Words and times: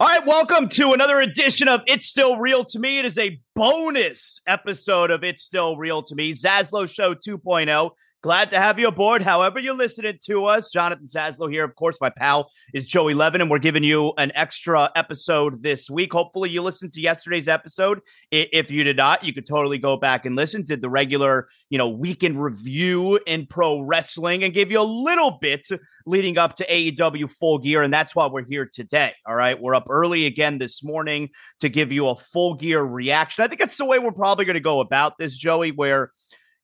All 0.00 0.06
right, 0.06 0.26
welcome 0.26 0.66
to 0.68 0.94
another 0.94 1.20
edition 1.20 1.68
of 1.68 1.82
It's 1.86 2.06
Still 2.06 2.38
Real 2.38 2.64
to 2.64 2.78
Me. 2.78 3.00
It 3.00 3.04
is 3.04 3.18
a 3.18 3.38
bonus 3.54 4.40
episode 4.46 5.10
of 5.10 5.22
It's 5.22 5.42
Still 5.42 5.76
Real 5.76 6.02
to 6.04 6.14
Me, 6.14 6.32
Zaslow 6.32 6.88
Show 6.88 7.14
2.0. 7.14 7.90
Glad 8.22 8.50
to 8.50 8.60
have 8.60 8.78
you 8.78 8.86
aboard. 8.86 9.22
However, 9.22 9.58
you're 9.58 9.72
listening 9.72 10.18
to 10.24 10.44
us, 10.44 10.70
Jonathan 10.70 11.06
Zaslow 11.06 11.50
here. 11.50 11.64
Of 11.64 11.74
course, 11.74 11.96
my 12.02 12.10
pal 12.10 12.50
is 12.74 12.86
Joey 12.86 13.14
Levin, 13.14 13.40
and 13.40 13.50
we're 13.50 13.58
giving 13.58 13.82
you 13.82 14.12
an 14.18 14.30
extra 14.34 14.90
episode 14.94 15.62
this 15.62 15.88
week. 15.88 16.12
Hopefully, 16.12 16.50
you 16.50 16.60
listened 16.60 16.92
to 16.92 17.00
yesterday's 17.00 17.48
episode. 17.48 18.02
If 18.30 18.70
you 18.70 18.84
did 18.84 18.98
not, 18.98 19.24
you 19.24 19.32
could 19.32 19.46
totally 19.46 19.78
go 19.78 19.96
back 19.96 20.26
and 20.26 20.36
listen. 20.36 20.66
Did 20.66 20.82
the 20.82 20.90
regular, 20.90 21.48
you 21.70 21.78
know, 21.78 21.88
weekend 21.88 22.42
review 22.42 23.18
in 23.26 23.46
pro 23.46 23.80
wrestling 23.80 24.44
and 24.44 24.52
gave 24.52 24.70
you 24.70 24.82
a 24.82 24.82
little 24.82 25.38
bit 25.40 25.66
leading 26.04 26.36
up 26.36 26.56
to 26.56 26.66
AEW 26.66 27.30
Full 27.30 27.56
Gear, 27.56 27.82
and 27.82 27.94
that's 27.94 28.14
why 28.14 28.26
we're 28.26 28.44
here 28.44 28.68
today. 28.70 29.14
All 29.26 29.34
right, 29.34 29.58
we're 29.58 29.74
up 29.74 29.86
early 29.88 30.26
again 30.26 30.58
this 30.58 30.84
morning 30.84 31.30
to 31.60 31.70
give 31.70 31.90
you 31.90 32.08
a 32.08 32.16
Full 32.16 32.52
Gear 32.52 32.82
reaction. 32.82 33.44
I 33.44 33.48
think 33.48 33.60
that's 33.60 33.78
the 33.78 33.86
way 33.86 33.98
we're 33.98 34.12
probably 34.12 34.44
going 34.44 34.54
to 34.54 34.60
go 34.60 34.80
about 34.80 35.16
this, 35.16 35.38
Joey. 35.38 35.70
Where 35.70 36.12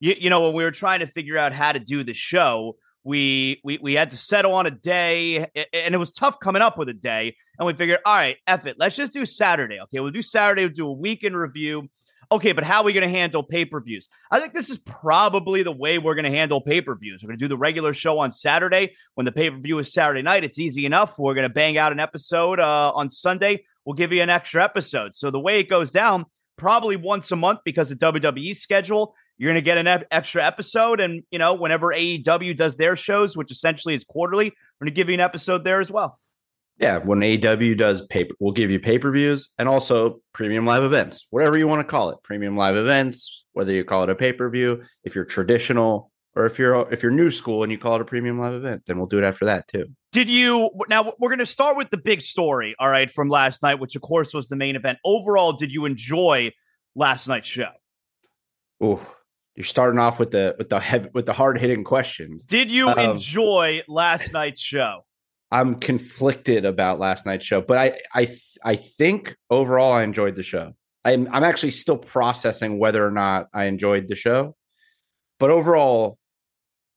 you, 0.01 0.15
you 0.19 0.31
know, 0.31 0.43
when 0.43 0.55
we 0.55 0.65
were 0.65 0.71
trying 0.71 1.01
to 1.01 1.07
figure 1.07 1.39
out 1.39 1.53
how 1.53 1.73
to 1.73 1.79
do 1.79 2.05
the 2.05 2.15
show, 2.15 2.77
we, 3.05 3.61
we 3.63 3.79
we 3.81 3.95
had 3.95 4.11
to 4.11 4.17
settle 4.17 4.55
on 4.55 4.67
a 4.67 4.71
day, 4.71 5.47
and 5.73 5.95
it 5.95 5.99
was 5.99 6.13
tough 6.13 6.41
coming 6.41 6.61
up 6.61 6.77
with 6.77 6.89
a 6.89 6.95
day. 6.95 7.37
And 7.59 7.67
we 7.67 7.73
figured, 7.73 8.01
all 8.05 8.15
right, 8.15 8.37
F 8.47 8.67
it, 8.67 8.77
let's 8.79 8.97
just 8.97 9.13
do 9.13 9.25
Saturday. 9.25 9.79
Okay, 9.81 10.01
we'll 10.01 10.11
do 10.11 10.23
Saturday. 10.23 10.63
We'll 10.63 10.73
do 10.73 10.89
a 10.89 10.93
weekend 10.93 11.37
review. 11.37 11.89
Okay, 12.33 12.51
but 12.51 12.65
how 12.65 12.81
are 12.81 12.85
we 12.85 12.93
going 12.93 13.09
to 13.09 13.17
handle 13.17 13.45
pay 13.45 13.65
per 13.65 13.81
views? 13.81 14.09
I 14.31 14.41
think 14.41 14.53
this 14.53 14.69
is 14.69 14.79
probably 14.79 15.63
the 15.63 15.73
way 15.73 15.99
we're 15.99 16.17
going 16.17 16.25
to 16.25 16.37
handle 16.37 16.61
pay 16.61 16.81
per 16.81 16.97
views. 16.97 17.23
We're 17.23 17.29
going 17.29 17.39
to 17.39 17.45
do 17.45 17.49
the 17.49 17.57
regular 17.57 17.95
show 17.95 18.19
on 18.19 18.33
Saturday. 18.33 18.95
When 19.15 19.25
the 19.25 19.33
pay 19.33 19.51
per 19.51 19.59
view 19.59 19.79
is 19.79 19.93
Saturday 19.93 20.23
night, 20.23 20.43
it's 20.43 20.59
easy 20.59 20.85
enough. 20.85 21.19
We're 21.19 21.35
going 21.35 21.49
to 21.49 21.55
bang 21.55 21.79
out 21.79 21.93
an 21.93 22.01
episode 22.01 22.59
uh, 22.59 22.93
on 22.93 23.11
Sunday. 23.11 23.65
We'll 23.85 23.95
give 23.95 24.13
you 24.13 24.23
an 24.23 24.31
extra 24.31 24.65
episode. 24.65 25.15
So 25.15 25.31
the 25.31 25.39
way 25.39 25.61
it 25.61 25.69
goes 25.69 25.93
down, 25.93 26.27
probably 26.57 26.97
once 26.97 27.31
a 27.31 27.37
month 27.37 27.61
because 27.65 27.93
of 27.93 27.99
WWE 27.99 28.57
schedule. 28.57 29.15
You're 29.39 29.49
going 29.53 29.63
to 29.63 29.65
get 29.65 29.79
an 29.79 30.05
extra 30.11 30.45
episode. 30.45 31.01
And, 31.01 31.23
you 31.31 31.39
know, 31.39 31.55
whenever 31.55 31.89
AEW 31.93 32.57
does 32.57 32.77
their 32.77 32.97
shows, 32.97 33.37
which 33.37 33.51
essentially 33.51 33.95
is 33.95 34.05
quarterly, 34.05 34.47
we're 34.47 34.85
going 34.87 34.95
to 34.95 34.97
give 34.97 35.09
you 35.09 35.15
an 35.15 35.21
episode 35.21 35.65
there 35.65 35.81
as 35.81 35.91
well. 35.91 36.19
Yeah. 36.79 36.99
When 36.99 37.21
AEW 37.21 37.79
does 37.79 38.03
paper, 38.07 38.35
we'll 38.39 38.53
give 38.53 38.71
you 38.71 38.79
pay 38.79 38.99
per 38.99 39.11
views 39.11 39.49
and 39.59 39.69
also 39.69 40.21
premium 40.33 40.67
live 40.67 40.85
events, 40.85 41.27
whatever 41.31 41.57
you 41.57 41.67
want 41.67 41.81
to 41.81 41.91
call 41.91 42.11
it. 42.11 42.19
Premium 42.23 42.57
live 42.57 42.77
events, 42.77 43.47
whether 43.53 43.73
you 43.73 43.85
call 43.85 44.05
it 44.05 44.11
a 44.11 44.15
pay 44.15 44.33
per 44.33 44.49
view, 44.51 44.83
if 45.05 45.15
you're 45.15 45.25
traditional, 45.25 46.11
or 46.37 46.45
if 46.45 46.59
you're 46.59 46.87
if 46.93 47.03
you're 47.03 47.11
new 47.11 47.31
school 47.31 47.63
and 47.63 47.73
you 47.73 47.79
call 47.79 47.97
it 47.97 48.03
a 48.03 48.05
premium 48.05 48.39
live 48.39 48.53
event, 48.53 48.83
then 48.87 48.99
we'll 48.99 49.07
do 49.07 49.19
it 49.19 49.25
after 49.25 49.47
that 49.47 49.67
too. 49.69 49.87
Did 50.13 50.29
you 50.29 50.71
now 50.89 51.15
we're 51.19 51.31
going 51.31 51.39
to 51.39 51.47
start 51.47 51.77
with 51.79 51.91
the 51.91 51.97
big 51.97 52.21
story, 52.21 52.77
all 52.79 52.91
right, 52.91 53.11
from 53.11 53.31
last 53.31 53.63
night, 53.63 53.77
which 53.77 53.97
of 53.97 54.03
course 54.03 54.35
was 54.35 54.49
the 54.49 54.57
main 54.57 54.77
event. 54.77 54.99
Overall, 55.05 55.55
did 55.55 55.73
you 55.73 55.87
enjoy 55.87 56.53
last 56.95 57.27
night's 57.27 57.49
show? 57.49 57.71
Oh, 58.81 59.01
you're 59.57 59.65
starting 59.65 59.99
off 59.99 60.19
with 60.19 60.31
the 60.31 60.55
with 60.59 60.69
the 60.69 60.79
heavy, 60.79 61.09
with 61.15 61.27
the 61.27 61.33
hard 61.33 61.59
hitting 61.59 61.83
questions. 61.83 62.45
Did 62.45 62.71
you 62.71 62.91
um, 62.91 62.99
enjoy 62.99 63.83
last 63.89 64.33
night's 64.33 64.61
show? 64.61 65.05
I'm 65.51 65.77
conflicted 65.77 66.65
about 66.65 66.99
last 66.99 67.25
night's 67.25 67.45
show, 67.45 67.63
but 67.63 67.79
I 67.79 67.99
I 68.15 68.29
I 68.65 68.77
think 68.77 69.35
overall 69.49 69.93
I 69.93 70.03
enjoyed 70.03 70.35
the 70.35 70.43
show. 70.43 70.75
I'm 71.05 71.29
I'm 71.33 71.43
actually 71.43 71.71
still 71.71 71.97
processing 71.97 72.79
whether 72.79 73.05
or 73.07 73.11
not 73.11 73.49
I 73.55 73.65
enjoyed 73.65 74.09
the 74.09 74.15
show, 74.15 74.57
but 75.41 75.51
overall 75.51 76.19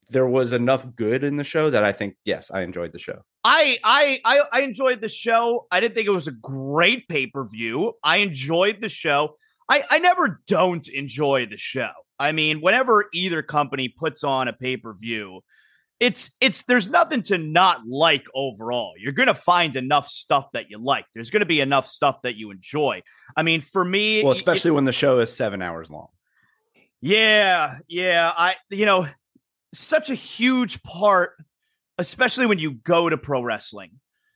there 0.10 0.28
was 0.28 0.51
enough 0.51 0.96
good 0.96 1.24
in 1.24 1.38
the 1.38 1.44
show 1.44 1.70
that 1.70 1.84
I 1.84 1.92
think 1.92 2.16
yes 2.25 2.51
I 2.51 2.62
enjoyed 2.62 2.92
the 2.92 3.00
show. 3.00 3.22
I 3.46 3.80
I 3.86 4.20
I, 4.25 4.42
I 4.51 4.62
enjoyed 4.62 5.00
the 5.00 5.10
show. 5.10 5.68
I 5.72 5.80
didn't 5.80 5.96
think 5.96 6.08
it 6.08 6.12
was 6.12 6.28
a 6.28 6.32
great 6.32 7.08
pay 7.08 7.28
per 7.28 7.48
view. 7.48 7.94
I 8.04 8.18
enjoyed 8.18 8.82
the 8.82 8.89
show. 8.89 9.36
I 9.70 9.84
I 9.89 10.00
never 10.00 10.42
don't 10.48 10.88
enjoy 10.89 11.46
the 11.46 11.58
show. 11.58 11.92
I 12.20 12.34
mean, 12.34 12.60
whenever 12.60 13.06
either 13.14 13.42
company 13.42 13.88
puts 13.88 14.24
on 14.24 14.48
a 14.48 14.54
pay 14.54 14.76
per 14.78 14.94
view, 14.94 15.42
it's 16.00 16.32
it's 16.40 16.64
there's 16.64 16.90
nothing 16.90 17.22
to 17.24 17.38
not 17.38 17.86
like 17.86 18.26
overall. 18.34 18.94
You're 18.98 19.14
gonna 19.14 19.34
find 19.34 19.76
enough 19.76 20.08
stuff 20.08 20.52
that 20.54 20.70
you 20.70 20.78
like. 20.78 21.06
There's 21.14 21.30
gonna 21.30 21.46
be 21.46 21.62
enough 21.62 21.88
stuff 21.88 22.22
that 22.24 22.36
you 22.36 22.52
enjoy. 22.52 23.04
I 23.36 23.44
mean, 23.44 23.62
for 23.62 23.84
me, 23.84 24.24
well, 24.24 24.32
especially 24.32 24.70
it, 24.70 24.76
when 24.76 24.86
the 24.86 24.92
show 24.92 25.20
is 25.20 25.36
seven 25.36 25.62
hours 25.62 25.90
long. 25.90 26.08
Yeah, 27.02 27.80
yeah. 27.88 28.34
I 28.36 28.56
you 28.70 28.86
know, 28.86 29.08
such 29.74 30.10
a 30.10 30.16
huge 30.16 30.82
part, 30.84 31.32
especially 31.98 32.46
when 32.46 32.60
you 32.60 32.72
go 32.72 33.10
to 33.10 33.18
pro 33.18 33.42
wrestling. 33.42 33.92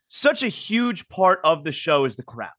Such 0.08 0.44
a 0.44 0.50
huge 0.50 1.10
part 1.10 1.40
of 1.44 1.64
the 1.64 1.72
show 1.72 2.06
is 2.06 2.16
the 2.16 2.24
crowd, 2.24 2.52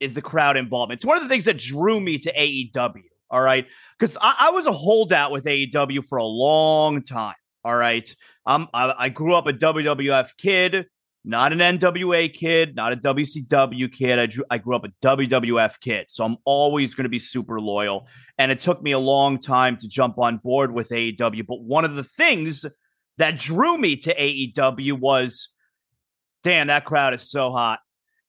is 0.00 0.14
the 0.14 0.22
crowd 0.22 0.56
involvement. 0.56 0.98
It's 0.98 1.04
one 1.04 1.16
of 1.16 1.22
the 1.22 1.28
things 1.28 1.44
that 1.44 1.56
drew 1.58 2.00
me 2.00 2.18
to 2.18 2.32
AEW 2.32 3.02
all 3.30 3.40
right. 3.40 3.66
Because 3.98 4.16
I, 4.20 4.34
I, 4.38 4.50
was 4.50 4.66
a 4.66 4.72
holdout 4.72 5.32
with 5.32 5.44
AEW 5.44 6.04
for 6.06 6.18
a 6.18 6.24
long 6.24 7.02
time. 7.02 7.34
All 7.64 7.76
right. 7.76 8.14
Um, 8.46 8.68
I, 8.72 8.94
I 8.96 9.08
grew 9.08 9.34
up 9.34 9.46
a 9.46 9.52
WWF 9.52 10.30
kid. 10.38 10.86
not 11.24 11.52
an 11.52 11.58
NWA 11.58 12.32
kid, 12.32 12.76
not 12.76 12.92
a 12.92 12.96
WCW 12.96 13.92
kid. 13.92 14.18
I, 14.20 14.26
drew, 14.26 14.44
I 14.48 14.58
grew 14.58 14.76
up 14.76 14.84
a 14.84 14.90
WWF 15.04 15.80
kid. 15.80 16.06
So 16.08 16.24
I'm 16.24 16.36
always 16.44 16.94
going 16.94 17.04
to 17.04 17.10
be 17.10 17.18
super 17.18 17.60
loyal. 17.60 18.06
And 18.38 18.52
it 18.52 18.60
took 18.60 18.80
me 18.80 18.92
a 18.92 18.98
long 18.98 19.40
time 19.40 19.76
to 19.78 19.88
jump 19.88 20.18
on 20.18 20.36
board 20.36 20.72
with 20.72 20.90
AEW. 20.90 21.44
But 21.46 21.60
one 21.60 21.84
of 21.84 21.96
the 21.96 22.04
things 22.04 22.64
that 23.18 23.38
drew 23.38 23.76
me 23.76 23.96
to 23.96 24.14
AEW 24.14 24.92
was, 25.00 25.48
damn, 26.44 26.68
that 26.68 26.84
crowd 26.84 27.14
is 27.14 27.28
so 27.28 27.50
hot. 27.50 27.80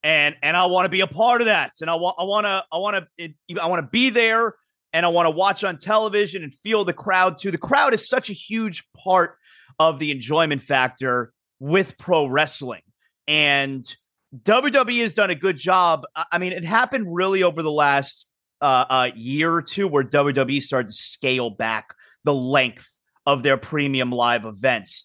And 0.04 0.36
and 0.42 0.56
I 0.56 0.66
want 0.68 0.86
to 0.86 0.90
be 0.90 1.02
a 1.02 1.08
part 1.08 1.42
of 1.42 1.46
that. 1.46 1.74
And 1.82 1.90
I 1.90 1.96
want 1.96 2.16
I 2.18 2.24
want 2.24 2.46
to 2.46 2.64
I 2.72 2.78
want 2.78 3.06
to 3.20 3.60
I 3.60 3.68
want 3.68 3.84
to 3.84 3.90
be 3.92 4.10
there 4.10 4.56
and 4.94 5.06
I 5.06 5.10
want 5.10 5.28
to 5.28 5.32
watch 5.32 5.64
on 5.64 5.78
television 5.78 6.44
and 6.44 6.54
feel 6.54 6.86
the 6.86 6.94
crowd 6.94 7.38
too. 7.38 7.52
The 7.52 7.58
crowd 7.58 7.94
is 7.94 8.08
such 8.08 8.30
a 8.30 8.34
huge 8.34 8.84
part 8.96 9.38
of 9.80 10.00
the 10.00 10.12
enjoyment 10.12 10.64
factor 10.64 11.34
with 11.60 11.98
pro 11.98 12.26
wrestling. 12.26 12.82
And 13.28 13.86
WWE 14.36 15.02
has 15.02 15.14
done 15.14 15.30
a 15.30 15.36
good 15.36 15.58
job. 15.58 16.04
I 16.32 16.38
mean, 16.38 16.54
it 16.54 16.64
happened 16.64 17.14
really 17.14 17.44
over 17.44 17.62
the 17.62 17.72
last 17.72 18.26
uh, 18.62 18.86
uh, 18.90 19.10
year 19.16 19.54
or 19.54 19.62
two 19.62 19.88
where 19.88 20.04
WWE 20.04 20.62
started 20.62 20.88
to 20.88 20.94
scale 20.94 21.50
back 21.50 21.94
the 22.24 22.34
length 22.34 22.90
of 23.26 23.44
their 23.44 23.58
premium 23.58 24.12
live 24.12 24.46
events. 24.46 25.04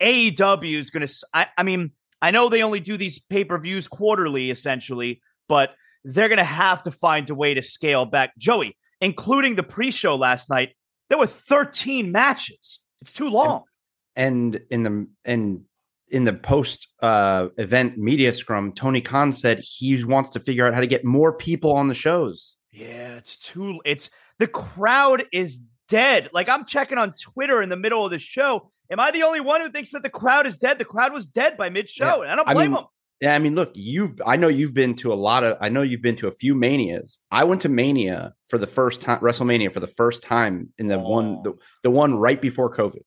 AEW 0.00 0.74
is 0.74 0.90
going 0.90 1.06
to, 1.06 1.14
I 1.34 1.62
mean, 1.62 1.92
I 2.20 2.30
know 2.30 2.48
they 2.48 2.62
only 2.62 2.80
do 2.80 2.96
these 2.96 3.18
pay 3.18 3.44
per 3.44 3.58
views 3.58 3.88
quarterly, 3.88 4.50
essentially, 4.50 5.20
but 5.48 5.74
they're 6.04 6.28
going 6.28 6.38
to 6.38 6.44
have 6.44 6.82
to 6.84 6.90
find 6.90 7.28
a 7.30 7.34
way 7.34 7.54
to 7.54 7.62
scale 7.62 8.04
back. 8.04 8.36
Joey, 8.38 8.76
including 9.00 9.56
the 9.56 9.62
pre 9.62 9.90
show 9.90 10.16
last 10.16 10.50
night, 10.50 10.74
there 11.08 11.18
were 11.18 11.26
13 11.26 12.10
matches. 12.10 12.80
It's 13.00 13.12
too 13.12 13.28
long. 13.28 13.64
And, 14.14 14.56
and 14.56 14.62
in 14.70 14.82
the, 14.82 15.08
and 15.24 15.64
in 16.08 16.24
the 16.24 16.32
post 16.32 16.88
uh, 17.00 17.48
event 17.58 17.98
media 17.98 18.32
scrum, 18.32 18.72
Tony 18.72 19.00
Khan 19.00 19.32
said 19.32 19.60
he 19.60 20.02
wants 20.04 20.30
to 20.30 20.40
figure 20.40 20.66
out 20.66 20.74
how 20.74 20.80
to 20.80 20.86
get 20.86 21.04
more 21.04 21.32
people 21.32 21.72
on 21.72 21.88
the 21.88 21.94
shows. 21.94 22.54
Yeah, 22.70 23.16
it's 23.16 23.38
too. 23.38 23.80
It's 23.84 24.10
the 24.38 24.46
crowd 24.46 25.24
is 25.32 25.60
dead. 25.88 26.30
Like 26.32 26.48
I'm 26.48 26.64
checking 26.64 26.98
on 26.98 27.14
Twitter 27.14 27.62
in 27.62 27.68
the 27.68 27.76
middle 27.76 28.04
of 28.04 28.10
the 28.10 28.18
show. 28.18 28.70
Am 28.90 29.00
I 29.00 29.10
the 29.10 29.24
only 29.24 29.40
one 29.40 29.60
who 29.60 29.70
thinks 29.70 29.90
that 29.92 30.02
the 30.02 30.10
crowd 30.10 30.46
is 30.46 30.58
dead? 30.58 30.78
The 30.78 30.84
crowd 30.84 31.12
was 31.12 31.26
dead 31.26 31.56
by 31.56 31.70
mid 31.70 31.88
show, 31.88 32.22
yeah. 32.22 32.30
and 32.30 32.32
I 32.32 32.36
don't 32.36 32.46
blame 32.46 32.58
I 32.58 32.62
mean, 32.62 32.72
them. 32.72 32.84
Yeah, 33.20 33.34
I 33.34 33.38
mean, 33.38 33.54
look, 33.54 33.70
you've 33.74 34.20
I 34.26 34.36
know 34.36 34.48
you've 34.48 34.74
been 34.74 34.94
to 34.96 35.12
a 35.12 35.14
lot 35.14 35.42
of 35.42 35.56
I 35.60 35.70
know 35.70 35.82
you've 35.82 36.02
been 36.02 36.16
to 36.16 36.28
a 36.28 36.32
few 36.32 36.54
manias. 36.54 37.18
I 37.30 37.44
went 37.44 37.62
to 37.62 37.70
Mania 37.70 38.34
for 38.48 38.58
the 38.58 38.66
first 38.66 39.00
time, 39.00 39.20
WrestleMania 39.20 39.72
for 39.72 39.80
the 39.80 39.86
first 39.86 40.22
time 40.22 40.72
in 40.78 40.86
the 40.88 40.96
oh. 40.96 41.08
one 41.08 41.42
the, 41.42 41.54
the 41.82 41.90
one 41.90 42.18
right 42.18 42.40
before 42.40 42.74
COVID 42.74 43.02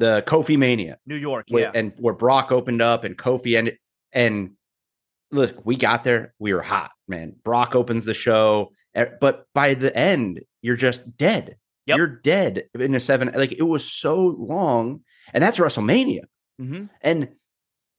the 0.00 0.24
Kofi 0.26 0.56
Mania, 0.56 0.98
New 1.06 1.14
York, 1.14 1.44
where, 1.48 1.64
yeah, 1.64 1.70
and 1.74 1.92
where 1.98 2.14
Brock 2.14 2.50
opened 2.50 2.80
up 2.82 3.04
and 3.04 3.16
Kofi 3.16 3.56
ended. 3.56 3.78
And 4.12 4.52
look, 5.30 5.64
we 5.64 5.76
got 5.76 6.02
there, 6.04 6.34
we 6.38 6.52
were 6.54 6.62
hot, 6.62 6.90
man. 7.06 7.36
Brock 7.44 7.76
opens 7.76 8.06
the 8.06 8.14
show, 8.14 8.72
eh, 8.94 9.06
but 9.20 9.44
by 9.54 9.74
the 9.74 9.94
end, 9.96 10.40
you're 10.62 10.76
just 10.76 11.16
dead. 11.16 11.56
Yep. 11.86 11.96
You're 11.98 12.06
dead 12.06 12.64
in 12.74 12.94
a 12.94 13.00
seven. 13.00 13.30
Like 13.34 13.52
it 13.52 13.62
was 13.62 13.90
so 13.90 14.34
long, 14.38 15.02
and 15.34 15.44
that's 15.44 15.58
WrestleMania. 15.58 16.22
Mm-hmm. 16.60 16.86
And 17.02 17.28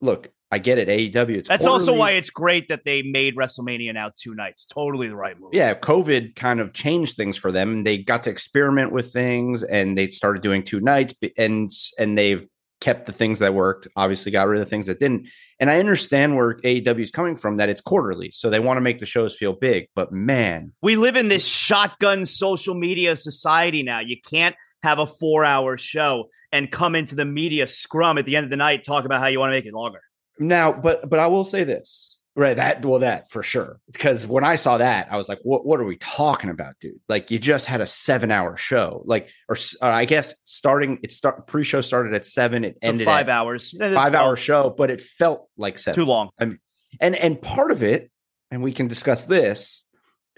look, 0.01 0.31
I 0.51 0.59
get 0.59 0.77
it. 0.77 0.89
AEW. 0.89 1.37
It's 1.37 1.49
That's 1.49 1.65
quarterly. 1.65 1.87
also 1.87 1.97
why 1.97 2.11
it's 2.11 2.29
great 2.29 2.67
that 2.67 2.83
they 2.83 3.01
made 3.03 3.37
WrestleMania 3.37 3.93
now 3.93 4.11
two 4.15 4.35
nights. 4.35 4.65
Totally 4.65 5.07
the 5.07 5.15
right 5.15 5.39
move. 5.39 5.51
Yeah, 5.53 5.73
COVID 5.73 6.35
kind 6.35 6.59
of 6.59 6.73
changed 6.73 7.15
things 7.15 7.37
for 7.37 7.53
them. 7.53 7.83
They 7.83 7.97
got 7.99 8.25
to 8.25 8.29
experiment 8.29 8.91
with 8.91 9.13
things, 9.13 9.63
and 9.63 9.97
they 9.97 10.09
started 10.09 10.43
doing 10.43 10.63
two 10.63 10.81
nights, 10.81 11.15
and 11.37 11.71
and 11.97 12.17
they've 12.17 12.45
kept 12.81 13.05
the 13.05 13.13
things 13.13 13.39
that 13.39 13.53
worked. 13.53 13.87
Obviously, 13.95 14.31
got 14.31 14.47
rid 14.47 14.59
of 14.59 14.67
the 14.67 14.69
things 14.69 14.87
that 14.87 14.99
didn't. 14.99 15.27
And 15.59 15.69
I 15.69 15.79
understand 15.79 16.35
where 16.35 16.55
AEW 16.61 17.01
is 17.01 17.11
coming 17.11 17.37
from. 17.37 17.55
That 17.57 17.69
it's 17.69 17.81
quarterly, 17.81 18.31
so 18.31 18.49
they 18.49 18.59
want 18.59 18.75
to 18.77 18.81
make 18.81 18.99
the 18.99 19.05
shows 19.05 19.33
feel 19.33 19.53
big. 19.53 19.87
But 19.95 20.11
man, 20.11 20.73
we 20.81 20.97
live 20.97 21.15
in 21.15 21.29
this 21.29 21.45
shotgun 21.45 22.25
social 22.25 22.75
media 22.75 23.15
society 23.15 23.83
now. 23.83 24.01
You 24.01 24.17
can't 24.29 24.55
have 24.83 24.99
a 24.99 25.07
four-hour 25.07 25.77
show 25.77 26.29
and 26.51 26.69
come 26.69 26.95
into 26.95 27.15
the 27.15 27.23
media 27.23 27.67
scrum 27.67 28.17
at 28.17 28.25
the 28.25 28.35
end 28.35 28.43
of 28.43 28.49
the 28.49 28.57
night 28.57 28.83
talk 28.83 29.05
about 29.05 29.21
how 29.21 29.27
you 29.27 29.39
want 29.39 29.51
to 29.51 29.53
make 29.53 29.65
it 29.65 29.73
longer. 29.73 30.01
Now, 30.41 30.71
but 30.71 31.07
but 31.07 31.19
I 31.19 31.27
will 31.27 31.45
say 31.45 31.63
this, 31.63 32.17
right? 32.35 32.55
That 32.55 32.83
well, 32.83 32.99
that 32.99 33.29
for 33.29 33.43
sure. 33.43 33.79
Because 33.91 34.25
when 34.25 34.43
I 34.43 34.55
saw 34.55 34.79
that, 34.79 35.07
I 35.11 35.17
was 35.17 35.29
like, 35.29 35.39
"What? 35.43 35.65
What 35.65 35.79
are 35.79 35.83
we 35.83 35.97
talking 35.97 36.49
about, 36.49 36.73
dude? 36.79 36.99
Like, 37.07 37.29
you 37.29 37.37
just 37.37 37.67
had 37.67 37.79
a 37.79 37.85
seven-hour 37.85 38.57
show, 38.57 39.03
like, 39.05 39.29
or 39.47 39.55
uh, 39.81 39.87
I 39.87 40.05
guess 40.05 40.33
starting 40.43 40.99
it 41.03 41.13
start 41.13 41.45
pre-show 41.45 41.81
started 41.81 42.15
at 42.15 42.25
seven, 42.25 42.63
it 42.63 42.79
so 42.81 42.89
ended 42.89 43.05
five 43.05 43.29
hours, 43.29 43.71
five-hour 43.79 44.35
show, 44.35 44.73
but 44.75 44.89
it 44.89 44.99
felt 44.99 45.47
like 45.57 45.77
seven. 45.77 45.95
Too 45.95 46.05
long. 46.05 46.31
I 46.39 46.45
mean, 46.45 46.59
and 46.99 47.15
and 47.15 47.39
part 47.39 47.69
of 47.69 47.83
it, 47.83 48.09
and 48.49 48.63
we 48.63 48.73
can 48.73 48.87
discuss 48.87 49.25
this, 49.25 49.83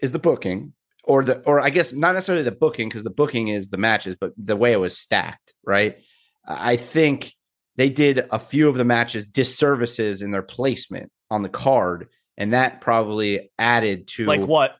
is 0.01 0.11
the 0.11 0.19
booking 0.19 0.73
or 1.05 1.23
the 1.23 1.39
or 1.43 1.61
I 1.61 1.69
guess 1.69 1.93
not 1.93 2.13
necessarily 2.13 2.43
the 2.43 2.51
booking 2.51 2.89
because 2.89 3.05
the 3.05 3.09
booking 3.09 3.47
is 3.47 3.69
the 3.69 3.77
matches, 3.77 4.17
but 4.19 4.33
the 4.37 4.57
way 4.57 4.73
it 4.73 4.81
was 4.81 4.97
stacked, 4.97 5.53
right? 5.65 5.97
I 6.45 6.75
think 6.75 7.33
they 7.75 7.89
did 7.89 8.27
a 8.31 8.39
few 8.39 8.69
of 8.69 8.75
the 8.75 8.83
matches 8.83 9.25
disservices 9.25 10.21
in 10.21 10.31
their 10.31 10.43
placement 10.43 11.11
on 11.31 11.41
the 11.41 11.49
card, 11.49 12.07
and 12.37 12.53
that 12.53 12.81
probably 12.81 13.51
added 13.57 14.07
to 14.09 14.25
like 14.25 14.41
what 14.41 14.75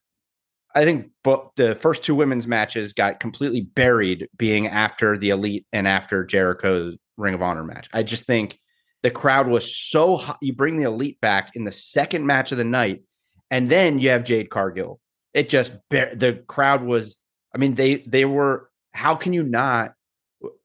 I 0.76 0.84
think. 0.84 1.10
But 1.24 1.50
the 1.56 1.76
first 1.76 2.04
two 2.04 2.16
women's 2.16 2.48
matches 2.48 2.94
got 2.94 3.20
completely 3.20 3.62
buried, 3.62 4.28
being 4.38 4.68
after 4.68 5.18
the 5.18 5.30
elite 5.30 5.66
and 5.74 5.88
after 5.88 6.24
Jericho's 6.24 6.98
Ring 7.18 7.34
of 7.34 7.42
Honor 7.42 7.64
match. 7.64 7.90
I 7.94 8.04
just 8.04 8.26
think 8.26 8.60
the 9.02 9.12
crowd 9.12 9.48
was 9.48 9.76
so 9.76 10.18
hot. 10.18 10.38
You 10.42 10.54
bring 10.54 10.76
the 10.76 10.84
elite 10.84 11.20
back 11.22 11.52
in 11.56 11.64
the 11.64 11.72
second 11.72 12.26
match 12.26 12.52
of 12.52 12.58
the 12.58 12.64
night, 12.64 13.04
and 13.50 13.70
then 13.70 14.00
you 14.00 14.10
have 14.10 14.24
Jade 14.24 14.50
Cargill. 14.50 15.00
It 15.34 15.50
just 15.50 15.74
the 15.90 16.44
crowd 16.48 16.84
was. 16.84 17.18
I 17.56 17.58
mean, 17.58 17.76
they 17.76 17.98
they 17.98 18.26
were. 18.26 18.70
How 18.94 19.16
can 19.16 19.34
you 19.34 19.44
not? 19.44 19.94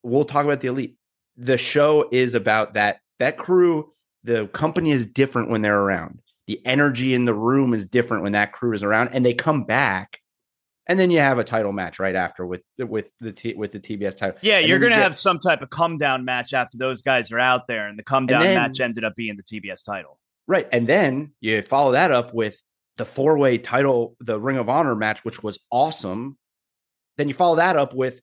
We'll 0.02 0.26
talk 0.26 0.44
about 0.44 0.60
the 0.60 0.68
elite 0.68 0.97
the 1.38 1.56
show 1.56 2.08
is 2.12 2.34
about 2.34 2.74
that 2.74 3.00
that 3.18 3.38
crew 3.38 3.92
the 4.24 4.46
company 4.48 4.90
is 4.90 5.06
different 5.06 5.48
when 5.48 5.62
they're 5.62 5.80
around 5.80 6.20
the 6.46 6.60
energy 6.66 7.14
in 7.14 7.24
the 7.24 7.34
room 7.34 7.72
is 7.72 7.86
different 7.86 8.22
when 8.22 8.32
that 8.32 8.52
crew 8.52 8.74
is 8.74 8.82
around 8.82 9.08
and 9.12 9.24
they 9.24 9.32
come 9.32 9.64
back 9.64 10.20
and 10.88 10.98
then 10.98 11.10
you 11.10 11.18
have 11.18 11.38
a 11.38 11.44
title 11.44 11.72
match 11.72 11.98
right 11.98 12.16
after 12.16 12.46
with 12.46 12.62
with 12.78 13.10
the 13.20 13.30
T, 13.30 13.54
with 13.54 13.72
the 13.72 13.78
TBS 13.78 14.16
title. 14.16 14.38
Yeah, 14.40 14.58
and 14.58 14.66
you're 14.66 14.78
gonna 14.78 14.94
have 14.94 15.18
some 15.18 15.38
type 15.38 15.60
of 15.60 15.68
come 15.68 15.98
down 15.98 16.24
match 16.24 16.54
after 16.54 16.78
those 16.78 17.02
guys 17.02 17.30
are 17.30 17.38
out 17.38 17.66
there, 17.68 17.86
and 17.86 17.98
the 17.98 18.02
come 18.02 18.26
down 18.26 18.42
then, 18.42 18.54
match 18.54 18.80
ended 18.80 19.04
up 19.04 19.14
being 19.14 19.36
the 19.36 19.42
TBS 19.42 19.84
title. 19.84 20.18
Right, 20.46 20.66
and 20.72 20.86
then 20.86 21.32
you 21.40 21.60
follow 21.60 21.92
that 21.92 22.10
up 22.10 22.32
with 22.32 22.60
the 22.96 23.04
four 23.04 23.36
way 23.36 23.58
title, 23.58 24.16
the 24.20 24.40
Ring 24.40 24.56
of 24.56 24.70
Honor 24.70 24.94
match, 24.94 25.24
which 25.24 25.42
was 25.42 25.58
awesome. 25.70 26.38
Then 27.18 27.28
you 27.28 27.34
follow 27.34 27.56
that 27.56 27.76
up 27.76 27.94
with 27.94 28.22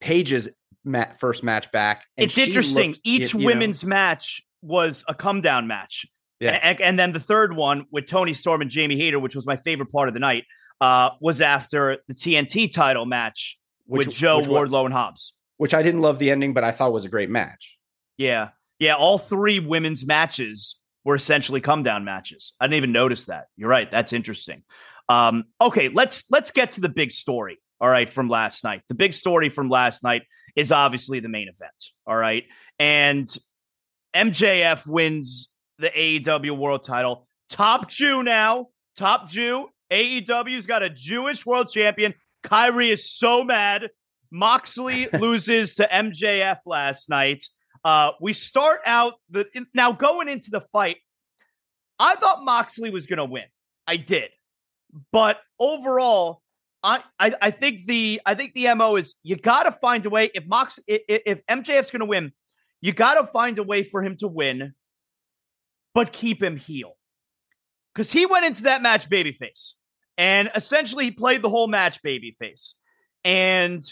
Paige's 0.00 0.48
mat, 0.86 1.18
first 1.20 1.42
match 1.42 1.70
back. 1.72 2.04
it's 2.16 2.38
interesting. 2.38 2.90
Looked, 2.90 3.00
Each 3.04 3.34
you, 3.34 3.40
you 3.40 3.46
women's 3.46 3.82
know. 3.82 3.90
match 3.90 4.42
was 4.62 5.04
a 5.08 5.14
come 5.14 5.40
down 5.40 5.66
match. 5.66 6.06
Yeah. 6.40 6.58
And, 6.62 6.80
and, 6.80 6.98
then 6.98 7.12
the 7.12 7.20
third 7.20 7.54
one 7.54 7.86
with 7.90 8.06
Toni 8.06 8.34
Storm 8.34 8.60
and 8.60 8.70
Jamie 8.70 8.96
Hayter, 8.98 9.18
which 9.18 9.34
was 9.34 9.46
my 9.46 9.56
favorite 9.56 9.90
part 9.90 10.08
of 10.08 10.14
the 10.14 10.20
night, 10.20 10.44
uh, 10.80 11.10
was 11.20 11.40
after 11.40 11.98
the 12.08 12.14
TNT 12.14 12.70
title 12.70 13.06
match 13.06 13.58
which, 13.86 14.08
with 14.08 14.16
Joe 14.16 14.38
which 14.38 14.48
Wardlow 14.48 14.84
and 14.84 14.92
Hobbs. 14.92 15.32
Which 15.56 15.72
I 15.72 15.82
didn't 15.82 16.02
love 16.02 16.18
the 16.18 16.30
ending, 16.30 16.52
but 16.52 16.62
I 16.62 16.72
thought 16.72 16.92
was 16.92 17.06
a 17.06 17.08
great 17.08 17.30
match. 17.30 17.78
Yeah. 18.18 18.50
Yeah. 18.78 18.96
All 18.96 19.18
three 19.18 19.60
women's 19.60 20.06
matches 20.06 20.76
were 21.04 21.14
essentially 21.14 21.60
come 21.60 21.82
down 21.82 22.04
matches. 22.04 22.52
I 22.60 22.66
didn't 22.66 22.78
even 22.78 22.92
notice 22.92 23.26
that. 23.26 23.46
You're 23.56 23.70
right. 23.70 23.90
That's 23.90 24.12
interesting. 24.12 24.62
Um, 25.08 25.44
okay, 25.60 25.88
let's 25.88 26.24
let's 26.30 26.50
get 26.50 26.72
to 26.72 26.80
the 26.80 26.88
big 26.88 27.12
story. 27.12 27.58
All 27.80 27.88
right, 27.88 28.10
from 28.10 28.28
last 28.28 28.64
night. 28.64 28.82
The 28.88 28.94
big 28.94 29.14
story 29.14 29.48
from 29.48 29.68
last 29.68 30.02
night 30.02 30.22
is 30.56 30.72
obviously 30.72 31.20
the 31.20 31.28
main 31.28 31.48
event. 31.48 31.72
All 32.06 32.16
right. 32.16 32.44
And 32.78 33.28
MJF 34.14 34.86
wins 34.86 35.50
the 35.78 35.90
AEW 35.90 36.56
world 36.56 36.82
title. 36.82 37.28
Top 37.48 37.88
Jew 37.88 38.22
now. 38.22 38.68
Top 38.96 39.28
Jew. 39.28 39.68
AEW's 39.92 40.66
got 40.66 40.82
a 40.82 40.90
Jewish 40.90 41.46
world 41.46 41.70
champion. 41.70 42.14
Kyrie 42.42 42.90
is 42.90 43.10
so 43.10 43.44
mad. 43.44 43.90
Moxley 44.30 45.08
loses 45.12 45.74
to 45.74 45.86
MJF 45.86 46.58
last 46.66 47.08
night. 47.08 47.44
Uh, 47.84 48.12
we 48.20 48.32
start 48.32 48.80
out 48.84 49.14
the 49.30 49.46
now 49.74 49.92
going 49.92 50.28
into 50.28 50.50
the 50.50 50.62
fight. 50.72 50.96
I 51.98 52.16
thought 52.16 52.44
Moxley 52.44 52.90
was 52.90 53.06
going 53.06 53.18
to 53.18 53.24
win. 53.24 53.44
I 53.86 53.96
did. 53.96 54.30
But 55.12 55.38
overall, 55.60 56.42
I, 56.86 57.32
I, 57.40 57.50
think 57.50 57.86
the 57.86 58.20
I 58.24 58.34
think 58.34 58.54
the 58.54 58.72
mo 58.74 58.94
is 58.94 59.14
you 59.24 59.34
got 59.34 59.64
to 59.64 59.72
find 59.72 60.06
a 60.06 60.10
way. 60.10 60.30
If 60.34 60.46
Mox 60.46 60.78
if, 60.86 61.02
if 61.08 61.46
MJF's 61.46 61.90
going 61.90 62.00
to 62.00 62.06
win, 62.06 62.32
you 62.80 62.92
got 62.92 63.14
to 63.14 63.26
find 63.26 63.58
a 63.58 63.64
way 63.64 63.82
for 63.82 64.02
him 64.02 64.16
to 64.18 64.28
win, 64.28 64.74
but 65.94 66.12
keep 66.12 66.40
him 66.40 66.56
heel. 66.56 66.96
Because 67.92 68.12
he 68.12 68.24
went 68.24 68.46
into 68.46 68.64
that 68.64 68.82
match 68.82 69.10
babyface 69.10 69.72
and 70.16 70.48
essentially 70.54 71.06
he 71.06 71.10
played 71.10 71.42
the 71.42 71.50
whole 71.50 71.66
match 71.66 72.00
babyface, 72.02 72.74
and 73.24 73.84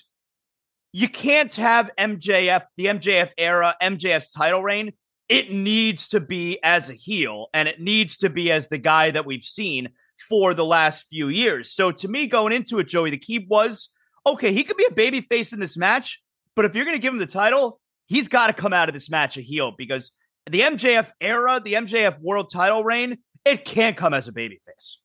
you 0.92 1.08
can't 1.08 1.54
have 1.56 1.90
MJF 1.98 2.62
the 2.76 2.86
MJF 2.86 3.30
era 3.36 3.74
MJF's 3.82 4.30
title 4.30 4.62
reign. 4.62 4.92
It 5.28 5.50
needs 5.50 6.08
to 6.08 6.20
be 6.20 6.60
as 6.62 6.90
a 6.90 6.94
heel 6.94 7.48
and 7.52 7.66
it 7.66 7.80
needs 7.80 8.18
to 8.18 8.30
be 8.30 8.52
as 8.52 8.68
the 8.68 8.78
guy 8.78 9.10
that 9.10 9.26
we've 9.26 9.42
seen 9.42 9.88
for 10.28 10.54
the 10.54 10.64
last 10.64 11.04
few 11.10 11.28
years. 11.28 11.72
So 11.72 11.90
to 11.92 12.08
me, 12.08 12.26
going 12.26 12.52
into 12.52 12.78
it, 12.78 12.88
Joey, 12.88 13.10
the 13.10 13.18
key 13.18 13.46
was 13.48 13.88
okay, 14.26 14.52
he 14.52 14.64
could 14.64 14.76
be 14.76 14.86
a 14.88 14.92
baby 14.92 15.20
face 15.20 15.52
in 15.52 15.60
this 15.60 15.76
match, 15.76 16.20
but 16.54 16.64
if 16.64 16.74
you're 16.74 16.84
going 16.84 16.96
to 16.96 17.02
give 17.02 17.12
him 17.12 17.18
the 17.18 17.26
title, 17.26 17.80
he's 18.06 18.28
got 18.28 18.46
to 18.46 18.52
come 18.52 18.72
out 18.72 18.88
of 18.88 18.94
this 18.94 19.10
match 19.10 19.36
a 19.36 19.40
heel 19.40 19.72
because 19.76 20.12
the 20.50 20.60
MJF 20.60 21.10
era, 21.20 21.60
the 21.62 21.74
MJF 21.74 22.20
world 22.20 22.50
title 22.50 22.84
reign, 22.84 23.18
it 23.44 23.64
can't 23.64 23.96
come 23.96 24.14
as 24.14 24.28
a 24.28 24.32
baby 24.32 24.60
face. 24.64 24.98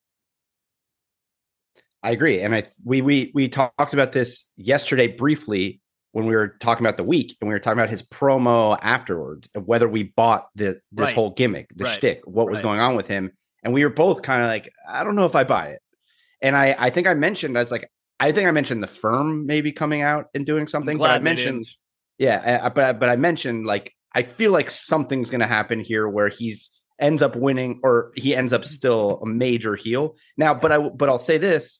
I 2.02 2.12
agree, 2.12 2.42
and 2.42 2.56
I 2.56 2.64
we 2.86 3.02
we 3.02 3.32
we 3.34 3.50
talked 3.50 3.94
about 3.94 4.14
this 4.14 4.46
yesterday 4.56 5.08
briefly 5.08 5.82
when 6.14 6.26
we 6.26 6.36
were 6.36 6.56
talking 6.62 6.86
about 6.86 6.96
the 6.96 7.04
week, 7.04 7.36
and 7.42 7.50
we 7.50 7.54
were 7.54 7.60
talking 7.60 7.78
about 7.78 7.90
his 7.90 8.04
promo 8.04 8.78
afterwards, 8.82 9.50
whether 9.54 9.88
we 9.88 10.04
bought 10.04 10.48
the 10.56 10.80
this 10.94 11.08
right. 11.08 11.14
whole 11.14 11.32
gimmick, 11.32 11.68
the 11.76 11.84
right. 11.84 11.94
shtick, 11.94 12.22
what 12.24 12.46
right. 12.46 12.52
was 12.52 12.62
going 12.62 12.80
on 12.80 12.96
with 12.96 13.08
him, 13.08 13.32
and 13.64 13.74
we 13.74 13.84
were 13.84 13.90
both 13.90 14.22
kind 14.22 14.42
of 14.42 14.48
like, 14.48 14.72
I 14.88 15.04
don't 15.04 15.16
know 15.16 15.26
if 15.26 15.36
I 15.36 15.44
buy 15.44 15.68
it, 15.68 15.82
and 16.42 16.56
I 16.56 16.76
I 16.78 16.90
think 16.90 17.08
I 17.08 17.14
mentioned 17.14 17.58
I 17.58 17.62
was 17.62 17.72
like 17.72 17.90
I 18.20 18.32
think 18.32 18.48
I 18.48 18.52
mentioned 18.52 18.84
the 18.84 18.88
firm 18.88 19.46
maybe 19.46 19.72
coming 19.72 20.02
out 20.02 20.28
and 20.34 20.46
doing 20.46 20.68
something, 20.68 20.98
but 20.98 21.10
I 21.10 21.20
mentioned 21.20 21.66
yeah, 22.18 22.60
I, 22.64 22.70
but 22.70 23.00
but 23.00 23.10
I 23.10 23.16
mentioned 23.16 23.66
like 23.66 23.94
I 24.14 24.24
feel 24.24 24.52
like 24.52 24.70
something's 24.70 25.30
going 25.30 25.42
to 25.42 25.48
happen 25.48 25.80
here 25.80 26.08
where 26.08 26.30
he's 26.30 26.70
ends 27.00 27.22
up 27.22 27.36
winning 27.36 27.80
or 27.84 28.12
he 28.16 28.36
ends 28.36 28.52
up 28.52 28.66
still 28.66 29.20
a 29.24 29.26
major 29.26 29.76
heel 29.76 30.16
now. 30.38 30.54
But 30.54 30.72
I 30.72 30.78
but 30.78 31.08
I'll 31.08 31.18
say 31.18 31.38
this 31.38 31.80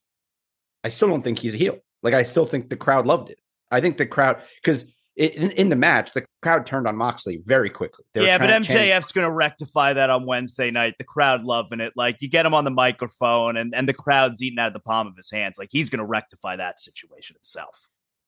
I 0.84 0.90
still 0.90 1.10
don't 1.10 1.22
think 1.22 1.40
he's 1.40 1.54
a 1.54 1.58
heel. 1.58 1.80
Like 2.02 2.14
I 2.14 2.24
still 2.24 2.46
think 2.46 2.70
the 2.70 2.78
crowd 2.78 3.06
loved 3.06 3.30
it. 3.30 3.40
I 3.70 3.82
think 3.82 3.98
the 3.98 4.06
crowd 4.06 4.42
because 4.62 4.86
in, 5.20 5.52
in, 5.52 5.70
the 5.70 5.76
match 5.76 6.14
the 6.14 6.24
crowd 6.42 6.66
turned 6.66 6.88
on 6.88 6.96
Moxley 6.96 7.42
very 7.44 7.70
quickly. 7.70 8.06
yeah, 8.16 8.38
but 8.38 8.50
MJF's 8.50 9.12
going 9.12 9.26
to 9.26 9.32
rectify 9.32 9.94
that 9.94 10.10
on 10.10 10.26
Wednesday 10.26 10.72
night. 10.72 10.96
The 10.98 11.04
crowd 11.04 11.44
loving 11.44 11.82
it. 11.82 11.92
Like 11.96 12.18
you 12.22 12.30
get 12.30 12.46
him 12.46 12.54
on 12.54 12.64
the 12.64 12.72
microphone 12.72 13.58
and 13.58 13.76
and 13.76 13.88
the 13.88 13.94
crowd's 13.94 14.42
eating 14.42 14.60
out 14.60 14.68
of 14.68 14.74
the 14.74 14.80
palm 14.80 15.08
of 15.08 15.18
his 15.18 15.30
hands. 15.30 15.58
Like 15.60 15.70
he's 15.72 15.90
going 15.90 16.00
to 16.00 16.06
rectify 16.06 16.56
that 16.56 16.80
situation 16.80 17.36
himself. 17.36 17.76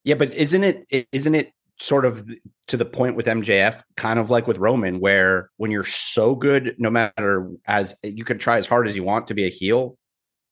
Yeah, 0.04 0.16
but 0.16 0.34
isn't 0.34 0.64
it 0.64 1.08
isn't 1.14 1.34
it 1.34 1.54
sort 1.80 2.04
of 2.04 2.30
to 2.68 2.78
the 2.78 2.86
point 2.86 3.16
with 3.16 3.26
MJF, 3.26 3.82
kind 3.96 4.20
of 4.20 4.30
like 4.30 4.46
with 4.46 4.58
Roman, 4.58 5.00
where 5.00 5.50
when 5.58 5.72
you're 5.72 5.86
so 5.86 6.36
good, 6.36 6.76
no 6.78 6.90
matter 6.90 7.50
as 7.66 7.96
you 8.04 8.26
can 8.26 8.38
try 8.38 8.58
as 8.58 8.68
hard 8.68 8.88
as 8.88 8.98
you 8.98 9.04
want 9.04 9.28
to 9.28 9.34
be 9.34 9.46
a 9.46 9.50
heel, 9.50 9.98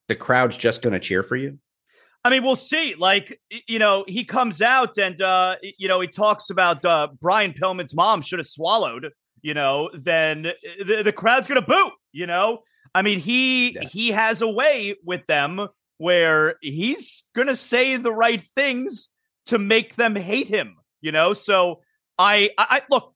the 0.07 0.15
crowd's 0.15 0.55
just 0.55 0.81
going 0.81 0.93
to 0.93 0.99
cheer 0.99 1.21
for 1.21 1.35
you. 1.35 1.59
I 2.23 2.29
mean, 2.29 2.43
we'll 2.43 2.55
see. 2.55 2.95
Like, 2.95 3.39
you 3.67 3.79
know, 3.79 4.03
he 4.07 4.25
comes 4.25 4.61
out 4.61 4.97
and, 4.97 5.19
uh, 5.21 5.55
you 5.77 5.87
know, 5.87 6.01
he 6.01 6.07
talks 6.07 6.49
about 6.49 6.83
uh, 6.83 7.07
Brian 7.21 7.53
Pillman's 7.53 7.93
mom 7.93 8.21
should 8.21 8.39
have 8.39 8.47
swallowed, 8.47 9.11
you 9.41 9.53
know, 9.53 9.89
then 9.93 10.51
the, 10.85 11.01
the 11.03 11.13
crowd's 11.13 11.47
going 11.47 11.61
to 11.61 11.65
boo, 11.67 11.91
you 12.11 12.27
know? 12.27 12.59
I 12.93 13.03
mean, 13.03 13.19
he 13.19 13.71
yeah. 13.71 13.83
he 13.87 14.09
has 14.09 14.41
a 14.41 14.49
way 14.49 14.95
with 15.03 15.25
them 15.27 15.67
where 15.97 16.55
he's 16.61 17.23
going 17.35 17.47
to 17.47 17.55
say 17.55 17.97
the 17.97 18.11
right 18.11 18.41
things 18.55 19.07
to 19.45 19.57
make 19.57 19.95
them 19.95 20.15
hate 20.15 20.47
him, 20.47 20.75
you 21.01 21.11
know? 21.11 21.33
So 21.33 21.81
I, 22.17 22.49
I, 22.57 22.65
I 22.69 22.81
look, 22.89 23.13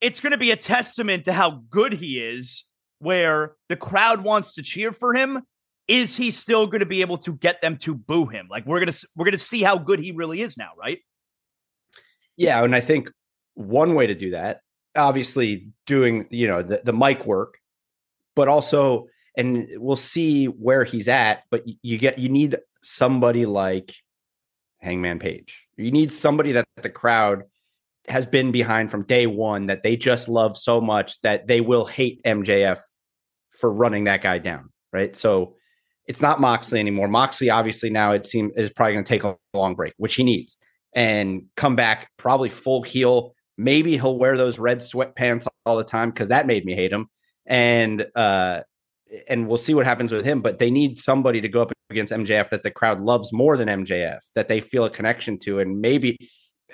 it's 0.00 0.20
going 0.20 0.32
to 0.32 0.38
be 0.38 0.50
a 0.50 0.56
testament 0.56 1.24
to 1.24 1.32
how 1.32 1.62
good 1.70 1.94
he 1.94 2.20
is 2.20 2.64
where 2.98 3.54
the 3.68 3.76
crowd 3.76 4.22
wants 4.22 4.54
to 4.54 4.62
cheer 4.62 4.92
for 4.92 5.14
him 5.14 5.42
is 5.88 6.16
he 6.16 6.30
still 6.30 6.66
going 6.66 6.80
to 6.80 6.86
be 6.86 7.00
able 7.00 7.18
to 7.18 7.32
get 7.32 7.62
them 7.62 7.76
to 7.78 7.94
boo 7.94 8.26
him? 8.26 8.48
Like 8.50 8.66
we're 8.66 8.80
going 8.80 8.92
to 8.92 9.08
we're 9.14 9.24
going 9.24 9.32
to 9.32 9.38
see 9.38 9.62
how 9.62 9.78
good 9.78 10.00
he 10.00 10.12
really 10.12 10.40
is 10.40 10.56
now, 10.56 10.70
right? 10.78 10.98
Yeah, 12.36 12.62
and 12.62 12.74
I 12.74 12.80
think 12.80 13.10
one 13.54 13.94
way 13.94 14.06
to 14.06 14.14
do 14.14 14.30
that, 14.30 14.60
obviously 14.96 15.70
doing, 15.86 16.26
you 16.30 16.48
know, 16.48 16.62
the 16.62 16.82
the 16.84 16.92
mic 16.92 17.24
work, 17.24 17.58
but 18.34 18.48
also 18.48 19.06
and 19.36 19.68
we'll 19.76 19.96
see 19.96 20.46
where 20.46 20.84
he's 20.84 21.08
at, 21.08 21.42
but 21.50 21.62
you 21.82 21.98
get 21.98 22.18
you 22.18 22.28
need 22.28 22.58
somebody 22.82 23.46
like 23.46 23.94
Hangman 24.80 25.18
Page. 25.18 25.66
You 25.76 25.90
need 25.90 26.12
somebody 26.12 26.52
that 26.52 26.64
the 26.82 26.90
crowd 26.90 27.44
has 28.08 28.24
been 28.24 28.52
behind 28.52 28.90
from 28.90 29.02
day 29.02 29.26
one 29.26 29.66
that 29.66 29.82
they 29.82 29.96
just 29.96 30.28
love 30.28 30.56
so 30.56 30.80
much 30.80 31.20
that 31.22 31.46
they 31.46 31.60
will 31.60 31.84
hate 31.84 32.22
MJF 32.24 32.78
for 33.50 33.72
running 33.72 34.04
that 34.04 34.22
guy 34.22 34.38
down, 34.38 34.70
right? 34.92 35.16
So 35.16 35.55
it's 36.06 36.22
not 36.22 36.40
Moxley 36.40 36.80
anymore. 36.80 37.08
Moxley, 37.08 37.50
obviously, 37.50 37.90
now 37.90 38.12
it 38.12 38.26
seems 38.26 38.52
is 38.56 38.70
probably 38.70 38.94
going 38.94 39.04
to 39.04 39.08
take 39.08 39.24
a 39.24 39.36
long 39.54 39.74
break, 39.74 39.94
which 39.96 40.14
he 40.14 40.24
needs, 40.24 40.56
and 40.94 41.44
come 41.56 41.76
back 41.76 42.10
probably 42.16 42.48
full 42.48 42.82
heel. 42.82 43.34
Maybe 43.58 43.96
he'll 43.96 44.18
wear 44.18 44.36
those 44.36 44.58
red 44.58 44.78
sweatpants 44.78 45.46
all 45.64 45.76
the 45.76 45.84
time 45.84 46.10
because 46.10 46.28
that 46.28 46.46
made 46.46 46.64
me 46.64 46.74
hate 46.74 46.92
him. 46.92 47.08
And 47.46 48.06
uh, 48.14 48.62
and 49.28 49.48
we'll 49.48 49.58
see 49.58 49.74
what 49.74 49.86
happens 49.86 50.12
with 50.12 50.24
him. 50.24 50.40
But 50.40 50.58
they 50.58 50.70
need 50.70 50.98
somebody 50.98 51.40
to 51.40 51.48
go 51.48 51.62
up 51.62 51.72
against 51.90 52.12
MJF 52.12 52.50
that 52.50 52.62
the 52.62 52.70
crowd 52.70 53.00
loves 53.00 53.32
more 53.32 53.56
than 53.56 53.68
MJF, 53.68 54.18
that 54.34 54.48
they 54.48 54.60
feel 54.60 54.84
a 54.84 54.90
connection 54.90 55.38
to, 55.40 55.60
and 55.60 55.80
maybe, 55.80 56.16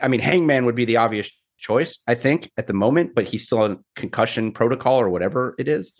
I 0.00 0.08
mean, 0.08 0.20
Hangman 0.20 0.64
would 0.64 0.74
be 0.74 0.84
the 0.84 0.96
obvious 0.96 1.30
choice, 1.58 1.98
I 2.06 2.14
think, 2.14 2.50
at 2.56 2.66
the 2.66 2.72
moment, 2.72 3.14
but 3.14 3.28
he's 3.28 3.44
still 3.44 3.58
on 3.58 3.84
concussion 3.96 4.52
protocol 4.52 5.00
or 5.00 5.10
whatever 5.10 5.54
it 5.58 5.68
is. 5.68 5.92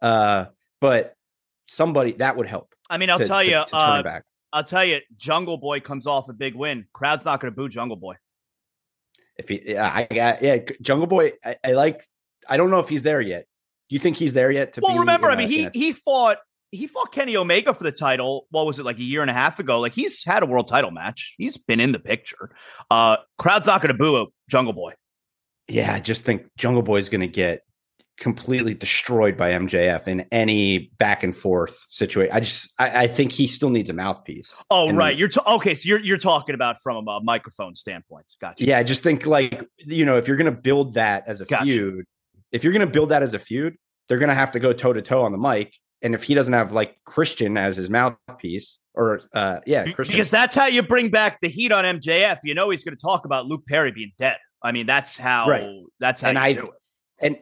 Uh, 0.00 0.46
but 0.80 1.14
somebody 1.68 2.12
that 2.12 2.36
would 2.36 2.46
help. 2.46 2.74
I 2.90 2.98
mean, 2.98 3.10
I'll 3.10 3.18
to, 3.18 3.26
tell 3.26 3.40
to, 3.40 3.46
you, 3.46 3.64
to 3.66 3.76
uh, 3.76 4.20
I'll 4.52 4.64
tell 4.64 4.84
you, 4.84 5.00
Jungle 5.16 5.58
Boy 5.58 5.80
comes 5.80 6.06
off 6.06 6.28
a 6.28 6.32
big 6.32 6.54
win. 6.54 6.86
Crowd's 6.92 7.24
not 7.24 7.40
going 7.40 7.52
to 7.52 7.56
boo 7.56 7.68
Jungle 7.68 7.96
Boy. 7.96 8.16
If 9.36 9.48
he, 9.48 9.62
yeah, 9.72 9.90
I 9.92 10.14
got, 10.14 10.42
yeah, 10.42 10.58
Jungle 10.80 11.06
Boy. 11.06 11.32
I, 11.44 11.56
I, 11.64 11.72
like. 11.72 12.02
I 12.48 12.56
don't 12.56 12.70
know 12.70 12.78
if 12.78 12.88
he's 12.88 13.02
there 13.02 13.20
yet. 13.20 13.46
Do 13.88 13.94
you 13.94 13.98
think 13.98 14.16
he's 14.16 14.32
there 14.32 14.50
yet? 14.50 14.74
To 14.74 14.80
well, 14.82 14.98
remember, 14.98 15.30
I 15.30 15.36
mean, 15.36 15.48
he 15.48 15.64
a, 15.64 15.70
he 15.72 15.92
fought 15.92 16.38
he 16.70 16.86
fought 16.86 17.12
Kenny 17.12 17.36
Omega 17.36 17.72
for 17.72 17.84
the 17.84 17.92
title. 17.92 18.46
What 18.50 18.66
was 18.66 18.78
it 18.78 18.84
like 18.84 18.98
a 18.98 19.02
year 19.02 19.22
and 19.22 19.30
a 19.30 19.34
half 19.34 19.58
ago? 19.58 19.80
Like 19.80 19.92
he's 19.92 20.24
had 20.24 20.42
a 20.42 20.46
world 20.46 20.68
title 20.68 20.90
match. 20.90 21.34
He's 21.38 21.56
been 21.56 21.80
in 21.80 21.92
the 21.92 21.98
picture. 21.98 22.50
Uh, 22.90 23.16
crowd's 23.38 23.66
not 23.66 23.80
going 23.80 23.92
to 23.92 23.98
boo 23.98 24.16
a 24.16 24.26
Jungle 24.48 24.72
Boy. 24.72 24.92
Yeah, 25.68 25.94
I 25.94 26.00
just 26.00 26.24
think 26.24 26.46
Jungle 26.56 26.82
Boy 26.82 26.98
is 26.98 27.08
going 27.08 27.22
to 27.22 27.28
get 27.28 27.62
completely 28.18 28.74
destroyed 28.74 29.36
by 29.36 29.52
MJF 29.52 30.06
in 30.06 30.26
any 30.30 30.90
back 30.98 31.22
and 31.22 31.34
forth 31.34 31.84
situation. 31.88 32.34
I 32.34 32.40
just 32.40 32.72
I, 32.78 33.04
I 33.04 33.06
think 33.06 33.32
he 33.32 33.46
still 33.46 33.70
needs 33.70 33.90
a 33.90 33.92
mouthpiece. 33.92 34.56
Oh 34.70 34.88
and 34.88 34.98
right, 34.98 35.16
you're 35.16 35.28
t- 35.28 35.40
okay. 35.46 35.74
So 35.74 35.88
you're 35.88 36.00
you're 36.00 36.18
talking 36.18 36.54
about 36.54 36.76
from 36.82 37.08
a 37.08 37.20
microphone 37.20 37.74
standpoint. 37.74 38.26
Gotcha. 38.40 38.64
Yeah, 38.64 38.78
I 38.78 38.82
just 38.82 39.02
think 39.02 39.26
like 39.26 39.68
you 39.78 40.04
know 40.04 40.16
if 40.16 40.28
you're 40.28 40.36
going 40.36 40.52
to 40.52 40.60
build 40.60 40.94
that 40.94 41.24
as 41.26 41.40
a 41.40 41.44
gotcha. 41.44 41.64
feud, 41.64 42.04
if 42.52 42.62
you're 42.62 42.72
going 42.72 42.86
to 42.86 42.92
build 42.92 43.08
that 43.10 43.22
as 43.22 43.34
a 43.34 43.38
feud, 43.38 43.76
they're 44.08 44.18
going 44.18 44.28
to 44.28 44.34
have 44.34 44.52
to 44.52 44.60
go 44.60 44.72
toe 44.72 44.92
to 44.92 45.02
toe 45.02 45.22
on 45.22 45.32
the 45.32 45.38
mic. 45.38 45.74
And 46.02 46.14
if 46.14 46.22
he 46.22 46.34
doesn't 46.34 46.52
have 46.52 46.72
like 46.72 46.96
Christian 47.04 47.56
as 47.56 47.76
his 47.76 47.88
mouthpiece, 47.88 48.78
or 48.94 49.22
uh 49.34 49.58
yeah, 49.66 49.90
Christian. 49.90 50.14
because 50.14 50.30
that's 50.30 50.54
how 50.54 50.66
you 50.66 50.82
bring 50.82 51.10
back 51.10 51.40
the 51.40 51.48
heat 51.48 51.72
on 51.72 51.84
MJF. 51.84 52.38
You 52.44 52.54
know 52.54 52.70
he's 52.70 52.84
going 52.84 52.96
to 52.96 53.00
talk 53.00 53.24
about 53.24 53.46
Luke 53.46 53.66
Perry 53.66 53.90
being 53.90 54.12
dead. 54.18 54.36
I 54.62 54.72
mean 54.72 54.86
that's 54.86 55.16
how 55.16 55.48
right. 55.48 55.66
that's 55.98 56.20
how 56.20 56.28
and 56.28 56.38
I, 56.38 56.52
do 56.52 56.66
it. 56.66 56.72
And 57.20 57.38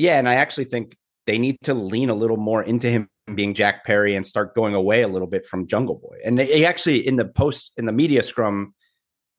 yeah, 0.00 0.18
and 0.18 0.26
I 0.26 0.36
actually 0.36 0.64
think 0.64 0.96
they 1.26 1.36
need 1.36 1.58
to 1.64 1.74
lean 1.74 2.08
a 2.08 2.14
little 2.14 2.38
more 2.38 2.62
into 2.62 2.88
him 2.88 3.10
being 3.34 3.52
Jack 3.52 3.84
Perry 3.84 4.14
and 4.14 4.26
start 4.26 4.54
going 4.54 4.74
away 4.74 5.02
a 5.02 5.08
little 5.08 5.28
bit 5.28 5.44
from 5.44 5.66
Jungle 5.66 5.96
Boy. 5.96 6.16
And 6.24 6.38
they, 6.38 6.64
actually 6.64 7.06
in 7.06 7.16
the 7.16 7.26
post 7.26 7.72
in 7.76 7.84
the 7.84 7.92
media 7.92 8.22
scrum, 8.22 8.72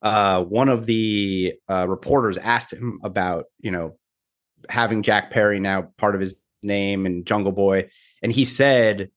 uh, 0.04 0.44
one 0.44 0.70
of 0.70 0.86
the 0.86 1.56
uh, 1.68 1.88
reporters 1.88 2.38
asked 2.38 2.74
him 2.74 3.00
about 3.04 3.46
you 3.60 3.72
know 3.72 3.98
having 4.70 5.02
Jack 5.02 5.32
Perry 5.32 5.60
now 5.60 5.90
part 5.98 6.14
of 6.14 6.22
his 6.22 6.36
name 6.62 7.08
and 7.08 7.26
Jungle 7.26 7.52
Boy, 7.52 7.90
and 8.22 8.32
he 8.32 8.46
said 8.46 9.10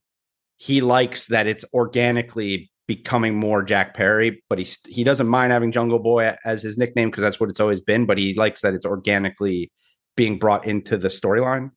he 0.56 0.80
likes 0.80 1.26
that 1.26 1.46
it's 1.46 1.66
organically 1.74 2.70
becoming 2.88 3.34
more 3.34 3.62
Jack 3.62 3.92
Perry, 3.92 4.42
but 4.48 4.58
he 4.58 4.66
he 4.88 5.04
doesn't 5.04 5.28
mind 5.28 5.52
having 5.52 5.72
Jungle 5.72 5.98
Boy 5.98 6.34
as 6.46 6.62
his 6.62 6.78
nickname 6.78 7.10
because 7.10 7.22
that's 7.22 7.38
what 7.38 7.50
it's 7.50 7.60
always 7.60 7.82
been. 7.82 8.06
But 8.06 8.16
he 8.16 8.32
likes 8.32 8.62
that 8.62 8.72
it's 8.72 8.86
organically 8.86 9.70
being 10.16 10.38
brought 10.38 10.66
into 10.66 10.96
the 10.96 11.08
storyline. 11.08 11.70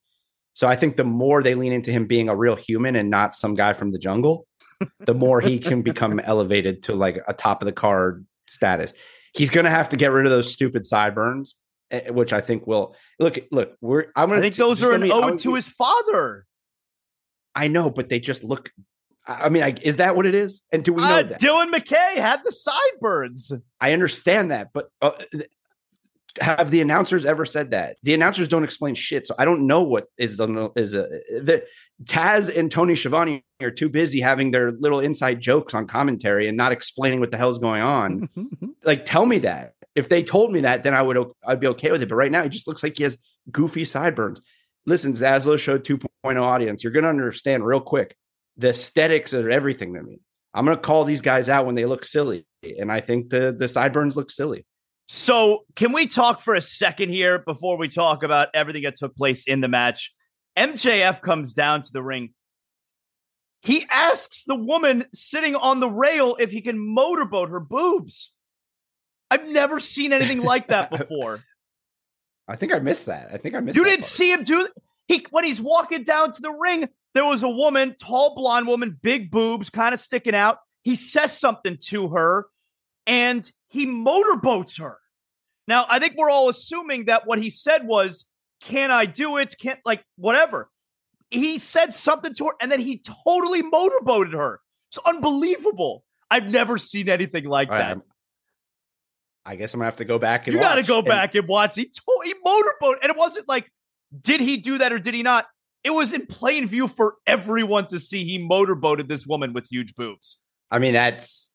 So 0.54 0.66
I 0.66 0.76
think 0.76 0.96
the 0.96 1.04
more 1.04 1.42
they 1.42 1.54
lean 1.54 1.72
into 1.72 1.92
him 1.92 2.06
being 2.06 2.28
a 2.28 2.36
real 2.36 2.56
human 2.56 2.96
and 2.96 3.10
not 3.10 3.34
some 3.34 3.54
guy 3.54 3.72
from 3.72 3.92
the 3.92 3.98
jungle, 3.98 4.46
the 5.00 5.14
more 5.14 5.40
he 5.40 5.58
can 5.58 5.82
become 5.82 6.18
elevated 6.24 6.82
to 6.84 6.94
like 6.94 7.22
a 7.28 7.32
top 7.32 7.62
of 7.62 7.66
the 7.66 7.72
card 7.72 8.26
status. 8.48 8.92
He's 9.34 9.50
going 9.50 9.64
to 9.64 9.70
have 9.70 9.90
to 9.90 9.96
get 9.96 10.10
rid 10.10 10.26
of 10.26 10.32
those 10.32 10.52
stupid 10.52 10.86
sideburns, 10.86 11.54
eh, 11.90 12.10
which 12.10 12.32
I 12.32 12.40
think 12.40 12.66
will 12.66 12.96
look. 13.18 13.38
Look, 13.52 13.76
we're. 13.80 14.06
I'm 14.16 14.28
going 14.28 14.38
to 14.38 14.42
think 14.42 14.56
those 14.56 14.82
are 14.82 14.92
an 14.92 15.02
me, 15.02 15.12
ode 15.12 15.38
to 15.40 15.54
his 15.54 15.68
father. 15.68 16.46
I 17.54 17.68
know, 17.68 17.90
but 17.90 18.08
they 18.08 18.18
just 18.18 18.42
look. 18.42 18.70
I 19.26 19.50
mean, 19.50 19.62
I, 19.62 19.74
is 19.82 19.96
that 19.96 20.16
what 20.16 20.26
it 20.26 20.34
is? 20.34 20.62
And 20.72 20.82
do 20.82 20.94
we 20.94 21.02
know 21.02 21.18
uh, 21.18 21.22
that 21.22 21.40
Dylan 21.40 21.70
McKay 21.70 22.14
had 22.14 22.40
the 22.44 22.50
sideburns? 22.50 23.52
I 23.80 23.92
understand 23.92 24.50
that, 24.50 24.70
but 24.72 24.88
uh, 25.02 25.10
have 26.40 26.70
the 26.70 26.80
announcers 26.80 27.24
ever 27.24 27.44
said 27.44 27.70
that? 27.70 27.96
The 28.02 28.14
announcers 28.14 28.48
don't 28.48 28.64
explain 28.64 28.94
shit, 28.94 29.26
so 29.26 29.34
I 29.38 29.44
don't 29.44 29.66
know 29.66 29.82
what 29.82 30.06
is 30.16 30.36
the 30.36 30.70
is 30.76 30.94
a 30.94 31.02
the 31.30 31.64
Taz 32.04 32.54
and 32.54 32.70
Tony 32.70 32.94
Schiavone 32.94 33.44
are 33.60 33.70
too 33.70 33.88
busy 33.88 34.20
having 34.20 34.50
their 34.50 34.72
little 34.72 35.00
inside 35.00 35.40
jokes 35.40 35.74
on 35.74 35.86
commentary 35.86 36.48
and 36.48 36.56
not 36.56 36.72
explaining 36.72 37.20
what 37.20 37.30
the 37.30 37.36
hell's 37.36 37.58
going 37.58 37.82
on. 37.82 38.28
like, 38.84 39.04
tell 39.04 39.26
me 39.26 39.38
that. 39.38 39.74
If 39.94 40.08
they 40.08 40.22
told 40.22 40.52
me 40.52 40.60
that, 40.60 40.84
then 40.84 40.94
I 40.94 41.02
would 41.02 41.18
I'd 41.46 41.60
be 41.60 41.66
okay 41.68 41.90
with 41.90 42.02
it. 42.02 42.08
But 42.08 42.16
right 42.16 42.30
now, 42.30 42.42
he 42.42 42.48
just 42.48 42.68
looks 42.68 42.82
like 42.82 42.98
he 42.98 43.04
has 43.04 43.18
goofy 43.50 43.84
sideburns. 43.84 44.40
Listen, 44.86 45.12
Zaslow 45.14 45.58
showed 45.58 45.84
2.0 45.84 46.40
audience. 46.40 46.84
You're 46.84 46.92
going 46.92 47.02
to 47.02 47.10
understand 47.10 47.66
real 47.66 47.80
quick 47.80 48.16
the 48.58 48.70
aesthetics 48.70 49.32
are 49.34 49.50
everything 49.50 49.94
to 49.94 50.02
me. 50.02 50.20
I'm 50.52 50.64
going 50.64 50.76
to 50.76 50.82
call 50.82 51.04
these 51.04 51.20
guys 51.20 51.48
out 51.48 51.66
when 51.66 51.74
they 51.74 51.84
look 51.84 52.04
silly, 52.04 52.46
and 52.78 52.90
I 52.90 53.00
think 53.00 53.30
the 53.30 53.54
the 53.56 53.68
sideburns 53.68 54.16
look 54.16 54.30
silly. 54.30 54.66
So, 55.10 55.64
can 55.74 55.92
we 55.92 56.06
talk 56.06 56.42
for 56.42 56.54
a 56.54 56.60
second 56.60 57.08
here 57.08 57.38
before 57.38 57.78
we 57.78 57.88
talk 57.88 58.22
about 58.22 58.48
everything 58.52 58.82
that 58.82 58.96
took 58.96 59.16
place 59.16 59.44
in 59.46 59.62
the 59.62 59.68
match? 59.68 60.12
MJF 60.54 61.22
comes 61.22 61.54
down 61.54 61.80
to 61.82 61.92
the 61.92 62.02
ring. 62.02 62.34
He 63.62 63.86
asks 63.90 64.44
the 64.44 64.54
woman 64.54 65.06
sitting 65.14 65.56
on 65.56 65.80
the 65.80 65.88
rail 65.88 66.36
if 66.38 66.50
he 66.50 66.60
can 66.60 66.78
motorboat 66.78 67.48
her 67.48 67.58
boobs. 67.58 68.32
I've 69.30 69.48
never 69.48 69.80
seen 69.80 70.12
anything 70.12 70.42
like 70.42 70.68
that 70.68 70.90
before. 70.96 71.42
I 72.46 72.56
think 72.56 72.74
I 72.74 72.78
missed 72.78 73.06
that. 73.06 73.30
I 73.32 73.38
think 73.38 73.54
I 73.54 73.60
missed. 73.60 73.76
You 73.76 73.84
didn't 73.84 74.00
part. 74.00 74.10
see 74.10 74.30
him 74.30 74.44
do 74.44 74.68
he 75.06 75.24
when 75.30 75.44
he's 75.44 75.60
walking 75.60 76.02
down 76.02 76.32
to 76.32 76.42
the 76.42 76.52
ring. 76.52 76.86
There 77.14 77.24
was 77.24 77.42
a 77.42 77.48
woman, 77.48 77.96
tall 77.98 78.34
blonde 78.34 78.66
woman, 78.66 78.98
big 79.02 79.30
boobs, 79.30 79.70
kind 79.70 79.94
of 79.94 80.00
sticking 80.00 80.34
out. 80.34 80.58
He 80.82 80.96
says 80.96 81.36
something 81.36 81.78
to 81.86 82.08
her, 82.08 82.46
and 83.06 83.50
he 83.68 83.86
motorboats 83.86 84.78
her. 84.78 84.98
Now, 85.66 85.86
I 85.88 85.98
think 85.98 86.14
we're 86.16 86.30
all 86.30 86.48
assuming 86.48 87.06
that 87.06 87.26
what 87.26 87.38
he 87.38 87.50
said 87.50 87.86
was, 87.86 88.28
Can 88.60 88.90
I 88.90 89.04
do 89.06 89.36
it? 89.36 89.54
Can't, 89.58 89.78
like, 89.84 90.02
whatever. 90.16 90.70
He 91.30 91.58
said 91.58 91.92
something 91.92 92.32
to 92.34 92.46
her, 92.46 92.52
and 92.60 92.72
then 92.72 92.80
he 92.80 93.02
totally 93.24 93.62
motorboated 93.62 94.32
her. 94.32 94.60
It's 94.90 94.98
unbelievable. 95.04 96.04
I've 96.30 96.48
never 96.48 96.78
seen 96.78 97.08
anything 97.08 97.44
like 97.44 97.68
that. 97.68 97.96
Right, 97.96 98.04
I 99.44 99.56
guess 99.56 99.72
I'm 99.72 99.78
gonna 99.78 99.86
have 99.86 99.96
to 99.96 100.04
go 100.04 100.18
back 100.18 100.46
and 100.46 100.54
you 100.54 100.60
got 100.60 100.76
to 100.76 100.82
go 100.82 100.98
and- 100.98 101.06
back 101.06 101.34
and 101.34 101.46
watch. 101.46 101.74
He 101.74 101.84
told, 101.84 102.24
he 102.24 102.34
motorboat, 102.44 102.98
and 103.02 103.10
it 103.10 103.16
wasn't 103.16 103.48
like 103.48 103.70
did 104.22 104.40
he 104.40 104.56
do 104.56 104.78
that 104.78 104.92
or 104.92 104.98
did 104.98 105.14
he 105.14 105.22
not? 105.22 105.46
It 105.84 105.90
was 105.90 106.12
in 106.12 106.26
plain 106.26 106.66
view 106.66 106.88
for 106.88 107.16
everyone 107.26 107.86
to 107.88 108.00
see. 108.00 108.24
He 108.24 108.38
motorboated 108.38 109.08
this 109.08 109.26
woman 109.26 109.52
with 109.52 109.66
huge 109.70 109.94
boobs. 109.94 110.38
I 110.70 110.78
mean, 110.78 110.94
that's 110.94 111.50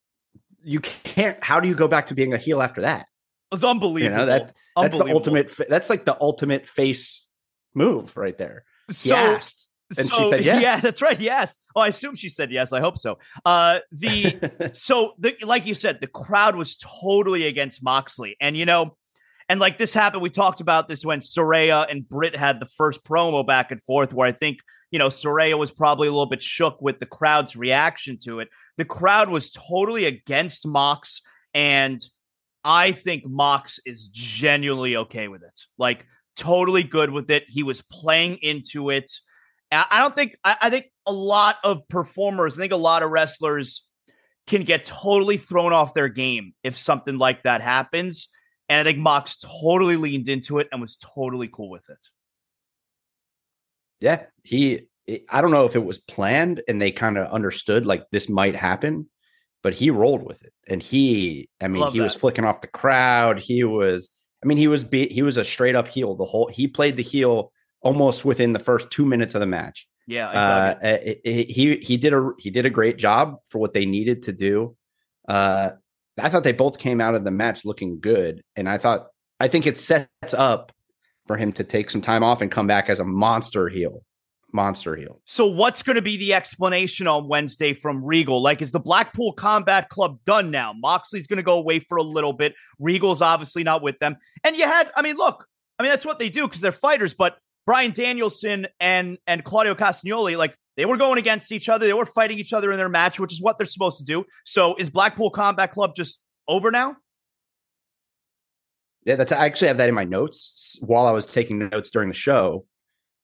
you 0.63 0.80
can't. 0.80 1.41
How 1.43 1.60
do 1.60 1.67
you 1.67 1.76
go 1.76 1.88
back 1.88 2.08
to 2.08 2.13
being 2.13 2.34
a 2.34 2.38
heel 2.38 2.62
after 2.62 2.82
that? 2.82 3.02
It 3.02 3.56
was 3.56 3.63
unbelievable. 3.63 4.12
You 4.12 4.17
know, 4.17 4.26
that 4.26 4.54
that's 4.76 4.97
the 4.97 5.06
ultimate. 5.06 5.52
That's 5.69 5.89
like 5.89 6.06
the 6.06 6.17
ultimate 6.19 6.67
face 6.67 7.28
move 7.73 8.15
right 8.17 8.38
there. 8.38 8.65
So, 8.89 9.15
and 9.15 10.08
so, 10.08 10.17
she 10.17 10.30
said 10.30 10.43
yes. 10.43 10.62
Yeah, 10.62 10.80
that's 10.80 11.02
right. 11.02 11.19
Yes. 11.19 11.56
Oh, 11.76 11.82
I 11.82 11.88
assume 11.88 12.15
she 12.15 12.30
said 12.30 12.52
yes. 12.52 12.73
I 12.73 12.80
hope 12.80 12.97
so. 12.97 13.19
Uh, 13.45 13.80
the 13.91 14.71
so 14.73 15.13
the 15.19 15.36
like 15.41 15.65
you 15.65 15.76
said, 15.76 15.99
the 16.02 16.08
crowd 16.08 16.56
was 16.56 16.76
totally 16.78 17.47
against 17.47 17.84
Moxley, 17.84 18.36
and 18.39 18.58
you 18.58 18.65
know, 18.65 18.97
and 19.49 19.60
like 19.60 19.78
this 19.78 19.93
happened. 19.93 20.21
We 20.21 20.30
talked 20.30 20.62
about 20.62 20.88
this 20.88 21.06
when 21.06 21.19
Saraya 21.19 21.86
and 21.89 22.08
Britt 22.08 22.36
had 22.36 22.60
the 22.60 22.67
first 22.78 23.04
promo 23.04 23.45
back 23.45 23.71
and 23.71 23.82
forth, 23.84 24.13
where 24.13 24.28
I 24.28 24.32
think 24.32 24.60
you 24.91 24.99
know 24.99 25.08
Saraya 25.08 25.58
was 25.58 25.71
probably 25.71 26.08
a 26.08 26.12
little 26.12 26.26
bit 26.26 26.41
shook 26.41 26.82
with 26.82 26.99
the 26.99 27.06
crowd's 27.06 27.56
reaction 27.56 28.17
to 28.23 28.39
it 28.39 28.49
the 28.77 28.86
crowd 28.86 29.29
was 29.29 29.51
totally 29.51 30.05
against 30.05 30.67
Mox, 30.67 31.21
and 31.53 32.01
I 32.63 32.91
think 32.91 33.23
Mox 33.25 33.79
is 33.86 34.07
genuinely 34.07 34.95
okay 34.95 35.27
with 35.27 35.43
it. 35.43 35.62
Like 35.77 36.05
totally 36.36 36.83
good 36.83 37.12
with 37.12 37.29
it. 37.29 37.43
He 37.47 37.63
was 37.63 37.81
playing 37.81 38.38
into 38.41 38.89
it. 38.89 39.12
I 39.71 39.99
don't 39.99 40.15
think 40.15 40.36
I, 40.43 40.55
I 40.62 40.69
think 40.69 40.86
a 41.05 41.12
lot 41.12 41.57
of 41.63 41.88
performers, 41.88 42.57
I 42.57 42.62
think 42.62 42.73
a 42.73 42.77
lot 42.77 43.03
of 43.03 43.09
wrestlers 43.09 43.83
can 44.45 44.63
get 44.63 44.86
totally 44.86 45.38
thrown 45.38 45.73
off 45.73 45.93
their 45.93 46.09
game 46.09 46.53
if 46.63 46.77
something 46.77 47.17
like 47.17 47.43
that 47.43 47.62
happens. 47.62 48.29
And 48.69 48.79
I 48.79 48.83
think 48.83 48.99
Mox 48.99 49.38
totally 49.38 49.97
leaned 49.97 50.29
into 50.29 50.59
it 50.59 50.67
and 50.71 50.79
was 50.81 50.97
totally 50.97 51.49
cool 51.51 51.69
with 51.69 51.89
it. 51.89 52.07
Yeah, 53.99 54.23
he 54.43 54.88
I 55.29 55.41
don't 55.41 55.51
know 55.51 55.65
if 55.65 55.75
it 55.75 55.83
was 55.83 55.97
planned 55.97 56.61
and 56.67 56.81
they 56.81 56.91
kind 56.91 57.17
of 57.17 57.31
understood 57.31 57.85
like 57.85 58.09
this 58.11 58.29
might 58.29 58.55
happen, 58.55 59.09
but 59.61 59.73
he 59.73 59.89
rolled 59.89 60.23
with 60.23 60.43
it. 60.43 60.53
And 60.67 60.81
he, 60.81 61.49
I 61.61 61.67
mean, 61.67 61.81
Love 61.81 61.93
he 61.93 61.99
that. 61.99 62.05
was 62.05 62.15
flicking 62.15 62.45
off 62.45 62.61
the 62.61 62.67
crowd. 62.67 63.39
He 63.39 63.63
was, 63.63 64.09
I 64.43 64.47
mean, 64.47 64.57
he 64.57 64.67
was 64.67 64.83
be, 64.83 65.07
he 65.07 65.21
was 65.21 65.37
a 65.37 65.43
straight 65.43 65.75
up 65.75 65.87
heel 65.87 66.15
the 66.15 66.25
whole. 66.25 66.47
He 66.47 66.67
played 66.67 66.95
the 66.95 67.03
heel 67.03 67.51
almost 67.81 68.23
within 68.23 68.53
the 68.53 68.59
first 68.59 68.91
two 68.91 69.05
minutes 69.05 69.35
of 69.35 69.41
the 69.41 69.45
match. 69.45 69.87
Yeah, 70.05 70.27
uh, 70.27 70.79
it, 70.81 71.21
it, 71.23 71.49
he 71.49 71.77
he 71.77 71.95
did 71.95 72.13
a 72.13 72.31
he 72.37 72.49
did 72.49 72.65
a 72.65 72.69
great 72.69 72.97
job 72.97 73.37
for 73.47 73.59
what 73.59 73.71
they 73.71 73.85
needed 73.85 74.23
to 74.23 74.33
do. 74.33 74.75
Uh, 75.29 75.71
I 76.19 76.27
thought 76.27 76.43
they 76.43 76.51
both 76.51 76.77
came 76.77 76.99
out 76.99 77.15
of 77.15 77.23
the 77.23 77.31
match 77.31 77.63
looking 77.63 78.01
good, 78.01 78.43
and 78.57 78.67
I 78.67 78.79
thought 78.79 79.07
I 79.39 79.47
think 79.47 79.65
it 79.65 79.77
sets 79.77 80.33
up 80.33 80.73
for 81.25 81.37
him 81.37 81.53
to 81.53 81.63
take 81.63 81.89
some 81.89 82.01
time 82.01 82.21
off 82.21 82.41
and 82.41 82.51
come 82.51 82.67
back 82.67 82.89
as 82.89 82.99
a 82.99 83.05
monster 83.05 83.69
heel 83.69 84.03
monster 84.53 84.95
heel. 84.95 85.19
So, 85.25 85.47
what's 85.47 85.83
going 85.83 85.95
to 85.95 86.01
be 86.01 86.17
the 86.17 86.33
explanation 86.33 87.07
on 87.07 87.27
Wednesday 87.27 87.73
from 87.73 88.03
Regal? 88.03 88.41
Like, 88.41 88.61
is 88.61 88.71
the 88.71 88.79
Blackpool 88.79 89.33
Combat 89.33 89.89
Club 89.89 90.19
done 90.25 90.51
now? 90.51 90.73
Moxley's 90.73 91.27
going 91.27 91.37
to 91.37 91.43
go 91.43 91.57
away 91.57 91.79
for 91.79 91.97
a 91.97 92.03
little 92.03 92.33
bit. 92.33 92.53
Regal's 92.79 93.21
obviously 93.21 93.63
not 93.63 93.81
with 93.81 93.99
them. 93.99 94.17
And 94.43 94.55
you 94.55 94.65
had, 94.65 94.91
I 94.95 95.01
mean, 95.01 95.15
look, 95.15 95.45
I 95.79 95.83
mean, 95.83 95.91
that's 95.91 96.05
what 96.05 96.19
they 96.19 96.29
do 96.29 96.47
because 96.47 96.61
they're 96.61 96.71
fighters, 96.71 97.13
but 97.13 97.37
Bryan 97.65 97.91
Danielson 97.91 98.67
and 98.79 99.17
and 99.27 99.43
Claudio 99.43 99.75
Castagnoli, 99.75 100.37
like 100.37 100.55
they 100.77 100.85
were 100.85 100.97
going 100.97 101.17
against 101.17 101.51
each 101.51 101.69
other. 101.69 101.85
They 101.85 101.93
were 101.93 102.05
fighting 102.05 102.39
each 102.39 102.53
other 102.53 102.71
in 102.71 102.77
their 102.77 102.89
match, 102.89 103.19
which 103.19 103.31
is 103.31 103.41
what 103.41 103.57
they're 103.57 103.67
supposed 103.67 103.99
to 103.99 104.03
do. 104.03 104.25
So 104.45 104.75
is 104.75 104.89
Blackpool 104.89 105.29
Combat 105.29 105.71
Club 105.71 105.95
just 105.95 106.19
over 106.47 106.71
now? 106.71 106.97
Yeah, 109.05 109.15
that's 109.15 109.31
I 109.31 109.45
actually 109.45 109.67
have 109.67 109.77
that 109.77 109.89
in 109.89 109.95
my 109.95 110.05
notes 110.05 110.77
while 110.81 111.05
I 111.05 111.11
was 111.11 111.25
taking 111.25 111.59
notes 111.69 111.89
during 111.89 112.09
the 112.09 112.15
show. 112.15 112.65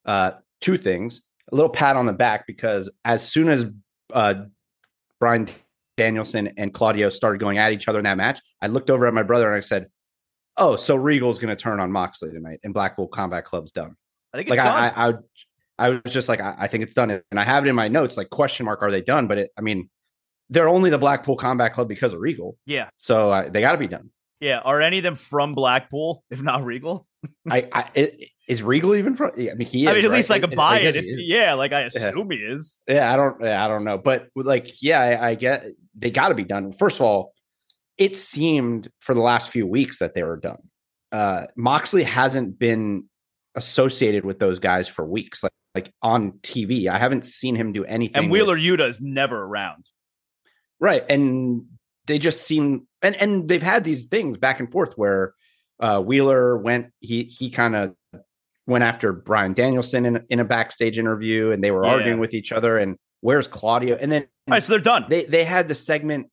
Uh, 0.05 0.31
two 0.61 0.77
things 0.77 1.21
a 1.51 1.55
little 1.55 1.69
pat 1.69 1.95
on 1.95 2.05
the 2.05 2.13
back 2.13 2.45
because 2.47 2.89
as 3.05 3.27
soon 3.27 3.49
as 3.49 3.65
uh, 4.13 4.35
Bryan 5.19 5.47
Danielson 5.97 6.53
and 6.57 6.73
Claudio 6.73 7.09
started 7.09 7.39
going 7.39 7.57
at 7.57 7.73
each 7.73 7.87
other 7.87 7.99
in 7.99 8.03
that 8.05 8.17
match, 8.17 8.39
I 8.61 8.67
looked 8.67 8.89
over 8.89 9.05
at 9.07 9.13
my 9.13 9.23
brother 9.23 9.47
and 9.47 9.55
I 9.55 9.61
said, 9.61 9.87
"Oh, 10.57 10.75
so 10.75 10.95
Regal's 10.95 11.39
going 11.39 11.55
to 11.55 11.61
turn 11.61 11.79
on 11.79 11.91
Moxley 11.91 12.31
tonight, 12.31 12.59
and 12.63 12.73
Blackpool 12.73 13.07
Combat 13.07 13.45
Club's 13.45 13.71
done." 13.71 13.95
I 14.33 14.37
think 14.37 14.49
like 14.49 14.59
I, 14.59 14.89
I, 14.89 15.09
I, 15.09 15.13
I, 15.79 15.89
was 15.89 16.13
just 16.13 16.29
like, 16.29 16.39
I, 16.39 16.55
I, 16.59 16.67
think 16.67 16.83
it's 16.83 16.93
done, 16.93 17.09
and 17.09 17.39
I 17.39 17.43
have 17.43 17.65
it 17.65 17.69
in 17.69 17.75
my 17.75 17.87
notes 17.87 18.15
like 18.15 18.29
question 18.29 18.65
mark, 18.65 18.83
are 18.83 18.91
they 18.91 19.01
done? 19.01 19.27
But 19.27 19.39
it, 19.39 19.49
I 19.57 19.61
mean, 19.61 19.89
they're 20.51 20.69
only 20.69 20.91
the 20.91 20.99
Blackpool 20.99 21.35
Combat 21.35 21.73
Club 21.73 21.87
because 21.87 22.13
of 22.13 22.19
Regal. 22.19 22.57
Yeah, 22.65 22.89
so 22.97 23.31
uh, 23.31 23.49
they 23.49 23.61
got 23.61 23.71
to 23.71 23.77
be 23.79 23.87
done. 23.87 24.11
Yeah, 24.39 24.59
are 24.59 24.81
any 24.81 24.99
of 24.99 25.03
them 25.03 25.15
from 25.15 25.53
Blackpool, 25.53 26.23
if 26.29 26.41
not 26.41 26.63
Regal? 26.63 27.05
I, 27.49 27.67
I 27.73 27.89
it, 27.93 28.29
is 28.47 28.63
Regal 28.63 28.95
even 28.95 29.15
from? 29.15 29.31
I 29.35 29.53
mean, 29.53 29.67
he. 29.67 29.83
Is, 29.83 29.89
I 29.89 29.93
mean, 29.93 30.05
at 30.05 30.09
right? 30.09 30.15
least 30.17 30.29
like 30.29 30.43
a 30.43 30.47
buy 30.47 30.79
it. 30.79 31.03
yeah, 31.03 31.53
like 31.53 31.73
I 31.73 31.81
assume 31.81 32.31
yeah. 32.31 32.37
he 32.37 32.43
is. 32.43 32.77
Yeah, 32.87 33.13
I 33.13 33.15
don't. 33.15 33.41
Yeah, 33.41 33.63
I 33.63 33.67
don't 33.67 33.83
know, 33.83 33.97
but 33.97 34.29
like, 34.35 34.81
yeah, 34.81 35.01
I, 35.01 35.29
I 35.29 35.35
get 35.35 35.65
they 35.95 36.09
got 36.09 36.29
to 36.29 36.35
be 36.35 36.45
done. 36.45 36.71
First 36.71 36.95
of 36.95 37.01
all, 37.01 37.33
it 37.97 38.17
seemed 38.17 38.89
for 39.01 39.13
the 39.13 39.21
last 39.21 39.49
few 39.49 39.67
weeks 39.67 39.99
that 39.99 40.15
they 40.15 40.23
were 40.23 40.37
done. 40.37 40.61
Uh, 41.11 41.45
Moxley 41.55 42.03
hasn't 42.03 42.57
been 42.57 43.05
associated 43.55 44.23
with 44.23 44.39
those 44.39 44.59
guys 44.59 44.87
for 44.87 45.05
weeks, 45.05 45.43
like 45.43 45.53
like 45.75 45.93
on 46.01 46.33
TV. 46.41 46.87
I 46.87 46.97
haven't 46.97 47.25
seen 47.25 47.55
him 47.55 47.73
do 47.73 47.83
anything. 47.85 48.23
And 48.23 48.31
Wheeler 48.31 48.55
with, 48.55 48.63
Yuta 48.63 48.89
is 48.89 49.01
never 49.01 49.37
around. 49.37 49.85
Right, 50.79 51.03
and 51.09 51.65
they 52.09 52.19
just 52.19 52.45
seem 52.45 52.87
and 53.01 53.15
and 53.15 53.47
they've 53.47 53.63
had 53.63 53.83
these 53.83 54.07
things 54.07 54.35
back 54.35 54.59
and 54.59 54.69
forth 54.69 54.93
where 54.97 55.33
uh, 55.79 56.01
Wheeler 56.01 56.57
went 56.57 56.87
he 56.99 57.23
he 57.23 57.49
kind 57.49 57.75
of 57.75 57.95
went 58.67 58.83
after 58.83 59.13
Bryan 59.13 59.53
Danielson 59.53 60.05
in, 60.05 60.25
in 60.29 60.39
a 60.39 60.45
backstage 60.45 60.99
interview 60.99 61.51
and 61.51 61.63
they 61.63 61.71
were 61.71 61.85
yeah. 61.85 61.91
arguing 61.91 62.19
with 62.19 62.33
each 62.33 62.51
other 62.51 62.77
and 62.77 62.97
where's 63.21 63.47
Claudio? 63.47 63.95
And 63.95 64.11
then 64.11 64.23
all 64.47 64.53
right 64.53 64.63
so 64.63 64.73
they're 64.73 64.81
done. 64.81 65.05
they 65.07 65.23
they 65.25 65.45
had 65.45 65.67
the 65.67 65.75
segment 65.75 66.27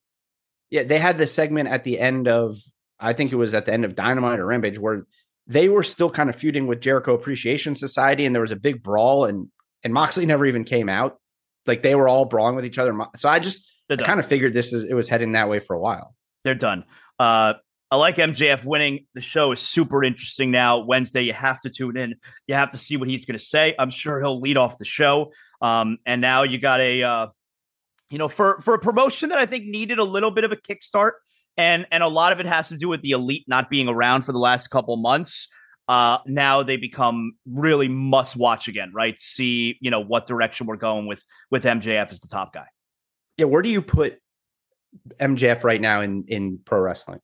yeah 0.71 0.83
they 0.83 0.99
had 0.99 1.19
the 1.19 1.27
segment 1.27 1.69
at 1.69 1.85
the 1.85 2.01
end 2.01 2.27
of 2.27 2.57
I 2.99 3.13
think 3.13 3.31
it 3.31 3.37
was 3.37 3.55
at 3.55 3.67
the 3.67 3.73
end 3.73 3.85
of 3.85 3.95
Dynamite 3.95 4.41
or 4.41 4.47
Rampage 4.47 4.79
where 4.79 5.07
they 5.47 5.69
were 5.69 5.85
still 5.85 6.11
kind 6.11 6.31
of 6.31 6.37
feuding 6.37 6.67
with 6.67 6.81
Jericho 6.81 7.15
Appreciation 7.15 7.77
Society 7.77 8.25
and 8.25 8.35
there 8.35 8.43
was 8.43 8.51
a 8.51 8.57
big 8.57 8.83
brawl 8.83 9.27
and 9.27 9.49
and 9.85 9.93
Moxley 9.93 10.27
never 10.27 10.47
even 10.47 10.65
came 10.65 10.89
out. 10.89 11.19
Like 11.67 11.83
they 11.83 11.95
were 11.95 12.09
all 12.09 12.25
brawling 12.25 12.57
with 12.57 12.65
each 12.65 12.79
other. 12.79 12.99
So 13.17 13.29
I 13.29 13.39
just 13.39 13.69
I 13.91 13.97
kind 13.97 14.21
of 14.21 14.27
figured 14.27 14.55
this 14.55 14.73
is 14.73 14.85
it 14.85 14.95
was 14.95 15.09
heading 15.09 15.33
that 15.33 15.49
way 15.49 15.59
for 15.59 15.75
a 15.75 15.79
while 15.79 16.15
they're 16.45 16.55
done 16.55 16.85
uh 17.19 17.55
I 17.89 17.97
like 17.97 18.17
MJF 18.17 18.65
winning. 18.65 19.07
The 19.15 19.21
show 19.21 19.53
is 19.53 19.61
super 19.61 20.03
interesting 20.03 20.51
now. 20.51 20.79
Wednesday, 20.79 21.23
you 21.23 21.33
have 21.33 21.61
to 21.61 21.71
tune 21.71 21.97
in. 21.97 22.17
You 22.49 22.57
have 22.57 22.73
to 22.73 22.79
see 22.79 22.97
what 22.97 23.09
he's 23.09 23.25
going 23.25 23.39
to 23.39 23.45
say. 23.45 23.77
I'm 23.79 23.91
sure 23.91 24.19
he'll 24.19 24.41
lead 24.41 24.57
off 24.57 24.77
the 24.79 24.85
show. 24.85 25.33
Um, 25.63 25.99
and 26.05 26.21
now 26.21 26.43
you 26.43 26.59
got 26.59 26.81
a, 26.81 27.03
uh, 27.05 27.27
you 28.11 28.19
know, 28.19 28.29
for 28.29 28.61
for 28.63 28.75
a 28.75 28.79
promotion 28.81 29.29
that 29.29 29.39
I 29.39 29.47
think 29.47 29.67
needed 29.67 29.99
a 29.99 30.05
little 30.05 30.33
bit 30.33 30.43
of 30.43 30.51
a 30.51 30.57
kickstart. 30.57 31.13
and 31.57 31.87
and 31.91 32.03
a 32.03 32.09
lot 32.09 32.33
of 32.33 32.41
it 32.41 32.47
has 32.47 32.69
to 32.69 32.77
do 32.77 32.89
with 32.89 33.03
the 33.03 33.13
elite 33.13 33.45
not 33.47 33.71
being 33.71 33.89
around 33.89 34.23
for 34.23 34.33
the 34.33 34.39
last 34.39 34.69
couple 34.69 34.97
months. 34.97 35.49
Uh, 35.89 36.19
now 36.27 36.65
they 36.65 36.77
become 36.77 37.37
really 37.47 37.87
must 37.87 38.35
watch 38.35 38.67
again, 38.67 38.91
right? 38.93 39.21
See, 39.21 39.79
you 39.81 39.91
know 39.93 40.01
what 40.01 40.27
direction 40.27 40.67
we're 40.67 40.77
going 40.77 41.07
with 41.07 41.25
with 41.51 41.63
MJF 41.63 42.11
as 42.11 42.21
the 42.21 42.29
top 42.29 42.53
guy. 42.53 42.67
Yeah, 43.37 43.47
where 43.47 43.63
do 43.63 43.69
you 43.69 43.83
put 43.83 44.19
MJF 45.21 45.65
right 45.65 45.81
now 45.81 46.01
in 46.01 46.25
in 46.29 46.59
pro 46.65 46.81
wrestling? 46.81 47.21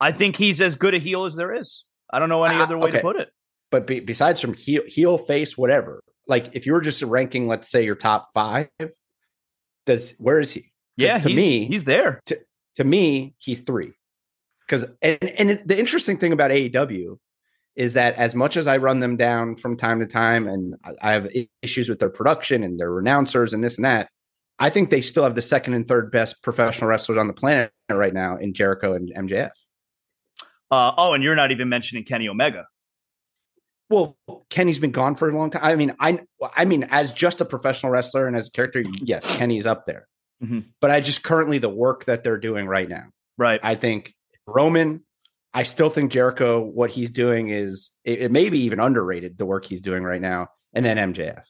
I 0.00 0.10
think 0.10 0.36
he's 0.36 0.60
as 0.60 0.74
good 0.74 0.94
a 0.94 0.98
heel 0.98 1.24
as 1.24 1.36
there 1.36 1.54
is. 1.54 1.84
I 2.12 2.18
don't 2.18 2.28
know 2.28 2.42
any 2.44 2.58
uh, 2.58 2.64
other 2.64 2.76
way 2.76 2.88
okay. 2.88 2.98
to 2.98 3.02
put 3.02 3.16
it. 3.16 3.30
But 3.70 3.86
be, 3.86 4.00
besides 4.00 4.40
from 4.40 4.54
heel, 4.54 4.82
heel, 4.86 5.16
face, 5.16 5.56
whatever, 5.56 6.02
like 6.26 6.54
if 6.54 6.66
you 6.66 6.72
were 6.72 6.80
just 6.80 7.02
ranking, 7.02 7.46
let's 7.46 7.70
say 7.70 7.84
your 7.84 7.94
top 7.94 8.26
five, 8.34 8.68
does 9.86 10.14
where 10.18 10.40
is 10.40 10.50
he? 10.50 10.72
Yeah, 10.96 11.18
to 11.18 11.28
me, 11.28 11.66
he's 11.66 11.84
there. 11.84 12.20
To, 12.26 12.38
to 12.76 12.84
me, 12.84 13.34
he's 13.38 13.60
three. 13.60 13.92
Because 14.66 14.84
and 15.00 15.22
and 15.22 15.62
the 15.64 15.78
interesting 15.78 16.16
thing 16.16 16.32
about 16.32 16.50
AEW 16.50 17.18
is 17.74 17.94
that 17.94 18.14
as 18.16 18.34
much 18.34 18.56
as 18.56 18.66
I 18.66 18.76
run 18.76 18.98
them 18.98 19.16
down 19.16 19.56
from 19.56 19.76
time 19.76 20.00
to 20.00 20.06
time, 20.06 20.46
and 20.46 20.74
I 21.00 21.12
have 21.12 21.28
issues 21.62 21.88
with 21.88 21.98
their 21.98 22.10
production 22.10 22.62
and 22.62 22.78
their 22.78 22.98
announcers 22.98 23.52
and 23.52 23.64
this 23.64 23.76
and 23.76 23.84
that, 23.84 24.10
I 24.62 24.70
think 24.70 24.90
they 24.90 25.00
still 25.00 25.24
have 25.24 25.34
the 25.34 25.42
second 25.42 25.74
and 25.74 25.84
third 25.84 26.12
best 26.12 26.40
professional 26.40 26.88
wrestlers 26.88 27.18
on 27.18 27.26
the 27.26 27.32
planet 27.32 27.72
right 27.90 28.14
now 28.14 28.36
in 28.36 28.54
Jericho 28.54 28.94
and 28.94 29.12
MJF. 29.12 29.50
Uh, 30.70 30.92
oh, 30.96 31.14
and 31.14 31.24
you're 31.24 31.34
not 31.34 31.50
even 31.50 31.68
mentioning 31.68 32.04
Kenny 32.04 32.28
Omega. 32.28 32.66
Well, 33.90 34.16
Kenny's 34.50 34.78
been 34.78 34.92
gone 34.92 35.16
for 35.16 35.28
a 35.28 35.36
long 35.36 35.50
time. 35.50 35.64
I 35.64 35.74
mean, 35.74 35.96
I 35.98 36.20
I 36.54 36.64
mean, 36.64 36.84
as 36.90 37.12
just 37.12 37.40
a 37.40 37.44
professional 37.44 37.90
wrestler 37.90 38.28
and 38.28 38.36
as 38.36 38.46
a 38.46 38.50
character, 38.52 38.84
yes, 39.02 39.26
Kenny's 39.36 39.66
up 39.66 39.84
there. 39.84 40.06
Mm-hmm. 40.40 40.60
But 40.80 40.92
I 40.92 41.00
just 41.00 41.24
currently 41.24 41.58
the 41.58 41.68
work 41.68 42.04
that 42.04 42.22
they're 42.22 42.38
doing 42.38 42.68
right 42.68 42.88
now. 42.88 43.06
Right. 43.36 43.58
I 43.64 43.74
think 43.74 44.14
Roman, 44.46 45.02
I 45.52 45.64
still 45.64 45.90
think 45.90 46.12
Jericho, 46.12 46.60
what 46.60 46.90
he's 46.90 47.10
doing 47.10 47.48
is 47.48 47.90
it, 48.04 48.20
it 48.22 48.30
may 48.30 48.48
be 48.48 48.60
even 48.60 48.78
underrated, 48.78 49.38
the 49.38 49.44
work 49.44 49.64
he's 49.64 49.80
doing 49.80 50.04
right 50.04 50.20
now. 50.20 50.50
And 50.72 50.84
then 50.84 50.98
MJF. 50.98 51.42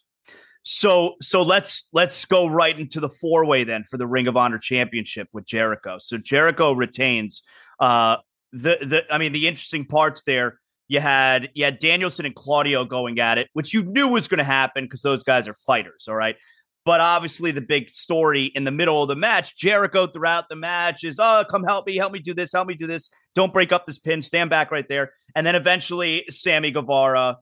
So 0.62 1.14
so 1.20 1.42
let's 1.42 1.88
let's 1.92 2.24
go 2.24 2.46
right 2.46 2.78
into 2.78 3.00
the 3.00 3.08
four 3.08 3.44
way 3.44 3.64
then 3.64 3.84
for 3.90 3.96
the 3.96 4.06
Ring 4.06 4.26
of 4.28 4.36
Honor 4.36 4.58
Championship 4.58 5.28
with 5.32 5.44
Jericho. 5.44 5.98
So 5.98 6.18
Jericho 6.18 6.72
retains. 6.72 7.42
Uh, 7.80 8.16
the 8.52 8.76
the 8.80 9.02
I 9.10 9.18
mean 9.18 9.32
the 9.32 9.48
interesting 9.48 9.86
parts 9.86 10.22
there 10.24 10.60
you 10.92 11.00
had 11.00 11.48
you 11.54 11.64
had 11.64 11.78
Danielson 11.78 12.26
and 12.26 12.34
Claudio 12.34 12.84
going 12.84 13.18
at 13.18 13.38
it, 13.38 13.48
which 13.54 13.72
you 13.72 13.82
knew 13.82 14.08
was 14.08 14.28
going 14.28 14.38
to 14.38 14.44
happen 14.44 14.84
because 14.84 15.00
those 15.00 15.22
guys 15.22 15.48
are 15.48 15.56
fighters, 15.66 16.06
all 16.06 16.14
right. 16.14 16.36
But 16.84 17.00
obviously, 17.00 17.50
the 17.50 17.62
big 17.62 17.88
story 17.88 18.52
in 18.54 18.64
the 18.64 18.70
middle 18.70 19.02
of 19.02 19.08
the 19.08 19.16
match, 19.16 19.56
Jericho 19.56 20.06
throughout 20.06 20.50
the 20.50 20.56
match 20.56 21.02
is, 21.02 21.18
oh, 21.18 21.44
come 21.48 21.62
help 21.62 21.86
me, 21.86 21.96
help 21.96 22.12
me 22.12 22.18
do 22.18 22.34
this, 22.34 22.52
help 22.52 22.66
me 22.68 22.74
do 22.74 22.86
this. 22.86 23.08
Don't 23.34 23.54
break 23.54 23.72
up 23.72 23.86
this 23.86 23.98
pin, 23.98 24.20
stand 24.20 24.50
back 24.50 24.70
right 24.70 24.86
there. 24.86 25.12
And 25.34 25.46
then 25.46 25.54
eventually, 25.54 26.24
Sammy 26.28 26.72
Guevara 26.72 27.38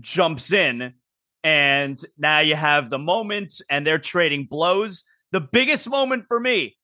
jumps 0.00 0.52
in, 0.52 0.94
and 1.42 2.02
now 2.18 2.40
you 2.40 2.56
have 2.56 2.90
the 2.90 2.98
moment, 2.98 3.60
and 3.68 3.86
they're 3.86 3.98
trading 3.98 4.46
blows. 4.46 5.04
The 5.32 5.40
biggest 5.40 5.88
moment 5.88 6.26
for 6.28 6.40
me, 6.40 6.76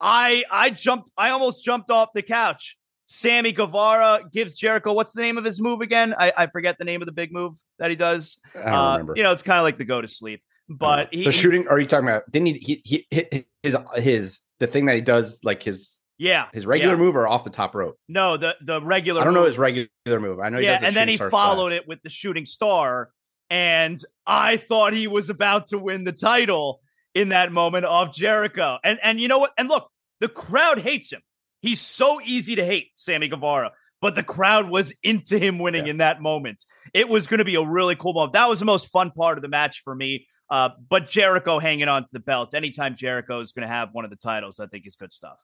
I 0.00 0.44
I 0.50 0.70
jumped, 0.70 1.10
I 1.16 1.30
almost 1.30 1.64
jumped 1.64 1.90
off 1.90 2.10
the 2.14 2.22
couch 2.22 2.76
Sammy 3.12 3.52
Guevara 3.52 4.22
gives 4.32 4.56
Jericho. 4.56 4.94
What's 4.94 5.12
the 5.12 5.20
name 5.20 5.36
of 5.36 5.44
his 5.44 5.60
move 5.60 5.82
again? 5.82 6.14
I, 6.16 6.32
I 6.34 6.46
forget 6.46 6.78
the 6.78 6.84
name 6.84 7.02
of 7.02 7.06
the 7.06 7.12
big 7.12 7.30
move 7.30 7.54
that 7.78 7.90
he 7.90 7.96
does. 7.96 8.38
I 8.54 8.58
don't 8.58 8.74
uh, 8.74 8.92
remember. 8.92 9.12
You 9.16 9.22
know, 9.22 9.32
it's 9.32 9.42
kind 9.42 9.58
of 9.58 9.64
like 9.64 9.76
the 9.76 9.84
go 9.84 10.00
to 10.00 10.08
sleep. 10.08 10.42
But 10.66 11.12
he, 11.12 11.24
the 11.24 11.32
shooting. 11.32 11.68
Are 11.68 11.78
you 11.78 11.86
talking 11.86 12.08
about? 12.08 12.22
Didn't 12.30 12.46
he, 12.46 12.82
he, 12.86 13.06
he? 13.10 13.44
His 13.62 13.76
his 13.96 14.40
the 14.60 14.66
thing 14.66 14.86
that 14.86 14.94
he 14.94 15.02
does 15.02 15.40
like 15.44 15.62
his 15.62 16.00
yeah 16.18 16.46
his 16.54 16.66
regular 16.66 16.94
yeah. 16.94 17.00
move 17.00 17.14
or 17.14 17.28
off 17.28 17.44
the 17.44 17.50
top 17.50 17.74
rope. 17.74 17.98
No, 18.08 18.38
the 18.38 18.56
the 18.64 18.80
regular. 18.80 19.20
I 19.20 19.24
don't 19.24 19.34
move. 19.34 19.42
know 19.42 19.46
his 19.46 19.58
regular 19.58 19.88
move. 20.06 20.40
I 20.40 20.48
know. 20.48 20.58
Yeah, 20.58 20.80
and 20.82 20.96
then 20.96 21.08
he 21.08 21.18
followed 21.18 21.72
it 21.72 21.86
with 21.86 22.00
the 22.02 22.10
shooting 22.10 22.46
star, 22.46 23.10
and 23.52 24.02
I 24.26 24.56
thought 24.56 24.94
he 24.94 25.06
was 25.06 25.28
about 25.28 25.66
to 25.68 25.78
win 25.78 26.04
the 26.04 26.12
title 26.12 26.80
in 27.14 27.28
that 27.28 27.52
moment 27.52 27.84
of 27.84 28.10
Jericho. 28.14 28.78
And 28.82 28.98
and 29.02 29.20
you 29.20 29.28
know 29.28 29.38
what? 29.38 29.52
And 29.58 29.68
look, 29.68 29.90
the 30.20 30.28
crowd 30.28 30.78
hates 30.78 31.12
him. 31.12 31.20
He's 31.60 31.78
so 31.78 32.18
easy 32.24 32.56
to 32.56 32.64
hate, 32.64 32.92
Sammy 32.96 33.28
Guevara, 33.28 33.72
but 34.00 34.14
the 34.14 34.22
crowd 34.22 34.70
was 34.70 34.94
into 35.02 35.38
him 35.38 35.58
winning 35.58 35.84
yeah. 35.84 35.90
in 35.90 35.96
that 35.98 36.22
moment. 36.22 36.64
It 36.94 37.10
was 37.10 37.26
going 37.26 37.38
to 37.38 37.44
be 37.44 37.56
a 37.56 37.62
really 37.62 37.94
cool 37.94 38.14
moment. 38.14 38.32
That 38.32 38.48
was 38.48 38.58
the 38.58 38.64
most 38.64 38.88
fun 38.88 39.10
part 39.10 39.36
of 39.36 39.42
the 39.42 39.48
match 39.48 39.82
for 39.84 39.94
me. 39.94 40.26
Uh, 40.48 40.70
but 40.88 41.06
Jericho 41.06 41.58
hanging 41.58 41.88
on 41.88 42.04
to 42.04 42.08
the 42.10 42.20
belt. 42.20 42.54
Anytime 42.54 42.96
Jericho 42.96 43.40
is 43.40 43.52
going 43.52 43.68
to 43.68 43.72
have 43.72 43.90
one 43.92 44.06
of 44.06 44.10
the 44.10 44.16
titles, 44.16 44.60
I 44.60 44.66
think 44.66 44.86
is 44.86 44.96
good 44.96 45.12
stuff. 45.12 45.36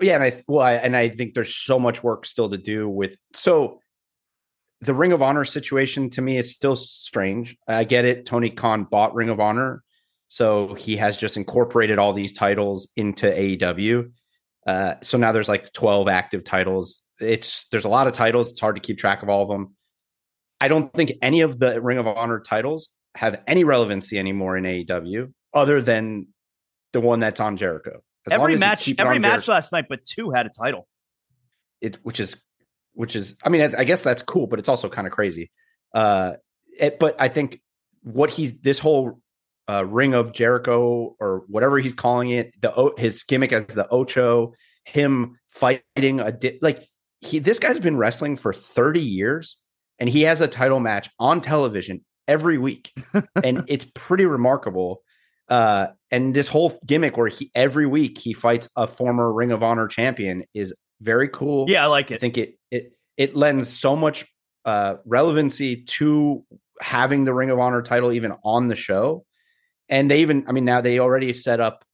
Yeah, 0.00 0.14
and 0.14 0.22
I 0.22 0.42
well, 0.46 0.64
I, 0.64 0.74
and 0.74 0.96
I 0.96 1.08
think 1.08 1.34
there's 1.34 1.56
so 1.56 1.80
much 1.80 2.04
work 2.04 2.24
still 2.24 2.50
to 2.50 2.56
do 2.56 2.88
with 2.88 3.16
so 3.34 3.80
the 4.80 4.94
Ring 4.94 5.12
of 5.12 5.22
Honor 5.22 5.44
situation 5.44 6.10
to 6.10 6.22
me 6.22 6.38
is 6.38 6.54
still 6.54 6.76
strange. 6.76 7.56
I 7.68 7.84
get 7.84 8.04
it. 8.04 8.26
Tony 8.26 8.50
Khan 8.50 8.84
bought 8.84 9.14
Ring 9.14 9.28
of 9.28 9.40
Honor, 9.40 9.82
so 10.28 10.74
he 10.74 10.96
has 10.96 11.18
just 11.18 11.36
incorporated 11.36 11.98
all 11.98 12.12
these 12.12 12.32
titles 12.32 12.88
into 12.96 13.26
AEW. 13.26 14.10
Uh, 14.66 14.94
so 15.02 15.18
now 15.18 15.32
there's 15.32 15.48
like 15.48 15.72
12 15.72 16.08
active 16.08 16.44
titles. 16.44 17.02
It's 17.20 17.66
there's 17.68 17.84
a 17.84 17.88
lot 17.88 18.06
of 18.06 18.14
titles. 18.14 18.50
It's 18.50 18.60
hard 18.60 18.76
to 18.76 18.80
keep 18.80 18.98
track 18.98 19.22
of 19.22 19.28
all 19.28 19.42
of 19.42 19.48
them. 19.48 19.74
I 20.60 20.68
don't 20.68 20.92
think 20.92 21.12
any 21.22 21.40
of 21.40 21.58
the 21.58 21.80
Ring 21.80 21.98
of 21.98 22.06
Honor 22.06 22.40
titles 22.40 22.88
have 23.14 23.42
any 23.46 23.64
relevancy 23.64 24.18
anymore 24.18 24.56
in 24.56 24.64
AEW 24.64 25.32
other 25.52 25.82
than 25.82 26.28
the 26.92 27.00
one 27.00 27.20
that's 27.20 27.40
on 27.40 27.56
Jericho. 27.56 28.02
As 28.26 28.32
every 28.32 28.56
match, 28.56 28.92
every 28.98 29.18
match 29.18 29.30
Jericho, 29.46 29.52
last 29.52 29.72
night, 29.72 29.86
but 29.88 30.04
two 30.04 30.30
had 30.30 30.46
a 30.46 30.50
title. 30.50 30.86
It, 31.80 31.96
which 32.02 32.20
is, 32.20 32.36
which 32.94 33.16
is, 33.16 33.36
I 33.44 33.48
mean, 33.48 33.74
I 33.76 33.84
guess 33.84 34.02
that's 34.02 34.22
cool, 34.22 34.46
but 34.46 34.58
it's 34.58 34.68
also 34.68 34.88
kind 34.88 35.06
of 35.06 35.12
crazy. 35.12 35.50
Uh, 35.94 36.32
it, 36.78 36.98
but 36.98 37.20
I 37.20 37.28
think 37.28 37.60
what 38.02 38.30
he's 38.30 38.58
this 38.60 38.78
whole 38.78 39.20
uh, 39.68 39.84
Ring 39.84 40.14
of 40.14 40.32
Jericho 40.32 41.14
or 41.20 41.44
whatever 41.48 41.78
he's 41.78 41.94
calling 41.94 42.30
it, 42.30 42.52
the 42.60 42.92
his 42.98 43.22
gimmick 43.22 43.52
as 43.52 43.66
the 43.66 43.88
Ocho, 43.88 44.52
him 44.84 45.38
fighting 45.48 46.20
a 46.20 46.32
di- 46.32 46.58
like 46.62 46.88
he 47.20 47.38
this 47.38 47.58
guy's 47.58 47.80
been 47.80 47.96
wrestling 47.96 48.36
for 48.36 48.52
30 48.52 49.00
years 49.00 49.56
and 49.98 50.08
he 50.08 50.22
has 50.22 50.40
a 50.40 50.48
title 50.48 50.80
match 50.80 51.10
on 51.18 51.40
television 51.40 52.04
every 52.26 52.58
week. 52.58 52.92
and 53.44 53.64
it's 53.68 53.86
pretty 53.94 54.26
remarkable. 54.26 55.02
Uh, 55.48 55.88
and 56.10 56.34
this 56.34 56.48
whole 56.48 56.72
gimmick 56.86 57.16
where 57.16 57.28
he 57.28 57.50
every 57.54 57.86
week 57.86 58.18
he 58.18 58.32
fights 58.32 58.68
a 58.76 58.86
former 58.86 59.32
Ring 59.32 59.52
of 59.52 59.62
Honor 59.62 59.88
champion 59.88 60.44
is 60.54 60.72
very 61.00 61.28
cool. 61.28 61.68
Yeah, 61.68 61.84
I 61.84 61.86
like 61.86 62.10
it. 62.10 62.14
I 62.14 62.18
think 62.18 62.38
it 62.38 62.58
it 62.70 62.92
it 63.16 63.36
lends 63.36 63.68
so 63.68 63.96
much 63.96 64.26
uh 64.64 64.96
relevancy 65.04 65.84
to 65.84 66.44
having 66.80 67.24
the 67.24 67.34
Ring 67.34 67.50
of 67.50 67.58
Honor 67.58 67.82
title 67.82 68.12
even 68.12 68.34
on 68.44 68.68
the 68.68 68.76
show 68.76 69.24
and 69.90 70.10
they 70.10 70.20
even, 70.20 70.44
I 70.46 70.52
mean, 70.52 70.64
now 70.64 70.80
they 70.80 71.00
already 71.00 71.32
set 71.32 71.60
up 71.60 71.84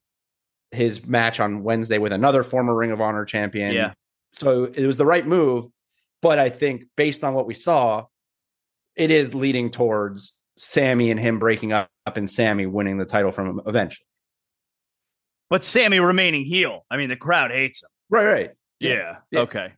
his 0.71 1.05
match 1.07 1.41
on 1.41 1.63
Wednesday 1.63 1.99
with 1.99 2.13
another 2.13 2.43
former 2.43 2.75
Ring 2.75 2.93
of 2.93 3.01
Honor 3.01 3.25
champion. 3.25 3.73
Yeah. 3.73 3.95
So 4.33 4.65
it 4.65 4.87
was 4.87 4.99
the 4.99 5.07
right 5.07 5.27
move. 5.27 5.67
But 6.21 6.39
I 6.39 6.51
think 6.51 6.85
based 6.97 7.25
on 7.25 7.35
what 7.35 7.47
we 7.47 7.55
saw, 7.55 8.05
it 8.95 9.11
is 9.11 9.35
leading 9.35 9.71
towards 9.71 10.35
Sammy 10.59 11.11
and 11.11 11.19
him 11.19 11.39
breaking 11.39 11.73
up 11.73 11.89
and 12.15 12.31
Sammy 12.31 12.67
winning 12.67 12.99
the 12.99 13.05
title 13.07 13.33
from 13.33 13.49
him 13.49 13.61
eventually. 13.67 14.07
But 15.49 15.65
Sammy 15.65 16.01
remaining 16.01 16.45
heel. 16.45 16.85
I 16.91 16.97
mean, 16.97 17.09
the 17.09 17.17
crowd 17.17 17.51
hates 17.51 17.83
him. 17.83 17.89
Right, 18.11 18.25
right. 18.25 18.51
Yeah. 18.81 19.17
yeah. 19.31 19.41
Okay. 19.41 19.73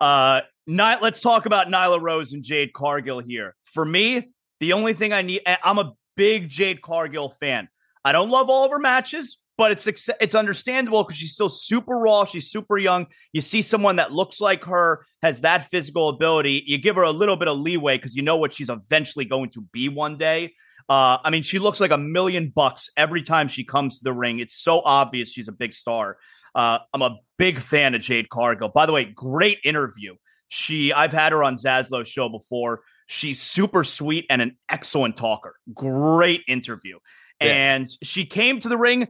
Uh, 0.00 0.40
let's 0.66 1.20
talk 1.20 1.46
about 1.46 1.68
Nyla 1.68 2.00
Rose 2.00 2.32
and 2.32 2.42
Jade 2.42 2.72
Cargill 2.72 3.20
here. 3.20 3.54
For 3.64 3.84
me, 3.84 4.30
the 4.60 4.72
only 4.72 4.94
thing 4.94 5.12
I 5.12 5.22
need, 5.22 5.42
I'm 5.46 5.78
a 5.78 5.92
big 6.16 6.48
Jade 6.48 6.82
Cargill 6.82 7.30
fan. 7.40 7.68
I 8.04 8.12
don't 8.12 8.30
love 8.30 8.50
all 8.50 8.64
of 8.64 8.70
her 8.70 8.78
matches, 8.78 9.38
but 9.56 9.70
it's 9.70 9.86
it's 10.20 10.34
understandable 10.34 11.04
because 11.04 11.16
she's 11.16 11.32
still 11.32 11.48
super 11.48 11.96
raw. 11.96 12.24
She's 12.24 12.50
super 12.50 12.76
young. 12.76 13.06
You 13.32 13.40
see 13.40 13.62
someone 13.62 13.96
that 13.96 14.12
looks 14.12 14.40
like 14.40 14.64
her, 14.64 15.06
has 15.22 15.40
that 15.40 15.70
physical 15.70 16.08
ability. 16.08 16.64
You 16.66 16.78
give 16.78 16.96
her 16.96 17.02
a 17.02 17.10
little 17.10 17.36
bit 17.36 17.48
of 17.48 17.58
leeway 17.58 17.96
because 17.96 18.14
you 18.14 18.22
know 18.22 18.36
what 18.36 18.52
she's 18.52 18.68
eventually 18.68 19.24
going 19.24 19.50
to 19.50 19.62
be 19.72 19.88
one 19.88 20.18
day. 20.18 20.52
Uh, 20.88 21.16
I 21.24 21.30
mean, 21.30 21.42
she 21.42 21.58
looks 21.58 21.80
like 21.80 21.92
a 21.92 21.98
million 21.98 22.52
bucks 22.54 22.90
every 22.96 23.22
time 23.22 23.48
she 23.48 23.64
comes 23.64 23.98
to 23.98 24.04
the 24.04 24.12
ring. 24.12 24.38
It's 24.38 24.56
so 24.56 24.82
obvious 24.84 25.32
she's 25.32 25.48
a 25.48 25.52
big 25.52 25.72
star. 25.72 26.18
Uh, 26.54 26.78
I'm 26.92 27.02
a 27.02 27.18
big 27.38 27.60
fan 27.60 27.94
of 27.94 28.00
Jade 28.00 28.28
Cargill. 28.28 28.68
By 28.68 28.86
the 28.86 28.92
way, 28.92 29.04
great 29.04 29.58
interview. 29.64 30.14
She, 30.48 30.92
I've 30.92 31.12
had 31.12 31.32
her 31.32 31.42
on 31.42 31.56
Zaslow's 31.56 32.08
show 32.08 32.28
before. 32.28 32.82
She's 33.06 33.42
super 33.42 33.84
sweet 33.84 34.26
and 34.30 34.40
an 34.40 34.56
excellent 34.70 35.16
talker. 35.16 35.56
Great 35.72 36.42
interview. 36.46 36.98
Yeah. 37.40 37.48
And 37.48 37.88
she 38.02 38.24
came 38.24 38.60
to 38.60 38.68
the 38.68 38.76
ring. 38.76 39.08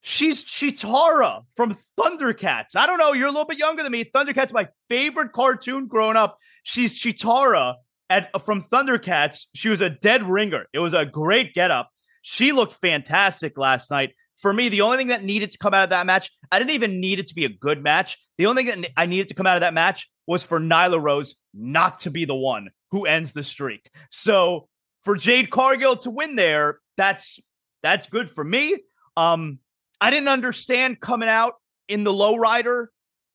She's 0.00 0.44
Cheetara 0.44 1.44
from 1.54 1.76
Thundercats. 1.98 2.74
I 2.74 2.86
don't 2.86 2.98
know. 2.98 3.12
You're 3.12 3.28
a 3.28 3.30
little 3.32 3.46
bit 3.46 3.58
younger 3.58 3.82
than 3.82 3.92
me. 3.92 4.04
Thundercats, 4.04 4.52
my 4.52 4.68
favorite 4.88 5.32
cartoon 5.32 5.86
growing 5.86 6.16
up. 6.16 6.38
She's 6.64 7.00
Cheetara 7.00 7.76
at 8.10 8.30
from 8.44 8.64
Thundercats. 8.64 9.46
She 9.54 9.68
was 9.68 9.80
a 9.80 9.90
dead 9.90 10.24
ringer. 10.24 10.66
It 10.72 10.80
was 10.80 10.92
a 10.92 11.06
great 11.06 11.54
getup. 11.54 11.90
She 12.22 12.52
looked 12.52 12.74
fantastic 12.80 13.56
last 13.56 13.90
night. 13.90 14.14
For 14.42 14.52
me, 14.52 14.68
the 14.68 14.80
only 14.82 14.96
thing 14.98 15.06
that 15.08 15.22
needed 15.22 15.52
to 15.52 15.58
come 15.58 15.72
out 15.72 15.84
of 15.84 15.90
that 15.90 16.04
match, 16.04 16.30
I 16.50 16.58
didn't 16.58 16.72
even 16.72 17.00
need 17.00 17.18
it 17.20 17.28
to 17.28 17.34
be 17.34 17.44
a 17.44 17.48
good 17.48 17.82
match. 17.82 18.18
The 18.38 18.46
only 18.46 18.64
thing 18.64 18.82
that 18.82 18.90
I 18.96 19.06
needed 19.06 19.28
to 19.28 19.34
come 19.34 19.46
out 19.46 19.56
of 19.56 19.60
that 19.60 19.72
match 19.72 20.10
was 20.26 20.42
for 20.42 20.58
Nyla 20.58 21.00
Rose 21.00 21.36
not 21.54 22.00
to 22.00 22.10
be 22.10 22.24
the 22.24 22.34
one 22.34 22.70
who 22.90 23.06
ends 23.06 23.32
the 23.32 23.44
streak. 23.44 23.88
So 24.10 24.68
for 25.04 25.16
Jade 25.16 25.50
Cargill 25.50 25.96
to 25.98 26.10
win 26.10 26.36
there, 26.36 26.80
that's 26.96 27.38
that's 27.82 28.06
good 28.06 28.30
for 28.30 28.44
me. 28.44 28.78
Um, 29.16 29.60
I 30.00 30.10
didn't 30.10 30.28
understand 30.28 31.00
coming 31.00 31.28
out 31.28 31.54
in 31.88 32.04
the 32.04 32.12
lowrider. 32.12 32.86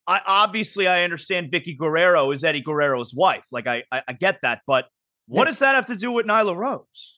I 0.08 0.22
obviously 0.26 0.88
I 0.88 1.04
understand 1.04 1.52
Vickie 1.52 1.78
Guerrero 1.78 2.32
is 2.32 2.44
Eddie 2.44 2.62
Guerrero's 2.62 3.14
wife. 3.14 3.44
Like 3.52 3.68
I 3.68 3.84
I, 3.92 4.04
I 4.10 4.14
get 4.14 4.40
that, 4.42 4.62
but 4.68 4.88
what 5.28 5.44
yeah. 5.44 5.52
does 5.52 5.60
that 5.60 5.76
have 5.76 5.88
to 5.88 5.96
do 5.96 6.12
with 6.12 6.26
Nyla 6.26 6.56
Rose? 6.56 7.17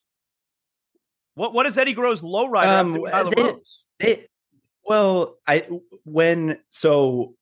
What 1.39 1.53
what 1.53 1.63
does 1.63 1.77
Eddie 1.77 1.93
Guerrero's 1.93 2.21
lowrider 2.21 2.65
um, 2.65 2.91
have 2.91 2.93
to 2.93 2.97
do 2.97 3.01
with 3.01 3.13
Nyla 3.13 3.35
they, 3.35 3.43
Rose? 3.43 3.83
They, 3.97 4.27
well, 4.83 5.37
I 5.47 5.67
when 6.03 6.59
so 6.67 7.35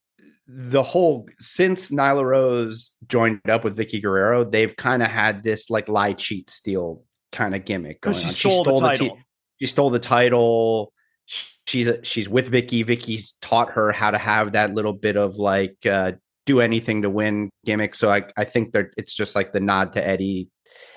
the 0.48 0.84
whole 0.84 1.28
since 1.40 1.90
Nyla 1.90 2.24
Rose 2.24 2.92
joined 3.08 3.50
up 3.50 3.64
with 3.64 3.76
Vickie 3.76 4.00
Guerrero, 4.00 4.44
they've 4.44 4.76
kind 4.76 5.02
of 5.02 5.10
had 5.10 5.42
this 5.42 5.72
like 5.72 5.90
lie, 5.90 6.14
cheat, 6.14 6.52
steal 6.52 7.06
kind 7.32 7.56
of 7.56 7.66
gimmick 7.66 8.02
going 8.02 8.16
she 8.16 8.26
on. 8.26 8.34
Stole 8.34 8.52
she 8.52 8.62
stole 8.62 8.76
the, 8.76 8.82
the 8.82 8.88
title. 8.88 9.08
T- 9.08 9.24
she 9.62 9.66
stole 9.66 9.90
the 9.90 10.00
title. 10.00 10.94
She's 11.26 11.88
a, 11.88 12.04
she's 12.06 12.30
with 12.30 12.50
Vicky. 12.50 12.84
Vickie 12.84 13.28
taught 13.42 13.72
her 13.72 13.92
how 13.92 14.12
to 14.12 14.20
have 14.20 14.52
that 14.52 14.76
little 14.76 14.94
bit 14.94 15.16
of 15.16 15.38
like 15.38 15.84
uh, 15.88 16.12
do 16.46 16.62
anything 16.62 17.02
to 17.02 17.10
win 17.10 17.50
gimmick. 17.66 17.96
So 17.96 18.12
I 18.12 18.26
I 18.38 18.44
think 18.44 18.74
that 18.74 18.90
it's 18.96 19.16
just 19.16 19.36
like 19.36 19.54
the 19.54 19.60
nod 19.60 19.94
to 19.94 20.08
Eddie 20.08 20.50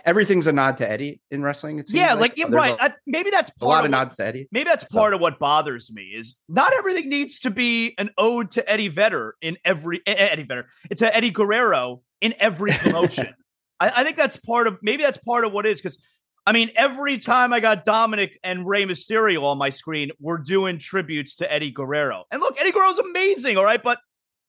everything's 0.04 0.46
a 0.46 0.52
nod 0.52 0.78
to 0.78 0.90
Eddie 0.90 1.20
in 1.30 1.42
wrestling. 1.42 1.84
Yeah, 1.88 2.14
like, 2.14 2.38
like 2.38 2.50
right. 2.50 2.76
A, 2.78 2.84
I, 2.84 2.94
maybe 3.06 3.30
that's 3.30 3.50
a 3.60 3.64
lot 3.64 3.80
of, 3.80 3.86
of 3.86 3.90
nods 3.92 4.16
to 4.16 4.26
Eddie. 4.26 4.48
Maybe 4.52 4.68
that's 4.68 4.84
part 4.84 5.12
so. 5.12 5.16
of 5.16 5.20
what 5.20 5.38
bothers 5.38 5.90
me 5.92 6.02
is 6.02 6.36
not 6.48 6.72
everything 6.74 7.08
needs 7.08 7.38
to 7.40 7.50
be 7.50 7.94
an 7.98 8.10
ode 8.18 8.50
to 8.52 8.70
Eddie 8.70 8.88
Vedder 8.88 9.36
in 9.40 9.56
every 9.64 10.02
Eddie 10.06 10.44
Vedder. 10.44 10.68
It's 10.90 11.02
a 11.02 11.14
Eddie 11.14 11.30
Guerrero 11.30 12.02
in 12.20 12.34
every 12.38 12.72
promotion. 12.72 13.34
I, 13.80 13.92
I, 13.96 14.04
think 14.04 14.16
that's 14.16 14.36
part 14.36 14.66
of 14.66 14.78
maybe 14.82 15.02
that's 15.02 15.18
part 15.18 15.44
of 15.44 15.52
what 15.52 15.66
is 15.66 15.80
because 15.80 15.98
I 16.46 16.52
mean 16.52 16.70
every 16.76 17.18
time 17.18 17.52
I 17.52 17.60
got 17.60 17.84
Dominik 17.84 18.32
and 18.44 18.66
Rey 18.66 18.84
Mysterio 18.84 19.44
on 19.44 19.58
my 19.58 19.70
screen, 19.70 20.10
we're 20.20 20.38
doing 20.38 20.78
tributes 20.78 21.36
to 21.36 21.50
Eddie 21.50 21.70
Guerrero. 21.70 22.24
And 22.30 22.40
look, 22.40 22.60
Eddie 22.60 22.72
Guerrero's 22.72 22.98
amazing, 22.98 23.56
all 23.56 23.64
right, 23.64 23.82
but 23.82 23.98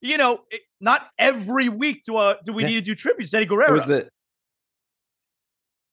you 0.02 0.18
know, 0.18 0.40
it, 0.50 0.62
not 0.80 1.08
every 1.18 1.68
week 1.68 2.04
do 2.04 2.16
uh, 2.16 2.34
do 2.44 2.52
we 2.52 2.62
yeah. 2.62 2.70
need 2.70 2.74
to 2.76 2.80
do 2.82 2.94
tributes 2.94 3.30
to 3.30 3.38
Eddie 3.38 3.46
Guerrero. 3.46 3.70
It 3.70 3.72
was 3.72 3.86
the 3.86 4.08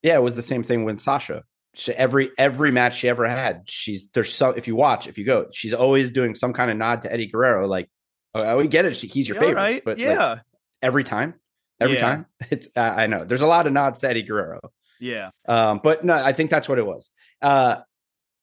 yeah, 0.01 0.15
it 0.15 0.21
was 0.21 0.35
the 0.35 0.41
same 0.41 0.63
thing 0.63 0.85
with 0.85 0.99
Sasha. 0.99 1.43
She, 1.73 1.91
every 1.93 2.31
every 2.37 2.71
match 2.71 2.97
she 2.97 3.09
ever 3.09 3.27
had, 3.27 3.63
she's 3.67 4.09
there's 4.13 4.33
so 4.33 4.51
if 4.51 4.67
you 4.67 4.75
watch, 4.75 5.07
if 5.07 5.17
you 5.17 5.25
go, 5.25 5.47
she's 5.51 5.73
always 5.73 6.11
doing 6.11 6.35
some 6.35 6.53
kind 6.53 6.71
of 6.71 6.77
nod 6.77 7.03
to 7.03 7.13
Eddie 7.13 7.27
Guerrero. 7.27 7.67
Like, 7.67 7.89
oh, 8.33 8.57
we 8.57 8.67
get 8.67 8.85
it, 8.85 8.95
she, 8.95 9.07
he's 9.07 9.27
your 9.27 9.39
favorite, 9.39 9.55
right? 9.55 9.83
but 9.85 9.97
yeah, 9.97 10.29
like, 10.29 10.39
every 10.81 11.03
time, 11.03 11.35
every 11.79 11.97
yeah. 11.97 12.01
time, 12.01 12.25
it's 12.49 12.67
uh, 12.75 12.79
I 12.81 13.07
know 13.07 13.23
there's 13.23 13.43
a 13.43 13.47
lot 13.47 13.67
of 13.67 13.73
nods 13.73 13.99
to 13.99 14.09
Eddie 14.09 14.23
Guerrero. 14.23 14.59
Yeah, 14.99 15.29
um, 15.47 15.79
but 15.83 16.03
no, 16.03 16.13
I 16.13 16.33
think 16.33 16.49
that's 16.49 16.67
what 16.67 16.79
it 16.79 16.85
was. 16.85 17.11
Uh, 17.41 17.77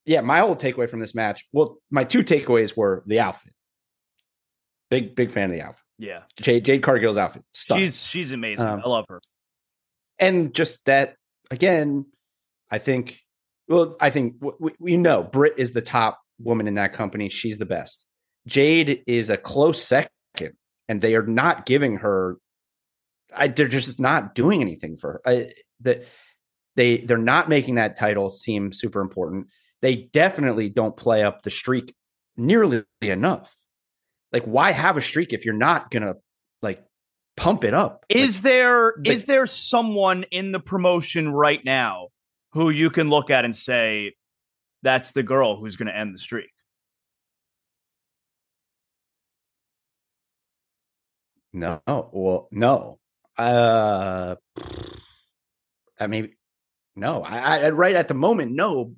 yeah, 0.04 0.20
my 0.20 0.38
whole 0.38 0.56
takeaway 0.56 0.88
from 0.88 1.00
this 1.00 1.14
match, 1.14 1.46
well, 1.52 1.78
my 1.90 2.04
two 2.04 2.22
takeaways 2.22 2.76
were 2.76 3.02
the 3.06 3.20
outfit. 3.20 3.52
Big 4.88 5.16
big 5.16 5.32
fan 5.32 5.50
of 5.50 5.56
the 5.56 5.62
outfit. 5.62 5.82
Yeah, 5.98 6.22
Jade, 6.40 6.64
Jade 6.64 6.82
Cargill's 6.82 7.16
outfit. 7.16 7.44
Stunning. 7.52 7.84
She's 7.84 8.04
she's 8.04 8.30
amazing. 8.30 8.64
Um, 8.64 8.82
I 8.84 8.88
love 8.88 9.06
her. 9.08 9.20
And 10.18 10.54
just 10.54 10.84
that 10.86 11.16
again, 11.50 12.06
I 12.70 12.78
think, 12.78 13.20
well, 13.68 13.96
I 14.00 14.11
think 14.11 14.37
we, 14.59 14.72
we 14.78 14.96
know 14.96 15.22
Britt 15.22 15.54
is 15.56 15.72
the 15.72 15.82
top 15.82 16.20
woman 16.38 16.66
in 16.66 16.74
that 16.74 16.92
company. 16.92 17.28
She's 17.28 17.59
the 17.59 17.66
best. 17.66 18.04
Jade 18.46 19.02
is 19.06 19.30
a 19.30 19.37
close 19.37 19.82
second, 19.82 20.11
and 20.88 21.00
they 21.00 21.14
are 21.14 21.26
not 21.26 21.66
giving 21.66 21.96
her. 21.98 22.37
I, 23.35 23.48
they're 23.48 23.68
just 23.68 23.98
not 23.98 24.35
doing 24.35 24.61
anything 24.61 24.96
for 24.96 25.14
her. 25.14 25.20
I, 25.26 25.52
the, 25.80 26.04
they 26.76 26.98
they're 26.98 27.18
not 27.18 27.48
making 27.48 27.74
that 27.74 27.98
title 27.98 28.30
seem 28.30 28.72
super 28.72 29.00
important. 29.00 29.48
They 29.82 30.09
definitely 30.12 30.68
don't 30.68 30.96
play 30.96 31.22
up 31.22 31.42
the 31.42 31.50
streak 31.50 31.94
nearly 32.37 32.85
enough. 33.02 33.54
Like, 34.32 34.44
why 34.44 34.72
have 34.72 34.96
a 34.96 35.02
streak 35.02 35.32
if 35.32 35.44
you're 35.44 35.54
not 35.54 35.90
gonna 35.90 36.14
like 36.62 36.85
pump 37.37 37.64
it 37.64 37.75
up. 37.75 38.05
Is 38.09 38.38
like, 38.38 38.42
there 38.44 38.94
the, 38.99 39.11
is 39.11 39.25
there 39.27 39.46
someone 39.46 40.25
in 40.31 40.53
the 40.53 40.61
promotion 40.61 41.33
right 41.33 41.64
now 41.64 42.09
who 42.53 42.70
you 42.70 42.90
can 42.90 43.09
look 43.09 43.31
at 43.31 43.44
and 43.44 43.55
say 43.55 44.14
that's 44.83 45.11
the 45.12 45.22
girl 45.22 45.57
who's 45.57 45.77
going 45.77 45.88
to 45.88 45.96
end 45.96 46.14
the 46.14 46.18
streak? 46.18 46.51
No. 51.53 51.81
Well, 51.87 52.49
no. 52.51 52.99
Uh 53.38 54.37
I 55.99 56.07
mean 56.07 56.31
no. 56.94 57.22
I, 57.22 57.66
I 57.66 57.70
right 57.70 57.94
at 57.94 58.09
the 58.09 58.14
moment 58.14 58.53
no. 58.53 58.94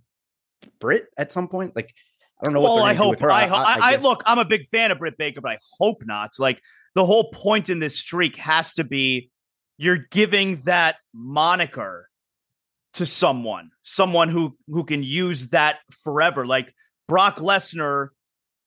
Britt 0.80 1.06
at 1.16 1.32
some 1.32 1.48
point 1.48 1.76
like 1.76 1.94
I 2.40 2.44
don't 2.44 2.54
know 2.54 2.60
well, 2.60 2.82
I 2.82 2.94
hope. 2.94 3.20
I, 3.22 3.46
I, 3.46 3.46
I, 3.46 3.78
I, 3.80 3.96
look. 3.96 4.22
I'm 4.24 4.38
a 4.38 4.44
big 4.44 4.68
fan 4.68 4.92
of 4.92 4.98
Britt 4.98 5.18
Baker, 5.18 5.40
but 5.40 5.52
I 5.52 5.58
hope 5.78 6.02
not. 6.04 6.38
Like 6.38 6.60
the 6.94 7.04
whole 7.04 7.30
point 7.30 7.68
in 7.68 7.78
this 7.78 7.98
streak 7.98 8.36
has 8.36 8.74
to 8.74 8.84
be 8.84 9.30
you're 9.78 10.06
giving 10.10 10.62
that 10.62 10.96
moniker 11.14 12.08
to 12.94 13.06
someone, 13.06 13.70
someone 13.84 14.28
who 14.28 14.56
who 14.68 14.84
can 14.84 15.02
use 15.02 15.50
that 15.50 15.78
forever. 16.04 16.46
Like 16.46 16.74
Brock 17.06 17.38
Lesnar, 17.38 18.08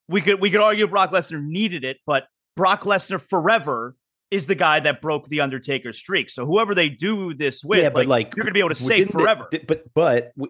we 0.07 0.21
could 0.21 0.39
we 0.39 0.49
could 0.49 0.61
argue 0.61 0.87
Brock 0.87 1.11
Lesnar 1.11 1.43
needed 1.43 1.83
it, 1.83 1.97
but 2.05 2.27
Brock 2.55 2.83
Lesnar 2.83 3.21
forever 3.21 3.95
is 4.31 4.45
the 4.45 4.55
guy 4.55 4.79
that 4.79 5.01
broke 5.01 5.27
the 5.27 5.41
Undertaker 5.41 5.91
streak. 5.91 6.29
So 6.29 6.45
whoever 6.45 6.73
they 6.73 6.87
do 6.87 7.33
this 7.33 7.63
with, 7.63 7.83
yeah, 7.83 7.89
but 7.89 8.07
like, 8.07 8.27
like 8.27 8.35
you're 8.35 8.45
gonna 8.45 8.53
be 8.53 8.59
able 8.59 8.69
to 8.69 8.75
say 8.75 9.03
forever. 9.05 9.47
The, 9.51 9.59
but 9.67 9.83
but 9.93 10.31
we, 10.37 10.47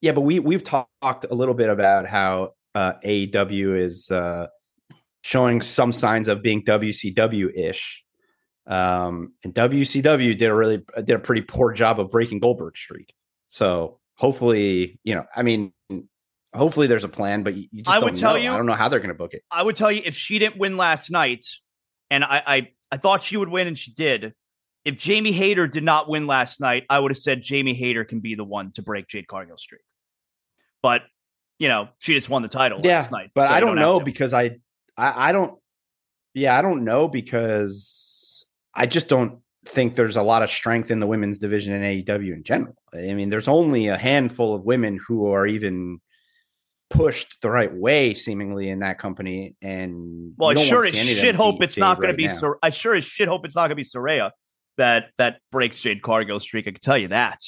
yeah, 0.00 0.12
but 0.12 0.22
we 0.22 0.40
we've 0.40 0.64
talked 0.64 1.24
a 1.30 1.34
little 1.34 1.54
bit 1.54 1.68
about 1.68 2.06
how 2.06 2.54
uh, 2.74 2.94
AEW 3.04 3.78
is 3.78 4.10
uh, 4.10 4.48
showing 5.22 5.62
some 5.62 5.92
signs 5.92 6.28
of 6.28 6.42
being 6.42 6.62
WCW 6.64 7.56
ish. 7.56 8.04
Um, 8.66 9.32
and 9.42 9.54
WCW 9.54 10.38
did 10.38 10.50
a 10.50 10.54
really 10.54 10.84
did 10.96 11.10
a 11.10 11.18
pretty 11.18 11.42
poor 11.42 11.72
job 11.72 11.98
of 11.98 12.10
breaking 12.10 12.40
Goldberg's 12.40 12.80
streak. 12.80 13.12
So 13.48 13.98
hopefully, 14.14 15.00
you 15.02 15.14
know, 15.14 15.24
I 15.34 15.42
mean, 15.42 15.72
hopefully 16.54 16.86
there's 16.86 17.04
a 17.04 17.08
plan, 17.08 17.42
but 17.42 17.54
you, 17.54 17.66
just 17.74 17.88
I 17.88 17.98
would 17.98 18.14
tell 18.14 18.34
know. 18.34 18.40
you, 18.40 18.52
I 18.52 18.56
don't 18.56 18.66
know 18.66 18.74
how 18.74 18.88
they're 18.88 19.00
going 19.00 19.08
to 19.08 19.14
book 19.14 19.34
it. 19.34 19.42
I 19.50 19.62
would 19.62 19.76
tell 19.76 19.90
you 19.90 20.02
if 20.04 20.16
she 20.16 20.38
didn't 20.38 20.58
win 20.58 20.76
last 20.76 21.10
night, 21.10 21.46
and 22.10 22.22
I, 22.24 22.42
I 22.46 22.68
I 22.92 22.96
thought 22.98 23.22
she 23.22 23.36
would 23.36 23.48
win, 23.48 23.66
and 23.66 23.78
she 23.78 23.92
did. 23.92 24.34
If 24.84 24.96
Jamie 24.96 25.32
Hayter 25.32 25.68
did 25.68 25.84
not 25.84 26.08
win 26.08 26.26
last 26.26 26.60
night, 26.60 26.84
I 26.90 26.98
would 26.98 27.12
have 27.12 27.18
said 27.18 27.42
Jamie 27.42 27.74
Hayter 27.74 28.04
can 28.04 28.20
be 28.20 28.34
the 28.34 28.44
one 28.44 28.72
to 28.72 28.82
break 28.82 29.08
Jade 29.08 29.28
Cargill's 29.28 29.62
streak. 29.62 29.82
But 30.82 31.02
you 31.58 31.68
know, 31.68 31.88
she 31.98 32.14
just 32.14 32.28
won 32.28 32.42
the 32.42 32.48
title 32.48 32.80
yeah, 32.82 32.98
last 32.98 33.12
night. 33.12 33.30
But 33.34 33.48
so 33.48 33.54
I 33.54 33.60
don't, 33.60 33.76
don't 33.76 33.76
know 33.76 34.00
because 34.00 34.32
I 34.32 34.56
I, 35.02 35.28
I 35.28 35.32
don't. 35.32 35.58
Yeah, 36.34 36.56
I 36.56 36.62
don't 36.62 36.84
know 36.84 37.08
because 37.08 38.46
I 38.74 38.86
just 38.86 39.08
don't 39.08 39.40
think 39.66 39.94
there's 39.94 40.16
a 40.16 40.22
lot 40.22 40.42
of 40.42 40.50
strength 40.50 40.90
in 40.90 41.00
the 41.00 41.06
women's 41.06 41.38
division 41.38 41.72
in 41.74 41.82
AEW 41.82 42.32
in 42.32 42.42
general. 42.42 42.74
I 42.94 43.12
mean, 43.14 43.30
there's 43.30 43.48
only 43.48 43.88
a 43.88 43.98
handful 43.98 44.54
of 44.54 44.62
women 44.64 44.98
who 45.06 45.26
are 45.26 45.46
even 45.46 46.00
pushed 46.88 47.40
the 47.42 47.50
right 47.50 47.72
way, 47.72 48.14
seemingly 48.14 48.68
in 48.68 48.80
that 48.80 48.98
company. 48.98 49.56
And 49.60 50.34
well, 50.36 50.56
I 50.56 50.64
sure 50.64 50.84
as 50.84 50.94
shit 50.94 51.34
hope 51.34 51.62
it's 51.62 51.76
not 51.76 51.96
going 51.96 52.08
right 52.08 52.12
to 52.12 52.16
be. 52.16 52.28
Sor- 52.28 52.58
I 52.62 52.70
sure 52.70 52.94
as 52.94 53.04
shit 53.04 53.28
hope 53.28 53.44
it's 53.44 53.56
not 53.56 53.62
going 53.68 53.70
to 53.70 53.76
be 53.76 53.84
Saraya 53.84 54.30
that 54.78 55.10
that 55.18 55.40
breaks 55.50 55.80
Jade 55.80 56.02
Cargill's 56.02 56.42
streak. 56.42 56.66
I 56.66 56.70
can 56.70 56.80
tell 56.80 56.98
you 56.98 57.08
that. 57.08 57.40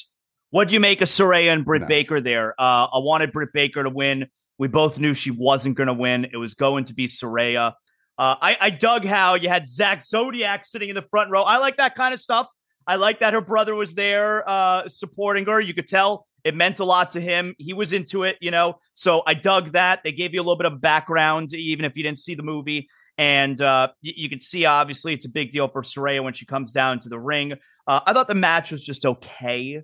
What 0.51 0.67
do 0.67 0.73
you 0.73 0.79
make 0.79 1.01
of 1.01 1.09
Saraya 1.09 1.51
and 1.51 1.65
Britt 1.65 1.83
no. 1.83 1.87
Baker 1.87 2.21
there? 2.21 2.53
Uh, 2.59 2.87
I 2.93 2.99
wanted 2.99 3.31
Britt 3.31 3.49
Baker 3.53 3.83
to 3.83 3.89
win. 3.89 4.27
We 4.57 4.67
both 4.67 4.99
knew 4.99 5.13
she 5.13 5.31
wasn't 5.31 5.75
going 5.75 5.87
to 5.87 5.93
win. 5.93 6.25
It 6.31 6.37
was 6.37 6.53
going 6.53 6.85
to 6.85 6.93
be 6.93 7.07
Saraya. 7.07 7.73
Uh, 8.17 8.35
I, 8.41 8.57
I 8.59 8.69
dug 8.69 9.05
how 9.05 9.35
you 9.35 9.49
had 9.49 9.67
Zak 9.67 10.01
Zodiac 10.01 10.65
sitting 10.65 10.89
in 10.89 10.95
the 10.95 11.05
front 11.11 11.29
row. 11.31 11.43
I 11.43 11.57
like 11.57 11.77
that 11.77 11.95
kind 11.95 12.13
of 12.13 12.21
stuff. 12.21 12.47
I 12.87 12.95
like 12.95 13.19
that 13.19 13.33
her 13.33 13.41
brother 13.41 13.75
was 13.75 13.95
there 13.95 14.47
uh, 14.47 14.87
supporting 14.87 15.45
her. 15.45 15.59
You 15.59 15.73
could 15.73 15.87
tell 15.87 16.27
it 16.43 16.55
meant 16.55 16.79
a 16.79 16.85
lot 16.85 17.11
to 17.11 17.21
him. 17.21 17.55
He 17.57 17.73
was 17.73 17.91
into 17.91 18.23
it, 18.23 18.37
you 18.39 18.51
know. 18.51 18.79
So 18.93 19.23
I 19.25 19.33
dug 19.33 19.71
that. 19.71 20.03
They 20.03 20.11
gave 20.11 20.33
you 20.33 20.39
a 20.39 20.43
little 20.43 20.55
bit 20.55 20.67
of 20.71 20.79
background, 20.79 21.53
even 21.53 21.83
if 21.83 21.97
you 21.97 22.03
didn't 22.03 22.19
see 22.19 22.35
the 22.35 22.43
movie. 22.43 22.87
And 23.17 23.59
uh, 23.59 23.89
you, 24.01 24.13
you 24.15 24.29
can 24.29 24.39
see, 24.39 24.65
obviously, 24.65 25.13
it's 25.13 25.25
a 25.25 25.29
big 25.29 25.51
deal 25.51 25.67
for 25.67 25.81
Saraya 25.81 26.23
when 26.23 26.33
she 26.33 26.45
comes 26.45 26.71
down 26.71 26.99
to 26.99 27.09
the 27.09 27.19
ring. 27.19 27.53
Uh, 27.87 27.99
I 28.05 28.13
thought 28.13 28.27
the 28.27 28.35
match 28.35 28.71
was 28.71 28.83
just 28.83 29.05
okay. 29.05 29.81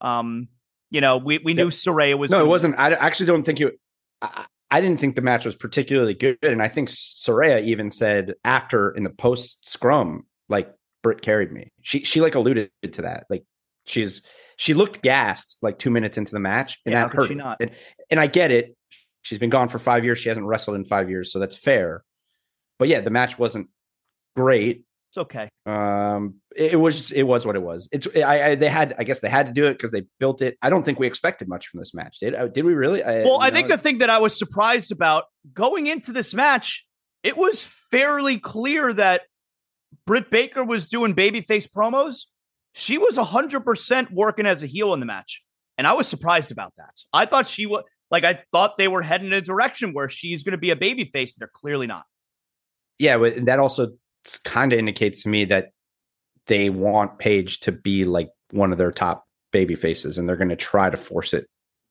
Um, 0.00 0.48
you 0.90 1.00
know, 1.00 1.16
we, 1.16 1.38
we 1.38 1.54
knew 1.54 1.68
Saraya 1.68 2.16
was. 2.16 2.30
No, 2.30 2.40
it 2.40 2.48
wasn't. 2.48 2.78
I 2.78 2.92
actually 2.92 3.26
don't 3.26 3.42
think 3.42 3.60
it. 3.60 3.74
I, 4.22 4.46
I 4.70 4.80
didn't 4.80 4.98
think 4.98 5.14
the 5.14 5.22
match 5.22 5.44
was 5.44 5.54
particularly 5.54 6.14
good, 6.14 6.38
and 6.42 6.62
I 6.62 6.68
think 6.68 6.88
Saraya 6.88 7.62
even 7.62 7.90
said 7.90 8.34
after 8.44 8.90
in 8.90 9.02
the 9.02 9.10
post 9.10 9.68
scrum, 9.68 10.26
like 10.48 10.72
Britt 11.02 11.22
carried 11.22 11.52
me. 11.52 11.70
She 11.82 12.02
she 12.02 12.20
like 12.20 12.34
alluded 12.34 12.70
to 12.92 13.02
that. 13.02 13.26
Like 13.30 13.44
she's 13.86 14.22
she 14.56 14.74
looked 14.74 15.02
gassed 15.02 15.58
like 15.62 15.78
two 15.78 15.90
minutes 15.90 16.18
into 16.18 16.32
the 16.32 16.40
match, 16.40 16.78
and 16.84 16.92
yeah, 16.92 17.04
that 17.04 17.14
hurt. 17.14 17.28
She 17.28 17.34
not? 17.34 17.58
And, 17.60 17.70
and 18.10 18.18
I 18.18 18.26
get 18.26 18.50
it. 18.50 18.76
She's 19.22 19.38
been 19.38 19.50
gone 19.50 19.68
for 19.68 19.78
five 19.78 20.04
years. 20.04 20.18
She 20.18 20.28
hasn't 20.28 20.46
wrestled 20.46 20.76
in 20.76 20.84
five 20.84 21.08
years, 21.08 21.32
so 21.32 21.38
that's 21.38 21.56
fair. 21.56 22.02
But 22.78 22.88
yeah, 22.88 23.00
the 23.00 23.10
match 23.10 23.38
wasn't 23.38 23.68
great. 24.34 24.82
It's 25.14 25.22
okay. 25.22 25.48
Um, 25.64 26.40
it, 26.56 26.72
it 26.72 26.76
was 26.76 27.12
it 27.12 27.22
was 27.22 27.46
what 27.46 27.54
it 27.54 27.62
was. 27.62 27.88
It's 27.92 28.08
I, 28.16 28.42
I 28.42 28.54
they 28.56 28.68
had 28.68 28.96
I 28.98 29.04
guess 29.04 29.20
they 29.20 29.28
had 29.28 29.46
to 29.46 29.52
do 29.52 29.66
it 29.66 29.74
because 29.74 29.92
they 29.92 30.02
built 30.18 30.42
it. 30.42 30.58
I 30.60 30.70
don't 30.70 30.82
think 30.82 30.98
we 30.98 31.06
expected 31.06 31.46
much 31.46 31.68
from 31.68 31.78
this 31.78 31.94
match. 31.94 32.18
Did 32.18 32.34
uh, 32.34 32.48
did 32.48 32.64
we 32.64 32.74
really? 32.74 33.00
I, 33.00 33.22
well, 33.22 33.40
I 33.40 33.50
know, 33.50 33.54
think 33.54 33.68
the 33.68 33.78
thing 33.78 33.98
that 33.98 34.10
I 34.10 34.18
was 34.18 34.36
surprised 34.36 34.90
about 34.90 35.24
going 35.52 35.86
into 35.86 36.12
this 36.12 36.34
match, 36.34 36.84
it 37.22 37.36
was 37.36 37.62
fairly 37.62 38.40
clear 38.40 38.92
that 38.92 39.22
Britt 40.04 40.32
Baker 40.32 40.64
was 40.64 40.88
doing 40.88 41.14
babyface 41.14 41.68
promos. 41.70 42.22
She 42.72 42.98
was 42.98 43.16
hundred 43.16 43.60
percent 43.60 44.10
working 44.10 44.46
as 44.46 44.64
a 44.64 44.66
heel 44.66 44.94
in 44.94 45.00
the 45.00 45.06
match, 45.06 45.44
and 45.78 45.86
I 45.86 45.92
was 45.92 46.08
surprised 46.08 46.50
about 46.50 46.72
that. 46.76 46.94
I 47.12 47.26
thought 47.26 47.46
she 47.46 47.66
was 47.66 47.84
like 48.10 48.24
I 48.24 48.42
thought 48.50 48.78
they 48.78 48.88
were 48.88 49.02
heading 49.02 49.28
in 49.28 49.32
a 49.34 49.40
direction 49.40 49.92
where 49.92 50.08
she's 50.08 50.42
going 50.42 50.52
to 50.52 50.58
be 50.58 50.70
a 50.70 50.76
babyface. 50.76 51.34
They're 51.38 51.46
clearly 51.46 51.86
not. 51.86 52.02
Yeah, 52.98 53.18
but 53.18 53.44
that 53.44 53.58
also 53.58 53.92
kind 54.44 54.72
of 54.72 54.78
indicates 54.78 55.22
to 55.22 55.28
me 55.28 55.44
that 55.46 55.70
they 56.46 56.70
want 56.70 57.18
Paige 57.18 57.60
to 57.60 57.72
be 57.72 58.04
like 58.04 58.30
one 58.50 58.72
of 58.72 58.78
their 58.78 58.92
top 58.92 59.24
baby 59.52 59.74
faces, 59.74 60.18
and 60.18 60.28
they're 60.28 60.36
going 60.36 60.48
to 60.48 60.56
try 60.56 60.90
to 60.90 60.96
force 60.96 61.32
it 61.32 61.46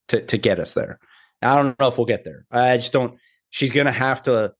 to 0.09 0.21
to 0.21 0.38
get 0.38 0.59
us 0.59 0.73
there. 0.73 0.99
I 1.41 1.55
don't 1.55 1.77
know 1.79 1.88
if 1.88 1.97
we'll 1.97 2.05
get 2.05 2.23
there. 2.23 2.45
I 2.51 2.77
just 2.77 2.93
don't. 2.93 3.17
She's 3.49 3.71
going 3.71 3.86
to 3.86 3.91
have 3.91 4.23
to 4.23 4.53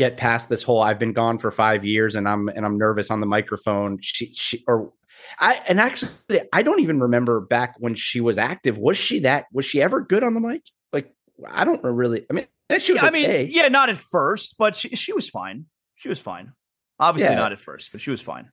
get 0.00 0.16
past 0.16 0.48
this 0.48 0.62
whole 0.62 0.80
I've 0.80 0.98
been 0.98 1.12
gone 1.12 1.36
for 1.36 1.50
5 1.50 1.84
years 1.84 2.14
and 2.14 2.26
I'm 2.26 2.48
and 2.48 2.64
I'm 2.64 2.78
nervous 2.78 3.10
on 3.10 3.20
the 3.20 3.26
microphone. 3.26 3.98
She 4.00 4.32
she 4.32 4.64
or 4.66 4.94
I 5.38 5.60
and 5.68 5.78
actually 5.78 6.12
I 6.54 6.62
don't 6.62 6.80
even 6.80 7.00
remember 7.00 7.40
back 7.40 7.74
when 7.78 7.94
she 7.94 8.22
was 8.22 8.38
active. 8.38 8.78
Was 8.78 8.96
she 8.96 9.18
that 9.20 9.44
was 9.52 9.66
she 9.66 9.82
ever 9.82 10.00
good 10.00 10.24
on 10.24 10.32
the 10.32 10.40
mic? 10.40 10.62
Like 10.90 11.14
I 11.46 11.64
don't 11.64 11.84
really 11.84 12.24
I 12.30 12.32
mean 12.32 12.46
she 12.78 12.92
was 12.92 13.02
yeah, 13.02 13.08
okay. 13.08 13.40
I 13.40 13.42
mean, 13.42 13.48
yeah, 13.52 13.68
not 13.68 13.90
at 13.90 13.98
first, 13.98 14.54
but 14.56 14.74
she 14.74 14.88
she 14.96 15.12
was 15.12 15.28
fine. 15.28 15.66
She 15.96 16.08
was 16.08 16.18
fine. 16.18 16.52
Obviously 17.00 17.32
yeah. 17.32 17.40
not 17.40 17.52
at 17.52 17.60
first, 17.60 17.90
but 17.90 18.00
she 18.00 18.10
was 18.10 18.20
fine. 18.20 18.50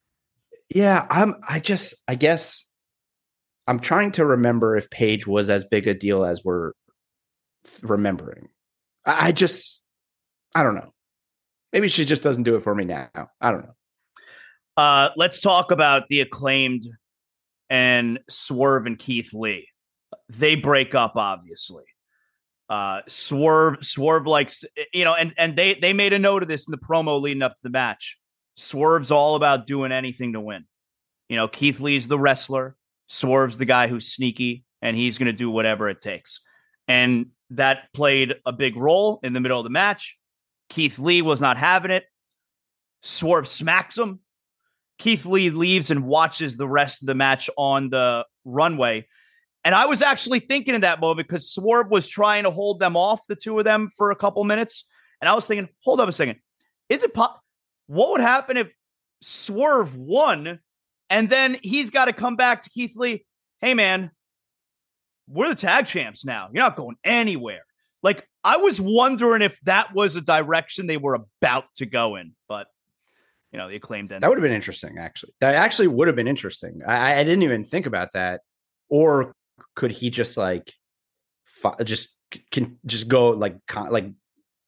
Yeah, 0.73 1.05
I'm 1.09 1.35
I 1.47 1.59
just 1.59 1.93
I 2.07 2.15
guess 2.15 2.65
I'm 3.67 3.79
trying 3.79 4.13
to 4.13 4.25
remember 4.25 4.77
if 4.77 4.89
Paige 4.89 5.27
was 5.27 5.49
as 5.49 5.65
big 5.65 5.87
a 5.87 5.93
deal 5.93 6.23
as 6.23 6.43
we're 6.43 6.71
remembering. 7.83 8.47
I, 9.05 9.27
I 9.27 9.31
just 9.33 9.83
I 10.55 10.63
don't 10.63 10.75
know. 10.75 10.93
Maybe 11.73 11.89
she 11.89 12.05
just 12.05 12.23
doesn't 12.23 12.43
do 12.43 12.55
it 12.55 12.63
for 12.63 12.73
me 12.73 12.85
now. 12.85 13.09
I 13.41 13.51
don't 13.51 13.65
know. 13.65 13.75
Uh, 14.77 15.09
let's 15.17 15.41
talk 15.41 15.71
about 15.71 16.07
the 16.07 16.21
acclaimed 16.21 16.87
and 17.69 18.19
Swerve 18.29 18.85
and 18.85 18.97
Keith 18.97 19.33
Lee. 19.33 19.67
They 20.29 20.55
break 20.55 20.95
up, 20.95 21.13
obviously. 21.15 21.83
Uh, 22.69 23.01
Swerve, 23.07 23.77
Swerve 23.81 24.27
likes 24.27 24.63
you 24.93 25.03
know, 25.03 25.13
and 25.13 25.33
and 25.37 25.55
they 25.55 25.75
they 25.75 25.93
made 25.93 26.13
a 26.13 26.19
note 26.19 26.43
of 26.43 26.49
this 26.49 26.67
in 26.67 26.71
the 26.71 26.77
promo 26.77 27.21
leading 27.21 27.41
up 27.41 27.55
to 27.55 27.63
the 27.63 27.69
match. 27.69 28.17
Swerve's 28.57 29.11
all 29.11 29.35
about 29.35 29.65
doing 29.65 29.91
anything 29.91 30.33
to 30.33 30.41
win. 30.41 30.65
You 31.29 31.35
know, 31.37 31.47
Keith 31.47 31.79
Lee's 31.79 32.07
the 32.07 32.19
wrestler. 32.19 32.75
Swerve's 33.07 33.57
the 33.57 33.65
guy 33.65 33.87
who's 33.87 34.11
sneaky 34.11 34.65
and 34.81 34.95
he's 34.95 35.17
going 35.17 35.27
to 35.27 35.33
do 35.33 35.49
whatever 35.49 35.89
it 35.89 36.01
takes. 36.01 36.41
And 36.87 37.27
that 37.51 37.93
played 37.93 38.35
a 38.45 38.51
big 38.51 38.75
role 38.75 39.19
in 39.23 39.33
the 39.33 39.39
middle 39.39 39.59
of 39.59 39.63
the 39.63 39.69
match. 39.69 40.17
Keith 40.69 40.99
Lee 40.99 41.21
was 41.21 41.39
not 41.39 41.57
having 41.57 41.91
it. 41.91 42.05
Swerve 43.03 43.47
smacks 43.47 43.97
him. 43.97 44.19
Keith 44.99 45.25
Lee 45.25 45.49
leaves 45.49 45.91
and 45.91 46.05
watches 46.05 46.57
the 46.57 46.67
rest 46.67 47.03
of 47.03 47.07
the 47.07 47.15
match 47.15 47.49
on 47.55 47.89
the 47.89 48.25
runway. 48.43 49.07
And 49.63 49.75
I 49.75 49.85
was 49.85 50.01
actually 50.01 50.39
thinking 50.39 50.75
in 50.75 50.81
that 50.81 50.99
moment 50.99 51.27
because 51.27 51.51
Swerve 51.51 51.89
was 51.89 52.07
trying 52.07 52.43
to 52.43 52.51
hold 52.51 52.79
them 52.79 52.95
off, 52.95 53.19
the 53.27 53.35
two 53.35 53.59
of 53.59 53.65
them, 53.65 53.91
for 53.97 54.11
a 54.11 54.15
couple 54.15 54.43
minutes. 54.43 54.85
And 55.21 55.29
I 55.29 55.35
was 55.35 55.45
thinking, 55.45 55.69
hold 55.83 56.01
up 56.01 56.09
a 56.09 56.11
second. 56.11 56.39
Is 56.89 57.03
it 57.03 57.13
po- 57.13 57.35
what 57.87 58.11
would 58.11 58.21
happen 58.21 58.57
if 58.57 58.67
Swerve 59.21 59.95
won 59.95 60.59
and 61.09 61.29
then 61.29 61.57
he's 61.63 61.89
got 61.89 62.05
to 62.05 62.13
come 62.13 62.35
back 62.35 62.61
to 62.63 62.69
Keith 62.69 62.95
Lee? 62.95 63.25
Hey, 63.59 63.73
man, 63.73 64.11
we're 65.27 65.49
the 65.49 65.55
tag 65.55 65.87
champs 65.87 66.23
now. 66.23 66.49
You're 66.53 66.63
not 66.63 66.75
going 66.75 66.97
anywhere. 67.03 67.61
Like, 68.03 68.27
I 68.43 68.57
was 68.57 68.79
wondering 68.79 69.41
if 69.41 69.59
that 69.61 69.93
was 69.93 70.15
a 70.15 70.21
direction 70.21 70.87
they 70.87 70.97
were 70.97 71.15
about 71.15 71.65
to 71.77 71.85
go 71.85 72.15
in, 72.15 72.33
but 72.47 72.67
you 73.51 73.57
know, 73.57 73.69
the 73.69 73.75
acclaimed 73.75 74.11
end. 74.11 74.23
That 74.23 74.29
would 74.29 74.37
have 74.37 74.43
been 74.43 74.51
interesting, 74.51 74.97
actually. 74.99 75.33
That 75.39 75.55
actually 75.55 75.87
would 75.87 76.07
have 76.07 76.15
been 76.15 76.27
interesting. 76.27 76.81
I, 76.85 77.19
I 77.19 77.23
didn't 77.23 77.43
even 77.43 77.63
think 77.63 77.85
about 77.85 78.13
that. 78.13 78.41
Or 78.89 79.33
could 79.75 79.91
he 79.91 80.09
just 80.09 80.37
like 80.37 80.73
fi- 81.45 81.83
just 81.83 82.09
can 82.51 82.77
just 82.85 83.07
go 83.07 83.29
like 83.29 83.57
like 83.89 84.11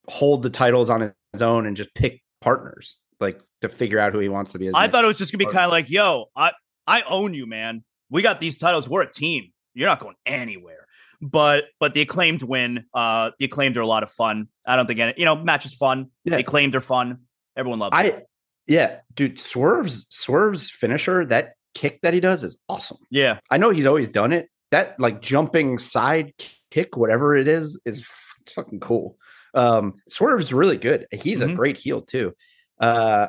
hold 0.07 0.43
the 0.43 0.49
titles 0.49 0.89
on 0.89 1.13
his 1.33 1.41
own 1.41 1.65
and 1.65 1.77
just 1.77 1.93
pick 1.93 2.21
partners? 2.41 2.97
Like 3.19 3.41
to 3.61 3.69
figure 3.69 3.99
out 3.99 4.13
who 4.13 4.19
he 4.19 4.29
wants 4.29 4.53
to 4.53 4.59
be. 4.59 4.71
I 4.73 4.87
thought 4.87 5.03
it 5.03 5.07
was 5.07 5.17
just 5.17 5.31
gonna 5.31 5.45
be 5.45 5.51
kind 5.51 5.65
of 5.65 5.71
like, 5.71 5.89
yo, 5.89 6.25
I 6.35 6.51
I 6.87 7.01
own 7.01 7.33
you, 7.33 7.45
man. 7.45 7.83
We 8.09 8.21
got 8.21 8.39
these 8.39 8.57
titles. 8.57 8.87
We're 8.87 9.01
a 9.01 9.11
team. 9.11 9.51
You're 9.73 9.87
not 9.87 9.99
going 9.99 10.15
anywhere. 10.25 10.87
But 11.21 11.65
but 11.79 11.93
the 11.93 12.01
acclaimed 12.01 12.43
win. 12.43 12.85
Uh, 12.93 13.31
the 13.39 13.45
acclaimed 13.45 13.77
are 13.77 13.81
a 13.81 13.87
lot 13.87 14.03
of 14.03 14.11
fun. 14.11 14.47
I 14.65 14.75
don't 14.75 14.87
think 14.87 14.99
any, 14.99 15.13
you 15.17 15.25
know 15.25 15.35
match 15.35 15.65
is 15.65 15.73
fun. 15.73 16.11
Yeah. 16.23 16.35
The 16.35 16.41
acclaimed 16.41 16.75
are 16.75 16.81
fun. 16.81 17.19
Everyone 17.57 17.79
loves. 17.79 17.95
I 17.95 18.03
it. 18.05 18.27
yeah, 18.67 18.99
dude. 19.15 19.39
Swerve's 19.39 20.05
Swerve's 20.09 20.69
finisher 20.69 21.25
that 21.25 21.53
kick 21.73 22.01
that 22.01 22.13
he 22.13 22.21
does 22.21 22.43
is 22.43 22.57
awesome. 22.69 22.97
Yeah, 23.09 23.39
I 23.49 23.57
know 23.57 23.69
he's 23.69 23.85
always 23.85 24.09
done 24.09 24.31
it. 24.31 24.49
That 24.71 24.99
like 24.99 25.21
jumping 25.21 25.77
side 25.77 26.33
kick, 26.71 26.95
whatever 26.95 27.35
it 27.35 27.47
is, 27.47 27.79
is 27.85 28.07
it's 28.41 28.53
fucking 28.53 28.79
cool. 28.79 29.17
Um, 29.53 29.95
Swerve's 30.07 30.53
really 30.53 30.77
good. 30.77 31.07
He's 31.11 31.41
mm-hmm. 31.41 31.51
a 31.51 31.55
great 31.55 31.77
heel 31.77 32.01
too. 32.01 32.33
Uh, 32.79 33.27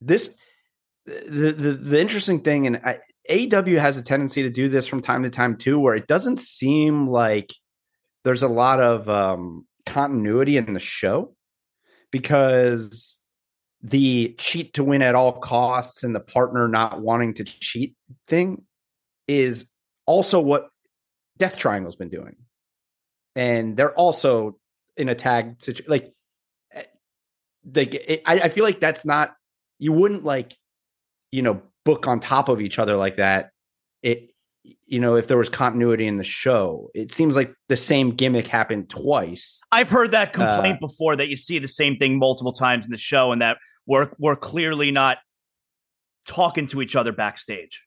this 0.00 0.34
the, 1.06 1.52
the 1.52 1.72
the 1.72 2.00
interesting 2.00 2.40
thing, 2.40 2.66
and 2.66 2.80
I, 2.84 2.98
has 3.28 3.96
a 3.96 4.02
tendency 4.02 4.42
to 4.42 4.50
do 4.50 4.68
this 4.68 4.86
from 4.86 5.02
time 5.02 5.22
to 5.22 5.30
time 5.30 5.56
too, 5.56 5.78
where 5.78 5.94
it 5.94 6.06
doesn't 6.06 6.38
seem 6.38 7.08
like 7.08 7.52
there's 8.24 8.42
a 8.42 8.48
lot 8.48 8.80
of 8.80 9.08
um, 9.08 9.66
continuity 9.86 10.56
in 10.56 10.72
the 10.72 10.80
show 10.80 11.34
because 12.10 13.18
the 13.82 14.34
cheat 14.38 14.74
to 14.74 14.84
win 14.84 15.02
at 15.02 15.14
all 15.14 15.32
costs 15.32 16.04
and 16.04 16.14
the 16.14 16.20
partner 16.20 16.68
not 16.68 17.00
wanting 17.00 17.34
to 17.34 17.44
cheat 17.44 17.96
thing 18.28 18.62
is 19.26 19.68
also 20.06 20.40
what 20.40 20.68
Death 21.38 21.56
Triangle's 21.56 21.96
been 21.96 22.08
doing. 22.08 22.36
And 23.34 23.76
they're 23.76 23.94
also 23.94 24.58
in 24.96 25.08
a 25.08 25.14
tag 25.14 25.56
situation. 25.60 25.90
Like 25.90 26.12
like 27.74 27.94
it, 27.94 28.22
I, 28.26 28.40
I 28.40 28.48
feel 28.48 28.64
like 28.64 28.80
that's 28.80 29.04
not 29.04 29.34
you 29.78 29.92
wouldn't 29.92 30.24
like 30.24 30.56
you 31.30 31.42
know 31.42 31.62
book 31.84 32.06
on 32.06 32.20
top 32.20 32.48
of 32.48 32.60
each 32.60 32.78
other 32.78 32.96
like 32.96 33.16
that. 33.16 33.50
It 34.02 34.30
you 34.84 35.00
know 35.00 35.16
if 35.16 35.28
there 35.28 35.38
was 35.38 35.48
continuity 35.48 36.06
in 36.06 36.16
the 36.16 36.24
show. 36.24 36.90
It 36.94 37.12
seems 37.12 37.36
like 37.36 37.54
the 37.68 37.76
same 37.76 38.12
gimmick 38.12 38.48
happened 38.48 38.88
twice. 38.88 39.60
I've 39.70 39.90
heard 39.90 40.12
that 40.12 40.32
complaint 40.32 40.76
uh, 40.76 40.86
before 40.86 41.16
that 41.16 41.28
you 41.28 41.36
see 41.36 41.58
the 41.58 41.68
same 41.68 41.96
thing 41.96 42.18
multiple 42.18 42.52
times 42.52 42.86
in 42.86 42.90
the 42.92 42.98
show 42.98 43.32
and 43.32 43.42
that 43.42 43.58
we're 43.86 44.10
we're 44.18 44.36
clearly 44.36 44.90
not 44.90 45.18
talking 46.26 46.66
to 46.68 46.82
each 46.82 46.96
other 46.96 47.12
backstage. 47.12 47.82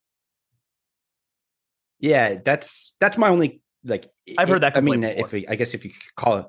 Yeah 2.00 2.36
that's 2.44 2.94
that's 3.00 3.18
my 3.18 3.30
only 3.30 3.62
like 3.86 4.10
i've 4.38 4.50
heard 4.50 4.62
that 4.62 4.76
i 4.76 4.82
mean 4.82 5.02
before. 5.02 5.38
if 5.38 5.46
i 5.50 5.56
guess 5.56 5.74
if 5.74 5.86
you 5.86 5.92
call 6.18 6.38
it 6.38 6.46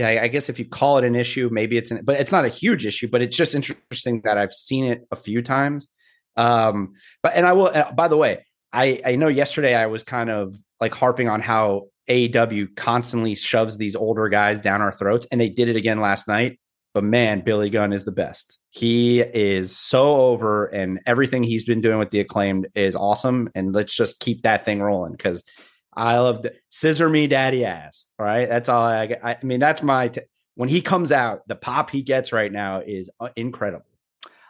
yeah, 0.00 0.22
I 0.22 0.28
guess 0.28 0.48
if 0.48 0.58
you 0.58 0.64
call 0.64 0.96
it 0.96 1.04
an 1.04 1.14
issue, 1.14 1.50
maybe 1.52 1.76
it's 1.76 1.90
an, 1.90 2.00
but 2.02 2.18
it's 2.18 2.32
not 2.32 2.46
a 2.46 2.48
huge 2.48 2.86
issue, 2.86 3.06
but 3.06 3.20
it's 3.20 3.36
just 3.36 3.54
interesting 3.54 4.22
that 4.24 4.38
I've 4.38 4.52
seen 4.52 4.86
it 4.86 5.06
a 5.10 5.16
few 5.16 5.42
times. 5.42 5.90
Um, 6.38 6.94
but, 7.22 7.34
and 7.34 7.44
I 7.44 7.52
will, 7.52 7.66
uh, 7.66 7.92
by 7.92 8.08
the 8.08 8.16
way, 8.16 8.46
I, 8.72 9.02
I 9.04 9.16
know 9.16 9.28
yesterday 9.28 9.74
I 9.74 9.86
was 9.86 10.02
kind 10.02 10.30
of 10.30 10.56
like 10.80 10.94
harping 10.94 11.28
on 11.28 11.42
how 11.42 11.88
AEW 12.08 12.74
constantly 12.76 13.34
shoves 13.34 13.76
these 13.76 13.94
older 13.94 14.30
guys 14.30 14.62
down 14.62 14.80
our 14.80 14.90
throats, 14.90 15.26
and 15.30 15.38
they 15.38 15.50
did 15.50 15.68
it 15.68 15.76
again 15.76 16.00
last 16.00 16.26
night. 16.26 16.58
But 16.94 17.04
man, 17.04 17.42
Billy 17.42 17.68
Gunn 17.68 17.92
is 17.92 18.06
the 18.06 18.10
best. 18.10 18.58
He 18.70 19.20
is 19.20 19.76
so 19.76 20.16
over, 20.16 20.64
and 20.66 20.98
everything 21.04 21.42
he's 21.42 21.64
been 21.64 21.82
doing 21.82 21.98
with 21.98 22.10
the 22.10 22.20
acclaimed 22.20 22.68
is 22.74 22.96
awesome. 22.96 23.50
And 23.54 23.74
let's 23.74 23.94
just 23.94 24.18
keep 24.18 24.44
that 24.44 24.64
thing 24.64 24.80
rolling 24.80 25.12
because 25.12 25.44
I 25.92 26.18
love 26.18 26.42
the 26.42 26.54
scissor 26.68 27.08
me 27.08 27.26
daddy 27.26 27.64
ass. 27.64 28.06
Right. 28.18 28.48
That's 28.48 28.68
all 28.68 28.84
I 28.84 29.06
get. 29.06 29.20
I, 29.24 29.36
mean, 29.42 29.60
that's 29.60 29.82
my, 29.82 30.08
t- 30.08 30.22
when 30.54 30.68
he 30.68 30.80
comes 30.80 31.12
out, 31.12 31.46
the 31.48 31.56
pop 31.56 31.90
he 31.90 32.02
gets 32.02 32.32
right 32.32 32.52
now 32.52 32.80
is 32.80 33.10
uh, 33.18 33.28
incredible. 33.36 33.86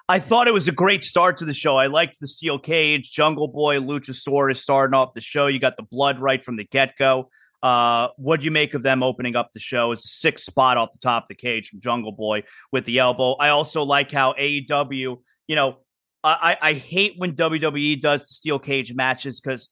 I 0.09 0.19
thought 0.19 0.49
it 0.49 0.55
was 0.55 0.67
a 0.67 0.73
great 0.73 1.05
start 1.05 1.37
to 1.37 1.45
the 1.45 1.55
show. 1.55 1.77
I 1.77 1.87
liked 1.87 2.19
the 2.21 2.27
steel 2.27 2.59
cage, 2.59 3.13
Jungle 3.13 3.47
Boy, 3.47 3.79
Luchasaurus 3.79 4.57
starting 4.57 4.95
off 4.95 5.15
the 5.15 5.21
show. 5.21 5.47
You 5.47 5.61
got 5.61 5.77
the 5.77 5.85
blood 5.85 6.19
right 6.19 6.45
from 6.45 6.57
the 6.57 6.65
get 6.65 6.97
go. 6.99 7.31
Uh, 7.63 8.09
what 8.17 8.41
do 8.41 8.45
you 8.45 8.51
make 8.51 8.75
of 8.75 8.83
them 8.83 9.05
opening 9.05 9.37
up 9.37 9.53
the 9.53 9.61
show? 9.61 9.93
It's 9.93 10.05
a 10.05 10.09
six 10.09 10.45
spot 10.45 10.77
off 10.77 10.91
the 10.93 10.99
top 10.99 11.25
of 11.25 11.29
the 11.29 11.35
cage 11.37 11.69
from 11.69 11.81
Jungle 11.81 12.11
Boy 12.11 12.43
with 12.73 12.87
the 12.87 12.99
elbow. 12.99 13.35
I 13.35 13.51
also 13.51 13.85
like 13.85 14.11
how 14.11 14.33
AEW, 14.33 15.21
you 15.47 15.57
know, 15.57 15.79
I, 16.25 16.59
I 16.61 16.73
hate 16.75 17.15
when 17.17 17.35
WWE 17.35 18.01
does 18.01 18.23
the 18.23 18.35
steel 18.35 18.59
cage 18.59 18.93
matches 18.93 19.41
because 19.41 19.69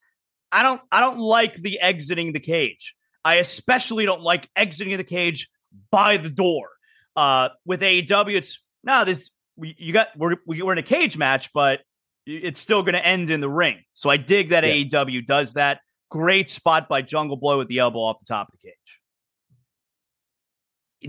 I 0.50 0.62
don't 0.62 0.80
I 0.90 1.00
don't 1.00 1.18
like 1.18 1.54
the 1.54 1.80
exiting 1.80 2.32
the 2.32 2.40
cage. 2.40 2.94
I 3.24 3.36
especially 3.36 4.06
don't 4.06 4.22
like 4.22 4.48
exiting 4.56 4.96
the 4.96 5.04
cage 5.04 5.48
by 5.90 6.16
the 6.16 6.30
door. 6.30 6.70
Uh, 7.16 7.48
with 7.64 7.80
AEW, 7.80 8.34
it's 8.34 8.58
no, 8.84 9.04
this 9.04 9.30
you 9.56 9.92
got 9.92 10.08
we're 10.16 10.36
we're 10.46 10.72
in 10.72 10.78
a 10.78 10.82
cage 10.82 11.16
match, 11.16 11.50
but 11.52 11.80
it's 12.26 12.60
still 12.60 12.82
going 12.82 12.94
to 12.94 13.04
end 13.04 13.30
in 13.30 13.40
the 13.40 13.48
ring. 13.48 13.82
So 13.94 14.10
I 14.10 14.18
dig 14.18 14.50
that 14.50 14.64
yeah. 14.64 14.84
AEW 14.84 15.26
does 15.26 15.54
that. 15.54 15.80
Great 16.10 16.48
spot 16.48 16.88
by 16.88 17.02
Jungle 17.02 17.36
Boy 17.36 17.58
with 17.58 17.68
the 17.68 17.78
elbow 17.78 18.00
off 18.00 18.18
the 18.18 18.26
top 18.26 18.48
of 18.48 18.58
the 18.60 18.68
cage. 18.68 18.74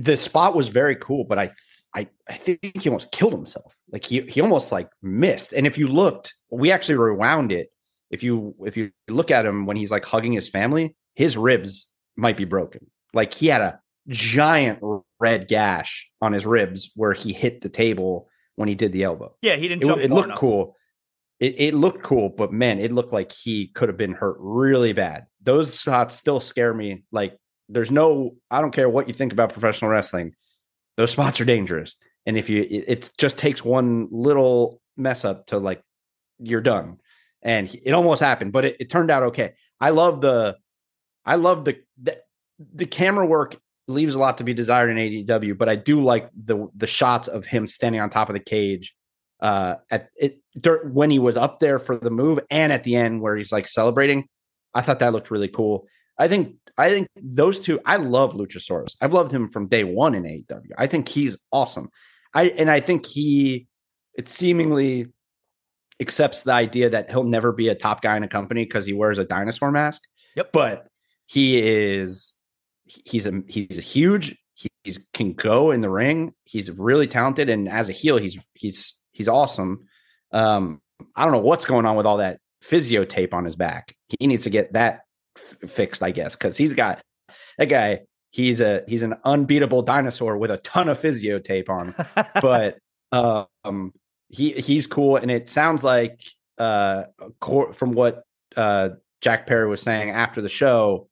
The 0.04 0.18
spot 0.18 0.56
was 0.56 0.70
very 0.70 0.96
cool, 0.96 1.24
but 1.24 1.40
I 1.40 1.52
I 1.96 2.08
I 2.28 2.34
think 2.34 2.78
he 2.78 2.90
almost 2.90 3.12
killed 3.12 3.34
himself. 3.34 3.76
Like 3.92 4.06
he 4.06 4.22
he 4.22 4.42
almost 4.42 4.72
like 4.72 4.90
missed. 5.02 5.54
And 5.54 5.68
if 5.68 5.78
you 5.78 5.88
looked, 5.88 6.34
we 6.50 6.72
actually 6.72 6.96
rewound 6.96 7.52
it. 7.52 7.70
If 8.10 8.24
you 8.24 8.56
if 8.66 8.76
you 8.78 8.92
look 9.08 9.32
at 9.32 9.46
him 9.46 9.66
when 9.66 9.78
he's 9.78 9.92
like 9.92 10.06
hugging 10.06 10.34
his 10.34 10.50
family, 10.50 10.96
his 11.16 11.38
ribs 11.38 11.88
might 12.16 12.38
be 12.38 12.46
broken. 12.46 12.88
Like 13.14 13.34
he 13.34 13.48
had 13.48 13.62
a 13.62 13.80
giant 14.08 14.80
red 15.20 15.48
gash 15.48 16.10
on 16.22 16.34
his 16.34 16.46
ribs 16.46 16.92
where 16.96 17.14
he 17.14 17.34
hit 17.34 17.62
the 17.62 17.70
table 17.70 18.30
when 18.56 18.68
he 18.68 18.76
did 18.76 18.92
the 18.92 19.04
elbow. 19.04 19.34
Yeah, 19.42 19.56
he 19.56 19.68
didn't. 19.68 19.84
It, 19.84 20.06
it 20.06 20.12
looked 20.12 20.26
enough. 20.26 20.38
cool. 20.38 20.76
It, 21.40 21.56
it, 21.58 21.74
looked 21.74 22.04
cool, 22.04 22.28
but 22.28 22.52
man, 22.52 22.80
it 22.80 22.92
looked 22.92 23.14
like 23.14 23.32
he 23.32 23.68
could 23.68 23.88
have 23.88 23.98
been 23.98 24.12
hurt 24.12 24.36
really 24.40 24.92
bad. 24.92 25.28
Those 25.42 25.80
shots 25.80 26.18
still 26.18 26.42
scare 26.42 26.74
me. 26.74 27.06
Like, 27.14 27.38
there's 27.70 27.92
no, 27.92 28.36
I 28.52 28.60
don't 28.60 28.74
care 28.74 28.90
what 28.90 29.08
you 29.08 29.14
think 29.14 29.32
about 29.32 29.54
professional 29.54 29.90
wrestling. 29.90 30.36
Those 30.98 31.12
spots 31.12 31.40
are 31.40 31.46
dangerous, 31.46 31.96
and 32.26 32.38
if 32.38 32.50
you, 32.50 32.64
it, 32.64 32.84
it 32.88 33.12
just 33.18 33.38
takes 33.38 33.64
one 33.64 34.10
little 34.12 34.82
mess 34.98 35.24
up 35.24 35.46
to 35.48 35.60
like, 35.60 35.82
you're 36.40 36.60
done. 36.60 36.98
And 37.42 37.74
it 37.84 37.92
almost 37.94 38.22
happened, 38.22 38.52
but 38.52 38.66
it, 38.66 38.78
it 38.80 38.90
turned 38.90 39.10
out 39.10 39.24
okay. 39.24 39.54
I 39.80 39.92
love 39.92 40.22
the, 40.22 40.58
I 41.26 41.36
love 41.36 41.66
the, 41.66 41.78
the 42.02 42.18
the 42.74 42.86
camera 42.86 43.26
work 43.26 43.58
leaves 43.88 44.16
a 44.16 44.20
lot 44.20 44.38
to 44.38 44.44
be 44.44 44.54
desired 44.54 44.90
in 44.90 44.98
AEW, 44.98 45.58
but 45.58 45.70
I 45.70 45.76
do 45.76 46.02
like 46.04 46.30
the 46.36 46.68
the 46.76 46.88
shots 46.88 47.28
of 47.28 47.46
him 47.46 47.66
standing 47.66 48.02
on 48.02 48.10
top 48.10 48.30
of 48.30 48.34
the 48.34 48.40
cage 48.40 48.96
uh 49.42 49.76
at 49.90 50.10
it 50.18 50.42
when 50.84 51.10
he 51.10 51.18
was 51.18 51.38
up 51.38 51.60
there 51.60 51.80
for 51.80 51.96
the 51.96 52.10
move 52.10 52.40
and 52.52 52.74
at 52.74 52.84
the 52.84 52.96
end 52.96 53.22
where 53.22 53.36
he's 53.36 53.52
like 53.52 53.68
celebrating. 53.68 54.28
I 54.74 54.82
thought 54.82 55.00
that 55.00 55.14
looked 55.14 55.32
really 55.32 55.48
cool. 55.48 55.88
I 56.18 56.28
think 56.28 56.56
I 56.78 56.90
think 56.90 57.08
those 57.16 57.60
two 57.60 57.80
I 57.86 57.96
love 57.96 58.34
Luchasaurus. 58.34 58.96
I've 59.02 59.14
loved 59.14 59.32
him 59.32 59.48
from 59.48 59.68
day 59.68 59.84
1 59.84 60.16
in 60.16 60.24
AEW. 60.24 60.72
I 60.78 60.88
think 60.88 61.08
he's 61.08 61.38
awesome. 61.52 61.90
I 62.34 62.50
and 62.50 62.70
I 62.70 62.80
think 62.82 63.06
he 63.06 63.68
it 64.14 64.28
seemingly 64.28 65.08
accepts 66.00 66.44
the 66.44 66.54
idea 66.54 66.90
that 66.90 67.10
he'll 67.10 67.24
never 67.24 67.52
be 67.52 67.68
a 67.68 67.76
top 67.76 68.02
guy 68.02 68.16
in 68.18 68.24
a 68.24 68.28
company 68.28 68.64
because 68.66 68.86
he 68.86 68.94
wears 68.94 69.18
a 69.18 69.26
dinosaur 69.26 69.72
mask. 69.72 70.04
Yep. 70.36 70.52
But 70.52 70.88
he 71.28 71.60
is 71.60 72.34
he's 72.86 73.26
a 73.26 73.44
he's 73.48 73.78
a 73.78 73.82
huge 73.82 74.36
he's 74.84 75.00
can 75.14 75.34
go 75.34 75.72
in 75.72 75.82
the 75.82 75.90
ring. 75.90 76.34
He's 76.44 76.72
really 76.72 77.08
talented, 77.08 77.50
and 77.50 77.70
as 77.70 77.90
a 77.90 77.94
heel, 77.94 78.18
he's 78.18 78.38
he's 78.54 78.96
he's 79.12 79.28
awesome. 79.28 79.88
Um, 80.32 80.82
I 81.16 81.24
don't 81.24 81.32
know 81.32 81.40
what's 81.40 81.66
going 81.66 81.86
on 81.86 81.96
with 81.96 82.06
all 82.06 82.18
that 82.18 82.40
physio 82.62 83.06
tape 83.06 83.34
on 83.34 83.46
his 83.46 83.56
back. 83.56 83.96
He 84.20 84.28
needs 84.28 84.44
to 84.44 84.50
get 84.50 84.74
that 84.74 85.02
f- 85.38 85.70
fixed, 85.70 86.04
I 86.04 86.12
guess, 86.12 86.36
because 86.36 86.58
he's 86.58 86.74
got 86.74 87.02
that 87.58 87.66
guy. 87.66 88.02
He's 88.32 88.62
a 88.62 88.84
he's 88.88 89.02
an 89.02 89.16
unbeatable 89.24 89.82
dinosaur 89.82 90.38
with 90.38 90.52
a 90.52 90.58
ton 90.58 90.90
of 90.90 91.00
physio 91.00 91.40
tape 91.40 91.70
on. 91.70 91.96
but 92.42 92.78
um, 93.12 93.94
he 94.30 94.52
he's 94.54 94.88
cool, 94.88 95.18
and 95.18 95.30
it 95.30 95.50
sounds 95.50 95.84
like 95.84 96.24
uh, 96.58 97.04
from 97.74 97.94
what 97.94 98.24
uh, 98.56 98.90
Jack 99.22 99.48
Perry 99.48 99.68
was 99.68 99.82
saying 99.82 100.12
after 100.12 100.42
the 100.42 100.50
show 100.50 101.10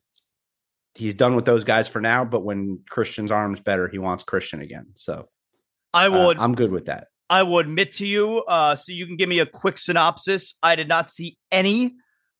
he's 0.97 1.15
done 1.15 1.35
with 1.35 1.45
those 1.45 1.63
guys 1.63 1.87
for 1.87 2.01
now. 2.01 2.25
But 2.25 2.43
when 2.43 2.79
Christian's 2.89 3.31
arm's 3.31 3.59
better, 3.59 3.87
he 3.87 3.99
wants 3.99 4.23
Christian 4.23 4.61
again. 4.61 4.87
So 4.95 5.29
I 5.93 6.07
uh, 6.07 6.25
would. 6.25 6.37
Uh, 6.37 6.41
I'm 6.41 6.55
good 6.55 6.71
with 6.71 6.85
that. 6.85 7.07
I 7.29 7.43
will 7.43 7.59
admit 7.59 7.91
to 7.93 8.07
you, 8.07 8.43
uh, 8.43 8.75
so 8.75 8.91
you 8.93 9.05
can 9.05 9.17
give 9.17 9.27
me 9.27 9.39
a 9.39 9.45
quick 9.45 9.77
synopsis. 9.77 10.55
I 10.63 10.75
did 10.75 10.87
not 10.87 11.09
see 11.09 11.37
any 11.51 11.95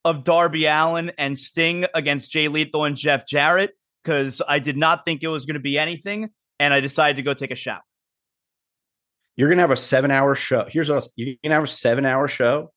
of 0.05 0.23
Darby 0.23 0.65
Allin 0.65 1.11
and 1.17 1.37
Sting 1.37 1.85
against 1.93 2.31
Jay 2.31 2.47
Lethal 2.47 2.85
and 2.85 2.95
Jeff 2.95 3.27
Jarrett 3.27 3.71
because 4.01 4.41
I 4.47 4.59
did 4.59 4.77
not 4.77 5.03
think 5.03 5.23
it 5.23 5.27
was 5.27 5.45
going 5.45 5.55
to 5.55 5.59
be 5.59 5.77
anything, 5.77 6.29
and 6.59 6.73
I 6.73 6.79
decided 6.79 7.17
to 7.17 7.23
go 7.23 7.33
take 7.33 7.51
a 7.51 7.55
shower. 7.55 7.81
You're 9.37 9.49
gonna 9.49 9.61
have 9.61 9.71
a 9.71 9.77
seven 9.77 10.11
hour 10.11 10.35
show. 10.35 10.65
Here's 10.67 10.89
what 10.89 10.95
else. 10.95 11.09
you're 11.15 11.35
gonna 11.43 11.55
have 11.55 11.63
a 11.63 11.67
seven 11.67 12.05
hour 12.05 12.27
show. 12.27 12.73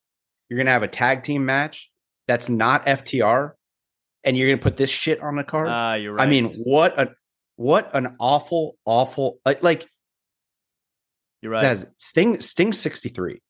You're 0.49 0.59
gonna 0.59 0.71
have 0.71 0.83
a 0.83 0.89
tag 0.89 1.25
team 1.25 1.45
match 1.45 1.91
that's 2.29 2.49
not 2.49 2.87
FTR 2.87 3.53
and 4.25 4.37
you're 4.37 4.49
gonna 4.49 4.63
put 4.63 4.77
this 4.77 4.91
shit 4.91 5.21
on 5.21 5.37
the 5.37 5.45
card. 5.45 5.69
Ah, 5.69 5.93
uh, 5.93 5.95
you're 5.95 6.13
right. 6.13 6.27
I 6.27 6.31
mean, 6.31 6.47
what 6.47 6.99
a 6.99 7.11
what 7.57 7.91
an 7.95 8.17
awful, 8.19 8.77
awful 8.85 9.39
like 9.45 9.63
like 9.63 9.89
you're 11.43 11.53
right. 11.53 11.61
Says 11.61 11.87
Sting 11.97 12.41
Sting's 12.41 12.79
63. 12.79 13.41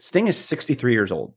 Sting 0.00 0.26
is 0.26 0.36
63 0.36 0.92
years 0.92 1.12
old. 1.12 1.34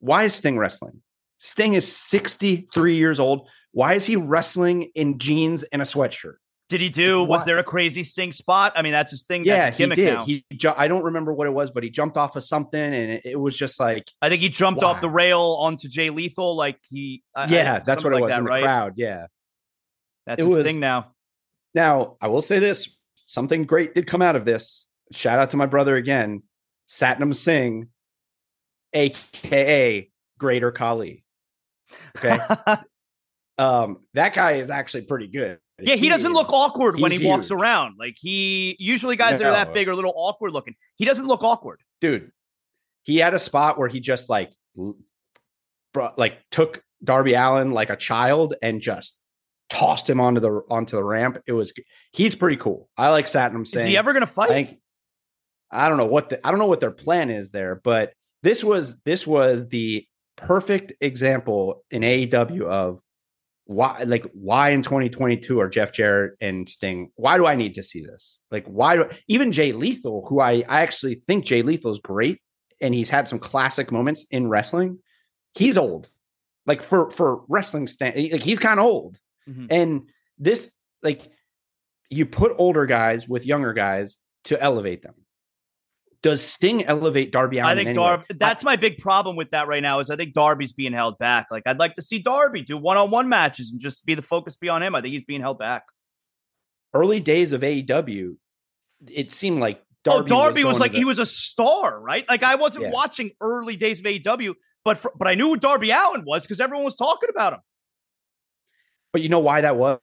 Why 0.00 0.24
is 0.24 0.34
Sting 0.34 0.58
wrestling? 0.58 1.02
Sting 1.38 1.74
is 1.74 1.90
63 1.94 2.96
years 2.96 3.20
old. 3.20 3.48
Why 3.72 3.94
is 3.94 4.06
he 4.06 4.16
wrestling 4.16 4.90
in 4.94 5.18
jeans 5.18 5.62
and 5.64 5.82
a 5.82 5.84
sweatshirt? 5.84 6.36
Did 6.70 6.80
he 6.80 6.88
do? 6.88 7.20
What? 7.20 7.28
Was 7.28 7.44
there 7.44 7.58
a 7.58 7.64
crazy 7.64 8.02
Sting 8.02 8.32
spot? 8.32 8.72
I 8.74 8.82
mean, 8.82 8.92
that's 8.92 9.10
his 9.10 9.22
thing. 9.24 9.44
Yeah, 9.44 9.70
his 9.70 9.76
he 9.76 9.94
did. 9.94 10.14
Now. 10.14 10.24
He, 10.24 10.44
ju- 10.52 10.72
I 10.74 10.88
don't 10.88 11.04
remember 11.04 11.34
what 11.34 11.46
it 11.46 11.50
was, 11.50 11.70
but 11.70 11.82
he 11.82 11.90
jumped 11.90 12.16
off 12.16 12.36
of 12.36 12.44
something, 12.44 12.80
and 12.80 13.12
it, 13.12 13.22
it 13.24 13.40
was 13.40 13.56
just 13.56 13.78
like 13.78 14.10
I 14.22 14.30
think 14.30 14.40
he 14.40 14.48
jumped 14.48 14.82
wow. 14.82 14.88
off 14.88 15.00
the 15.02 15.10
rail 15.10 15.58
onto 15.60 15.88
Jay 15.88 16.08
Lethal. 16.08 16.56
Like 16.56 16.78
he, 16.88 17.22
yeah, 17.48 17.74
I, 17.74 17.78
that's 17.80 18.02
what 18.02 18.12
it 18.12 18.16
like 18.16 18.22
was 18.22 18.30
that, 18.30 18.38
in 18.38 18.44
the 18.44 18.50
right? 18.50 18.62
crowd. 18.62 18.94
Yeah, 18.96 19.26
that's 20.26 20.40
it 20.40 20.46
his 20.46 20.56
was, 20.56 20.64
thing 20.64 20.80
now. 20.80 21.12
Now 21.74 22.16
I 22.20 22.28
will 22.28 22.42
say 22.42 22.60
this: 22.60 22.88
something 23.26 23.64
great 23.64 23.94
did 23.94 24.06
come 24.06 24.22
out 24.22 24.36
of 24.36 24.46
this. 24.46 24.86
Shout 25.12 25.38
out 25.38 25.50
to 25.50 25.58
my 25.58 25.66
brother 25.66 25.96
again, 25.96 26.44
Satnam 26.88 27.34
Singh, 27.34 27.88
aka 28.94 30.10
Greater 30.38 30.72
Khali. 30.72 31.24
Okay. 32.16 32.38
um, 33.58 33.98
that 34.14 34.32
guy 34.32 34.52
is 34.52 34.70
actually 34.70 35.02
pretty 35.02 35.26
good. 35.26 35.58
Yeah, 35.80 35.96
he, 35.96 36.08
doesn't 36.08 36.32
look 36.32 36.52
awkward 36.52 37.00
when 37.00 37.10
he 37.10 37.18
huge. 37.18 37.28
walks 37.28 37.50
around. 37.50 37.96
Like 37.98 38.14
he 38.16 38.76
usually 38.78 39.16
guys 39.16 39.32
no. 39.32 39.38
that 39.38 39.46
are 39.46 39.52
that 39.52 39.74
big 39.74 39.88
are 39.88 39.92
a 39.92 39.96
little 39.96 40.14
awkward 40.14 40.52
looking. 40.52 40.76
He 40.94 41.04
doesn't 41.04 41.26
look 41.26 41.42
awkward, 41.42 41.80
dude. 42.00 42.30
He 43.02 43.18
had 43.18 43.34
a 43.34 43.38
spot 43.38 43.78
where 43.78 43.88
he 43.88 44.00
just 44.00 44.28
like, 44.28 44.52
brought, 45.92 46.16
like 46.16 46.38
took 46.50 46.82
Darby 47.02 47.34
Allin 47.34 47.72
like 47.72 47.90
a 47.90 47.96
child 47.96 48.54
and 48.62 48.80
just 48.80 49.16
tossed 49.68 50.08
him 50.08 50.20
onto 50.20 50.40
the 50.40 50.62
onto 50.70 50.96
the 50.96 51.04
ramp. 51.04 51.38
It 51.46 51.52
was 51.52 51.72
he's 52.12 52.34
pretty 52.34 52.56
cool. 52.56 52.88
I 52.96 53.10
like 53.10 53.26
Satnam 53.26 53.66
Singh. 53.66 53.80
Is 53.80 53.86
he 53.86 53.96
ever 53.96 54.12
going 54.12 54.24
to 54.24 54.32
fight? 54.32 54.50
I, 54.50 54.54
think, 54.54 54.78
I 55.70 55.88
don't 55.88 55.98
know 55.98 56.06
what 56.06 56.28
the, 56.28 56.46
I 56.46 56.50
don't 56.50 56.60
know 56.60 56.66
what 56.66 56.80
their 56.80 56.92
plan 56.92 57.30
is 57.30 57.50
there, 57.50 57.80
but 57.82 58.12
this 58.42 58.62
was 58.62 59.00
this 59.04 59.26
was 59.26 59.68
the 59.68 60.06
perfect 60.36 60.92
example 61.00 61.82
in 61.90 62.02
AEW 62.02 62.62
of 62.62 63.00
why 63.66 64.02
like 64.04 64.26
why 64.32 64.70
in 64.70 64.82
2022 64.82 65.58
are 65.60 65.68
Jeff 65.68 65.92
Jarrett 65.92 66.34
and 66.40 66.68
Sting? 66.68 67.10
Why 67.16 67.38
do 67.38 67.46
I 67.46 67.54
need 67.54 67.74
to 67.76 67.82
see 67.82 68.02
this? 68.02 68.38
Like 68.50 68.66
why 68.66 68.96
do 68.96 69.08
even 69.28 69.52
Jay 69.52 69.72
Lethal, 69.72 70.26
who 70.28 70.40
I, 70.40 70.64
I 70.68 70.82
actually 70.82 71.22
think 71.26 71.44
Jay 71.44 71.62
Lethal 71.62 71.92
is 71.92 71.98
great 71.98 72.40
and 72.80 72.94
he's 72.94 73.10
had 73.10 73.28
some 73.28 73.38
classic 73.38 73.90
moments 73.90 74.26
in 74.30 74.48
wrestling. 74.48 74.98
He's 75.54 75.78
old. 75.78 76.10
Like 76.66 76.82
for 76.82 77.10
for 77.10 77.42
wrestling 77.48 77.86
stand 77.86 78.16
like 78.32 78.42
he's 78.42 78.58
kind 78.58 78.80
of 78.80 78.86
old. 78.86 79.18
Mm-hmm. 79.48 79.66
And 79.70 80.08
this 80.38 80.70
like 81.02 81.30
you 82.10 82.26
put 82.26 82.52
older 82.56 82.86
guys 82.86 83.28
with 83.28 83.46
younger 83.46 83.72
guys 83.72 84.18
to 84.44 84.60
elevate 84.60 85.02
them. 85.02 85.14
Does 86.24 86.40
Sting 86.40 86.86
elevate 86.86 87.32
Darby 87.32 87.58
Allin? 87.58 87.78
I 87.78 87.84
think 87.84 87.94
Darby. 87.94 88.24
That's 88.30 88.64
my 88.64 88.76
big 88.76 88.96
problem 88.96 89.36
with 89.36 89.50
that 89.50 89.68
right 89.68 89.82
now. 89.82 90.00
Is 90.00 90.08
I 90.08 90.16
think 90.16 90.32
Darby's 90.32 90.72
being 90.72 90.94
held 90.94 91.18
back. 91.18 91.48
Like 91.50 91.64
I'd 91.66 91.78
like 91.78 91.96
to 91.96 92.02
see 92.02 92.18
Darby 92.18 92.62
do 92.62 92.78
one-on-one 92.78 93.28
matches 93.28 93.70
and 93.70 93.78
just 93.78 94.06
be 94.06 94.14
the 94.14 94.22
focus 94.22 94.56
be 94.56 94.70
on 94.70 94.82
him. 94.82 94.94
I 94.94 95.02
think 95.02 95.12
he's 95.12 95.24
being 95.24 95.42
held 95.42 95.58
back. 95.58 95.84
Early 96.94 97.20
days 97.20 97.52
of 97.52 97.60
AEW, 97.60 98.36
it 99.06 99.32
seemed 99.32 99.60
like 99.60 99.82
Darby. 100.02 100.24
Oh, 100.24 100.26
Darby 100.26 100.64
was, 100.64 100.76
was 100.76 100.80
like 100.80 100.92
the... 100.92 100.98
he 100.98 101.04
was 101.04 101.18
a 101.18 101.26
star, 101.26 102.00
right? 102.00 102.26
Like 102.26 102.42
I 102.42 102.54
wasn't 102.54 102.86
yeah. 102.86 102.90
watching 102.92 103.32
early 103.42 103.76
days 103.76 104.00
of 104.00 104.06
AEW, 104.06 104.54
but 104.82 104.96
for, 104.96 105.12
but 105.14 105.28
I 105.28 105.34
knew 105.34 105.50
who 105.50 105.56
Darby 105.58 105.90
Allin 105.90 106.24
was 106.24 106.40
because 106.44 106.58
everyone 106.58 106.86
was 106.86 106.96
talking 106.96 107.28
about 107.28 107.52
him. 107.52 107.60
But 109.12 109.20
you 109.20 109.28
know 109.28 109.40
why 109.40 109.60
that 109.60 109.76
was? 109.76 110.00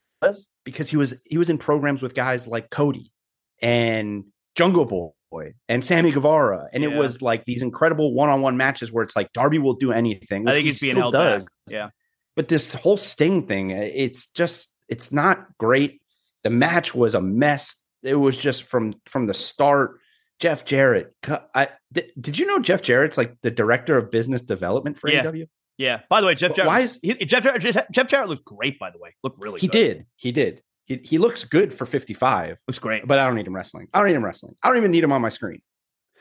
Because 0.65 0.87
he 0.87 0.97
was 0.97 1.19
he 1.25 1.39
was 1.39 1.49
in 1.49 1.57
programs 1.57 2.03
with 2.03 2.13
guys 2.13 2.45
like 2.45 2.69
Cody 2.69 3.11
and 3.59 4.25
Jungle 4.53 4.85
Boy 4.85 5.09
Boy 5.31 5.53
and 5.69 5.83
Sammy 5.83 6.11
Guevara, 6.11 6.67
and 6.73 6.83
yeah. 6.83 6.89
it 6.89 6.95
was 6.95 7.21
like 7.21 7.45
these 7.45 7.61
incredible 7.61 8.13
one-on-one 8.13 8.57
matches 8.57 8.91
where 8.91 9.03
it's 9.03 9.15
like 9.15 9.31
Darby 9.33 9.57
will 9.57 9.75
do 9.75 9.91
anything. 9.91 10.47
I 10.47 10.53
think 10.53 10.65
he's 10.65 10.81
being 10.81 10.97
held 10.97 11.13
does. 11.13 11.43
back. 11.43 11.51
Yeah, 11.69 11.89
but 12.35 12.49
this 12.49 12.73
whole 12.73 12.97
Sting 12.97 13.47
thing, 13.47 13.71
it's 13.71 14.27
just 14.27 14.73
it's 14.89 15.11
not 15.11 15.57
great. 15.57 16.01
The 16.43 16.49
match 16.49 16.93
was 16.93 17.15
a 17.15 17.21
mess. 17.21 17.75
It 18.03 18.15
was 18.15 18.37
just 18.37 18.63
from 18.63 18.95
from 19.05 19.25
the 19.27 19.33
start. 19.33 19.99
Jeff 20.39 20.65
Jarrett. 20.65 21.13
I, 21.53 21.69
did, 21.93 22.11
did 22.19 22.39
you 22.39 22.47
know 22.47 22.57
Jeff 22.57 22.81
Jarrett's 22.81 23.15
like 23.15 23.35
the 23.43 23.51
director 23.51 23.95
of 23.95 24.09
business 24.09 24.41
development 24.41 24.97
for 24.97 25.07
yeah. 25.07 25.23
AEW? 25.23 25.47
Yeah. 25.77 26.01
By 26.09 26.19
the 26.19 26.27
way, 26.27 26.35
Jeff 26.35 26.55
Jarrett. 26.55 26.67
Why 26.67 26.79
is 26.79 26.99
he, 27.01 27.13
Jeff 27.13 27.43
Jarrett? 27.43 27.87
Jeff 27.91 28.07
Jarrett 28.07 28.27
looked 28.27 28.45
great. 28.45 28.79
By 28.79 28.89
the 28.89 28.97
way, 28.97 29.15
looked 29.23 29.39
really. 29.39 29.59
He 29.59 29.67
good. 29.67 29.71
did. 29.71 30.05
He 30.15 30.31
did. 30.31 30.63
He 30.85 30.99
he 31.03 31.17
looks 31.17 31.43
good 31.43 31.73
for 31.73 31.85
55. 31.85 32.59
Looks 32.67 32.79
great. 32.79 33.07
But 33.07 33.19
I 33.19 33.25
don't 33.25 33.35
need 33.35 33.47
him 33.47 33.55
wrestling. 33.55 33.87
I 33.93 33.99
don't 33.99 34.07
need 34.07 34.15
him 34.15 34.25
wrestling. 34.25 34.55
I 34.61 34.67
don't 34.69 34.77
even 34.77 34.91
need 34.91 35.03
him 35.03 35.11
on 35.11 35.21
my 35.21 35.29
screen. 35.29 35.61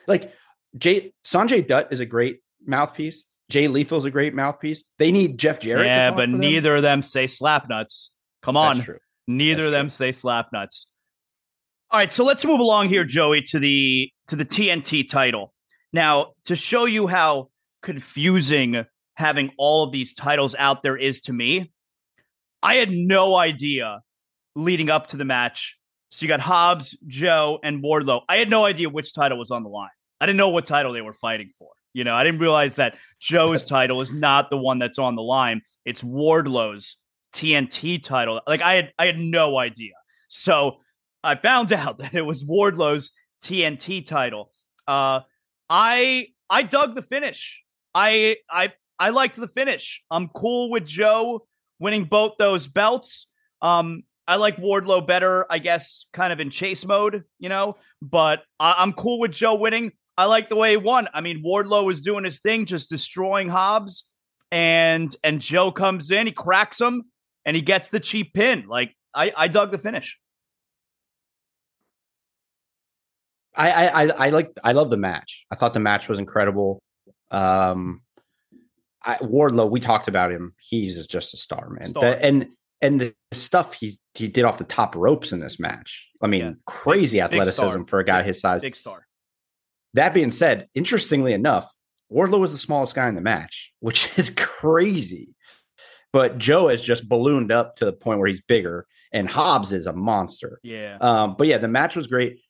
Like 0.07 0.33
Jay 0.77 1.13
Sanjay 1.25 1.67
Dutt 1.67 1.89
is 1.93 2.01
a 2.01 2.07
great 2.07 2.41
mouthpiece. 2.65 3.25
Jay 3.51 3.67
Lethal's 3.67 4.05
a 4.05 4.11
great 4.11 4.35
mouthpiece. 4.35 4.85
They 4.99 5.11
need 5.11 5.39
Jeff 5.39 5.61
Jarrett. 5.61 5.87
Yeah, 5.87 6.13
but 6.13 6.29
neither 6.29 6.77
of 6.77 6.83
them 6.83 7.03
say 7.03 7.27
slap 7.27 7.69
nuts. 7.69 8.11
Come 8.43 8.57
on. 8.57 8.87
Neither 9.27 9.63
That's 9.63 9.67
of 9.67 9.73
them 9.73 9.87
true. 9.87 9.91
say 9.91 10.13
slap 10.13 10.53
nuts. 10.53 10.87
All 11.91 11.99
right, 11.99 12.13
so 12.13 12.25
let's 12.25 12.45
move 12.45 12.61
along 12.61 12.89
here, 12.89 13.05
Joey, 13.05 13.43
to 13.43 13.59
the 13.59 14.13
to 14.29 14.37
the 14.37 14.45
TNT 14.45 15.09
title. 15.09 15.53
Now, 15.93 16.35
to 16.45 16.55
show 16.55 16.85
you 16.85 17.09
how 17.09 17.51
confusing 17.83 18.85
having 19.15 19.51
all 19.59 19.83
of 19.83 19.93
these 19.93 20.15
titles 20.15 20.55
out 20.57 20.85
there 20.85 20.97
is 20.97 21.21
to 21.23 21.33
me, 21.33 21.73
I 22.63 22.77
had 22.77 22.93
no 22.93 23.35
idea 23.35 24.03
leading 24.55 24.91
up 24.91 25.09
to 25.09 25.17
the 25.17 25.25
match. 25.25 25.77
So 26.11 26.25
you 26.25 26.29
got 26.29 26.41
Hobbs, 26.41 26.97
Joe, 27.07 27.61
and 27.63 27.83
Wardlow. 27.83 28.23
I 28.29 28.37
had 28.37 28.51
no 28.51 28.65
idea 28.65 28.89
which 28.89 29.15
title 29.15 29.39
was 29.39 29.51
on 29.51 29.63
the 29.63 29.69
line. 29.69 29.91
I 30.21 30.27
didn't 30.27 30.39
know 30.39 30.49
what 30.51 30.67
title 30.67 30.93
they 30.93 31.01
were 31.01 31.15
fighting 31.15 31.51
for. 31.59 31.71
You 31.93 32.05
know, 32.05 32.15
I 32.15 32.25
didn't 32.25 32.41
realize 32.41 32.75
that 32.77 32.97
Joe's 33.21 33.65
title 33.67 34.01
is 34.01 34.13
not 34.13 34.51
the 34.51 34.59
one 34.59 34.79
that's 34.79 34.99
on 34.99 35.17
the 35.17 35.23
line. 35.23 35.63
It's 35.85 36.03
Wardlow's 36.03 36.97
TNT 37.35 38.03
title. 38.03 38.41
Like 38.47 38.61
I 38.61 38.75
had 38.75 38.93
I 38.99 39.07
had 39.07 39.19
no 39.19 39.59
idea. 39.59 39.95
So 40.29 40.79
I 41.23 41.35
found 41.37 41.73
out 41.73 41.99
that 41.99 42.15
it 42.15 42.23
was 42.23 42.45
Wardlow's 42.45 43.13
TNT 43.43 44.05
title. 44.05 44.51
Uh 44.87 45.21
I 45.69 46.29
I 46.49 46.63
dug 46.63 46.95
the 46.95 47.03
finish. 47.03 47.63
I 47.95 48.37
I 48.51 48.73
I 48.99 49.11
liked 49.11 49.37
the 49.37 49.49
finish. 49.49 50.03
I'm 50.11 50.29
cool 50.29 50.71
with 50.71 50.85
Joe 50.85 51.47
winning 51.79 52.05
both 52.05 52.35
those 52.39 52.69
belts. 52.69 53.27
Um 53.63 54.03
I 54.31 54.37
like 54.37 54.59
Wardlow 54.59 55.05
better, 55.09 55.45
I 55.51 55.59
guess, 55.59 56.07
kind 56.13 56.33
of 56.33 56.39
in 56.39 56.51
chase 56.51 56.85
mode, 56.85 57.25
you 57.41 57.49
know, 57.49 57.77
but 58.01 58.45
I- 58.61 58.77
I'm 58.79 58.93
cool 58.93 59.19
with 59.19 59.33
Joe 59.33 59.57
winning. 59.57 59.91
I 60.17 60.27
like 60.27 60.49
the 60.49 60.55
way 60.57 60.71
he 60.71 60.77
won. 60.77 61.09
I 61.13 61.21
mean, 61.21 61.43
Wardlow 61.45 61.85
was 61.85 62.01
doing 62.03 62.25
his 62.25 62.39
thing, 62.41 62.65
just 62.65 62.89
destroying 62.91 63.49
Hobbs, 63.49 64.05
and 64.53 65.15
and 65.25 65.41
Joe 65.41 65.73
comes 65.73 66.11
in, 66.13 66.27
he 66.29 66.33
cracks 66.33 66.81
him, 66.81 67.05
and 67.45 67.57
he 67.57 67.63
gets 67.63 67.89
the 67.89 67.99
cheap 67.99 68.33
pin. 68.33 68.67
Like 68.69 68.95
I, 69.13 69.33
I 69.37 69.49
dug 69.49 69.73
the 69.73 69.79
finish. 69.79 70.17
I 73.57 73.71
I 73.73 74.03
I, 74.05 74.27
I 74.27 74.31
like 74.31 74.51
I 74.63 74.73
love 74.73 74.91
the 74.91 74.97
match. 74.97 75.45
I 75.51 75.57
thought 75.57 75.73
the 75.75 75.81
match 75.81 76.09
was 76.09 76.19
incredible. 76.19 76.81
Um 77.31 78.03
I, 79.03 79.17
Wardlow, 79.17 79.71
we 79.71 79.81
talked 79.81 80.09
about 80.09 80.31
him. 80.31 80.55
He's 80.61 81.07
just 81.07 81.33
a 81.33 81.39
star, 81.39 81.71
man. 81.71 81.91
Star. 81.91 82.03
The- 82.03 82.23
and 82.25 82.49
and 82.83 83.01
the 83.01 83.15
stuff 83.33 83.75
he 83.75 83.99
he 84.15 84.27
did 84.29 84.45
off 84.45 84.59
the 84.59 84.65
top 84.65 84.95
ropes 84.97 85.33
in 85.33 85.41
this 85.41 85.61
match. 85.61 86.09
I 86.23 86.27
mean, 86.27 86.41
Yeah. 86.41 86.53
crazy 86.67 87.19
big 87.19 87.25
athleticism 87.25 87.69
star. 87.69 87.85
for 87.85 88.01
a 88.01 88.05
guy 88.05 88.19
Big- 88.21 88.27
his 88.29 88.41
size. 88.41 88.61
Big 88.63 88.77
star. 88.77 89.07
That 89.95 90.15
being 90.15 90.33
said, 90.33 90.69
interestingly 90.75 91.33
enough, 91.33 91.71
Wardlow 92.13 92.41
was 92.41 92.53
the 92.53 92.59
smallest 92.59 92.95
guy 92.95 93.09
in 93.09 93.15
the 93.15 93.21
match, 93.21 93.73
which 93.81 94.09
is 94.19 94.31
crazy. 94.31 95.37
But 96.13 96.39
Joe 96.39 96.69
has 96.69 96.83
just 96.83 97.09
ballooned 97.09 97.53
up 97.53 97.77
to 97.77 97.85
the 97.85 97.93
point 97.93 98.19
where 98.19 98.29
he's 98.29 98.41
bigger, 98.43 98.87
and 99.13 99.29
Hobbs 99.31 99.71
is 99.73 99.87
a 99.87 99.93
monster. 99.93 100.59
Yeah. 100.65 100.97
Um, 101.01 101.37
but 101.39 101.47
yeah, 101.47 101.59
the 101.59 101.69
match 101.69 101.95
was 101.95 102.09
great. 102.09 102.41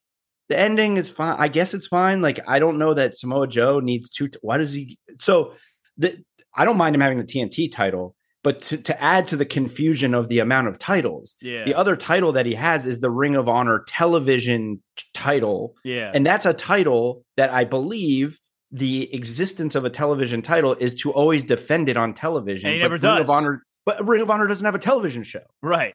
The 0.48 0.58
ending 0.58 0.96
is 0.96 1.10
fine. 1.10 1.36
I 1.38 1.48
guess 1.48 1.74
it's 1.74 1.86
fine. 1.86 2.22
Like 2.22 2.40
I 2.48 2.58
don't 2.58 2.78
know 2.78 2.94
that 2.94 3.18
Samoa 3.18 3.46
Joe 3.46 3.80
needs 3.80 4.08
two. 4.10 4.30
Why 4.40 4.56
does 4.58 4.72
he? 4.72 4.98
So 5.20 5.54
the 5.98 6.24
I 6.56 6.64
don't 6.64 6.78
mind 6.78 6.94
him 6.94 7.02
having 7.02 7.18
the 7.18 7.24
TNT 7.24 7.70
title, 7.70 8.16
but 8.42 8.62
to, 8.62 8.76
to 8.78 9.02
add 9.02 9.28
to 9.28 9.36
the 9.36 9.44
confusion 9.44 10.14
of 10.14 10.28
the 10.28 10.38
amount 10.38 10.68
of 10.68 10.78
titles, 10.78 11.34
Yeah. 11.42 11.64
the 11.64 11.74
other 11.74 11.96
title 11.96 12.32
that 12.32 12.46
he 12.46 12.54
has 12.54 12.86
is 12.86 13.00
the 13.00 13.10
Ring 13.10 13.34
of 13.36 13.48
Honor 13.48 13.84
television 13.86 14.82
title, 15.14 15.74
yeah. 15.84 16.10
and 16.14 16.24
that's 16.26 16.46
a 16.46 16.54
title 16.54 17.24
that 17.36 17.52
I 17.52 17.64
believe 17.64 18.38
the 18.72 19.12
existence 19.14 19.74
of 19.74 19.84
a 19.84 19.90
television 19.90 20.42
title 20.42 20.74
is 20.74 20.94
to 20.94 21.12
always 21.12 21.42
defend 21.44 21.88
it 21.88 21.96
on 21.96 22.14
television. 22.14 22.68
And 22.68 22.76
he 22.76 22.80
but 22.80 22.84
never 22.84 22.94
Ring 22.94 23.18
does. 23.18 23.20
Of 23.22 23.30
Honor, 23.30 23.62
but 23.84 24.06
Ring 24.06 24.22
of 24.22 24.30
Honor 24.30 24.46
doesn't 24.46 24.64
have 24.64 24.74
a 24.74 24.78
television 24.78 25.22
show. 25.22 25.42
right. 25.62 25.92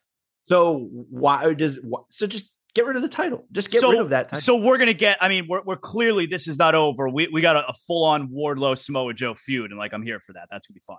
So 0.48 0.88
why 1.10 1.56
does 1.56 1.80
so 2.10 2.28
just 2.28 2.52
get 2.76 2.86
rid 2.86 2.96
of 2.98 3.02
the 3.02 3.08
title? 3.08 3.48
Just 3.52 3.72
get 3.72 3.82
So- 3.82 3.90
rid 3.90 4.00
of 4.00 4.10
that 4.10 4.30
title. 4.30 4.42
So 4.42 4.58
we're 4.58 4.78
gonna 4.78 4.94
get. 4.94 5.18
I 5.20 5.28
mean, 5.28 5.48
we're 5.50 5.64
we're 5.64 5.76
clearly 5.78 6.28
this 6.28 6.48
is 6.48 6.60
not 6.60 6.76
over. 6.76 7.10
We 7.10 7.28
we 7.34 7.42
got 7.42 7.56
a, 7.56 7.68
a 7.70 7.74
full 7.88 8.04
on 8.04 8.30
Wardlow 8.30 8.78
Samoa 8.78 9.16
Joe 9.16 9.34
feud, 9.34 9.72
and 9.72 9.80
like 9.80 9.92
I'm 9.92 10.04
here 10.04 10.20
for 10.20 10.34
that. 10.34 10.48
That's 10.52 10.68
gonna 10.68 10.76
be 10.76 10.82
fun. 10.86 10.98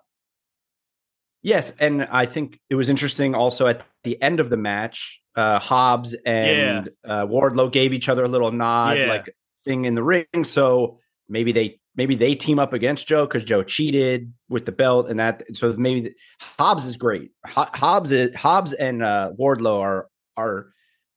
Yes, 1.47 1.72
and 1.78 2.03
I 2.11 2.26
think 2.26 2.59
it 2.68 2.74
was 2.74 2.88
interesting 2.90 3.34
also 3.34 3.66
at 3.68 3.78
the 4.05 4.20
end 4.20 4.40
of 4.40 4.49
the 4.51 4.57
match, 4.57 5.20
uh 5.36 5.59
Hobbs 5.59 6.14
and 6.26 6.90
uh, 7.05 7.26
Wardlow 7.26 7.70
gave 7.70 7.94
each 7.94 8.09
other 8.09 8.24
a 8.24 8.28
little 8.28 8.53
nod, 8.53 8.99
Yeah. 8.99 9.07
like 9.07 9.26
thing 9.64 9.84
in 9.84 9.94
the 9.94 10.03
ring. 10.03 10.44
So 10.44 10.99
maybe 11.28 11.53
they 11.53 11.78
maybe 11.94 12.14
they 12.14 12.34
team 12.34 12.59
up 12.59 12.72
against 12.72 13.07
Joe 13.09 13.24
because 13.26 13.44
Joe 13.44 13.62
cheated 13.62 14.32
with 14.49 14.64
the 14.66 14.72
belt, 14.72 15.09
and 15.09 15.18
that 15.20 15.42
so 15.55 15.74
maybe 15.76 16.01
the, 16.07 16.12
Hobbs 16.59 16.84
is 16.86 16.97
great. 16.97 17.30
Ho- 17.47 17.72
Hobbs 17.74 18.12
is 18.12 18.34
Hobbs 18.34 18.72
and 18.74 19.03
uh, 19.03 19.30
Wardlow 19.38 19.80
are 19.80 20.09
are. 20.36 20.72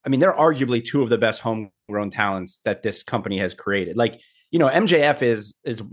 I 0.05 0.09
mean, 0.09 0.21
they're 0.21 0.34
arguably 0.47 0.84
two 0.84 1.01
of 1.03 1.09
the 1.09 1.17
best 1.17 1.41
homegrown 1.41 2.09
talents 2.11 2.59
that 2.63 2.84
this 2.84 3.03
company 3.03 3.38
has 3.39 3.53
created. 3.53 3.97
Like, 3.97 4.21
you 4.49 4.57
know, 4.57 4.69
MJF 4.69 5.21
is 5.21 5.55
is 5.65 5.84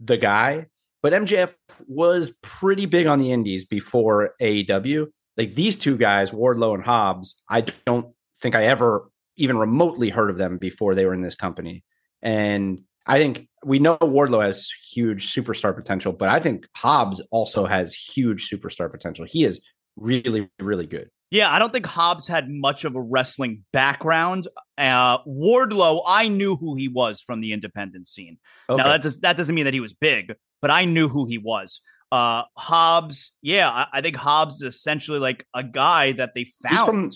the 0.00 0.16
guy, 0.16 0.66
but 1.02 1.12
MJF 1.12 1.54
was 1.86 2.32
pretty 2.42 2.86
big 2.86 3.06
on 3.06 3.18
the 3.18 3.32
indies 3.32 3.64
before 3.64 4.34
AEW. 4.40 5.08
Like 5.36 5.54
these 5.54 5.76
two 5.76 5.96
guys, 5.96 6.30
Wardlow 6.30 6.74
and 6.74 6.84
Hobbs, 6.84 7.36
I 7.48 7.62
don't 7.86 8.14
think 8.40 8.54
I 8.54 8.64
ever 8.64 9.10
even 9.36 9.58
remotely 9.58 10.10
heard 10.10 10.30
of 10.30 10.36
them 10.36 10.58
before 10.58 10.94
they 10.94 11.04
were 11.04 11.14
in 11.14 11.22
this 11.22 11.34
company. 11.34 11.84
And 12.20 12.82
I 13.06 13.18
think 13.18 13.48
we 13.64 13.78
know 13.78 13.96
Wardlow 13.98 14.44
has 14.44 14.68
huge 14.92 15.34
superstar 15.34 15.74
potential, 15.74 16.12
but 16.12 16.28
I 16.28 16.38
think 16.38 16.68
Hobbs 16.76 17.20
also 17.30 17.66
has 17.66 17.94
huge 17.94 18.48
superstar 18.48 18.90
potential. 18.90 19.24
He 19.24 19.44
is 19.44 19.60
really, 19.96 20.48
really 20.60 20.86
good. 20.86 21.10
Yeah, 21.32 21.50
I 21.50 21.58
don't 21.58 21.72
think 21.72 21.86
Hobbs 21.86 22.26
had 22.26 22.50
much 22.50 22.84
of 22.84 22.94
a 22.94 23.00
wrestling 23.00 23.64
background. 23.72 24.48
Uh, 24.76 25.24
Wardlow, 25.24 26.02
I 26.06 26.28
knew 26.28 26.56
who 26.56 26.74
he 26.74 26.88
was 26.88 27.22
from 27.22 27.40
the 27.40 27.54
independent 27.54 28.06
scene. 28.06 28.36
Okay. 28.68 28.82
Now 28.82 28.90
that 28.90 29.00
does 29.00 29.20
that 29.20 29.38
doesn't 29.38 29.54
mean 29.54 29.64
that 29.64 29.72
he 29.72 29.80
was 29.80 29.94
big, 29.94 30.34
but 30.60 30.70
I 30.70 30.84
knew 30.84 31.08
who 31.08 31.24
he 31.24 31.38
was. 31.38 31.80
Uh, 32.12 32.42
Hobbs, 32.58 33.32
yeah, 33.40 33.70
I, 33.70 33.86
I 33.94 34.00
think 34.02 34.16
Hobbs 34.16 34.56
is 34.56 34.74
essentially 34.74 35.18
like 35.18 35.46
a 35.54 35.64
guy 35.64 36.12
that 36.12 36.32
they 36.34 36.48
found. 36.62 36.76
He's 36.76 36.84
from 36.84 37.10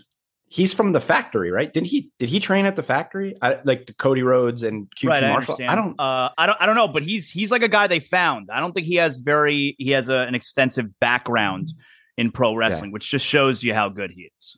he's 0.48 0.72
from 0.72 0.92
the 0.92 1.00
factory, 1.02 1.50
right? 1.50 1.70
Did 1.70 1.84
he 1.84 2.10
did 2.18 2.30
he 2.30 2.40
train 2.40 2.64
at 2.64 2.74
the 2.74 2.82
factory? 2.82 3.36
I, 3.42 3.58
like 3.64 3.84
the 3.84 3.92
Cody 3.92 4.22
Rhodes 4.22 4.62
and 4.62 4.86
QT 4.98 5.10
right, 5.10 5.24
I 5.24 5.28
Marshall? 5.28 5.56
understand. 5.56 5.70
I 5.70 5.74
don't 5.74 6.00
uh, 6.00 6.30
I 6.38 6.46
don't, 6.46 6.62
I 6.62 6.64
don't 6.64 6.76
know, 6.76 6.88
but 6.88 7.02
he's 7.02 7.28
he's 7.28 7.50
like 7.50 7.62
a 7.62 7.68
guy 7.68 7.86
they 7.86 8.00
found. 8.00 8.48
I 8.50 8.60
don't 8.60 8.72
think 8.72 8.86
he 8.86 8.94
has 8.94 9.18
very 9.18 9.76
he 9.78 9.90
has 9.90 10.08
a, 10.08 10.20
an 10.20 10.34
extensive 10.34 10.98
background 11.00 11.70
in 12.16 12.30
pro 12.30 12.54
wrestling, 12.54 12.92
which 12.92 13.10
just 13.10 13.26
shows 13.26 13.62
you 13.62 13.74
how 13.74 13.88
good 13.88 14.10
he 14.10 14.30
is. 14.40 14.56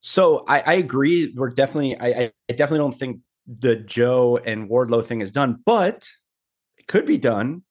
So 0.00 0.44
I, 0.46 0.60
I 0.60 0.72
agree. 0.74 1.32
We're 1.34 1.50
definitely. 1.50 1.98
I, 1.98 2.24
I 2.24 2.52
definitely 2.52 2.78
don't 2.78 2.94
think 2.94 3.20
the 3.46 3.76
Joe 3.76 4.38
and 4.38 4.68
Wardlow 4.68 5.04
thing 5.04 5.20
is 5.20 5.32
done, 5.32 5.60
but 5.64 6.08
it 6.76 6.86
could 6.86 7.06
be 7.06 7.18
done 7.18 7.62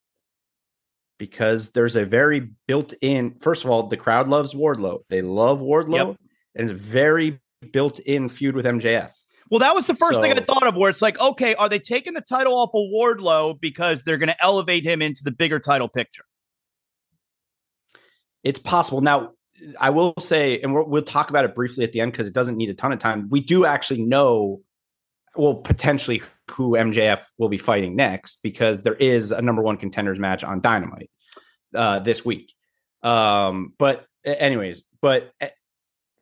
because 1.20 1.70
there's 1.72 1.96
a 1.96 2.06
very 2.06 2.50
built-in. 2.68 3.36
First 3.40 3.64
of 3.64 3.70
all, 3.70 3.84
the 3.88 3.98
crowd 3.98 4.30
loves 4.30 4.54
Wardlow. 4.54 5.00
They 5.10 5.22
love 5.22 5.62
Wardlow, 5.62 6.08
Yep. 6.10 6.18
and 6.56 6.70
it's 6.70 6.72
a 6.72 6.76
very 6.76 7.40
built-in 7.72 8.30
feud 8.30 8.56
with 8.56 8.66
MJF. 8.66 9.12
Well, 9.50 9.60
that 9.60 9.76
was 9.76 9.86
the 9.86 9.96
first 9.96 10.20
thing 10.20 10.32
I 10.32 10.36
thought 10.40 10.66
of, 10.66 10.76
where 10.76 10.90
it's 10.90 11.02
like, 11.02 11.20
okay, 11.20 11.54
are 11.56 11.70
they 11.70 11.78
taking 11.78 12.14
the 12.14 12.22
title 12.22 12.56
off 12.56 12.72
of 12.74 12.90
Wardlow 12.92 13.60
because 13.62 14.04
they're 14.04 14.18
going 14.18 14.30
to 14.30 14.44
elevate 14.44 14.84
him 14.84 15.02
into 15.02 15.24
the 15.24 15.32
bigger 15.32 15.60
title 15.60 15.88
picture? 15.88 16.26
It's 18.44 18.60
possible. 18.60 19.02
Now, 19.02 19.32
I 19.80 19.90
will 19.90 20.14
say, 20.20 20.60
and 20.62 20.74
we'll, 20.74 20.86
we'll 20.86 21.04
talk 21.04 21.30
about 21.30 21.46
it 21.46 21.56
briefly 21.56 21.84
at 21.84 21.92
the 21.92 22.02
end 22.02 22.12
because 22.12 22.28
it 22.28 22.34
doesn't 22.34 22.58
need 22.58 22.70
a 22.70 22.74
ton 22.74 22.92
of 22.92 23.00
time. 23.00 23.30
We 23.30 23.40
do 23.40 23.66
actually 23.66 24.02
know, 24.02 24.62
well, 25.36 25.56
potentially 25.56 26.22
who 26.52 26.72
MJF 26.72 27.22
will 27.38 27.50
be 27.50 27.58
fighting 27.58 27.96
next 27.96 28.40
because 28.44 28.82
there 28.82 28.96
is 28.96 29.32
a 29.32 29.42
number 29.42 29.62
one 29.62 29.78
contenders 29.78 30.20
match 30.20 30.44
on 30.44 30.60
Dynamite 30.60 31.10
uh, 31.74 32.00
this 32.00 32.26
week. 32.26 32.54
Um, 33.02 33.74
but, 33.78 34.06
anyways, 34.26 34.84
but 35.02 35.32
uh, 35.42 35.48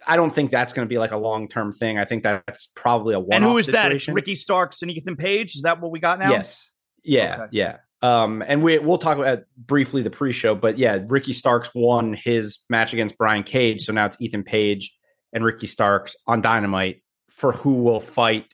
I 0.06 0.16
don't 0.16 0.32
think 0.32 0.52
that's 0.52 0.74
going 0.74 0.88
to 0.88 0.90
be 0.90 0.98
like 0.98 1.12
a 1.12 1.18
long 1.18 1.48
term 1.48 1.72
thing. 1.72 1.98
I 1.98 2.06
think 2.06 2.24
that's 2.24 2.68
probably 2.76 3.14
a 3.16 3.20
one. 3.20 3.30
and 3.34 3.44
who 3.44 3.58
is 3.58 3.68
that? 3.68 3.92
It's 3.92 4.08
Ricky 4.08 4.36
Starks 4.36 4.82
and 4.82 4.92
Ethan 4.92 5.16
Page. 5.16 5.56
Is 5.56 5.64
that 5.64 5.80
what 5.80 5.92
we 5.92 6.00
got 6.00 6.20
now? 6.20 6.30
Yes. 6.32 6.70
Yeah. 7.04 7.36
Okay. 7.44 7.48
Yeah. 7.52 7.78
Um, 8.02 8.44
and 8.46 8.64
we 8.64 8.80
we'll 8.80 8.98
talk 8.98 9.18
about 9.18 9.44
briefly 9.58 10.02
the 10.02 10.10
pre-show, 10.10 10.56
but 10.56 10.78
yeah, 10.78 11.00
Ricky 11.08 11.34
Starks 11.34 11.70
won 11.76 12.14
his 12.14 12.60
match 12.70 12.94
against 12.94 13.18
Brian 13.18 13.44
Cage, 13.44 13.84
so 13.84 13.94
now 13.94 14.08
it's 14.08 14.18
Ethan 14.20 14.44
Page 14.44 14.92
and 15.34 15.46
Ricky 15.46 15.68
Starks 15.68 16.16
on 16.26 16.42
Dynamite 16.42 17.04
for 17.30 17.52
who 17.52 17.84
will 17.84 18.00
fight 18.00 18.46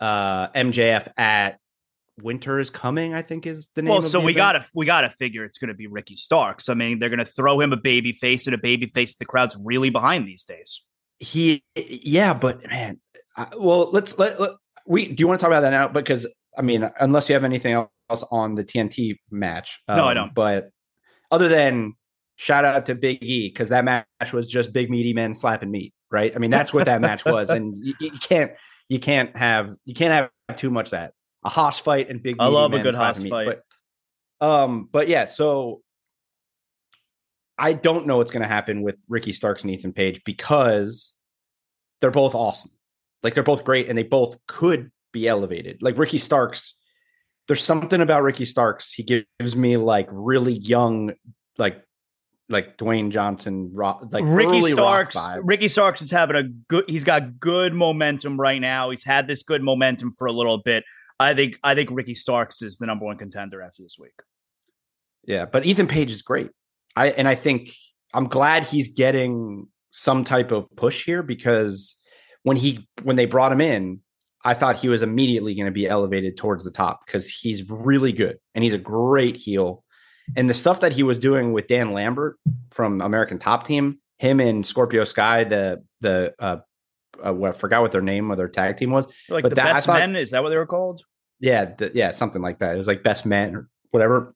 uh 0.00 0.48
MJF 0.48 1.08
at 1.18 1.58
Winter 2.20 2.58
is 2.58 2.70
Coming, 2.70 3.14
I 3.14 3.22
think 3.22 3.46
is 3.46 3.68
the 3.74 3.82
name. 3.82 3.90
Well, 3.90 3.98
of 3.98 4.04
so 4.06 4.20
the 4.20 4.24
we 4.24 4.32
event. 4.32 4.36
gotta 4.36 4.66
we 4.74 4.86
gotta 4.86 5.10
figure 5.10 5.44
it's 5.44 5.58
gonna 5.58 5.74
be 5.74 5.86
Ricky 5.86 6.16
Starks. 6.16 6.68
I 6.68 6.74
mean, 6.74 6.98
they're 6.98 7.10
gonna 7.10 7.24
throw 7.24 7.60
him 7.60 7.72
a 7.72 7.76
baby 7.76 8.12
face 8.12 8.46
and 8.46 8.54
a 8.54 8.58
baby 8.58 8.90
face 8.94 9.16
the 9.16 9.24
crowd's 9.24 9.56
really 9.58 9.90
behind 9.90 10.26
these 10.26 10.44
days. 10.44 10.82
he, 11.22 11.62
yeah, 11.76 12.34
but 12.34 12.66
man, 12.68 13.00
I, 13.36 13.48
well, 13.58 13.90
let's 13.92 14.18
let, 14.18 14.40
let 14.40 14.52
we. 14.86 15.06
Do 15.06 15.20
you 15.20 15.28
want 15.28 15.40
to 15.40 15.42
talk 15.42 15.50
about 15.50 15.60
that 15.60 15.70
now? 15.70 15.88
Because 15.88 16.26
I 16.56 16.62
mean, 16.62 16.90
unless 17.00 17.28
you 17.28 17.34
have 17.34 17.44
anything 17.44 17.72
else 17.74 18.24
on 18.30 18.54
the 18.54 18.64
TNT 18.64 19.16
match, 19.30 19.78
um, 19.88 19.96
no, 19.96 20.04
I 20.04 20.10
um, 20.10 20.14
don't. 20.14 20.34
But 20.34 20.70
other 21.30 21.48
than 21.48 21.94
shout 22.36 22.64
out 22.64 22.86
to 22.86 22.94
Big 22.94 23.22
E 23.22 23.48
because 23.48 23.70
that 23.70 23.84
match 23.84 24.32
was 24.32 24.48
just 24.48 24.72
big 24.72 24.90
meaty 24.90 25.12
men 25.12 25.34
slapping 25.34 25.70
meat, 25.70 25.94
right? 26.10 26.32
I 26.34 26.38
mean, 26.38 26.50
that's 26.50 26.72
what 26.72 26.86
that 26.86 27.00
match 27.00 27.24
was, 27.24 27.50
and 27.50 27.74
you, 27.84 27.94
you, 28.00 28.18
can't 28.18 28.52
you 28.88 28.98
can't 28.98 29.34
have 29.36 29.74
you 29.84 29.94
can't 29.94 30.30
have 30.48 30.56
too 30.56 30.70
much 30.70 30.90
that 30.90 31.14
a 31.44 31.48
hoss 31.48 31.78
fight 31.78 32.08
and 32.08 32.22
big. 32.22 32.36
I 32.38 32.46
love 32.46 32.72
a 32.72 32.80
good 32.80 32.94
hoss 32.94 33.22
fight. 33.22 33.62
But, 34.40 34.46
um, 34.46 34.88
but 34.90 35.08
yeah, 35.08 35.26
so 35.26 35.82
I 37.58 37.72
don't 37.72 38.06
know 38.06 38.16
what's 38.16 38.30
going 38.30 38.42
to 38.42 38.48
happen 38.48 38.82
with 38.82 38.96
Ricky 39.08 39.32
Starks 39.32 39.62
and 39.62 39.70
Ethan 39.70 39.92
Page 39.92 40.22
because 40.24 41.14
they're 42.00 42.10
both 42.10 42.34
awesome. 42.34 42.70
Like 43.22 43.34
they're 43.34 43.42
both 43.42 43.64
great 43.64 43.88
and 43.88 43.96
they 43.96 44.02
both 44.02 44.36
could 44.46 44.90
be 45.12 45.28
elevated. 45.28 45.82
Like 45.82 45.98
Ricky 45.98 46.18
Starks, 46.18 46.74
there's 47.46 47.62
something 47.62 48.00
about 48.00 48.22
Ricky 48.22 48.44
Starks. 48.44 48.92
He 48.92 49.02
gives 49.02 49.56
me 49.56 49.76
like 49.76 50.08
really 50.10 50.54
young, 50.54 51.12
like 51.58 51.82
like 52.48 52.76
Dwayne 52.76 53.10
Johnson, 53.10 53.70
rock, 53.72 54.02
like 54.10 54.24
Ricky 54.26 54.72
Starks. 54.72 55.16
Ricky 55.42 55.68
Starks 55.68 56.02
is 56.02 56.10
having 56.10 56.36
a 56.36 56.44
good. 56.68 56.84
He's 56.88 57.04
got 57.04 57.38
good 57.38 57.74
momentum 57.74 58.38
right 58.38 58.60
now. 58.60 58.90
He's 58.90 59.04
had 59.04 59.26
this 59.26 59.42
good 59.42 59.62
momentum 59.62 60.12
for 60.16 60.26
a 60.26 60.32
little 60.32 60.58
bit. 60.58 60.84
I 61.18 61.34
think. 61.34 61.58
I 61.62 61.74
think 61.74 61.90
Ricky 61.92 62.14
Starks 62.14 62.62
is 62.62 62.78
the 62.78 62.86
number 62.86 63.04
one 63.04 63.16
contender 63.16 63.62
after 63.62 63.82
this 63.82 63.96
week. 63.98 64.14
Yeah, 65.24 65.46
but 65.46 65.64
Ethan 65.64 65.86
Page 65.86 66.10
is 66.10 66.22
great. 66.22 66.50
I 66.96 67.10
and 67.10 67.26
I 67.26 67.34
think 67.34 67.70
I'm 68.12 68.28
glad 68.28 68.64
he's 68.64 68.92
getting 68.94 69.68
some 69.90 70.24
type 70.24 70.52
of 70.52 70.66
push 70.76 71.04
here 71.04 71.22
because 71.22 71.96
when 72.42 72.56
he 72.56 72.88
when 73.02 73.16
they 73.16 73.26
brought 73.26 73.52
him 73.52 73.60
in, 73.60 74.00
I 74.44 74.54
thought 74.54 74.76
he 74.76 74.88
was 74.88 75.02
immediately 75.02 75.54
going 75.54 75.66
to 75.66 75.72
be 75.72 75.88
elevated 75.88 76.36
towards 76.36 76.64
the 76.64 76.70
top 76.70 77.06
because 77.06 77.28
he's 77.28 77.68
really 77.70 78.12
good 78.12 78.38
and 78.54 78.64
he's 78.64 78.74
a 78.74 78.78
great 78.78 79.36
heel. 79.36 79.84
And 80.36 80.48
the 80.48 80.54
stuff 80.54 80.80
that 80.80 80.92
he 80.92 81.02
was 81.02 81.18
doing 81.18 81.52
with 81.52 81.66
Dan 81.66 81.92
Lambert 81.92 82.38
from 82.70 83.00
American 83.00 83.38
Top 83.38 83.64
Team, 83.64 83.98
him 84.18 84.40
and 84.40 84.66
Scorpio 84.66 85.04
Sky, 85.04 85.44
the 85.44 85.82
the 86.00 86.34
uh, 86.38 86.58
uh 87.22 87.32
what 87.32 87.50
I 87.50 87.52
forgot 87.52 87.82
what 87.82 87.92
their 87.92 88.02
name 88.02 88.30
of 88.30 88.36
their 88.36 88.48
tag 88.48 88.76
team 88.76 88.90
was, 88.90 89.06
like 89.28 89.42
but 89.42 89.50
the 89.50 89.56
that, 89.56 89.74
best 89.74 89.86
thought, 89.86 89.98
men. 89.98 90.16
Is 90.16 90.30
that 90.30 90.42
what 90.42 90.50
they 90.50 90.56
were 90.56 90.66
called? 90.66 91.02
Yeah, 91.40 91.74
the, 91.76 91.90
yeah, 91.94 92.12
something 92.12 92.40
like 92.40 92.58
that. 92.58 92.74
It 92.74 92.76
was 92.76 92.86
like 92.86 93.02
best 93.02 93.26
men 93.26 93.54
or 93.54 93.68
whatever. 93.90 94.34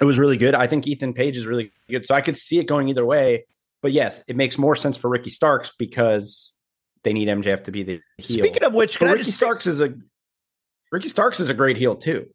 It 0.00 0.04
was 0.04 0.18
really 0.18 0.38
good. 0.38 0.54
I 0.54 0.66
think 0.66 0.86
Ethan 0.86 1.12
Page 1.12 1.36
is 1.36 1.46
really 1.46 1.70
good, 1.90 2.06
so 2.06 2.14
I 2.14 2.22
could 2.22 2.36
see 2.36 2.58
it 2.58 2.64
going 2.64 2.88
either 2.88 3.04
way. 3.04 3.44
But 3.82 3.92
yes, 3.92 4.22
it 4.26 4.36
makes 4.36 4.58
more 4.58 4.76
sense 4.76 4.96
for 4.96 5.08
Ricky 5.08 5.30
Starks 5.30 5.72
because 5.78 6.52
they 7.04 7.12
need 7.12 7.28
MJF 7.28 7.64
to 7.64 7.72
be 7.72 7.82
the 7.82 8.00
heel. 8.18 8.44
Speaking 8.44 8.64
of 8.64 8.74
which, 8.74 9.00
Ricky 9.00 9.30
Starks 9.30 9.66
is 9.66 9.80
a 9.80 9.94
Ricky 10.92 11.08
Starks 11.08 11.40
is 11.40 11.48
a 11.48 11.54
great 11.54 11.76
heel 11.76 11.96
too. 11.96 12.28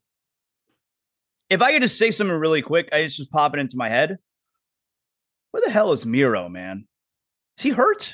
If 1.50 1.62
I 1.62 1.72
could 1.72 1.82
just 1.82 1.98
say 1.98 2.12
something 2.12 2.36
really 2.36 2.62
quick, 2.62 2.90
I 2.92 3.04
just 3.04 3.18
just 3.18 3.32
popping 3.32 3.60
into 3.60 3.78
my 3.78 3.90
head. 3.90 4.18
Where 5.52 5.62
the 5.64 5.72
hell 5.72 5.92
is 5.92 6.06
Miro, 6.06 6.50
man? 6.50 6.88
Is 7.58 7.64
he 7.64 7.70
hurt? 7.70 8.14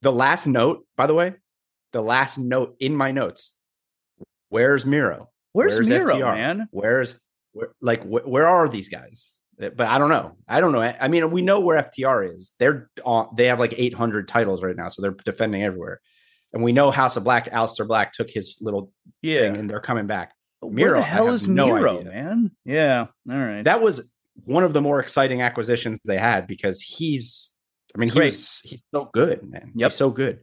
The 0.00 0.12
last 0.12 0.46
note, 0.46 0.86
by 0.96 1.06
the 1.06 1.14
way, 1.14 1.34
the 1.92 2.02
last 2.02 2.38
note 2.38 2.76
in 2.80 2.96
my 2.96 3.12
notes. 3.12 3.52
Where's 4.48 4.84
Miro? 4.84 5.30
Where's, 5.52 5.74
Where's 5.74 5.88
Miro, 5.88 6.16
FTR? 6.16 6.34
man? 6.34 6.68
Where's 6.70 7.20
where, 7.52 7.68
like 7.80 8.02
wh- 8.02 8.26
where 8.26 8.46
are 8.46 8.68
these 8.68 8.88
guys? 8.88 9.30
Uh, 9.62 9.70
but 9.76 9.88
I 9.88 9.98
don't 9.98 10.08
know. 10.08 10.36
I 10.48 10.60
don't 10.60 10.72
know. 10.72 10.82
I 10.82 11.08
mean, 11.08 11.30
we 11.30 11.42
know 11.42 11.60
where 11.60 11.82
FTR 11.82 12.34
is. 12.34 12.52
They're 12.58 12.90
on. 13.04 13.28
They 13.36 13.46
have 13.46 13.58
like 13.58 13.74
800 13.76 14.28
titles 14.28 14.62
right 14.62 14.76
now, 14.76 14.88
so 14.88 15.02
they're 15.02 15.16
defending 15.24 15.62
everywhere. 15.62 16.00
And 16.52 16.62
we 16.62 16.72
know 16.72 16.90
House 16.90 17.16
of 17.16 17.24
Black. 17.24 17.50
Aleister 17.50 17.86
Black 17.86 18.12
took 18.12 18.30
his 18.30 18.56
little 18.60 18.92
yeah, 19.22 19.40
thing, 19.40 19.56
and 19.56 19.70
they're 19.70 19.80
coming 19.80 20.06
back. 20.06 20.32
Miro, 20.62 20.92
where 20.92 21.00
the 21.00 21.02
hell 21.02 21.28
is 21.28 21.48
no 21.48 21.66
Miro, 21.66 22.00
idea. 22.00 22.10
man? 22.10 22.50
Yeah, 22.64 23.06
all 23.30 23.38
right. 23.38 23.62
That 23.62 23.82
was 23.82 24.02
one 24.44 24.64
of 24.64 24.72
the 24.72 24.80
more 24.80 25.00
exciting 25.00 25.42
acquisitions 25.42 25.98
they 26.04 26.18
had 26.18 26.46
because 26.46 26.80
he's. 26.80 27.52
I 27.94 27.98
mean, 27.98 28.10
he's 28.10 28.60
he's 28.60 28.82
so 28.94 29.10
good, 29.12 29.42
man. 29.42 29.72
Yep. 29.74 29.90
He's 29.90 29.96
so 29.96 30.10
good. 30.10 30.42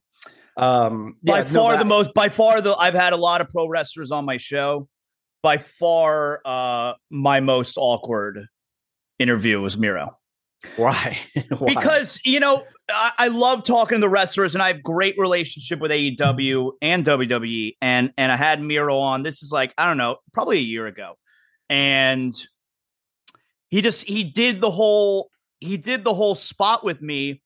Um, 0.57 1.17
by 1.23 1.39
yeah, 1.39 1.43
far 1.45 1.73
no, 1.73 1.79
the 1.79 1.85
most. 1.85 2.13
By 2.13 2.29
far 2.29 2.61
the. 2.61 2.75
I've 2.75 2.93
had 2.93 3.13
a 3.13 3.17
lot 3.17 3.41
of 3.41 3.49
pro 3.49 3.67
wrestlers 3.67 4.11
on 4.11 4.25
my 4.25 4.37
show. 4.37 4.87
By 5.41 5.57
far, 5.57 6.41
uh, 6.43 6.93
my 7.09 7.39
most 7.39 7.75
awkward 7.77 8.45
interview 9.19 9.61
was 9.61 9.77
Miro. 9.77 10.17
Why? 10.75 11.19
Why? 11.57 11.73
Because 11.73 12.19
you 12.25 12.39
know 12.39 12.63
I, 12.89 13.11
I, 13.17 13.27
love 13.27 13.63
talking 13.63 13.97
to 13.97 14.01
the 14.01 14.09
wrestlers, 14.09 14.55
and 14.55 14.61
I 14.61 14.67
have 14.67 14.83
great 14.83 15.15
relationship 15.17 15.79
with 15.79 15.91
AEW 15.91 16.71
and 16.81 17.05
WWE, 17.05 17.77
and 17.81 18.11
and 18.17 18.31
I 18.31 18.35
had 18.35 18.61
Miro 18.61 18.97
on. 18.97 19.23
This 19.23 19.41
is 19.41 19.51
like 19.51 19.73
I 19.77 19.85
don't 19.85 19.97
know, 19.97 20.17
probably 20.33 20.57
a 20.57 20.61
year 20.61 20.87
ago, 20.87 21.17
and 21.69 22.33
he 23.69 23.81
just 23.81 24.03
he 24.03 24.23
did 24.23 24.59
the 24.59 24.71
whole 24.71 25.29
he 25.59 25.77
did 25.77 26.03
the 26.03 26.13
whole 26.13 26.35
spot 26.35 26.83
with 26.83 27.01
me 27.01 27.41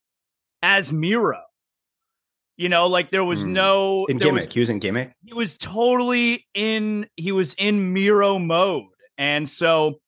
as 0.61 0.91
Miro. 0.91 1.41
You 2.55 2.69
know, 2.69 2.88
like 2.88 3.09
there 3.09 3.24
was 3.24 3.39
mm. 3.39 3.47
no 3.47 4.05
in 4.05 4.17
gimmick. 4.17 4.45
Was, 4.45 4.53
he 4.53 4.59
was 4.59 4.69
in 4.69 4.80
gimmick. 4.80 5.13
He 5.24 5.34
was 5.34 5.57
totally 5.57 6.45
in. 6.53 7.07
He 7.15 7.32
was 7.32 7.53
in 7.55 7.93
Miro 7.93 8.39
mode, 8.39 8.86
and 9.17 9.49
so 9.49 9.99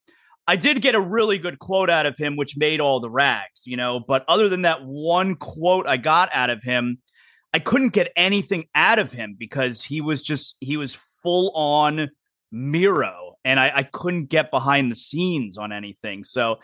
I 0.48 0.56
did 0.56 0.82
get 0.82 0.96
a 0.96 1.02
really 1.02 1.38
good 1.38 1.60
quote 1.60 1.89
out 1.89 2.06
of 2.06 2.18
him, 2.18 2.36
which 2.36 2.56
made 2.56 2.80
all 2.80 3.00
the 3.00 3.10
rags, 3.10 3.64
you 3.66 3.78
know. 3.78 4.00
But 4.00 4.24
other 4.28 4.48
than 4.48 4.62
that 4.62 4.84
one 4.84 5.36
quote 5.36 5.88
I 5.88 5.98
got 5.98 6.30
out 6.34 6.50
of 6.50 6.62
him, 6.62 7.00
I 7.54 7.60
couldn't 7.60 7.89
get 7.89 8.12
anything 8.16 8.66
out 8.76 9.00
of 9.00 9.12
him 9.12 9.36
because 9.38 9.84
he 9.84 10.02
was 10.02 10.22
just 10.22 10.56
he 10.60 10.78
was 10.78 10.98
full 11.24 11.52
on 11.56 12.10
Miro, 12.52 13.36
and 13.43 13.60
I, 13.60 13.72
I 13.76 13.84
couldn't 13.84 14.26
get 14.26 14.52
behind 14.52 14.91
the 14.91 14.96
scenes 14.96 15.58
on 15.58 15.72
anything. 15.72 16.24
So 16.24 16.58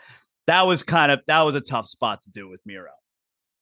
that 0.46 0.66
was 0.66 0.82
kind 0.82 1.10
of 1.10 1.20
that 1.26 1.42
was 1.42 1.54
a 1.54 1.60
tough 1.60 1.88
spot 1.88 2.22
to 2.22 2.30
do 2.30 2.48
with 2.48 2.60
Miro. 2.64 2.90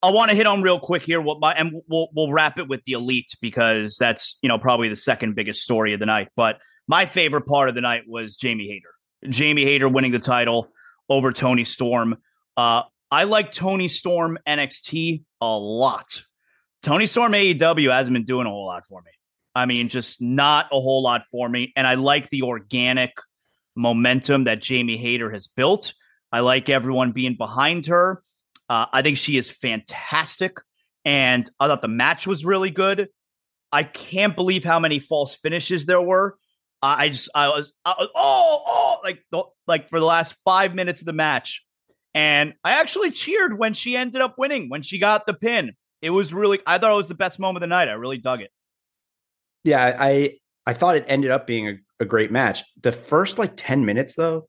I 0.03 0.11
want 0.11 0.31
to 0.31 0.37
hit 0.37 0.47
on 0.47 0.63
real 0.63 0.81
quick 0.81 1.03
here, 1.03 1.21
what 1.21 1.41
my, 1.41 1.53
and 1.53 1.73
we'll 1.89 2.09
we'll 2.15 2.33
wrap 2.33 2.59
it 2.59 2.69
with 2.69 2.85
the 2.85 2.93
elite 2.93 3.35
because 3.41 3.97
that's 3.97 4.37
you 4.43 4.49
know 4.49 4.59
probably 4.59 4.89
the 4.89 4.97
second 4.97 5.35
biggest 5.35 5.63
story 5.63 5.95
of 5.95 6.01
the 6.01 6.07
night. 6.07 6.29
But 6.37 6.59
my 6.89 7.07
favorite 7.07 7.47
part 7.47 7.69
of 7.69 7.75
the 7.75 7.81
night 7.81 8.03
was 8.07 8.37
Jamie 8.37 8.69
Hayter. 8.69 8.91
Jamie 9.29 9.65
Hayter 9.65 9.89
winning 9.89 10.13
the 10.13 10.19
title 10.19 10.69
over 11.09 11.33
Toni 11.33 11.65
Storm. 11.65 12.17
Uh, 12.57 12.83
I 13.11 13.25
like 13.25 13.53
Toni 13.53 13.89
Storm 13.89 14.39
NXT 14.47 15.25
a 15.41 15.59
lot. 15.59 16.23
Toni 16.83 17.07
Storm 17.07 17.33
AEW 17.33 17.93
hasn't 17.93 18.15
been 18.15 18.25
doing 18.25 18.47
a 18.47 18.51
whole 18.51 18.67
lot 18.67 18.87
for 18.87 19.03
me. 19.03 19.11
I 19.55 19.67
mean, 19.67 19.89
just 19.89 20.23
not 20.23 20.67
a 20.73 20.81
whole 20.81 21.03
lot 21.03 21.25
for 21.31 21.49
me. 21.49 21.73
And 21.77 21.87
I 21.87 21.95
like 21.95 22.31
the 22.31 22.43
organic 22.43 23.13
momentum 23.77 24.45
that 24.45 24.63
Jamie 24.63 24.97
Hayter 24.97 25.31
has 25.31 25.49
built. 25.49 25.93
I 26.33 26.41
like 26.41 26.69
everyone 26.69 27.13
being 27.13 27.37
behind 27.37 27.87
her. 27.87 28.23
Uh, 28.69 28.87
I 28.93 29.03
think 29.03 29.19
she 29.19 29.37
is 29.37 29.51
fantastic. 29.51 30.57
And 31.05 31.49
I 31.59 31.67
thought 31.67 31.83
the 31.83 31.89
match 31.89 32.27
was 32.27 32.45
really 32.45 32.71
good. 32.71 33.09
I 33.73 33.83
can't 33.83 34.37
believe 34.37 34.65
how 34.65 34.79
many 34.79 34.99
false 34.99 35.35
finishes 35.35 35.87
there 35.87 36.01
were. 36.01 36.37
I 36.83 37.09
just 37.11 37.29
I 37.35 37.49
was, 37.49 37.73
I 37.85 37.95
was 37.99 38.09
oh 38.15 38.63
oh 38.67 38.99
like 39.05 39.23
like 39.67 39.91
for 39.91 40.01
the 40.01 40.07
last 40.07 40.35
five 40.45 40.75
minutes 40.75 41.01
of 41.01 41.07
the 41.07 41.13
match, 41.13 41.63
and 42.15 42.55
I 42.65 42.81
actually 42.81 43.11
cheered 43.11 43.59
when 43.59 43.75
she 43.75 43.97
ended 43.97 44.23
up 44.23 44.37
winning 44.39 44.69
when 44.69 44.83
she 44.83 44.99
got 44.99 45.27
the 45.27 45.35
pin. 45.35 45.73
It 46.01 46.11
was 46.11 46.33
really 46.33 46.61
I 46.67 46.79
thought 46.79 46.93
it 46.93 46.97
was 46.97 47.09
the 47.09 47.15
best 47.15 47.39
moment 47.39 47.59
of 47.59 47.69
the 47.69 47.75
night. 47.75 47.89
I 47.89 47.93
really 47.93 48.19
dug 48.19 48.41
it. 48.41 48.51
Yeah, 49.65 49.97
I 49.99 50.39
I 50.67 50.73
thought 50.73 50.97
it 50.97 51.05
ended 51.07 51.31
up 51.31 51.47
being 51.47 51.69
a, 51.69 51.79
a 52.01 52.05
great 52.05 52.31
match. 52.31 52.63
The 52.81 52.93
first 52.93 53.39
like 53.39 53.53
ten 53.57 53.85
minutes 53.85 54.15
though 54.15 54.49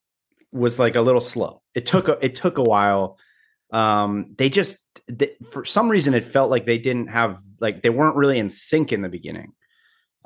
was 0.53 0.79
like 0.79 0.95
a 0.95 1.01
little 1.01 1.21
slow. 1.21 1.61
It 1.75 1.85
took 1.85 2.07
a, 2.07 2.17
it 2.23 2.35
took 2.35 2.57
a 2.57 2.63
while. 2.63 3.17
Um, 3.73 4.35
they 4.37 4.49
just 4.49 4.77
they, 5.07 5.31
for 5.49 5.65
some 5.65 5.89
reason 5.89 6.13
it 6.13 6.23
felt 6.23 6.49
like 6.49 6.65
they 6.65 6.77
didn't 6.77 7.07
have 7.07 7.39
like 7.59 7.81
they 7.81 7.89
weren't 7.89 8.15
really 8.15 8.39
in 8.39 8.49
sync 8.49 8.93
in 8.93 9.01
the 9.01 9.09
beginning. 9.09 9.53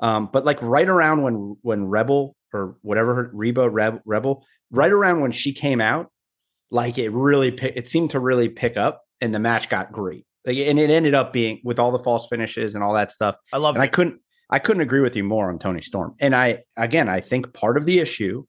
Um, 0.00 0.28
but 0.32 0.44
like 0.44 0.60
right 0.62 0.88
around 0.88 1.22
when 1.22 1.56
when 1.62 1.86
Rebel 1.86 2.36
or 2.52 2.76
whatever 2.82 3.14
her 3.14 3.30
Reba 3.32 3.68
Reb, 3.68 4.00
Rebel, 4.04 4.44
right 4.70 4.90
around 4.90 5.20
when 5.20 5.30
she 5.32 5.52
came 5.52 5.80
out, 5.80 6.10
like 6.70 6.98
it 6.98 7.10
really 7.10 7.48
it 7.48 7.88
seemed 7.88 8.10
to 8.10 8.20
really 8.20 8.48
pick 8.48 8.76
up, 8.76 9.02
and 9.20 9.34
the 9.34 9.38
match 9.38 9.68
got 9.68 9.92
great. 9.92 10.26
Like, 10.44 10.58
and 10.58 10.78
it 10.78 10.90
ended 10.90 11.14
up 11.14 11.32
being 11.32 11.60
with 11.64 11.78
all 11.78 11.90
the 11.90 11.98
false 11.98 12.28
finishes 12.28 12.74
and 12.74 12.84
all 12.84 12.94
that 12.94 13.10
stuff. 13.10 13.36
I 13.52 13.58
love. 13.58 13.74
And 13.74 13.82
it. 13.82 13.86
I 13.86 13.90
couldn't 13.90 14.20
I 14.50 14.58
couldn't 14.58 14.82
agree 14.82 15.00
with 15.00 15.16
you 15.16 15.24
more 15.24 15.50
on 15.50 15.58
Toni 15.58 15.82
Storm. 15.82 16.14
And 16.20 16.34
I 16.34 16.64
again 16.76 17.08
I 17.08 17.20
think 17.20 17.52
part 17.52 17.76
of 17.76 17.86
the 17.86 17.98
issue 17.98 18.44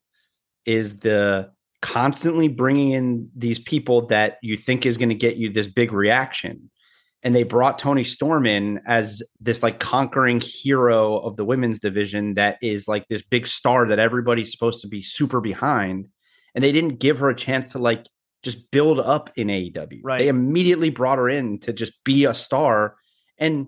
is 0.66 1.00
the 1.00 1.50
constantly 1.82 2.48
bringing 2.48 2.92
in 2.92 3.30
these 3.36 3.60
people 3.60 4.08
that 4.08 4.38
you 4.42 4.58
think 4.58 4.86
is 4.86 4.98
going 4.98 5.10
to 5.10 5.16
get 5.16 5.38
you 5.38 5.50
this 5.50 5.68
big 5.68 5.94
reaction 5.94 6.70
and 7.28 7.36
they 7.36 7.44
brought 7.44 7.78
Toni 7.78 8.06
Storm 8.06 8.46
in 8.46 8.80
as 8.86 9.22
this 9.42 9.62
like 9.62 9.82
conquering 9.82 10.40
hero 10.40 11.18
of 11.18 11.36
the 11.36 11.44
women's 11.44 11.78
division 11.78 12.36
that 12.36 12.58
is 12.62 12.88
like 12.88 13.06
this 13.10 13.22
big 13.22 13.46
star 13.46 13.86
that 13.86 14.00
everybody's 14.00 14.50
supposed 14.50 14.80
to 14.80 14.88
be 14.88 15.02
super 15.02 15.42
behind 15.42 16.08
and 16.56 16.64
they 16.64 16.72
didn't 16.72 17.02
give 17.02 17.20
her 17.20 17.30
a 17.30 17.36
chance 17.36 17.74
to 17.74 17.80
like 17.80 18.06
just 18.44 18.72
build 18.72 19.02
up 19.02 19.30
in 19.36 19.50
AEW. 19.50 20.00
Right. 20.06 20.20
They 20.20 20.30
immediately 20.30 20.90
brought 20.90 21.18
her 21.18 21.28
in 21.28 21.60
to 21.60 21.74
just 21.74 22.02
be 22.06 22.24
a 22.24 22.34
star, 22.34 22.96
and 23.38 23.68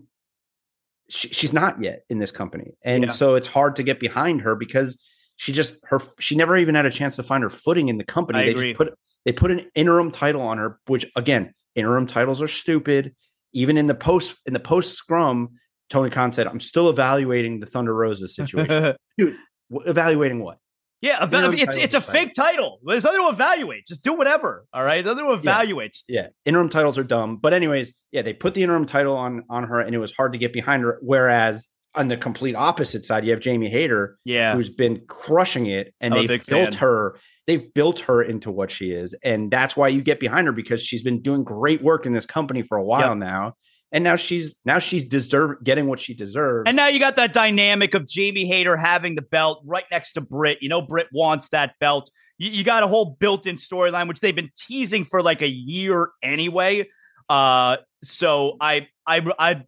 she, 1.09 1.27
she's 1.27 1.51
not 1.51 1.81
yet 1.83 2.03
in 2.09 2.19
this 2.19 2.31
company, 2.31 2.77
and 2.81 3.03
Yeah. 3.03 3.09
so 3.11 3.35
it's 3.35 3.47
hard 3.47 3.75
to 3.75 3.83
get 3.83 3.99
behind 3.99 4.39
her 4.39 4.55
because 4.55 4.97
she 5.35 5.51
just 5.51 5.79
her 5.89 5.99
she 6.21 6.37
never 6.37 6.55
even 6.55 6.75
had 6.75 6.85
a 6.85 6.91
chance 6.91 7.17
to 7.17 7.23
find 7.23 7.43
her 7.43 7.49
footing 7.49 7.89
in 7.89 7.97
the 7.97 8.05
company. 8.05 8.39
I 8.39 8.43
they 8.45 8.51
agree. 8.51 8.69
just 8.69 8.77
put 8.77 8.93
they 9.25 9.33
put 9.33 9.51
an 9.51 9.69
interim 9.75 10.11
title 10.11 10.43
on 10.43 10.59
her, 10.59 10.79
which 10.87 11.05
again, 11.17 11.53
interim 11.75 12.07
titles 12.07 12.41
are 12.41 12.47
stupid. 12.47 13.13
Even 13.53 13.77
in 13.77 13.87
the 13.87 13.95
post 13.95 14.35
in 14.45 14.53
the 14.53 14.59
post 14.59 14.95
scrum, 14.95 15.49
Tony 15.89 16.09
Khan 16.09 16.31
said, 16.31 16.47
"I'm 16.47 16.59
still 16.59 16.89
evaluating 16.89 17.59
the 17.59 17.65
Thunder 17.65 17.93
Rosa's 17.93 18.35
situation." 18.35 18.95
Dude, 19.17 19.35
evaluating 19.71 20.41
what? 20.43 20.57
yeah, 21.01 21.23
eva- 21.23 21.51
it's 21.53 21.77
it's 21.77 21.95
a 21.95 22.01
fake 22.01 22.33
title. 22.33 22.79
There's 22.85 23.03
nothing 23.05 23.21
to 23.21 23.29
evaluate. 23.29 23.87
Just 23.87 24.03
do 24.03 24.13
whatever. 24.13 24.65
All 24.73 24.83
right, 24.83 25.03
there's 25.03 25.15
nothing 25.15 25.29
to 25.33 25.39
evaluate. 25.39 25.97
Yeah, 26.07 26.27
interim 26.45 26.69
titles 26.69 26.97
are 26.97 27.03
dumb. 27.03 27.37
But 27.37 27.53
anyways, 27.53 27.93
yeah, 28.11 28.21
they 28.21 28.33
put 28.33 28.53
the 28.53 28.63
interim 28.63 28.85
title 28.85 29.15
on 29.15 29.43
on 29.49 29.63
her, 29.63 29.79
and 29.79 29.95
it 29.95 29.99
was 29.99 30.11
hard 30.11 30.33
to 30.33 30.37
get 30.39 30.51
behind 30.53 30.83
her. 30.83 30.99
Whereas 31.01 31.67
on 31.95 32.07
the 32.09 32.17
complete 32.17 32.53
opposite 32.55 33.03
side, 33.05 33.25
you 33.25 33.31
have 33.31 33.39
Jamie 33.39 33.69
Hayter, 33.69 34.17
Yeah, 34.25 34.53
who's 34.55 34.69
been 34.69 35.01
crushing 35.07 35.65
it, 35.67 35.93
and 36.01 36.13
I'm 36.13 36.27
they've 36.27 36.45
built 36.45 36.73
fan. 36.75 36.81
her. 36.81 37.17
They've 37.49 37.73
built 37.73 38.01
her 38.01 38.21
into 38.21 38.51
what 38.51 38.69
she 38.69 38.91
is, 38.91 39.15
and 39.23 39.49
that's 39.49 39.75
why 39.75 39.87
you 39.87 40.03
get 40.03 40.19
behind 40.19 40.45
her 40.45 40.53
because 40.53 40.83
she's 40.83 41.01
been 41.01 41.19
doing 41.23 41.43
great 41.43 41.81
work 41.81 42.05
in 42.05 42.13
this 42.13 42.27
company 42.27 42.61
for 42.61 42.77
a 42.77 42.83
while 42.83 43.09
Yep. 43.09 43.17
now, 43.17 43.53
and 43.91 44.03
now 44.03 44.17
she's 44.17 44.53
now 44.65 44.77
she's 44.77 45.03
deserve 45.03 45.63
getting 45.63 45.87
what 45.87 45.99
she 45.99 46.13
deserves. 46.13 46.67
And 46.67 46.77
now 46.77 46.89
you 46.89 46.99
got 46.99 47.15
that 47.15 47.33
dynamic 47.33 47.95
of 47.95 48.07
Jamie 48.07 48.45
Hayter 48.45 48.77
having 48.77 49.15
the 49.15 49.23
belt 49.23 49.63
right 49.65 49.85
next 49.89 50.13
to 50.13 50.21
Britt. 50.21 50.59
You 50.61 50.69
know, 50.69 50.83
Britt 50.83 51.07
wants 51.11 51.49
that 51.49 51.73
belt. 51.79 52.11
You, 52.37 52.51
you 52.51 52.63
got 52.63 52.83
a 52.83 52.87
whole 52.87 53.17
built-in 53.19 53.55
storyline, 53.55 54.07
which 54.07 54.19
they've 54.19 54.35
been 54.35 54.51
teasing 54.55 55.05
for 55.05 55.23
like 55.23 55.41
a 55.41 55.49
year 55.49 56.11
anyway. 56.21 56.87
Uh, 57.29 57.77
so 58.03 58.57
I, 58.61 58.89
I, 59.07 59.25
I, 59.39 59.63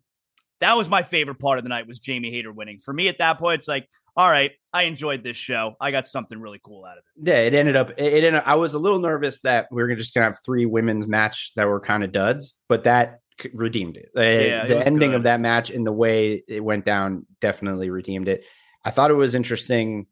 that 0.59 0.77
was 0.77 0.87
my 0.87 1.01
favorite 1.01 1.39
part 1.39 1.57
of 1.57 1.63
the 1.65 1.69
night 1.69 1.87
was 1.87 1.97
Jamie 1.97 2.29
Hayter 2.29 2.51
winning. 2.51 2.77
For 2.77 2.93
me 2.93 3.07
at 3.07 3.17
that 3.17 3.39
point, 3.39 3.57
it's 3.59 3.67
like, 3.67 3.89
all 4.17 4.29
right, 4.29 4.51
I 4.73 4.83
enjoyed 4.83 5.23
this 5.23 5.37
show. 5.37 5.75
I 5.79 5.91
got 5.91 6.05
something 6.07 6.39
really 6.39 6.59
cool 6.63 6.85
out 6.85 6.97
of 6.97 7.03
it. 7.15 7.27
yeah, 7.29 7.39
it 7.39 7.53
ended 7.53 7.75
up. 7.75 7.91
It, 7.91 8.13
it 8.13 8.23
ended, 8.23 8.43
I 8.45 8.55
was 8.55 8.73
a 8.73 8.79
little 8.79 8.99
nervous 8.99 9.41
that 9.41 9.67
we 9.71 9.81
were 9.81 9.95
just 9.95 10.13
gonna 10.13 10.25
have 10.25 10.37
three 10.45 10.65
women's 10.65 11.07
match 11.07 11.51
that 11.55 11.67
were 11.67 11.79
kind 11.79 12.03
of 12.03 12.11
duds, 12.11 12.55
but 12.69 12.83
that 12.85 13.19
redeemed 13.53 13.97
it. 13.97 14.09
Uh, 14.15 14.21
Yeah, 14.21 14.63
it 14.63 14.67
the 14.67 14.75
was 14.75 14.85
ending 14.87 15.11
good. 15.11 15.15
of 15.17 15.23
that 15.23 15.39
match 15.39 15.69
and 15.71 15.85
the 15.87 15.91
way 15.91 16.43
it 16.47 16.63
went 16.63 16.85
down 16.85 17.25
definitely 17.39 17.89
redeemed 17.89 18.27
it. 18.27 18.43
I 18.85 18.91
thought 18.91 19.11
it 19.11 19.15
was 19.15 19.33
interesting 19.35 20.07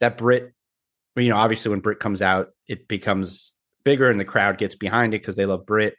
that 0.00 0.18
Britt, 0.18 0.52
you 1.16 1.28
know, 1.28 1.36
obviously 1.36 1.70
when 1.70 1.80
Britt 1.80 1.98
comes 2.00 2.22
out, 2.22 2.48
it 2.68 2.86
becomes 2.88 3.52
bigger 3.84 4.10
and 4.10 4.20
the 4.20 4.24
crowd 4.24 4.58
gets 4.58 4.74
behind 4.74 5.14
it 5.14 5.22
because 5.22 5.34
they 5.36 5.46
love 5.46 5.66
Britt. 5.66 5.94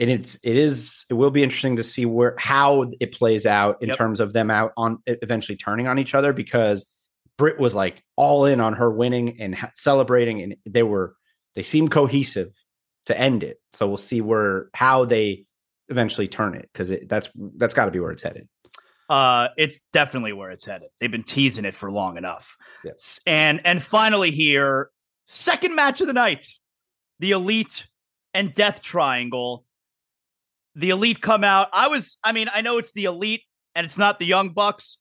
And 0.00 0.10
it's 0.10 0.38
it 0.42 0.56
is 0.56 1.04
it 1.10 1.14
will 1.14 1.30
be 1.30 1.42
interesting 1.42 1.76
to 1.76 1.82
see 1.82 2.06
where 2.06 2.34
how 2.38 2.86
it 3.00 3.12
plays 3.12 3.44
out 3.46 3.82
in 3.82 3.88
Yep. 3.88 3.98
terms 3.98 4.20
of 4.20 4.32
them 4.32 4.50
out 4.50 4.72
on 4.76 4.98
eventually 5.06 5.56
turning 5.56 5.86
on 5.86 5.98
each 5.98 6.14
other 6.14 6.32
because 6.32 6.86
Britt 7.36 7.58
was 7.58 7.74
like 7.74 8.02
all 8.16 8.46
in 8.46 8.60
on 8.60 8.72
her 8.74 8.90
winning 8.90 9.40
and 9.40 9.56
celebrating, 9.74 10.42
and 10.42 10.56
they 10.66 10.82
were 10.82 11.14
they 11.54 11.62
seemed 11.62 11.90
cohesive 11.90 12.52
to 13.06 13.18
end 13.18 13.42
it. 13.42 13.58
So 13.72 13.86
we'll 13.86 13.96
see 13.98 14.20
where 14.20 14.70
how 14.74 15.04
they 15.04 15.44
eventually 15.88 16.28
turn 16.28 16.54
it 16.54 16.70
because 16.72 16.92
that's 17.06 17.28
that's 17.56 17.74
got 17.74 17.84
to 17.86 17.90
be 17.90 18.00
where 18.00 18.12
it's 18.12 18.22
headed. 18.22 18.48
Uh, 19.08 19.48
it's 19.56 19.80
definitely 19.92 20.32
where 20.32 20.50
it's 20.50 20.64
headed. 20.64 20.88
They've 21.00 21.10
been 21.10 21.24
teasing 21.24 21.64
it 21.64 21.74
for 21.74 21.90
long 21.90 22.16
enough. 22.16 22.56
Yes. 22.84 23.20
And 23.26 23.60
and 23.64 23.82
finally 23.82 24.30
here, 24.30 24.90
second 25.26 25.74
match 25.74 26.00
of 26.00 26.06
the 26.06 26.12
night, 26.12 26.46
the 27.18 27.32
Elite 27.32 27.86
and 28.32 28.54
Death 28.54 28.80
Triangle. 28.80 29.64
The 30.74 30.90
Elite 30.90 31.20
come 31.20 31.44
out. 31.44 31.68
I 31.72 31.88
was, 31.88 32.16
I 32.22 32.32
mean, 32.32 32.48
I 32.52 32.60
know 32.60 32.78
it's 32.78 32.92
the 32.92 33.04
Elite 33.04 33.42
and 33.74 33.84
it's 33.84 33.98
not 33.98 34.18
the 34.18 34.26
Young 34.26 34.50
Bucks. 34.50 34.98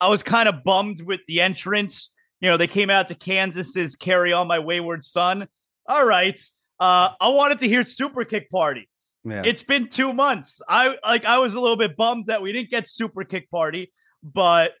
I 0.00 0.08
was 0.08 0.22
kind 0.22 0.48
of 0.48 0.62
bummed 0.64 1.00
with 1.02 1.20
the 1.26 1.40
entrance. 1.40 2.10
You 2.40 2.50
know, 2.50 2.56
they 2.56 2.68
came 2.68 2.88
out 2.88 3.08
to 3.08 3.14
Kansas's 3.14 3.96
"Carry 3.96 4.32
On 4.32 4.46
My 4.46 4.60
Wayward 4.60 5.02
Son." 5.04 5.48
All 5.88 6.06
right, 6.06 6.40
uh, 6.78 7.10
I 7.20 7.28
wanted 7.30 7.58
to 7.60 7.68
hear 7.68 7.82
Super 7.82 8.24
Kick 8.24 8.48
Party. 8.48 8.88
Yeah, 9.24 9.42
It's 9.44 9.64
been 9.64 9.88
two 9.88 10.12
months. 10.12 10.62
I 10.68 10.96
like 11.04 11.24
I 11.24 11.38
was 11.38 11.54
a 11.54 11.60
little 11.60 11.76
bit 11.76 11.96
bummed 11.96 12.26
that 12.26 12.40
we 12.40 12.52
didn't 12.52 12.70
get 12.70 12.88
Super 12.88 13.24
Kick 13.24 13.50
Party, 13.50 13.92
but 14.22 14.72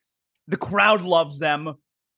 the 0.46 0.56
crowd 0.56 1.02
loves 1.02 1.38
them. 1.38 1.74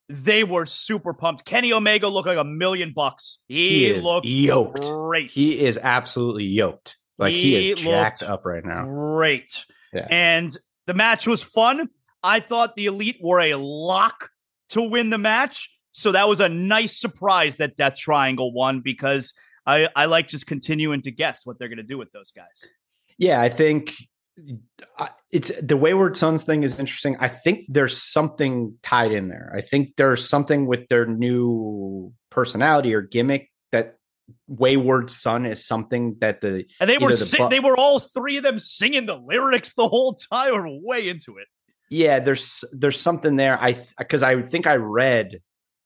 They 0.07 0.43
were 0.43 0.65
super 0.65 1.13
pumped. 1.13 1.45
Kenny 1.45 1.73
Omega 1.73 2.07
looked 2.07 2.27
like 2.27 2.37
a 2.37 2.43
million 2.43 2.91
bucks. 2.93 3.39
He, 3.47 3.93
he 3.93 4.01
looked 4.01 4.27
yoked. 4.27 4.81
great. 4.81 5.31
He 5.31 5.59
is 5.65 5.79
absolutely 5.81 6.43
yoked. 6.43 6.97
Like 7.21 7.33
he, 7.33 7.61
He 7.61 7.71
is 7.71 7.79
jacked 7.79 8.23
up 8.23 8.45
right 8.45 8.65
now. 8.65 8.85
great. 8.85 9.63
Yeah. 9.93 10.07
And 10.09 10.57
the 10.87 10.93
match 10.93 11.27
was 11.27 11.43
fun. 11.43 11.89
I 12.23 12.39
thought 12.39 12.75
the 12.75 12.85
Elite 12.87 13.17
were 13.21 13.39
a 13.39 13.55
lock 13.55 14.29
to 14.69 14.81
win 14.81 15.09
the 15.09 15.17
match. 15.17 15.69
So 15.93 16.11
that 16.13 16.27
was 16.27 16.39
a 16.39 16.49
nice 16.49 16.99
surprise 16.99 17.57
that 17.57 17.75
Death 17.75 17.97
Triangle 17.97 18.53
won 18.53 18.81
because 18.81 19.33
I, 19.65 19.89
I 19.95 20.05
like 20.05 20.27
just 20.27 20.47
continuing 20.47 21.01
to 21.03 21.11
guess 21.11 21.45
what 21.45 21.59
they're 21.59 21.67
going 21.67 21.77
to 21.77 21.83
do 21.83 21.97
with 21.97 22.11
those 22.11 22.31
guys. 22.31 22.45
Yeah, 23.17 23.41
I 23.41 23.49
think 23.49 23.93
uh, 24.97 25.09
it's 25.31 25.51
the 25.61 25.77
Wayward 25.77 26.15
Sons 26.17 26.43
thing 26.43 26.63
is 26.63 26.79
interesting. 26.79 27.17
I 27.19 27.27
think 27.27 27.65
there's 27.67 28.01
something 28.01 28.75
tied 28.81 29.11
in 29.11 29.27
there. 29.27 29.51
I 29.55 29.61
think 29.61 29.95
there's 29.97 30.27
something 30.27 30.65
with 30.65 30.87
their 30.87 31.05
new 31.05 32.13
personality 32.29 32.95
or 32.95 33.01
gimmick 33.01 33.51
that 33.71 33.97
Wayward 34.47 35.09
Son 35.09 35.45
is 35.45 35.65
something 35.65 36.15
that 36.21 36.41
the 36.41 36.65
And 36.79 36.89
they 36.89 36.97
were 36.97 37.11
the 37.11 37.17
si- 37.17 37.37
bu- 37.37 37.49
they 37.49 37.59
were 37.59 37.77
all 37.77 37.99
three 37.99 38.37
of 38.37 38.43
them 38.43 38.59
singing 38.59 39.05
the 39.05 39.15
lyrics 39.15 39.73
the 39.73 39.87
whole 39.87 40.15
time. 40.15 40.53
Or 40.53 40.67
way 40.81 41.07
into 41.09 41.37
it. 41.37 41.47
yeah 41.89 42.19
there's 42.19 42.63
there's 42.71 42.99
something 42.99 43.35
there. 43.35 43.61
I 43.61 43.77
because 43.97 44.23
I 44.23 44.41
think 44.41 44.67
I 44.67 44.75
read 44.75 45.39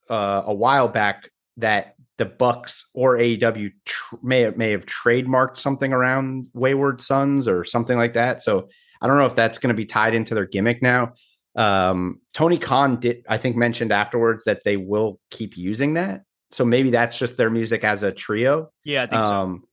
uh, 0.09 0.43
a 0.45 0.53
while 0.53 0.87
back 0.87 1.29
that 1.57 1.95
the 2.17 2.25
Bucks 2.25 2.89
or 2.93 3.17
AEW 3.17 3.71
tr- 3.85 4.15
may 4.23 4.41
have, 4.41 4.57
may 4.57 4.71
have 4.71 4.85
trademarked 4.85 5.57
something 5.57 5.91
around 5.91 6.47
Wayward 6.53 7.01
Sons 7.01 7.47
or 7.47 7.65
something 7.65 7.97
like 7.97 8.13
that. 8.13 8.41
So 8.41 8.69
I 9.01 9.07
don't 9.07 9.17
know 9.17 9.25
if 9.25 9.35
that's 9.35 9.57
going 9.57 9.73
to 9.73 9.77
be 9.77 9.85
tied 9.85 10.15
into 10.15 10.33
their 10.33 10.45
gimmick 10.45 10.81
now. 10.81 11.13
Um, 11.57 12.21
Tony 12.33 12.57
Khan 12.57 12.99
did, 12.99 13.25
I 13.27 13.37
think, 13.37 13.55
mentioned 13.55 13.91
afterwards 13.91 14.45
that 14.45 14.63
they 14.63 14.77
will 14.77 15.19
keep 15.29 15.57
using 15.57 15.95
that. 15.95 16.21
So 16.55 16.63
maybe 16.63 16.89
that's 16.89 17.17
just 17.19 17.35
their 17.35 17.49
music 17.49 17.83
as 17.83 18.03
a 18.03 18.11
trio. 18.13 18.71
Yeah, 18.85 19.03
I 19.03 19.07
think 19.07 19.21
so. 19.21 19.33
Um, 19.33 19.63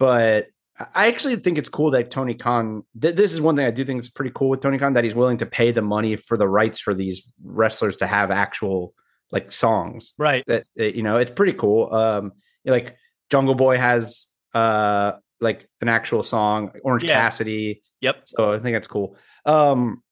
but 0.00 0.48
I 0.94 1.06
actually 1.06 1.36
think 1.36 1.58
it's 1.58 1.68
cool 1.68 1.92
that 1.92 2.10
Tony 2.10 2.34
Khan. 2.34 2.82
Th- 3.00 3.14
this 3.14 3.32
is 3.32 3.40
one 3.40 3.54
thing 3.54 3.64
I 3.66 3.70
do 3.70 3.84
think 3.84 4.00
is 4.00 4.08
pretty 4.08 4.32
cool 4.34 4.48
with 4.48 4.60
Tony 4.60 4.76
Khan 4.78 4.94
that 4.94 5.04
he's 5.04 5.14
willing 5.14 5.38
to 5.38 5.46
pay 5.46 5.70
the 5.70 5.82
money 5.82 6.16
for 6.16 6.36
the 6.36 6.48
rights 6.48 6.80
for 6.80 6.92
these 6.92 7.22
wrestlers 7.44 7.96
to 7.98 8.06
have 8.08 8.32
actual 8.32 8.92
like 9.30 9.52
songs 9.52 10.12
Right. 10.18 10.44
that 10.48 10.66
you 10.76 11.02
know 11.02 11.16
it's 11.16 11.30
pretty 11.30 11.54
cool 11.54 11.92
um 11.92 12.32
like 12.64 12.96
jungle 13.30 13.54
boy 13.54 13.78
has 13.78 14.26
uh 14.52 15.12
like 15.40 15.68
an 15.80 15.88
actual 15.88 16.22
song 16.22 16.70
orange 16.84 17.04
Yeah. 17.04 17.20
cassidy 17.20 17.82
Yep. 18.00 18.16
so 18.26 18.52
i 18.52 18.58
think 18.58 18.74
that's 18.76 18.86
cool 18.86 19.16
um 19.46 20.02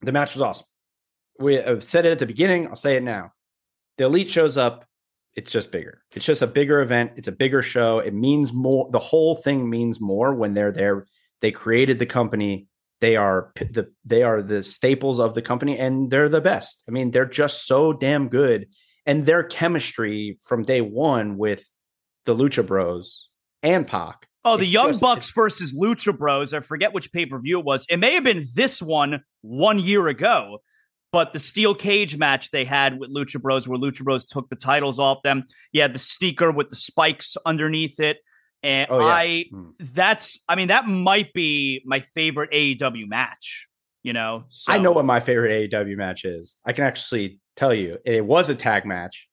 the 0.00 0.12
match 0.12 0.34
was 0.34 0.42
awesome 0.42 0.66
we 1.38 1.58
uh, 1.60 1.78
said 1.80 2.04
it 2.06 2.10
at 2.12 2.18
the 2.18 2.26
beginning 2.26 2.66
i'll 2.68 2.74
say 2.74 2.96
it 2.96 3.02
now 3.02 3.32
the 3.98 4.04
elite 4.04 4.30
shows 4.30 4.56
up 4.56 4.86
it's 5.38 5.52
just 5.52 5.70
bigger. 5.70 6.02
It's 6.16 6.26
just 6.26 6.42
a 6.42 6.48
bigger 6.48 6.80
event. 6.80 7.12
It's 7.14 7.28
a 7.28 7.32
bigger 7.32 7.62
show. 7.62 8.00
It 8.00 8.12
means 8.12 8.52
more 8.52 8.88
the 8.90 8.98
whole 8.98 9.36
thing 9.36 9.70
means 9.70 10.00
more 10.00 10.34
when 10.34 10.52
they're 10.52 10.72
there. 10.72 11.06
They 11.40 11.52
created 11.52 12.00
the 12.00 12.06
company. 12.06 12.66
They 13.00 13.14
are 13.14 13.52
the 13.56 13.92
they 14.04 14.24
are 14.24 14.42
the 14.42 14.64
staples 14.64 15.20
of 15.20 15.34
the 15.34 15.42
company 15.42 15.78
and 15.78 16.10
they're 16.10 16.28
the 16.28 16.40
best. 16.40 16.82
I 16.88 16.90
mean 16.90 17.12
they're 17.12 17.24
just 17.24 17.68
so 17.68 17.92
damn 17.92 18.28
good. 18.28 18.66
And 19.06 19.24
their 19.24 19.44
chemistry 19.44 20.38
from 20.42 20.64
day 20.64 20.80
one 20.80 21.38
with 21.38 21.70
the 22.24 22.34
lucha 22.34 22.66
bros 22.66 23.28
and 23.62 23.86
Pac. 23.86 24.26
Oh, 24.44 24.56
the 24.56 24.66
Young 24.66 24.88
just- 24.88 25.00
Bucks 25.00 25.30
versus 25.32 25.72
Lucha 25.72 26.16
Bros. 26.16 26.52
I 26.52 26.60
forget 26.60 26.92
which 26.92 27.12
pay 27.12 27.26
per 27.26 27.38
view 27.38 27.60
it 27.60 27.64
was. 27.64 27.86
It 27.88 27.98
may 27.98 28.14
have 28.14 28.24
been 28.24 28.48
this 28.54 28.82
one 28.82 29.22
one 29.42 29.78
year 29.78 30.08
ago, 30.08 30.58
but 31.12 31.32
the 31.32 31.38
steel 31.38 31.74
cage 31.74 32.16
match 32.16 32.50
they 32.50 32.64
had 32.64 32.98
with 32.98 33.10
Lucha 33.14 33.40
Bros, 33.40 33.66
where 33.66 33.78
Lucha 33.78 34.02
Bros 34.04 34.26
took 34.26 34.48
the 34.48 34.56
titles 34.56 34.98
off 34.98 35.22
them. 35.22 35.44
You 35.72 35.82
had 35.82 35.94
the 35.94 35.98
sneaker 35.98 36.50
with 36.50 36.70
the 36.70 36.76
spikes 36.76 37.36
underneath 37.46 37.98
it. 38.00 38.18
And 38.62 38.88
Oh, 38.90 38.98
yeah. 39.00 39.06
I, 39.06 39.44
Mm. 39.52 39.72
that's, 39.78 40.38
I 40.48 40.56
mean, 40.56 40.68
that 40.68 40.86
might 40.86 41.32
be 41.32 41.80
my 41.86 42.00
favorite 42.14 42.50
AEW 42.52 43.06
match, 43.06 43.68
you 44.02 44.12
know? 44.12 44.44
So, 44.48 44.72
I 44.72 44.78
know 44.78 44.90
what 44.92 45.04
my 45.04 45.20
favorite 45.20 45.52
AEW 45.72 45.96
match 45.96 46.24
is. 46.24 46.58
I 46.64 46.72
can 46.72 46.84
actually 46.84 47.40
tell 47.56 47.72
you. 47.72 47.98
It 48.04 48.24
was 48.24 48.48
a 48.48 48.54
tag 48.54 48.84
match. 48.84 49.28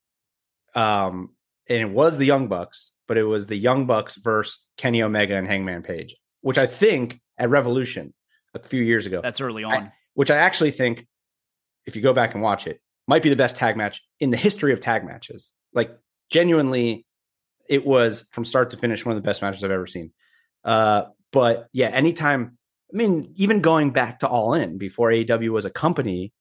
Um, 0.76 1.30
and 1.68 1.80
it 1.82 1.90
was 1.90 2.18
the 2.18 2.26
Young 2.26 2.48
Bucks, 2.48 2.92
but 3.08 3.18
it 3.18 3.24
was 3.24 3.48
the 3.48 3.56
Young 3.56 3.86
Bucks 3.86 4.16
versus 4.16 4.60
Kenny 4.78 5.02
Omega 5.02 5.36
and 5.36 5.48
Hangman 5.48 5.82
Page, 5.84 6.16
which 6.42 6.58
I 6.58 6.68
think 6.68 7.20
at 7.38 7.50
Revolution 7.50 8.14
a 8.54 8.60
few 8.60 8.84
years 8.84 9.06
ago, 9.06 9.22
that's 9.22 9.42
early 9.42 9.64
I- 9.64 9.76
on. 9.78 9.92
which 10.14 10.30
I 10.32 10.38
actually 10.38 10.72
think, 10.72 11.08
if 11.86 11.96
you 11.96 12.02
go 12.02 12.14
back 12.14 12.34
and 12.34 12.44
watch 12.44 12.68
it, 12.68 12.80
might 13.08 13.24
be 13.24 13.30
the 13.30 13.36
best 13.36 13.56
tag 13.56 13.78
match 13.78 14.02
in 14.20 14.32
the 14.32 14.38
history 14.38 14.74
of 14.74 14.82
tag 14.82 15.06
matches. 15.06 15.50
Like 15.74 15.96
genuinely, 16.30 17.06
it 17.70 17.86
was 17.86 18.26
from 18.32 18.46
start 18.46 18.72
to 18.72 18.78
finish 18.78 19.06
one 19.06 19.16
of 19.16 19.22
the 19.22 19.28
best 19.28 19.42
matches 19.42 19.64
I've 19.64 19.72
ever 19.72 19.88
seen. 19.88 20.12
Uh, 20.64 21.04
but 21.32 21.68
yeah, 21.74 21.88
anytime. 21.88 22.58
I 22.94 22.98
mean, 22.98 23.34
even 23.36 23.62
going 23.62 23.90
back 23.90 24.20
to 24.20 24.28
All 24.28 24.54
In 24.54 24.78
before 24.78 25.10
AEW 25.10 25.50
was 25.50 25.66
a 25.66 25.72
company, 25.72 26.32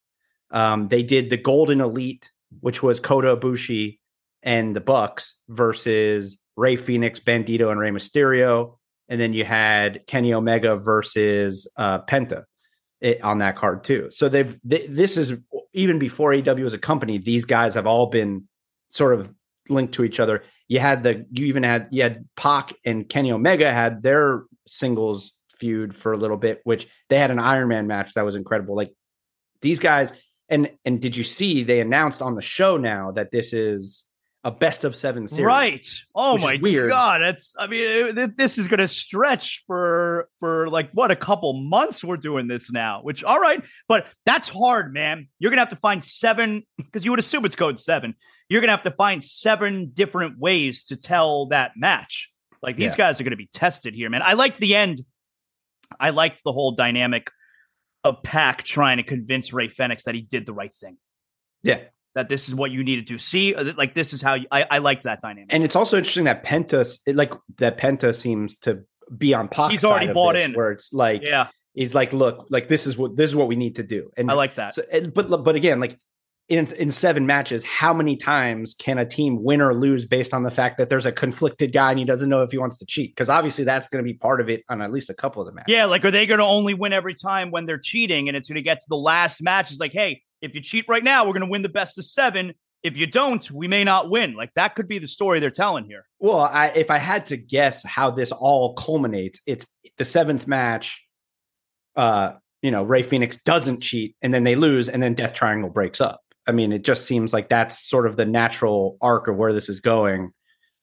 um, 0.51 0.89
they 0.89 1.03
did 1.03 1.31
the 1.31 1.39
Golden 1.39 1.81
Elite, 1.81 2.31
which 2.61 2.83
was 2.83 3.01
Kota 3.01 3.35
Ibushi 3.35 3.99
and 4.43 4.77
the 4.77 4.81
Bucks 4.81 5.37
versus 5.49 6.39
Rey 6.57 6.77
Fenix, 6.77 7.19
Bandido, 7.19 7.71
and 7.71 7.81
Rey 7.81 7.91
Mysterio, 7.91 8.77
and 9.09 9.21
then 9.21 9.33
you 9.33 9.45
had 9.45 10.07
Kenny 10.07 10.33
Omega 10.33 10.77
versus 10.77 11.67
uh, 11.77 12.01
Penta 12.03 12.45
it, 13.01 13.23
on 13.23 13.39
that 13.39 13.57
card 13.57 13.85
too. 13.85 14.09
So 14.11 14.29
they've 14.29 14.59
th- 14.69 14.89
this 14.89 15.17
is 15.17 15.35
even 15.73 15.99
before 15.99 16.33
AEW 16.33 16.65
was 16.65 16.75
a 16.75 16.79
company. 16.79 17.19
These 17.19 17.45
guys 17.45 17.75
have 17.75 17.87
all 17.87 18.07
been 18.07 18.49
sort 18.91 19.15
of 19.15 19.33
linked 19.69 19.95
to 19.95 20.05
each 20.05 20.21
other. 20.21 20.45
You 20.69 20.81
had 20.81 21.03
the 21.03 21.27
you 21.31 21.47
even 21.47 21.63
had 21.63 21.89
you 21.91 22.03
had 22.03 22.27
Pac 22.37 22.73
and 22.85 23.09
Kenny 23.09 23.33
Omega 23.33 23.71
had 23.73 24.03
their 24.03 24.45
singles 24.67 25.33
feud 25.57 25.95
for 25.95 26.13
a 26.13 26.17
little 26.17 26.37
bit, 26.37 26.61
which 26.65 26.87
they 27.09 27.19
had 27.19 27.31
an 27.31 27.39
Iron 27.39 27.69
Man 27.69 27.87
match 27.87 28.15
that 28.15 28.25
was 28.25 28.37
incredible. 28.37 28.75
Like 28.75 28.93
these 29.61 29.79
guys, 29.79 30.13
and 30.49 30.71
and 30.85 31.01
did 31.01 31.17
you 31.17 31.25
see 31.25 31.65
they 31.65 31.81
announced 31.81 32.23
on 32.23 32.35
the 32.35 32.43
show 32.43 32.77
now 32.77 33.13
that 33.13 33.31
this 33.31 33.53
is 33.53 34.05
a 34.45 34.51
best 34.51 34.85
of 34.85 34.95
seven 34.95 35.27
series. 35.27 35.47
Right. 35.47 35.87
Oh 36.15 36.39
my 36.39 36.59
weird. 36.61 36.91
god. 36.91 37.23
That's. 37.23 37.55
I 37.59 37.67
mean, 37.67 38.19
it, 38.19 38.37
this 38.37 38.59
is 38.59 38.69
going 38.69 38.81
to 38.81 38.89
stretch 38.89 39.65
for 39.67 40.29
for 40.39 40.69
like 40.69 40.91
what 40.93 41.11
a 41.11 41.17
couple 41.17 41.55
months. 41.55 42.05
We're 42.05 42.19
doing 42.19 42.47
this 42.47 42.71
now. 42.71 43.01
Which 43.03 43.25
all 43.25 43.41
right, 43.41 43.63
but 43.89 44.07
that's 44.27 44.49
hard, 44.49 44.93
man. 44.93 45.29
You're 45.39 45.51
going 45.51 45.57
to 45.57 45.63
have 45.63 45.71
to 45.71 45.77
find 45.77 46.05
seven 46.05 46.65
because 46.77 47.05
you 47.05 47.11
would 47.11 47.21
assume 47.21 47.45
it's 47.47 47.57
code 47.57 47.81
seven. 47.81 48.15
You're 48.49 48.61
going 48.61 48.69
to 48.69 48.77
have 48.77 48.83
to 48.83 48.91
find 48.91 49.25
seven 49.25 49.91
different 49.95 50.39
ways 50.39 50.85
to 50.85 50.97
tell 50.97 51.47
that 51.47 51.73
match. 51.77 52.31
Like 52.63 52.77
these 52.77 52.93
yeah. 52.93 52.97
guys 52.97 53.21
are 53.21 53.25
going 53.25 53.31
to 53.33 53.37
be 53.37 53.49
tested 53.53 53.95
here, 53.95 54.11
man. 54.11 54.23
I 54.23 54.35
liked 54.35 54.59
the 54.59 54.75
end. 54.75 55.01
I 55.99 56.11
liked 56.11 56.43
the 56.45 56.53
whole 56.53 56.73
dynamic 56.73 57.31
of 58.03 58.23
Pac 58.23 58.65
trying 58.65 58.99
to 58.99 59.03
convince 59.03 59.53
Rey 59.53 59.69
Fenix 59.69 60.05
that 60.05 60.15
he 60.15 60.21
did 60.21 60.45
the 60.45 60.53
right 60.53 60.75
thing. 60.75 60.99
Yeah, 61.63 61.81
that 62.15 62.29
this 62.29 62.49
is 62.49 62.55
what 62.55 62.71
you 62.71 62.85
need 62.85 63.07
to. 63.07 63.19
See, 63.19 63.55
uh, 63.55 63.73
like 63.77 63.95
this 63.95 64.13
is 64.13 64.23
how 64.23 64.35
you, 64.35 64.47
I, 64.51 64.67
I 64.71 64.79
liked 64.79 65.03
that 65.03 65.21
dynamic. 65.21 65.53
And 65.53 65.65
it's 65.65 65.77
also 65.77 65.97
interesting 65.97 66.25
that 66.25 66.45
Penta, 66.45 66.99
like 67.15 67.33
that 67.59 67.77
Penta 67.79 68.15
seems 68.15 68.57
to 68.59 68.85
be 69.17 69.35
on 69.35 69.49
Pac's 69.49 69.73
He's 69.73 69.85
already 69.85 70.13
bought 70.13 70.35
this, 70.35 70.47
in, 70.47 70.53
where 70.55 70.71
it's 70.71 70.93
like, 70.93 71.23
yeah, 71.23 71.49
he's 71.75 71.95
like, 71.95 72.13
look, 72.13 72.47
like 72.51 72.69
this 72.69 72.87
is 72.87 72.97
what 72.97 73.17
this 73.17 73.31
is 73.31 73.37
what 73.37 73.49
we 73.49 73.57
need 73.57 73.77
to 73.77 73.83
do. 73.83 74.11
And 74.17 74.31
I 74.31 74.35
like 74.35 74.55
that. 74.55 74.75
So, 74.75 74.83
but 75.15 75.45
but 75.45 75.57
again, 75.57 75.81
like 75.81 75.99
in 76.49 76.73
in 76.75 76.93
seven 76.93 77.27
matches, 77.27 77.65
how 77.65 77.93
many 77.93 78.17
times 78.17 78.75
can 78.79 78.99
a 78.99 79.07
team 79.07 79.43
win 79.43 79.61
or 79.61 79.75
lose 79.75 80.05
based 80.05 80.33
on 80.33 80.43
the 80.43 80.51
fact 80.51 80.79
that 80.79 80.89
there's 80.89 81.07
a 81.07 81.13
conflicted 81.13 81.73
guy 81.73 81.91
and 81.91 81.99
he 81.99 82.05
doesn't 82.05 82.29
know 82.29 82.43
if 82.43 82.51
he 82.51 82.59
wants 82.59 82.79
to 82.79 82.87
cheat? 82.87 83.11
Because 83.11 83.29
obviously 83.29 83.65
that's 83.65 83.89
going 83.89 84.05
to 84.05 84.07
be 84.07 84.15
part 84.15 84.41
of 84.41 84.49
it 84.49 84.63
on 84.69 84.81
at 84.83 84.93
least 84.93 85.11
a 85.11 85.15
couple 85.15 85.43
of 85.43 85.49
the 85.49 85.55
matches. 85.55 85.73
Yeah, 85.73 85.87
like 85.87 86.05
are 86.05 86.11
they 86.11 86.27
going 86.27 86.39
to 86.39 86.45
only 86.45 86.75
win 86.75 86.93
every 86.93 87.15
time 87.15 87.51
when 87.51 87.67
they're 87.67 87.79
cheating, 87.79 88.29
and 88.29 88.37
it's 88.37 88.49
going 88.49 88.57
to 88.57 88.63
get 88.63 88.81
to 88.81 88.87
the 88.89 88.97
last 88.97 89.43
match? 89.43 89.71
It's 89.71 89.81
like, 89.81 89.93
hey, 89.93 90.23
if 90.45 90.55
you 90.55 90.61
cheat 90.61 90.85
right 90.89 91.03
now, 91.03 91.25
we're 91.25 91.33
going 91.33 91.41
to 91.41 91.51
win 91.51 91.63
the 91.63 91.69
best 91.69 91.99
of 91.99 92.05
seven 92.05 92.55
if 92.85 92.99
you 92.99 93.07
don't, 93.07 93.51
we 93.51 93.67
may 93.67 93.83
not 93.83 94.11
win. 94.11 94.35
Like 94.35 94.53
that 94.55 94.77
could 94.77 94.87
be 94.87 94.99
the 94.99 95.09
story 95.09 95.41
they're 95.41 95.51
telling 95.51 95.87
here. 95.87 96.07
Well, 96.21 96.41
I, 96.41 96.67
if 96.69 96.91
I 96.91 96.99
had 96.99 97.27
to 97.27 97.39
guess 97.39 97.83
how 97.83 98.11
this 98.11 98.31
all 98.31 98.75
culminates, 98.75 99.41
it's 99.47 99.67
the 99.97 100.05
seventh 100.05 100.47
match. 100.47 101.03
Uh, 101.97 102.35
you 102.61 102.71
know, 102.71 102.83
Rey 102.83 103.03
Fenix 103.03 103.39
doesn't 103.39 103.81
cheat, 103.81 104.17
and 104.21 104.33
then 104.33 104.45
they 104.45 104.55
lose, 104.55 104.89
and 104.89 105.03
then 105.03 105.15
Death 105.15 105.33
Triangle 105.33 105.71
breaks 105.71 106.01
up. 106.01 106.21
I 106.47 106.53
mean, 106.53 106.73
it 106.73 106.85
just 106.85 107.07
seems 107.07 107.33
like 107.33 107.49
that's 107.49 107.89
sort 107.89 108.07
of 108.07 108.17
the 108.17 108.27
natural 108.27 108.99
arc 109.01 109.29
of 109.29 109.37
where 109.37 109.55
this 109.55 109.69
is 109.69 109.81
going. 109.81 110.33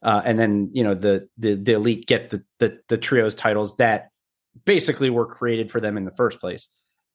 Uh, 0.01 0.21
and 0.25 0.39
then 0.39 0.71
you 0.73 0.83
know 0.83 0.95
the 0.95 1.27
the 1.37 1.53
the 1.53 1.73
elite 1.73 2.07
get 2.07 2.31
the 2.31 2.43
the 2.57 2.79
the 2.87 2.97
trios 2.97 3.35
titles 3.35 3.75
that 3.77 4.09
basically 4.65 5.11
were 5.11 5.27
created 5.27 5.71
for 5.71 5.79
them 5.79 5.97
in 5.97 6.05
the 6.05 6.11
first 6.11 6.39
place. 6.39 6.67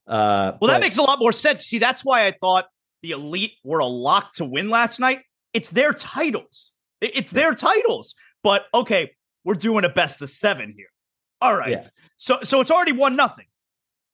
Uh, 0.07 0.53
well, 0.53 0.59
but, 0.61 0.67
that 0.69 0.81
makes 0.81 0.99
a 0.99 1.03
lot 1.03 1.19
more 1.19 1.33
sense. 1.33 1.65
See, 1.65 1.79
that's 1.79 2.05
why 2.05 2.27
I 2.27 2.33
thought 2.33 2.67
the 3.03 3.11
elite 3.11 3.53
were 3.65 3.81
a 3.81 3.87
lock 3.87 4.35
to 4.35 4.45
win 4.45 4.71
last 4.71 5.01
night. 5.01 5.21
It's 5.53 5.71
their 5.71 5.93
titles. 5.93 6.73
It's 7.01 7.31
their 7.31 7.55
titles. 7.55 8.15
But 8.43 8.67
okay, 8.73 9.13
we're 9.45 9.55
doing 9.55 9.85
a 9.85 9.89
best 9.89 10.23
of 10.23 10.31
seven 10.31 10.75
here. 10.77 10.89
All 11.41 11.57
right. 11.57 11.71
Yeah. 11.71 11.85
So 12.17 12.39
so 12.43 12.61
it's 12.61 12.71
already 12.71 12.93
one 12.93 13.17
nothing. 13.17 13.47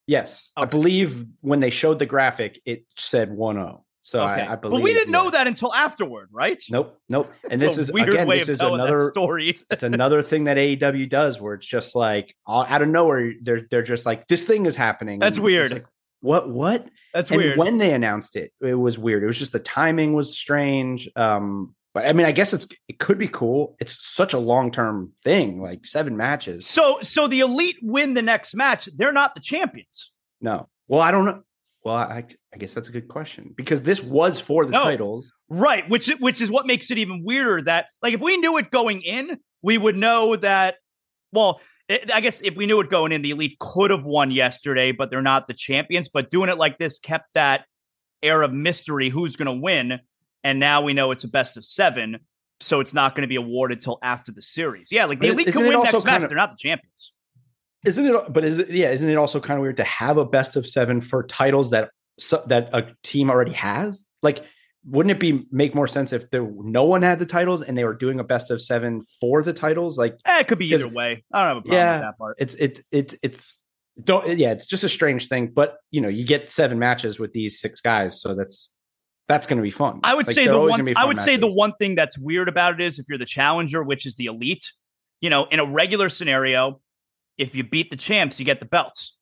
Yes. 0.07 0.51
Okay. 0.59 0.63
I 0.63 0.71
believe 0.71 1.25
when 1.41 1.61
they 1.61 1.71
showed 1.71 1.99
the 1.99 2.07
graphic, 2.07 2.61
it 2.65 2.85
said 2.97 3.31
1-0. 3.31 3.82
So 4.05 4.21
okay. 4.23 4.43
I, 4.43 4.53
I, 4.53 4.57
believe 4.57 4.79
But 4.79 4.83
we 4.83 4.93
didn't 4.93 5.13
yeah. 5.13 5.23
know 5.23 5.31
that 5.31 5.47
until 5.47 5.73
afterward, 5.73 6.29
right? 6.33 6.61
Nope. 6.69 6.99
Nope. 7.09 7.33
And 7.51 7.61
this 7.61 7.79
is 7.79 7.89
again, 7.89 8.29
this 8.29 8.49
is 8.49 8.61
another 8.61 9.11
story. 9.11 9.55
it's 9.71 9.83
another 9.83 10.23
thing 10.23 10.45
that 10.45 10.57
AEW 10.57 11.09
does 11.09 11.41
where 11.41 11.55
it's 11.55 11.67
just 11.67 11.95
like 11.95 12.35
out 12.49 12.83
of 12.83 12.89
nowhere, 12.89 13.33
they're 13.41 13.63
they're 13.71 13.83
just 13.83 14.05
like, 14.05 14.27
this 14.27 14.45
thing 14.45 14.67
is 14.67 14.75
happening. 14.75 15.21
That's 15.21 15.39
weird. 15.39 15.73
Like, 15.73 15.87
what 16.23 16.49
what 16.49 16.89
that's 17.13 17.31
and 17.31 17.39
weird 17.39 17.59
when 17.59 17.79
they 17.79 17.93
announced 17.93 18.37
it 18.37 18.53
it 18.61 18.75
was 18.75 18.99
weird 18.99 19.23
it 19.23 19.27
was 19.27 19.39
just 19.39 19.53
the 19.53 19.59
timing 19.59 20.15
was 20.15 20.37
strange 20.37 21.11
um 21.17 21.75
but 21.93 22.07
i 22.07 22.13
mean 22.13 22.27
i 22.27 22.33
guess 22.33 22.53
it's 22.53 22.67
it 22.89 22.99
could 22.99 23.19
be 23.19 23.29
cool 23.29 23.77
it's 23.81 23.99
such 24.01 24.33
a 24.33 24.39
long-term 24.39 25.13
thing 25.25 25.61
like 25.61 25.85
seven 25.85 26.17
matches 26.17 26.67
so 26.67 26.99
so 27.03 27.27
the 27.27 27.41
elite 27.41 27.77
win 27.83 28.15
the 28.15 28.23
next 28.23 28.55
match 28.55 28.89
they're 28.97 29.13
not 29.13 29.35
the 29.35 29.41
champions 29.41 30.11
no 30.41 30.69
well 30.87 31.01
i 31.01 31.11
don't 31.11 31.25
know 31.25 31.43
well 31.85 31.97
i 31.97 32.25
i 32.55 32.57
guess 32.57 32.75
that's 32.75 32.89
a 32.89 32.93
good 32.93 33.09
question 33.09 33.53
because 33.57 33.83
this 33.83 34.03
was 34.03 34.39
for 34.41 34.65
the 34.65 34.73
no. 34.73 34.85
titles 34.85 35.33
right 35.49 35.89
which 35.89 36.09
which 36.21 36.41
is 36.41 36.51
what 36.51 36.67
makes 36.67 36.91
it 36.91 36.99
even 36.99 37.23
weirder 37.25 37.63
that 37.63 37.87
like 38.03 38.15
if 38.15 38.21
we 38.21 38.37
knew 38.37 38.57
it 38.59 38.71
going 38.71 39.01
in 39.03 39.39
we 39.63 39.79
would 39.79 39.97
know 39.97 40.37
that 40.37 40.77
well 41.33 41.61
eh, 41.89 41.99
I 42.13 42.21
guess 42.21 42.41
if 42.43 42.57
we 42.57 42.67
knew 42.67 42.81
it 42.81 42.91
going 42.91 43.13
in, 43.13 43.23
the 43.23 43.31
elite 43.31 43.59
could 43.59 43.91
have 43.91 44.05
won 44.05 44.31
yesterday, 44.31 44.93
but 44.93 45.11
they're 45.11 45.23
not 45.23 45.47
the 45.47 45.55
champions. 45.55 46.09
But 46.09 46.31
doing 46.31 46.49
it 46.49 46.59
like 46.59 46.79
this 46.79 46.99
kept 46.99 47.29
that 47.35 47.65
air 48.23 48.43
of 48.43 48.53
mystery 48.53 49.09
who's 49.09 49.37
going 49.37 49.47
to 49.47 49.61
win. 49.61 50.01
And 50.45 50.59
now 50.59 50.83
we 50.83 50.93
know 50.93 51.11
it's 51.11 51.25
a 51.25 51.29
best 51.29 51.57
of 51.57 51.65
seven. 51.65 52.21
So 52.61 52.81
it's 52.81 52.95
not 52.95 53.15
going 53.15 53.23
to 53.23 53.29
be 53.29 53.37
awarded 53.37 53.81
till 53.81 53.99
after 54.03 54.31
the 54.31 54.43
series. 54.43 54.89
Yeah, 54.91 55.07
like 55.07 55.19
the 55.19 55.29
elite 55.29 55.53
can 55.53 55.67
win 55.67 55.83
next 55.83 56.05
match. 56.05 56.23
Of, 56.23 56.29
they're 56.29 56.37
not 56.37 56.51
the 56.51 56.57
champions. 56.57 57.13
Isn't 57.85 58.07
it? 58.07 58.33
But 58.33 58.45
is 58.45 58.59
it? 58.59 58.71
Yeah, 58.71 58.91
isn't 58.91 59.09
it 59.09 59.17
also 59.17 59.41
kind 59.41 59.59
of 59.59 59.63
weird 59.63 59.79
to 59.79 59.85
have 59.85 60.17
a 60.17 60.25
best 60.25 60.57
of 60.57 60.67
seven 60.67 61.01
for 61.01 61.25
titles 61.25 61.71
that 61.71 61.91
that 62.47 62.71
a 62.73 62.87
team 63.03 63.31
already 63.31 63.53
has? 63.53 64.05
Like 64.23 64.45
wouldn't 64.85 65.13
it 65.13 65.21
be 65.21 65.47
make 65.51 65.75
more 65.75 65.87
sense 65.87 66.13
if 66.13 66.31
there 66.31 66.43
no 66.43 66.85
one 66.85 67.03
had 67.03 67.19
the 67.19 67.27
titles 67.27 67.63
and 67.63 67.79
they 67.79 67.85
were 67.85 67.95
doing 67.95 68.19
a 68.19 68.25
best 68.25 68.51
of 68.51 68.61
seven 68.61 69.03
for 69.21 69.43
the 69.43 69.53
titles? 69.53 69.97
Like 69.97 70.17
eh, 70.25 70.41
it 70.41 70.49
could 70.49 70.59
be 70.59 70.67
either 70.73 70.89
way. 70.89 71.25
I 71.33 71.45
don't 71.45 71.49
have 71.49 71.57
a 71.59 71.61
problem 71.63 71.79
yeah, 71.79 71.93
with 71.93 72.03
that 72.03 72.19
part. 72.19 72.37
It's 72.39 72.55
it's 72.59 72.81
it's 72.91 73.17
it's 73.23 73.59
don't 74.03 74.39
yeah, 74.39 74.53
it's 74.53 74.67
just 74.67 74.83
a 74.83 74.89
strange 74.89 75.29
thing. 75.29 75.49
But 75.49 75.77
you 75.91 76.01
know, 76.01 76.09
you 76.09 76.25
get 76.25 76.51
seven 76.51 76.79
matches 76.79 77.19
with 77.19 77.33
these 77.33 77.61
six 77.61 77.81
guys, 77.81 78.21
so 78.21 78.35
that's 78.35 78.71
that's 79.29 79.47
going 79.47 79.59
to 79.59 79.63
be 79.63 79.71
fun. 79.71 80.01
I 80.03 80.15
would 80.15 80.27
like, 80.27 80.35
say 80.35 80.47
the 80.47 80.59
one. 80.59 80.81
I 80.97 81.05
would 81.05 81.17
matches. 81.17 81.25
say 81.25 81.37
the 81.37 81.53
one 81.53 81.75
thing 81.79 81.95
that's 81.95 82.19
weird 82.19 82.49
about 82.49 82.81
it 82.81 82.85
is 82.85 82.99
if 82.99 83.07
you're 83.09 83.19
the 83.19 83.25
challenger, 83.25 83.83
which 83.83 84.05
is 84.05 84.17
the 84.17 84.27
elite. 84.27 84.73
You 85.21 85.31
know, 85.31 85.45
in 85.45 85.61
a 85.61 85.65
regular 85.65 86.09
scenario, 86.09 86.81
if 87.39 87.55
you 87.55 87.65
beat 87.65 87.91
the 87.91 87.97
champs, 87.97 88.39
you 88.39 88.45
get 88.45 88.61
the 88.61 88.67
belts. 88.67 89.17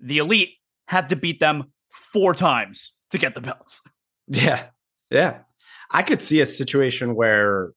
The 0.00 0.18
elite 0.18 0.54
have 0.88 1.08
to 1.08 1.16
beat 1.16 1.40
them 1.40 1.72
four 2.12 2.34
times 2.34 2.92
to 3.10 3.18
get 3.18 3.34
the 3.34 3.40
belts. 3.40 3.82
Yeah, 4.28 4.64
yeah. 5.08 5.42
I 5.88 6.02
could 6.02 6.20
see 6.20 6.40
a 6.40 6.48
situation 6.48 7.14
where 7.14 7.70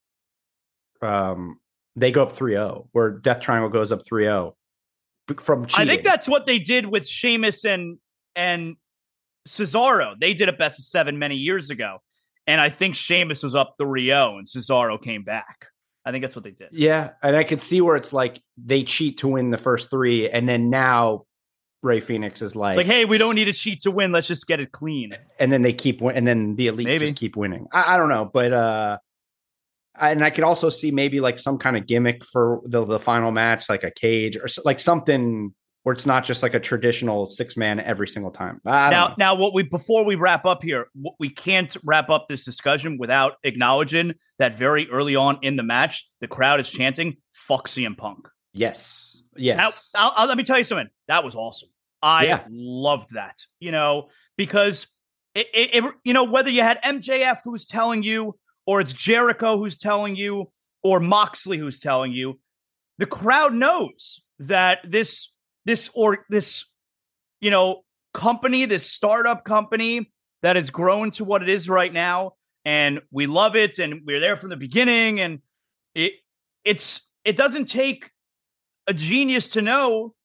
um 1.00 1.60
they 1.96 2.12
go 2.12 2.24
up 2.24 2.34
3-0, 2.34 2.88
where 2.92 3.12
Death 3.12 3.40
Triangle 3.40 3.70
goes 3.70 3.92
up 3.92 4.02
3-0 4.02 4.54
from 5.38 5.68
cheating. 5.68 5.88
I 5.88 5.88
think 5.88 6.04
that's 6.04 6.28
what 6.28 6.48
they 6.48 6.58
did 6.58 6.88
with 6.88 7.08
Sheamus 7.08 7.66
and 7.66 8.00
and 8.36 8.78
Cesaro. 9.48 10.20
They 10.20 10.34
did 10.34 10.50
a 10.50 10.54
best 10.54 10.80
of 10.80 10.86
seven 10.86 11.20
many 11.20 11.36
years 11.36 11.70
ago. 11.70 12.00
And 12.48 12.60
I 12.60 12.70
think 12.70 12.96
Sheamus 12.96 13.44
was 13.44 13.54
up 13.54 13.76
3-0 13.80 14.40
and 14.40 14.48
Cesaro 14.48 15.02
came 15.02 15.24
back. 15.24 15.68
I 16.10 16.12
think 16.12 16.24
that's 16.24 16.36
what 16.36 16.44
they 16.44 16.52
did. 16.52 16.70
Yeah. 16.72 17.12
And 17.22 17.36
I 17.36 17.44
could 17.44 17.62
see 17.62 17.82
where 17.82 17.96
it's 17.96 18.12
like 18.12 18.42
they 18.58 18.84
cheat 18.84 19.20
to 19.20 19.28
win 19.28 19.52
the 19.52 19.58
first 19.58 19.92
three, 19.92 20.28
and 20.28 20.50
then 20.50 20.72
now 20.72 21.26
Rey 21.84 22.00
Fenix 22.00 22.42
is 22.42 22.56
like, 22.56 22.78
like, 22.78 22.88
hey, 22.88 23.06
we 23.06 23.20
don't 23.20 23.36
need 23.36 23.48
a 23.48 23.54
cheat 23.54 23.82
to 23.82 23.92
win. 23.92 24.12
Let's 24.12 24.28
just 24.28 24.48
get 24.48 24.60
it 24.60 24.72
clean. 24.72 25.16
And 25.40 25.52
then 25.52 25.62
they 25.62 25.72
keep 25.72 26.02
and 26.02 26.26
then 26.26 26.56
the 26.56 26.68
elite 26.68 26.88
maybe. 26.88 27.06
just 27.06 27.20
keep 27.20 27.36
winning. 27.36 27.68
I, 27.72 27.94
I, 27.94 27.98
don't 27.98 28.10
know, 28.10 28.26
but 28.26 28.52
uh, 28.52 28.98
and 30.00 30.24
I 30.24 30.32
could 30.32 30.44
also 30.44 30.70
see 30.72 30.90
maybe 30.90 31.20
like 31.20 31.38
some 31.38 31.60
kind 31.60 31.78
of 31.78 31.86
gimmick 31.86 32.26
for 32.26 32.62
the 32.66 32.84
the 32.84 33.00
final 33.00 33.32
match, 33.32 33.70
like 33.70 33.84
a 33.84 33.92
cage 33.92 34.36
or 34.36 34.48
like 34.66 34.80
something 34.80 35.54
where 35.84 35.94
it's 35.94 36.06
not 36.06 36.24
just 36.24 36.44
like 36.44 36.54
a 36.54 36.60
traditional 36.60 37.26
six 37.26 37.56
man 37.56 37.80
every 37.80 38.08
single 38.08 38.32
time. 38.32 38.60
now, 38.66 38.90
know. 38.90 39.16
now, 39.18 39.36
what 39.36 39.54
we 39.54 39.64
before 39.64 40.04
we 40.04 40.16
wrap 40.16 40.46
up 40.46 40.64
here, 40.64 40.88
we 41.20 41.30
can't 41.30 41.76
wrap 41.84 42.10
up 42.10 42.28
this 42.28 42.46
discussion 42.46 42.98
without 42.98 43.34
acknowledging 43.44 44.14
that 44.40 44.56
very 44.56 44.90
early 44.90 45.16
on 45.16 45.40
in 45.42 45.56
the 45.56 45.64
match, 45.64 46.08
the 46.22 46.28
crowd 46.28 46.60
is 46.60 46.70
chanting 46.70 47.18
"fuck 47.34 47.68
CM 47.68 47.98
Punk." 47.98 48.28
Yes. 48.54 49.18
Yes. 49.36 49.58
Now, 49.58 50.02
I'll, 50.02 50.14
I'll, 50.18 50.28
let 50.28 50.38
me 50.38 50.44
tell 50.44 50.58
you 50.58 50.64
something. 50.64 50.90
That 51.08 51.24
was 51.24 51.36
awesome. 51.36 51.70
I 52.02 52.26
yeah. 52.26 52.44
loved 52.50 53.14
that, 53.14 53.38
you 53.60 53.72
know, 53.72 54.10
because 54.38 54.88
it, 55.36 55.48
it, 55.54 55.84
it, 55.84 55.94
you 56.04 56.14
know, 56.14 56.24
whether 56.24 56.50
you 56.50 56.62
had 56.62 56.82
MJF 56.82 57.40
who's 57.44 57.66
telling 57.66 58.04
you 58.04 58.36
or 58.70 58.80
it's 58.80 58.94
Jericho 58.94 59.58
who's 59.58 59.80
telling 59.80 60.16
you, 60.16 60.52
or 60.84 61.00
Moxley 61.00 61.58
who's 61.58 61.80
telling 61.80 62.12
you, 62.12 62.40
the 63.00 63.08
crowd 63.08 63.52
knows 63.52 64.22
that 64.38 64.80
this 64.88 65.32
this 65.70 65.88
or 65.94 66.26
this 66.30 66.66
you 67.40 67.52
know 67.52 67.84
company, 68.14 68.66
this 68.66 68.92
startup 68.92 69.46
company 69.46 70.12
that 70.42 70.56
has 70.56 70.72
grown 70.72 71.12
to 71.12 71.24
what 71.24 71.44
it 71.44 71.50
is 71.50 71.70
right 71.70 71.94
now, 71.94 72.34
and 72.66 73.02
we 73.12 73.28
love 73.28 73.56
it, 73.56 73.78
and 73.78 74.02
we're 74.04 74.20
there 74.20 74.36
from 74.36 74.50
the 74.50 74.58
beginning, 74.58 75.20
and 75.20 75.40
it 75.94 76.14
it's 76.66 77.02
it 77.24 77.38
doesn't 77.38 77.66
take 77.66 78.10
a 78.88 78.94
genius 78.94 79.50
to 79.50 79.62
know 79.62 80.16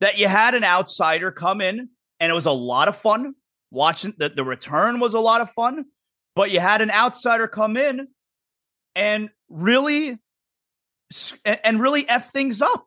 that 0.00 0.18
you 0.18 0.28
had 0.28 0.54
an 0.54 0.62
outsider 0.62 1.32
come 1.32 1.60
in, 1.60 1.88
and 2.20 2.30
it 2.30 2.34
was 2.34 2.46
a 2.46 2.52
lot 2.52 2.86
of 2.86 2.96
fun 2.96 3.34
watching. 3.72 4.14
The, 4.16 4.28
the 4.28 4.44
return 4.44 5.00
was 5.00 5.14
a 5.14 5.20
lot 5.20 5.40
of 5.40 5.50
fun, 5.50 5.86
but 6.36 6.52
you 6.52 6.60
had 6.60 6.80
an 6.80 6.92
outsider 6.92 7.48
come 7.48 7.76
in 7.76 8.06
and 8.94 9.30
really 9.48 10.18
and 11.44 11.80
really 11.80 12.08
f 12.08 12.30
things 12.30 12.62
up, 12.62 12.86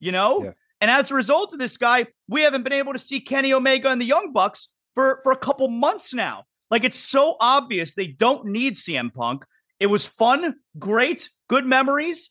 you 0.00 0.12
know. 0.12 0.44
Yeah. 0.44 0.52
And 0.82 0.90
as 0.90 1.12
a 1.12 1.14
result 1.14 1.52
of 1.52 1.60
this 1.60 1.76
guy, 1.76 2.08
we 2.28 2.42
haven't 2.42 2.64
been 2.64 2.72
able 2.72 2.92
to 2.92 2.98
see 2.98 3.20
Kenny 3.20 3.52
Omega 3.52 3.88
and 3.88 4.00
the 4.00 4.04
Young 4.04 4.32
Bucks 4.32 4.68
for 4.96 5.20
for 5.22 5.30
a 5.30 5.36
couple 5.36 5.68
months 5.68 6.12
now. 6.12 6.42
Like 6.72 6.82
it's 6.82 6.98
so 6.98 7.36
obvious 7.40 7.94
they 7.94 8.08
don't 8.08 8.46
need 8.46 8.74
CM 8.74 9.14
Punk. 9.14 9.44
It 9.78 9.86
was 9.86 10.04
fun, 10.04 10.56
great, 10.78 11.30
good 11.48 11.64
memories. 11.66 12.30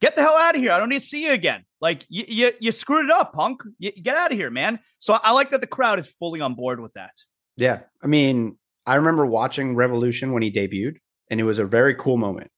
Get 0.00 0.14
the 0.14 0.22
hell 0.22 0.36
out 0.36 0.54
of 0.54 0.60
here. 0.60 0.70
I 0.70 0.78
don't 0.78 0.90
need 0.90 1.00
to 1.00 1.06
see 1.06 1.24
you 1.24 1.32
again. 1.32 1.64
Like 1.80 2.06
you, 2.08 2.24
you, 2.28 2.52
you 2.60 2.72
screwed 2.72 3.06
it 3.06 3.10
up, 3.10 3.32
Punk. 3.32 3.62
You, 3.78 3.90
get 3.90 4.16
out 4.16 4.30
of 4.30 4.38
here, 4.38 4.50
man. 4.50 4.78
So 5.00 5.14
I 5.14 5.32
like 5.32 5.50
that 5.50 5.60
the 5.60 5.66
crowd 5.66 5.98
is 5.98 6.06
fully 6.06 6.40
on 6.40 6.54
board 6.54 6.78
with 6.78 6.92
that. 6.92 7.12
Yeah, 7.56 7.80
I 8.00 8.06
mean, 8.06 8.58
I 8.86 8.94
remember 8.94 9.26
watching 9.26 9.74
Revolution 9.74 10.32
when 10.32 10.42
he 10.42 10.52
debuted, 10.52 10.98
and 11.30 11.40
it 11.40 11.44
was 11.44 11.58
a 11.58 11.64
very 11.64 11.96
cool 11.96 12.16
moment. 12.16 12.50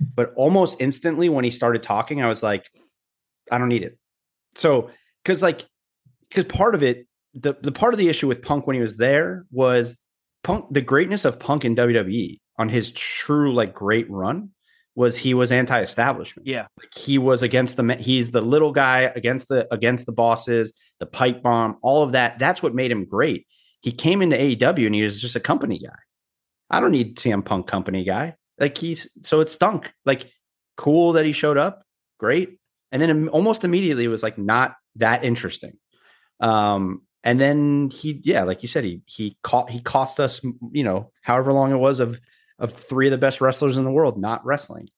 But 0.00 0.32
almost 0.36 0.80
instantly 0.80 1.28
when 1.28 1.44
he 1.44 1.50
started 1.50 1.82
talking, 1.82 2.22
I 2.22 2.28
was 2.30 2.42
like, 2.42 2.70
I 3.52 3.58
don't 3.58 3.68
need 3.68 3.82
it. 3.82 3.98
So, 4.56 4.90
because 5.22 5.42
like, 5.42 5.64
because 6.28 6.44
part 6.44 6.74
of 6.74 6.82
it, 6.82 7.06
the 7.34 7.54
the 7.62 7.72
part 7.72 7.94
of 7.94 7.98
the 7.98 8.08
issue 8.08 8.28
with 8.28 8.42
Punk 8.42 8.66
when 8.66 8.74
he 8.74 8.82
was 8.82 8.96
there 8.96 9.44
was 9.50 9.96
Punk. 10.42 10.66
The 10.70 10.80
greatness 10.80 11.24
of 11.24 11.38
Punk 11.38 11.64
in 11.64 11.74
WWE 11.76 12.38
on 12.58 12.68
his 12.68 12.90
true 12.92 13.52
like 13.52 13.74
great 13.74 14.10
run 14.10 14.50
was 14.94 15.16
he 15.16 15.34
was 15.34 15.50
anti-establishment. 15.50 16.46
Yeah, 16.46 16.66
like 16.78 16.94
he 16.96 17.18
was 17.18 17.42
against 17.42 17.76
the 17.76 17.94
he's 17.94 18.30
the 18.30 18.40
little 18.40 18.72
guy 18.72 19.12
against 19.16 19.48
the 19.48 19.72
against 19.72 20.06
the 20.06 20.12
bosses, 20.12 20.72
the 21.00 21.06
pipe 21.06 21.42
bomb, 21.42 21.78
all 21.82 22.02
of 22.02 22.12
that. 22.12 22.38
That's 22.38 22.62
what 22.62 22.74
made 22.74 22.92
him 22.92 23.04
great. 23.04 23.46
He 23.80 23.92
came 23.92 24.22
into 24.22 24.36
AEW 24.36 24.86
and 24.86 24.94
he 24.94 25.02
was 25.02 25.20
just 25.20 25.36
a 25.36 25.40
company 25.40 25.78
guy. 25.78 25.98
I 26.70 26.80
don't 26.80 26.92
need 26.92 27.18
CM 27.18 27.44
Punk 27.44 27.66
company 27.66 28.04
guy. 28.04 28.36
Like 28.58 28.78
he's 28.78 29.08
so 29.22 29.40
it 29.40 29.48
stunk. 29.48 29.92
Like 30.04 30.30
cool 30.76 31.12
that 31.12 31.24
he 31.24 31.32
showed 31.32 31.58
up, 31.58 31.82
great, 32.18 32.58
and 32.94 33.02
then 33.02 33.28
almost 33.28 33.64
immediately 33.64 34.04
it 34.04 34.08
was 34.08 34.22
like 34.22 34.38
not 34.38 34.76
that 34.96 35.24
interesting. 35.24 35.76
Um, 36.38 37.02
and 37.24 37.40
then 37.40 37.90
he, 37.90 38.20
yeah, 38.22 38.44
like 38.44 38.62
you 38.62 38.68
said, 38.68 38.84
he 38.84 39.02
he 39.06 39.36
caught 39.42 39.68
he 39.68 39.80
cost 39.80 40.20
us, 40.20 40.40
you 40.70 40.84
know, 40.84 41.10
however 41.20 41.52
long 41.52 41.72
it 41.72 41.76
was 41.76 41.98
of 41.98 42.20
of 42.60 42.72
three 42.72 43.08
of 43.08 43.10
the 43.10 43.18
best 43.18 43.40
wrestlers 43.40 43.76
in 43.76 43.84
the 43.84 43.90
world 43.90 44.16
not 44.16 44.46
wrestling. 44.46 44.88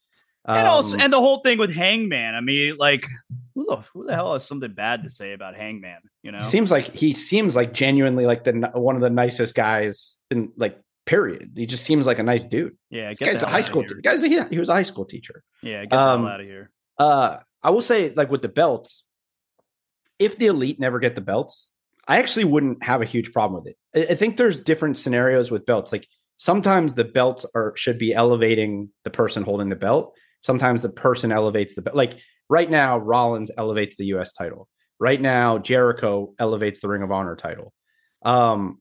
Um, 0.44 0.58
and 0.58 0.68
also, 0.68 0.96
um, 0.96 1.00
and 1.00 1.12
the 1.12 1.20
whole 1.20 1.40
thing 1.40 1.58
with 1.58 1.72
Hangman. 1.72 2.34
I 2.34 2.40
mean, 2.40 2.76
like, 2.76 3.08
who 3.54 3.66
the, 3.66 3.76
who 3.92 4.06
the 4.06 4.14
hell 4.14 4.34
has 4.34 4.44
something 4.44 4.72
bad 4.72 5.02
to 5.02 5.10
say 5.10 5.32
about 5.32 5.56
Hangman? 5.56 6.00
You 6.22 6.32
know, 6.32 6.42
seems 6.42 6.70
like 6.70 6.94
he 6.94 7.14
seems 7.14 7.56
like 7.56 7.72
genuinely 7.72 8.26
like 8.26 8.44
the 8.44 8.70
one 8.74 8.94
of 8.94 9.00
the 9.00 9.10
nicest 9.10 9.54
guys 9.54 10.18
in 10.30 10.52
like 10.56 10.78
Period. 11.06 11.52
He 11.54 11.66
just 11.66 11.84
seems 11.84 12.04
like 12.04 12.18
a 12.18 12.24
nice 12.24 12.44
dude. 12.44 12.76
Yeah, 12.90 13.14
guy's 13.14 13.44
a 13.44 13.48
high 13.48 13.60
school. 13.60 13.84
Te- 13.84 14.00
guy's 14.02 14.24
a, 14.24 14.28
yeah, 14.28 14.48
he 14.50 14.58
was 14.58 14.68
a 14.68 14.72
high 14.72 14.82
school 14.82 15.04
teacher. 15.04 15.44
Yeah, 15.62 15.84
get 15.84 15.92
um, 15.92 16.26
out 16.26 16.40
of 16.40 16.46
here. 16.46 16.72
Uh, 16.98 17.38
I 17.66 17.70
will 17.70 17.82
say, 17.82 18.12
like 18.14 18.30
with 18.30 18.42
the 18.42 18.48
belts, 18.48 19.02
if 20.20 20.38
the 20.38 20.46
elite 20.46 20.78
never 20.78 21.00
get 21.00 21.16
the 21.16 21.20
belts, 21.20 21.68
I 22.06 22.18
actually 22.18 22.44
wouldn't 22.44 22.84
have 22.84 23.02
a 23.02 23.06
huge 23.06 23.32
problem 23.32 23.60
with 23.60 23.72
it. 23.72 24.08
I, 24.08 24.12
I 24.12 24.14
think 24.14 24.36
there's 24.36 24.60
different 24.60 24.98
scenarios 24.98 25.50
with 25.50 25.66
belts. 25.66 25.90
Like 25.90 26.06
sometimes 26.36 26.94
the 26.94 27.02
belts 27.02 27.44
are 27.56 27.72
should 27.76 27.98
be 27.98 28.14
elevating 28.14 28.90
the 29.02 29.10
person 29.10 29.42
holding 29.42 29.68
the 29.68 29.74
belt. 29.74 30.14
Sometimes 30.42 30.82
the 30.82 30.90
person 30.90 31.32
elevates 31.32 31.74
the 31.74 31.82
belt. 31.82 31.96
Like 31.96 32.20
right 32.48 32.70
now, 32.70 32.98
Rollins 32.98 33.50
elevates 33.58 33.96
the 33.96 34.06
U.S. 34.06 34.32
title. 34.32 34.68
Right 35.00 35.20
now, 35.20 35.58
Jericho 35.58 36.34
elevates 36.38 36.78
the 36.78 36.86
Ring 36.88 37.02
of 37.02 37.10
Honor 37.10 37.34
title. 37.34 37.72
Um, 38.22 38.78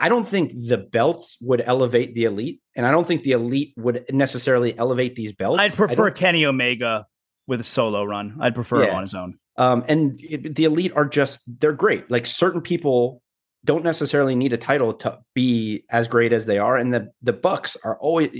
I 0.00 0.08
don't 0.08 0.26
think 0.26 0.52
the 0.52 0.78
belts 0.78 1.36
would 1.42 1.62
elevate 1.64 2.14
the 2.14 2.24
elite, 2.24 2.62
and 2.74 2.86
I 2.86 2.90
don't 2.90 3.06
think 3.06 3.24
the 3.24 3.32
elite 3.32 3.74
would 3.76 4.06
necessarily 4.10 4.76
elevate 4.76 5.16
these 5.16 5.32
belts. 5.32 5.60
I'd 5.60 5.74
prefer 5.74 6.10
Kenny 6.10 6.46
Omega 6.46 7.06
with 7.46 7.60
a 7.60 7.64
solo 7.64 8.04
run. 8.04 8.36
I'd 8.40 8.54
prefer 8.54 8.82
yeah. 8.82 8.88
it 8.88 8.94
on 8.94 9.02
his 9.02 9.14
own. 9.14 9.38
Um, 9.56 9.84
and 9.88 10.16
it, 10.20 10.54
the 10.54 10.64
elite 10.64 10.92
are 10.96 11.04
just 11.04 11.42
they're 11.60 11.72
great. 11.72 12.10
Like 12.10 12.26
certain 12.26 12.60
people 12.60 13.22
don't 13.64 13.84
necessarily 13.84 14.34
need 14.34 14.52
a 14.52 14.58
title 14.58 14.92
to 14.94 15.18
be 15.34 15.84
as 15.90 16.08
great 16.08 16.32
as 16.32 16.46
they 16.46 16.58
are, 16.58 16.76
and 16.76 16.92
the 16.92 17.10
the 17.22 17.32
Bucks 17.32 17.76
are 17.84 17.96
always 17.98 18.30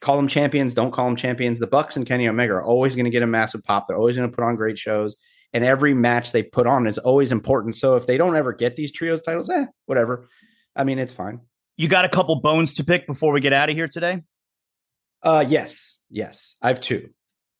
call 0.00 0.16
them 0.16 0.28
champions, 0.28 0.74
don't 0.74 0.92
call 0.92 1.06
them 1.06 1.16
champions. 1.16 1.58
The 1.58 1.66
Bucks 1.66 1.96
and 1.96 2.06
Kenny 2.06 2.26
Omega 2.26 2.54
are 2.54 2.64
always 2.64 2.96
going 2.96 3.04
to 3.04 3.10
get 3.10 3.22
a 3.22 3.26
massive 3.26 3.62
pop. 3.62 3.86
They're 3.86 3.98
always 3.98 4.16
going 4.16 4.30
to 4.30 4.34
put 4.34 4.44
on 4.44 4.56
great 4.56 4.78
shows 4.78 5.16
and 5.52 5.64
every 5.64 5.94
match 5.94 6.32
they 6.32 6.42
put 6.42 6.66
on 6.66 6.86
is 6.86 6.98
always 6.98 7.32
important. 7.32 7.76
So 7.76 7.96
if 7.96 8.06
they 8.06 8.16
don't 8.16 8.36
ever 8.36 8.52
get 8.52 8.76
these 8.76 8.92
trios 8.92 9.20
titles, 9.20 9.50
eh, 9.50 9.66
whatever. 9.86 10.28
I 10.76 10.84
mean, 10.84 10.98
it's 10.98 11.12
fine. 11.12 11.40
You 11.76 11.88
got 11.88 12.04
a 12.04 12.08
couple 12.08 12.40
bones 12.40 12.74
to 12.74 12.84
pick 12.84 13.06
before 13.06 13.32
we 13.32 13.40
get 13.40 13.52
out 13.52 13.70
of 13.70 13.76
here 13.76 13.88
today? 13.88 14.22
Uh 15.22 15.44
yes, 15.46 15.98
yes. 16.08 16.56
I 16.62 16.68
have 16.68 16.80
two. 16.80 17.10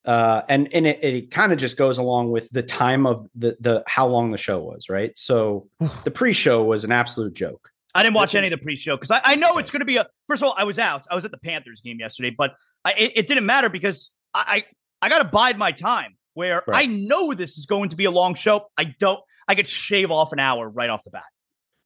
Uh 0.04 0.42
and 0.48 0.72
and 0.72 0.86
it, 0.86 1.04
it 1.04 1.30
kind 1.30 1.52
of 1.52 1.58
just 1.58 1.76
goes 1.76 1.98
along 1.98 2.30
with 2.30 2.50
the 2.50 2.62
time 2.62 3.06
of 3.06 3.28
the 3.34 3.56
the 3.60 3.82
how 3.86 4.06
long 4.06 4.30
the 4.30 4.38
show 4.38 4.58
was, 4.60 4.88
right? 4.88 5.16
So 5.16 5.68
the 6.04 6.10
pre-show 6.10 6.64
was 6.64 6.84
an 6.84 6.92
absolute 6.92 7.34
joke. 7.34 7.70
I 7.94 8.02
didn't 8.02 8.14
watch 8.14 8.34
any 8.34 8.46
of 8.46 8.52
the 8.52 8.58
pre-show 8.58 8.96
because 8.96 9.10
I, 9.10 9.20
I 9.24 9.34
know 9.34 9.58
it's 9.58 9.70
going 9.70 9.80
to 9.80 9.86
be 9.86 9.96
a. 9.96 10.06
First 10.28 10.42
of 10.42 10.48
all, 10.48 10.54
I 10.56 10.64
was 10.64 10.78
out. 10.78 11.06
I 11.10 11.14
was 11.16 11.24
at 11.24 11.32
the 11.32 11.38
Panthers 11.38 11.80
game 11.80 11.98
yesterday, 11.98 12.30
but 12.30 12.54
I, 12.84 12.92
it, 12.92 13.12
it 13.16 13.26
didn't 13.26 13.46
matter 13.46 13.68
because 13.68 14.10
I 14.32 14.64
I, 15.02 15.06
I 15.06 15.08
got 15.08 15.18
to 15.18 15.24
bide 15.24 15.58
my 15.58 15.72
time 15.72 16.16
where 16.34 16.62
right. 16.66 16.84
I 16.84 16.86
know 16.86 17.34
this 17.34 17.58
is 17.58 17.66
going 17.66 17.90
to 17.90 17.96
be 17.96 18.04
a 18.04 18.10
long 18.10 18.34
show. 18.34 18.66
I 18.76 18.84
don't, 18.84 19.20
I 19.48 19.54
could 19.54 19.68
shave 19.68 20.10
off 20.10 20.32
an 20.32 20.38
hour 20.38 20.68
right 20.68 20.90
off 20.90 21.02
the 21.04 21.10
bat. 21.10 21.24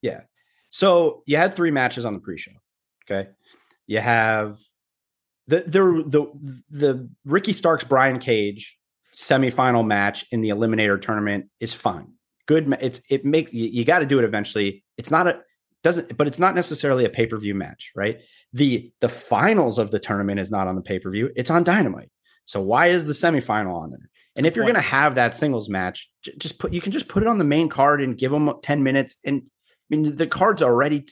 Yeah. 0.01 0.21
So 0.69 1.23
you 1.25 1.37
had 1.37 1.53
three 1.53 1.71
matches 1.71 2.05
on 2.05 2.13
the 2.13 2.19
pre 2.19 2.37
show. 2.37 2.51
Okay. 3.09 3.29
You 3.87 3.99
have 3.99 4.57
the, 5.47 5.57
the, 5.57 5.81
the, 6.07 6.59
the 6.69 7.09
Ricky 7.25 7.53
Starks, 7.53 7.83
Brian 7.83 8.19
Cage 8.19 8.77
semifinal 9.17 9.85
match 9.85 10.25
in 10.31 10.41
the 10.41 10.49
eliminator 10.49 11.01
tournament 11.01 11.45
is 11.59 11.73
fine. 11.73 12.13
Good. 12.47 12.75
It's, 12.81 13.01
it 13.09 13.25
makes, 13.25 13.53
you, 13.53 13.65
you 13.67 13.85
got 13.85 13.99
to 13.99 14.05
do 14.05 14.19
it 14.19 14.25
eventually. 14.25 14.83
It's 14.97 15.11
not 15.11 15.27
a, 15.27 15.41
doesn't, 15.83 16.17
but 16.17 16.27
it's 16.27 16.39
not 16.39 16.55
necessarily 16.55 17.05
a 17.05 17.09
pay 17.09 17.27
per 17.27 17.37
view 17.37 17.55
match, 17.55 17.91
right? 17.95 18.19
The, 18.53 18.91
the 19.01 19.09
finals 19.09 19.79
of 19.79 19.91
the 19.91 19.99
tournament 19.99 20.39
is 20.39 20.51
not 20.51 20.67
on 20.67 20.75
the 20.75 20.81
pay 20.81 20.99
per 20.99 21.11
view. 21.11 21.31
It's 21.35 21.49
on 21.49 21.63
Dynamite. 21.63 22.09
So 22.45 22.61
why 22.61 22.87
is 22.87 23.05
the 23.05 23.13
semifinal 23.13 23.75
on 23.75 23.91
there? 23.91 24.09
And 24.35 24.45
if 24.45 24.55
you're 24.55 24.65
going 24.65 24.75
to 24.75 24.81
have 24.81 25.15
that 25.15 25.33
singles 25.33 25.69
match, 25.69 26.09
just 26.37 26.59
put 26.59 26.73
you 26.73 26.81
can 26.81 26.91
just 26.91 27.07
put 27.07 27.23
it 27.23 27.27
on 27.27 27.37
the 27.37 27.45
main 27.45 27.69
card 27.69 28.01
and 28.01 28.17
give 28.17 28.31
them 28.31 28.51
10 28.61 28.83
minutes. 28.83 29.15
And 29.23 29.43
I 29.45 29.95
mean, 29.95 30.15
the 30.15 30.27
card's 30.27 30.61
already 30.61 31.05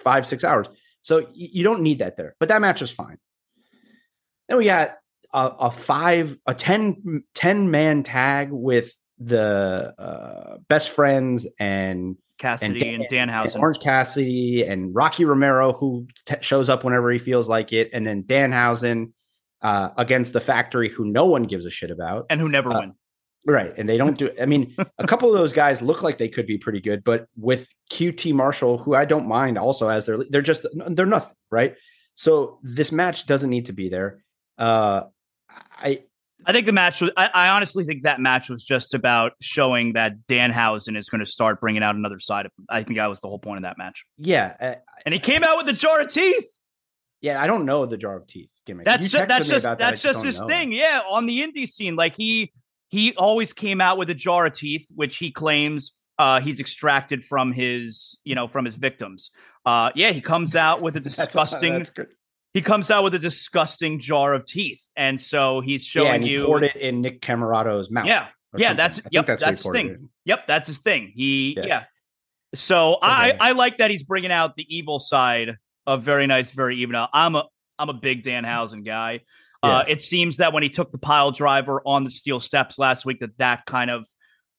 five, 0.00 0.26
six 0.26 0.44
hours. 0.44 0.68
So 1.02 1.26
you 1.32 1.64
don't 1.64 1.82
need 1.82 1.98
that 1.98 2.16
there. 2.16 2.36
But 2.38 2.50
that 2.50 2.60
match 2.60 2.80
was 2.80 2.90
fine. 2.90 3.18
Then 4.48 4.58
we 4.58 4.64
got 4.64 4.96
a, 5.32 5.46
a 5.46 5.70
five, 5.70 6.36
a 6.46 6.54
10, 6.54 7.24
10 7.34 7.70
man 7.70 8.02
tag 8.02 8.50
with 8.50 8.92
the 9.18 9.94
uh, 9.98 10.58
best 10.68 10.90
friends 10.90 11.46
and 11.58 12.16
Cassidy 12.38 12.94
and, 12.94 13.04
Dan, 13.10 13.22
and 13.24 13.30
Danhausen, 13.30 13.54
and 13.54 13.62
Orange 13.62 13.80
Cassidy, 13.80 14.62
and 14.62 14.94
Rocky 14.94 15.24
Romero, 15.24 15.72
who 15.72 16.06
t- 16.24 16.36
shows 16.40 16.68
up 16.68 16.84
whenever 16.84 17.10
he 17.10 17.18
feels 17.18 17.48
like 17.48 17.72
it, 17.72 17.90
and 17.92 18.06
then 18.06 18.22
Danhausen 18.22 19.12
uh, 19.60 19.90
against 19.96 20.32
the 20.32 20.40
factory 20.40 20.88
who 20.88 21.04
no 21.04 21.26
one 21.26 21.44
gives 21.44 21.66
a 21.66 21.70
shit 21.70 21.90
about 21.90 22.26
and 22.30 22.40
who 22.40 22.48
never 22.48 22.72
uh, 22.72 22.80
win. 22.80 22.94
Right. 23.44 23.72
And 23.76 23.88
they 23.88 23.96
don't 23.96 24.18
do 24.18 24.30
I 24.40 24.46
mean, 24.46 24.76
a 24.98 25.06
couple 25.06 25.28
of 25.28 25.38
those 25.38 25.52
guys 25.52 25.82
look 25.82 26.02
like 26.02 26.18
they 26.18 26.28
could 26.28 26.46
be 26.46 26.58
pretty 26.58 26.80
good, 26.80 27.02
but 27.02 27.26
with 27.36 27.68
QT 27.90 28.32
Marshall, 28.34 28.78
who 28.78 28.94
I 28.94 29.04
don't 29.04 29.26
mind 29.26 29.58
also 29.58 29.88
as 29.88 30.06
they're 30.06 30.18
they're 30.30 30.42
just 30.42 30.66
they're 30.90 31.06
nothing, 31.06 31.36
right? 31.50 31.74
So 32.14 32.58
this 32.62 32.92
match 32.92 33.26
doesn't 33.26 33.50
need 33.50 33.66
to 33.66 33.72
be 33.72 33.88
there. 33.88 34.22
Uh 34.58 35.04
I 35.80 36.02
I 36.46 36.52
think 36.52 36.66
the 36.66 36.72
match 36.72 37.00
was 37.00 37.10
I, 37.16 37.30
I 37.32 37.48
honestly 37.50 37.84
think 37.84 38.04
that 38.04 38.20
match 38.20 38.48
was 38.48 38.64
just 38.64 38.94
about 38.94 39.32
showing 39.40 39.92
that 39.94 40.26
Danhausen 40.28 40.96
is 40.96 41.08
going 41.08 41.20
to 41.20 41.30
start 41.30 41.60
bringing 41.60 41.82
out 41.82 41.94
another 41.94 42.18
side 42.18 42.46
of 42.46 42.52
him. 42.58 42.66
I 42.68 42.82
think 42.82 42.96
that 42.96 43.06
was 43.06 43.20
the 43.20 43.28
whole 43.28 43.38
point 43.38 43.58
of 43.58 43.62
that 43.64 43.76
match. 43.76 44.04
Yeah. 44.16 44.56
Uh, 44.60 44.74
and 45.04 45.12
he 45.12 45.20
came 45.20 45.44
out 45.44 45.56
with 45.58 45.68
a 45.68 45.72
jar 45.72 46.00
of 46.00 46.10
teeth. 46.10 46.46
Yeah, 47.20 47.42
I 47.42 47.46
don't 47.46 47.64
know 47.64 47.84
the 47.84 47.96
jar 47.96 48.16
of 48.16 48.26
teeth 48.26 48.52
gimmick. 48.64 48.84
That's 48.84 49.08
just, 49.08 49.28
that's 49.28 49.48
just 49.48 49.64
that, 49.64 49.78
that's 49.78 50.00
just 50.00 50.24
his 50.24 50.40
know. 50.40 50.46
thing. 50.46 50.72
Yeah, 50.72 51.02
on 51.10 51.26
the 51.26 51.40
indie 51.40 51.66
scene, 51.66 51.96
like 51.96 52.14
he 52.16 52.52
he 52.90 53.12
always 53.16 53.52
came 53.52 53.80
out 53.80 53.98
with 53.98 54.08
a 54.08 54.14
jar 54.14 54.46
of 54.46 54.52
teeth, 54.52 54.86
which 54.94 55.16
he 55.16 55.32
claims 55.32 55.92
uh, 56.18 56.40
he's 56.40 56.60
extracted 56.60 57.24
from 57.24 57.52
his 57.52 58.18
you 58.22 58.36
know 58.36 58.46
from 58.46 58.64
his 58.64 58.76
victims. 58.76 59.32
Uh, 59.66 59.90
yeah, 59.96 60.12
he 60.12 60.20
comes 60.20 60.54
out 60.54 60.80
with 60.80 60.96
a 60.96 61.00
disgusting. 61.00 61.74
that's, 61.74 61.90
that's 61.90 62.08
he 62.58 62.62
comes 62.62 62.90
out 62.90 63.04
with 63.04 63.14
a 63.14 63.20
disgusting 63.20 64.00
jar 64.00 64.34
of 64.34 64.44
teeth, 64.44 64.82
and 64.96 65.20
so 65.20 65.60
he's 65.60 65.84
showing 65.84 66.06
yeah, 66.06 66.14
and 66.14 66.24
he 66.24 66.30
you. 66.30 66.44
poured 66.44 66.64
it 66.64 66.74
in 66.74 67.00
Nick 67.00 67.20
Comoroto's 67.20 67.88
mouth. 67.88 68.06
Yeah, 68.06 68.26
yeah, 68.56 68.70
something. 68.70 68.76
that's 68.76 68.98
I 68.98 69.02
yep, 69.12 69.26
that's, 69.26 69.40
that's, 69.40 69.58
his 69.60 69.62
poured 69.62 69.76
it 69.76 69.78
thing. 69.78 70.08
Yep, 70.24 70.46
that's 70.48 70.66
his 70.66 70.78
thing. 70.80 71.12
He 71.14 71.54
yeah. 71.56 71.66
Yeah. 71.66 71.84
So 72.56 72.98
I 73.00 73.28
Okay. 73.28 73.38
I 73.40 73.52
like 73.52 73.78
that 73.78 73.92
he's 73.92 74.02
bringing 74.02 74.32
out 74.32 74.56
the 74.56 74.66
evil 74.74 74.98
side 74.98 75.56
of 75.86 76.02
very 76.02 76.26
nice, 76.26 76.50
very 76.50 76.78
even. 76.78 76.96
I'm 77.12 77.36
a 77.36 77.44
I'm 77.78 77.90
a 77.90 77.94
big 77.94 78.24
Dan 78.24 78.42
Danhausen 78.42 78.84
guy. 78.84 79.20
Uh, 79.62 79.84
it 79.86 80.00
seems 80.00 80.38
that 80.38 80.52
when 80.52 80.62
he 80.62 80.68
took 80.68 80.90
the 80.92 80.98
pile 80.98 81.30
driver 81.30 81.80
on 81.84 82.04
the 82.04 82.10
steel 82.10 82.40
steps 82.40 82.78
last 82.78 83.04
week, 83.04 83.20
that 83.20 83.36
that 83.38 83.66
kind 83.66 83.90
of 83.90 84.06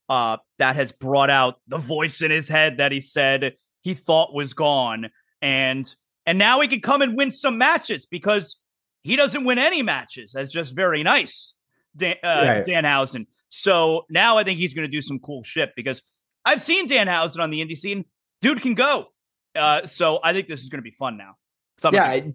uh, 0.07 0.37
that 0.57 0.77
has 0.77 0.93
brought 0.93 1.29
out 1.29 1.55
the 1.67 1.77
voice 1.77 2.21
in 2.21 2.31
his 2.31 2.47
head 2.47 2.77
that 2.77 2.91
he 2.93 3.01
said 3.01 3.55
he 3.81 3.93
thought 3.93 4.33
was 4.33 4.53
gone, 4.53 5.09
and 5.41 5.93
and 6.25 6.37
now 6.37 6.59
he 6.61 6.67
can 6.67 6.81
come 6.81 7.01
and 7.01 7.17
win 7.17 7.31
some 7.31 7.57
matches 7.57 8.05
because 8.05 8.57
he 9.01 9.15
doesn't 9.15 9.45
win 9.45 9.57
any 9.57 9.81
matches. 9.81 10.31
That's 10.33 10.51
just 10.51 10.75
very 10.75 11.03
nice, 11.03 11.53
Dan, 11.95 12.15
uh, 12.23 12.43
Right. 12.45 12.65
Danhausen. 12.65 13.27
So 13.49 14.05
now 14.09 14.37
I 14.37 14.43
think 14.43 14.59
he's 14.59 14.73
going 14.73 14.87
to 14.87 14.91
do 14.91 15.01
some 15.01 15.19
cool 15.19 15.43
shit 15.43 15.71
because 15.75 16.01
I've 16.45 16.61
seen 16.61 16.87
Dan 16.87 17.07
Danhausen 17.07 17.39
on 17.39 17.49
the 17.49 17.61
indie 17.65 17.77
scene. 17.77 18.05
Dude 18.41 18.61
can 18.61 18.73
go. 18.75 19.07
Uh, 19.55 19.87
so 19.87 20.19
I 20.23 20.33
think 20.33 20.47
this 20.47 20.61
is 20.61 20.69
going 20.69 20.79
to 20.79 20.83
be 20.83 20.91
fun 20.91 21.17
now. 21.17 21.35
So 21.77 21.89
I'm 21.89 21.95
yeah, 21.95 22.03
I, 22.05 22.33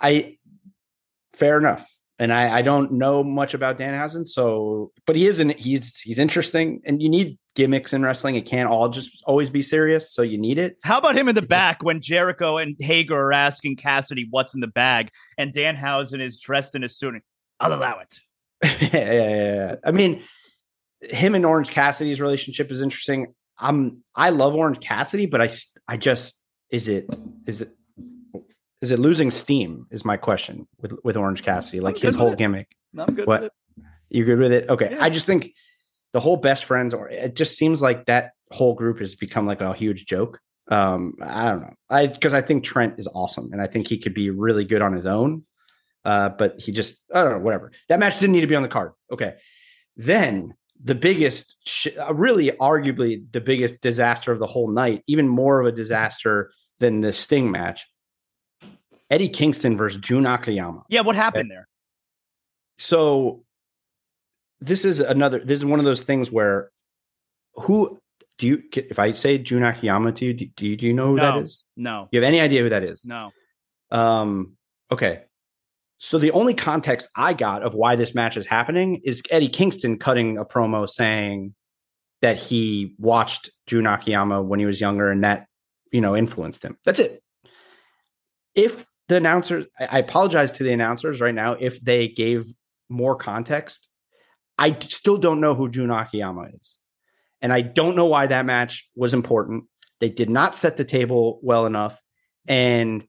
I 0.00 0.36
fair 1.32 1.58
enough. 1.58 1.97
And 2.20 2.32
I, 2.32 2.58
I 2.58 2.62
don't 2.62 2.92
know 2.92 3.22
much 3.22 3.54
about 3.54 3.78
Danhausen, 3.78 4.26
so 4.26 4.90
but 5.06 5.14
he 5.14 5.26
is 5.26 5.38
in 5.38 5.50
he's 5.50 6.00
he's 6.00 6.18
interesting 6.18 6.82
and 6.84 7.00
you 7.00 7.08
need 7.08 7.38
gimmicks 7.54 7.92
in 7.92 8.02
wrestling. 8.02 8.34
It 8.34 8.46
can't 8.46 8.68
all 8.68 8.88
just 8.88 9.22
always 9.24 9.50
be 9.50 9.62
serious, 9.62 10.12
so 10.12 10.22
you 10.22 10.38
need 10.38 10.58
it. 10.58 10.78
How 10.82 10.98
about 10.98 11.16
him 11.16 11.28
in 11.28 11.34
the 11.34 11.42
back 11.42 11.82
when 11.82 12.00
Jericho 12.00 12.56
and 12.56 12.76
Hager 12.78 13.16
are 13.16 13.32
asking 13.32 13.76
Cassidy 13.76 14.26
what's 14.30 14.54
in 14.54 14.60
the 14.60 14.68
bag, 14.68 15.10
and 15.36 15.52
Danhausen 15.52 16.20
is 16.20 16.38
dressed 16.38 16.74
in 16.74 16.82
a 16.82 16.88
suit? 16.88 17.14
and, 17.14 17.22
I'll 17.60 17.72
allow 17.72 18.00
it. 18.00 18.14
yeah, 18.92 19.12
yeah, 19.12 19.12
yeah, 19.12 19.54
yeah. 19.54 19.74
I 19.84 19.90
mean, 19.90 20.22
him 21.00 21.34
and 21.34 21.44
Orange 21.44 21.70
Cassidy's 21.70 22.20
relationship 22.20 22.70
is 22.70 22.80
interesting. 22.80 23.34
I'm 23.58 24.04
I 24.14 24.30
love 24.30 24.54
Orange 24.54 24.80
Cassidy, 24.80 25.26
but 25.26 25.40
I 25.40 25.50
I 25.86 25.96
just 25.96 26.40
is 26.70 26.88
it 26.88 27.14
is 27.46 27.62
it 27.62 27.70
is 28.80 28.90
it 28.90 28.98
losing 28.98 29.30
steam? 29.30 29.86
Is 29.90 30.04
my 30.04 30.16
question 30.16 30.68
with 30.80 30.92
with 31.04 31.16
Orange 31.16 31.42
Cassidy, 31.42 31.80
like 31.80 31.98
his 31.98 32.16
whole 32.16 32.34
gimmick. 32.34 32.68
I'm 32.96 33.14
good 33.14 33.26
What? 33.26 33.42
with 33.42 33.52
it. 33.76 33.84
You 34.10 34.24
good 34.24 34.38
with 34.38 34.52
it? 34.52 34.68
Okay. 34.68 34.90
Yeah. 34.92 35.04
I 35.04 35.10
just 35.10 35.26
think 35.26 35.52
the 36.12 36.20
whole 36.20 36.36
best 36.36 36.64
friends, 36.64 36.94
or 36.94 37.08
it 37.08 37.36
just 37.36 37.58
seems 37.58 37.82
like 37.82 38.06
that 38.06 38.32
whole 38.50 38.74
group 38.74 39.00
has 39.00 39.14
become 39.14 39.46
like 39.46 39.60
a 39.60 39.74
huge 39.74 40.06
joke. 40.06 40.40
Um, 40.70 41.14
I 41.22 41.48
don't 41.50 41.60
know. 41.62 41.74
I 41.90 42.06
because 42.06 42.34
I 42.34 42.42
think 42.42 42.64
Trent 42.64 42.98
is 42.98 43.08
awesome, 43.14 43.50
and 43.52 43.60
I 43.60 43.66
think 43.66 43.88
he 43.88 43.98
could 43.98 44.14
be 44.14 44.30
really 44.30 44.64
good 44.64 44.82
on 44.82 44.92
his 44.92 45.06
own. 45.06 45.44
Uh, 46.04 46.30
but 46.30 46.60
he 46.60 46.72
just 46.72 47.04
I 47.12 47.22
don't 47.22 47.32
know. 47.32 47.38
Whatever. 47.40 47.72
That 47.88 47.98
match 47.98 48.18
didn't 48.18 48.32
need 48.32 48.42
to 48.42 48.46
be 48.46 48.56
on 48.56 48.62
the 48.62 48.68
card. 48.68 48.92
Okay. 49.12 49.34
Then 49.96 50.54
the 50.82 50.94
biggest, 50.94 51.56
sh- 51.66 51.88
uh, 51.98 52.14
really, 52.14 52.52
arguably 52.52 53.24
the 53.32 53.40
biggest 53.40 53.80
disaster 53.80 54.30
of 54.30 54.38
the 54.38 54.46
whole 54.46 54.68
night, 54.70 55.02
even 55.08 55.26
more 55.26 55.58
of 55.60 55.66
a 55.66 55.72
disaster 55.72 56.52
than 56.78 57.00
the 57.00 57.12
Sting 57.12 57.50
match. 57.50 57.84
Eddie 59.10 59.28
Kingston 59.28 59.76
versus 59.76 60.00
Jun 60.00 60.26
Akiyama 60.26 60.82
Yeah, 60.88 61.00
what 61.02 61.16
happened 61.16 61.50
there? 61.50 61.66
so 62.80 63.42
this 64.60 64.84
is 64.84 65.00
another 65.00 65.38
this 65.40 65.58
is 65.58 65.64
one 65.66 65.78
of 65.80 65.84
those 65.84 66.02
things 66.04 66.30
where 66.30 66.70
who 67.54 67.98
do 68.38 68.46
you 68.46 68.62
if 68.72 68.98
i 69.00 69.10
say 69.10 69.36
jun 69.38 69.64
akiyama 69.64 70.12
to 70.12 70.24
you 70.26 70.32
do, 70.32 70.46
do 70.56 70.64
you 70.66 70.76
do 70.76 70.86
you 70.86 70.92
know 70.92 71.08
who 71.08 71.16
No. 71.16 71.22
that 71.22 71.44
is 71.44 71.62
No, 71.76 72.08
you 72.12 72.20
have 72.20 72.26
any 72.26 72.40
idea 72.40 72.62
who 72.62 72.68
that 72.68 72.84
is 72.84 73.04
no. 73.04 73.30
um 73.90 74.56
okay 74.92 75.22
so 75.98 76.18
the 76.18 76.30
only 76.30 76.54
context 76.54 77.08
i 77.16 77.32
got 77.34 77.62
of 77.64 77.74
why 77.74 77.96
this 77.96 78.14
match 78.14 78.36
is 78.36 78.46
happening 78.46 79.00
is 79.04 79.22
eddie 79.30 79.48
kingston 79.48 79.98
cutting 79.98 80.38
a 80.38 80.44
promo 80.44 80.88
saying 80.88 81.54
that 82.22 82.36
he 82.38 82.94
watched 82.98 83.50
jun 83.66 83.86
akiyama 83.88 84.40
when 84.40 84.60
he 84.60 84.66
was 84.66 84.80
younger 84.80 85.10
and 85.10 85.24
that 85.24 85.46
you 85.92 86.00
know 86.00 86.16
influenced 86.16 86.64
him 86.64 86.76
that's 86.84 87.00
it 87.00 87.22
if 88.54 88.84
the 89.08 89.16
announcers 89.16 89.66
I 89.78 89.98
apologize 89.98 90.52
to 90.52 90.64
the 90.64 90.72
announcers 90.72 91.20
right 91.20 91.34
now 91.34 91.52
if 91.52 91.80
they 91.80 92.08
gave 92.08 92.44
more 92.88 93.16
context. 93.16 93.88
I 94.58 94.76
still 94.80 95.18
don't 95.18 95.40
know 95.40 95.54
who 95.54 95.70
Jun 95.70 95.90
Akiyama 95.90 96.48
is. 96.52 96.78
And 97.40 97.52
I 97.52 97.60
don't 97.60 97.96
know 97.96 98.06
why 98.06 98.26
that 98.26 98.46
match 98.46 98.88
was 98.96 99.14
important. 99.14 99.64
They 100.00 100.08
did 100.08 100.28
not 100.28 100.56
set 100.56 100.76
the 100.76 100.84
table 100.84 101.38
well 101.42 101.66
enough. 101.66 102.00
And 102.48 103.06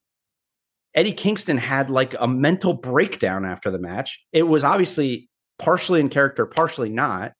Eddie 0.94 1.14
Kingston 1.14 1.58
had 1.58 1.90
like 1.90 2.16
a 2.20 2.28
mental 2.28 2.74
breakdown 2.74 3.46
after 3.46 3.72
the 3.72 3.80
match. 3.80 4.24
It 4.32 4.44
was 4.44 4.64
obviously 4.64 5.30
partially 5.58 6.00
in 6.00 6.10
character, 6.10 6.46
partially 6.46 6.90
not, 6.90 7.34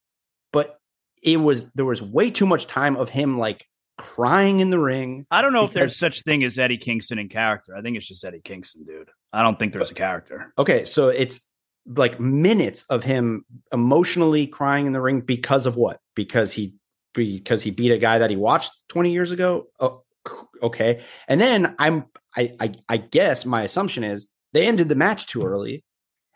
but 0.52 0.78
it 1.22 1.38
was 1.38 1.70
there 1.76 1.86
was 1.86 2.02
way 2.02 2.32
too 2.32 2.46
much 2.46 2.68
time 2.68 2.96
of 2.96 3.10
him 3.10 3.38
like 3.38 3.66
crying 4.00 4.62
in 4.62 4.70
the 4.70 4.80
ring. 4.80 5.26
I 5.30 5.42
don't 5.42 5.52
know 5.54 5.66
if 5.66 5.74
there's 5.74 5.92
Because- 5.92 5.98
such 5.98 6.22
thing 6.24 6.44
as 6.46 6.58
Eddie 6.58 6.78
Kingston 6.78 7.20
in 7.20 7.28
character. 7.28 7.76
I 7.76 7.82
think 7.82 7.98
it's 7.98 8.08
just 8.08 8.24
Eddie 8.24 8.42
Kingston, 8.44 8.86
dude. 8.86 9.10
I 9.34 9.44
don't 9.44 9.60
think 9.60 9.74
there's 9.74 9.92
a 9.92 9.96
character. 9.96 10.54
Okay, 10.58 10.86
so 10.86 11.10
it's 11.10 11.42
like 11.86 12.20
minutes 12.20 12.86
of 12.90 13.04
him 13.04 13.44
emotionally 13.74 14.48
crying 14.48 14.88
in 14.88 14.94
the 14.94 15.02
ring 15.02 15.22
because 15.22 15.66
of 15.66 15.76
what? 15.76 16.00
Because 16.16 16.54
he 16.54 16.76
because 17.14 17.62
he 17.64 17.72
beat 17.72 17.92
a 17.92 17.98
guy 17.98 18.20
that 18.20 18.30
he 18.30 18.36
watched 18.36 18.72
20 18.90 19.12
years 19.12 19.32
ago. 19.32 19.68
Oh, 19.80 20.04
okay. 20.64 21.02
And 21.28 21.42
then 21.42 21.76
I'm 21.80 22.06
I, 22.38 22.54
I 22.60 22.74
I 22.88 22.98
guess 22.98 23.46
my 23.46 23.64
assumption 23.64 24.04
is 24.04 24.28
they 24.54 24.66
ended 24.66 24.88
the 24.90 24.96
match 24.96 25.26
too 25.28 25.44
early. 25.44 25.84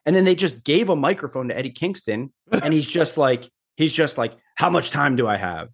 And 0.06 0.14
then 0.16 0.26
they 0.26 0.36
just 0.36 0.64
gave 0.66 0.90
a 0.90 0.96
microphone 0.96 1.48
to 1.48 1.58
Eddie 1.58 1.70
Kingston 1.72 2.34
and 2.52 2.74
he's 2.74 2.88
just 2.90 3.18
like 3.18 3.50
he's 3.78 3.94
just 3.94 4.18
like 4.18 4.34
how 4.56 4.70
much 4.70 4.90
time 4.90 5.16
do 5.16 5.28
I 5.28 5.38
have? 5.38 5.70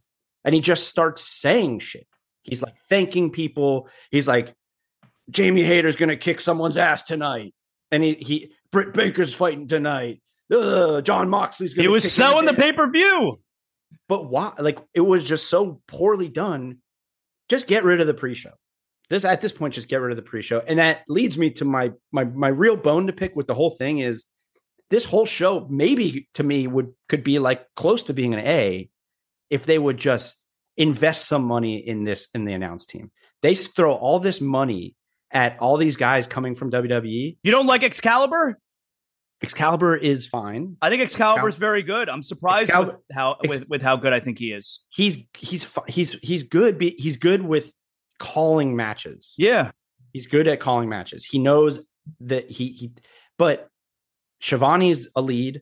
And 0.49 0.55
he 0.55 0.61
just 0.61 0.87
starts 0.87 1.21
saying 1.21 1.77
shit. 1.77 2.07
He's 2.41 2.63
like 2.63 2.75
thanking 2.89 3.29
people. 3.29 3.87
He's 4.09 4.27
like 4.27 4.55
Jamie 5.29 5.61
Hayter's 5.61 5.95
going 5.95 6.09
to 6.09 6.17
kick 6.17 6.41
someone's 6.41 6.75
ass 6.75 7.03
tonight 7.03 7.53
and 7.91 8.03
he 8.03 8.13
he 8.15 8.51
Britt 8.71 8.93
Baker's 8.93 9.35
fighting 9.35 9.67
tonight. 9.67 10.23
Ugh, 10.51 11.03
Jon 11.03 11.29
Moxley's 11.29 11.75
gonna. 11.75 11.83
He 11.83 11.87
was 11.87 12.11
selling 12.11 12.45
the 12.45 12.53
pay 12.53 12.73
per 12.73 12.89
view. 12.89 13.39
but 14.07 14.29
why? 14.29 14.53
Like 14.57 14.79
it 14.95 15.01
was 15.01 15.23
just 15.23 15.49
so 15.49 15.81
poorly 15.87 16.27
done. 16.27 16.79
Just 17.47 17.67
get 17.67 17.83
rid 17.83 18.01
of 18.01 18.07
the 18.07 18.13
pre-show. 18.15 18.53
This 19.09 19.25
at 19.25 19.41
this 19.41 19.51
point, 19.51 19.75
just 19.75 19.87
get 19.87 20.01
rid 20.01 20.11
of 20.11 20.17
the 20.17 20.23
pre-show, 20.23 20.63
and 20.65 20.79
that 20.79 21.01
leads 21.07 21.37
me 21.37 21.51
to 21.51 21.65
my 21.65 21.91
my 22.11 22.23
my 22.23 22.49
real 22.49 22.75
bone 22.75 23.07
to 23.07 23.13
pick 23.13 23.35
with 23.35 23.45
the 23.45 23.55
whole 23.55 23.71
thing 23.71 23.99
is 23.99 24.25
this 24.89 25.05
whole 25.05 25.25
show 25.25 25.67
maybe 25.69 26.27
to 26.35 26.43
me 26.43 26.65
would 26.65 26.93
could 27.07 27.23
be 27.23 27.39
like 27.39 27.65
close 27.75 28.03
to 28.03 28.13
being 28.13 28.33
an 28.33 28.39
A 28.39 28.89
if 29.49 29.65
they 29.65 29.79
would 29.79 29.97
just 29.97 30.35
invest 30.79 31.27
some 31.27 31.43
money 31.43 31.77
in 31.77 32.03
this 32.03 32.27
in 32.33 32.45
the 32.45 32.53
announce 32.53 32.85
team. 32.85 33.11
They 33.43 33.53
throw 33.53 33.93
all 33.93 34.19
this 34.19 34.41
money 34.41 34.95
at 35.31 35.57
all 35.59 35.77
these 35.77 35.95
guys 35.95 36.25
coming 36.25 36.55
from 36.55 36.71
WWE. 36.71 37.37
You 37.43 37.51
don't 37.51 37.67
like 37.67 37.83
Excalibur? 37.83 38.57
Excalibur 39.41 39.95
is 39.95 40.25
fine. 40.25 40.75
I 40.81 40.89
think 40.89 41.01
Excalibur 41.01 41.47
is 41.47 41.55
very 41.55 41.83
good. 41.83 42.09
I'm 42.09 42.23
surprised 42.23 42.63
Excalibur- 42.63 42.93
with 42.93 43.15
how 43.15 43.37
with, 43.47 43.69
with 43.69 43.81
how 43.81 43.95
good 43.95 44.11
I 44.11 44.19
think 44.19 44.39
he 44.39 44.51
is. 44.51 44.81
He's 44.89 45.19
he's 45.37 45.77
he's 45.87 46.13
he's 46.21 46.43
good. 46.43 46.81
He's 46.81 47.17
good 47.17 47.43
with 47.43 47.71
calling 48.17 48.75
matches. 48.75 49.33
Yeah. 49.37 49.71
He's 50.11 50.27
good 50.27 50.47
at 50.47 50.59
calling 50.59 50.89
matches. 50.89 51.23
He 51.23 51.39
knows 51.39 51.81
that 52.21 52.49
he 52.49 52.69
he. 52.69 52.91
But 53.37 53.69
Schiavone's 54.41 55.07
a 55.15 55.21
lead. 55.21 55.61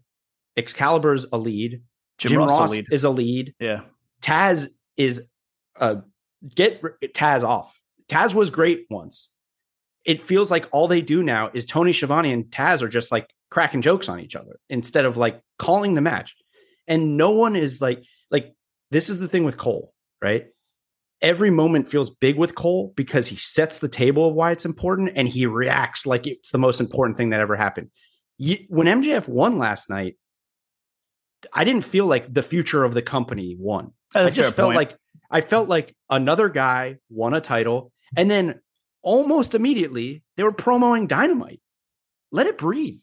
Excalibur's 0.55 1.25
a 1.31 1.37
lead. 1.37 1.81
Jim, 2.17 2.29
Jim, 2.31 2.39
Ross, 2.39 2.49
Ross 2.49 2.71
lead. 2.71 2.87
is 2.91 3.03
a 3.03 3.09
lead. 3.11 3.53
Yeah. 3.59 3.81
Taz 4.21 4.69
is 4.97 5.21
uh 5.79 5.97
get 6.55 6.81
Taz 7.13 7.43
off. 7.43 7.79
Taz 8.09 8.33
was 8.33 8.49
great 8.49 8.85
once. 8.89 9.29
It 10.05 10.23
feels 10.23 10.49
like 10.49 10.67
all 10.71 10.87
they 10.87 11.01
do 11.01 11.21
now 11.23 11.49
is 11.53 11.65
Tony 11.65 11.93
Schiavone 11.93 12.31
and 12.31 12.45
Taz 12.45 12.81
are 12.81 12.87
just 12.87 13.11
like 13.11 13.29
cracking 13.49 13.81
jokes 13.81 14.09
on 14.09 14.19
each 14.19 14.35
other 14.35 14.59
instead 14.69 15.05
of 15.05 15.17
like 15.17 15.41
calling 15.59 15.95
the 15.95 16.01
match. 16.01 16.35
And 16.87 17.17
no 17.17 17.31
one 17.31 17.55
is 17.55 17.81
like 17.81 18.03
like 18.31 18.53
this 18.91 19.09
is 19.09 19.19
the 19.19 19.27
thing 19.27 19.43
with 19.43 19.57
Cole, 19.57 19.93
right? 20.21 20.47
Every 21.21 21.49
moment 21.49 21.89
feels 21.89 22.11
big 22.11 22.37
with 22.37 22.55
Cole 22.55 22.93
because 22.95 23.27
he 23.27 23.37
sets 23.37 23.79
the 23.79 23.89
table 23.89 24.29
of 24.29 24.35
why 24.35 24.51
it's 24.51 24.65
important 24.65 25.13
and 25.15 25.27
he 25.27 25.45
reacts 25.45 26.05
like 26.05 26.27
it's 26.27 26.51
the 26.51 26.59
most 26.59 26.79
important 26.79 27.17
thing 27.17 27.31
that 27.31 27.39
ever 27.39 27.55
happened. 27.55 27.89
When 28.37 28.87
MJF 28.87 29.27
won 29.27 29.57
last 29.57 29.89
night, 29.89 30.15
I 31.51 31.63
didn't 31.63 31.85
feel 31.85 32.05
like 32.05 32.31
the 32.31 32.43
future 32.43 32.83
of 32.83 32.93
the 32.93 33.01
company 33.01 33.55
won. 33.59 33.93
I 34.15 34.29
just 34.29 34.55
felt 34.55 34.67
point. 34.67 34.77
like 34.77 34.97
I 35.29 35.41
felt 35.41 35.67
like 35.67 35.95
another 36.09 36.49
guy 36.49 36.97
won 37.09 37.33
a 37.33 37.41
title, 37.41 37.91
and 38.15 38.29
then 38.29 38.61
almost 39.01 39.53
immediately 39.55 40.23
they 40.35 40.43
were 40.43 40.51
promoting 40.51 41.07
Dynamite. 41.07 41.61
Let 42.31 42.47
it 42.47 42.57
breathe. 42.57 42.99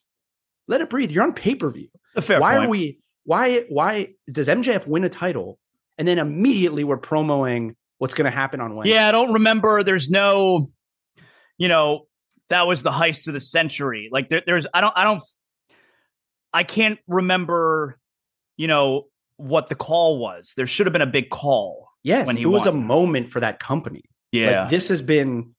Let 0.68 0.80
it 0.80 0.90
breathe. 0.90 1.10
You're 1.10 1.24
on 1.24 1.34
pay 1.34 1.54
per 1.54 1.70
view. 1.70 1.88
Why 2.14 2.22
point. 2.22 2.42
are 2.42 2.68
we? 2.68 3.00
Why? 3.24 3.64
Why 3.68 4.14
does 4.30 4.48
MJF 4.48 4.86
win 4.86 5.04
a 5.04 5.08
title, 5.08 5.58
and 5.98 6.08
then 6.08 6.18
immediately 6.18 6.84
we're 6.84 6.96
promoting 6.96 7.76
what's 7.98 8.14
going 8.14 8.30
to 8.30 8.36
happen 8.36 8.60
on 8.60 8.74
Wednesday? 8.74 8.94
Yeah, 8.94 9.08
I 9.08 9.12
don't 9.12 9.34
remember. 9.34 9.82
There's 9.82 10.10
no, 10.10 10.66
you 11.58 11.68
know, 11.68 12.06
that 12.48 12.66
was 12.66 12.82
the 12.82 12.90
heist 12.90 13.26
of 13.28 13.34
the 13.34 13.40
century. 13.40 14.08
Like 14.12 14.28
there, 14.28 14.42
there's, 14.46 14.66
I 14.74 14.80
don't, 14.80 14.92
I 14.96 15.04
don't, 15.04 15.22
I 16.52 16.64
can't 16.64 16.98
remember, 17.08 17.98
you 18.56 18.68
know, 18.68 19.04
what 19.36 19.68
the 19.68 19.74
call 19.74 20.18
was. 20.18 20.52
There 20.56 20.66
should 20.66 20.86
have 20.86 20.92
been 20.92 21.02
a 21.02 21.06
big 21.06 21.30
call. 21.30 21.88
Yes, 22.02 22.26
when 22.26 22.36
he 22.36 22.42
it 22.42 22.46
was 22.46 22.66
won. 22.66 22.74
a 22.74 22.76
moment 22.76 23.30
for 23.30 23.40
that 23.40 23.58
company. 23.58 24.02
Yeah. 24.30 24.62
Like, 24.62 24.70
this 24.70 24.88
has 24.88 25.00
been 25.00 25.54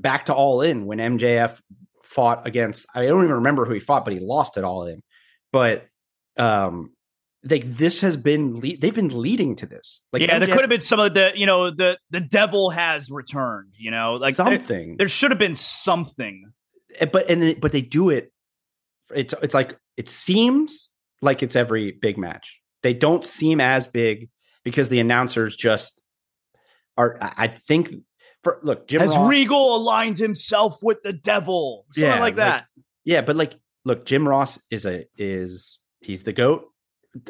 back 0.00 0.26
to 0.26 0.34
all 0.34 0.62
in 0.62 0.86
when 0.86 0.98
MJF 0.98 1.60
fought 2.02 2.46
against 2.46 2.86
I 2.94 3.06
don't 3.06 3.22
even 3.22 3.36
remember 3.36 3.64
who 3.64 3.74
he 3.74 3.80
fought, 3.80 4.04
but 4.04 4.14
he 4.14 4.20
lost 4.20 4.56
it 4.56 4.64
all 4.64 4.86
in. 4.86 5.02
But 5.52 5.86
um 6.36 6.92
like 7.44 7.64
this 7.64 8.00
has 8.02 8.16
been 8.16 8.54
le- 8.60 8.76
they've 8.76 8.94
been 8.94 9.20
leading 9.20 9.56
to 9.56 9.66
this. 9.66 10.00
Like 10.12 10.22
yeah, 10.22 10.38
there 10.38 10.48
could 10.48 10.60
have 10.60 10.70
been 10.70 10.80
some 10.80 11.00
of 11.00 11.14
the, 11.14 11.32
you 11.34 11.46
know, 11.46 11.70
the 11.70 11.98
the 12.10 12.20
devil 12.20 12.70
has 12.70 13.10
returned. 13.10 13.74
You 13.76 13.90
know, 13.90 14.14
like 14.14 14.34
something. 14.34 14.96
there 14.96 15.08
should 15.08 15.30
have 15.30 15.38
been 15.38 15.56
something. 15.56 16.52
Eh, 16.98 17.06
but 17.06 17.28
and 17.28 17.60
but 17.60 17.72
they 17.72 17.82
do 17.82 18.10
it. 18.10 18.32
It's 19.14 19.34
it's 19.42 19.54
like 19.54 19.76
it 19.96 20.08
seems 20.08 20.88
like 21.20 21.42
it's 21.42 21.56
every 21.56 21.92
big 21.92 22.16
match. 22.16 22.60
They 22.82 22.94
don't 22.94 23.24
seem 23.24 23.60
as 23.60 23.86
big 23.86 24.28
because 24.64 24.88
the 24.88 25.00
announcers 25.00 25.56
just 25.56 26.00
are. 26.96 27.16
I 27.20 27.48
think 27.48 27.90
for 28.42 28.60
look, 28.62 28.88
Jim 28.88 29.00
Has 29.00 29.10
Ross, 29.10 29.30
Regal 29.30 29.76
aligned 29.76 30.18
himself 30.18 30.82
with 30.82 31.02
the 31.02 31.12
devil? 31.12 31.86
Something 31.92 32.10
Yeah, 32.10 32.14
like 32.14 32.20
like- 32.20 32.36
that. 32.36 32.66
Yeah, 33.04 33.20
but 33.22 33.36
like, 33.36 33.54
look, 33.84 34.04
Jim 34.04 34.26
Ross 34.28 34.60
is 34.70 34.86
a 34.86 35.06
is 35.16 35.78
he's 36.00 36.22
the 36.22 36.32
goat, 36.32 36.66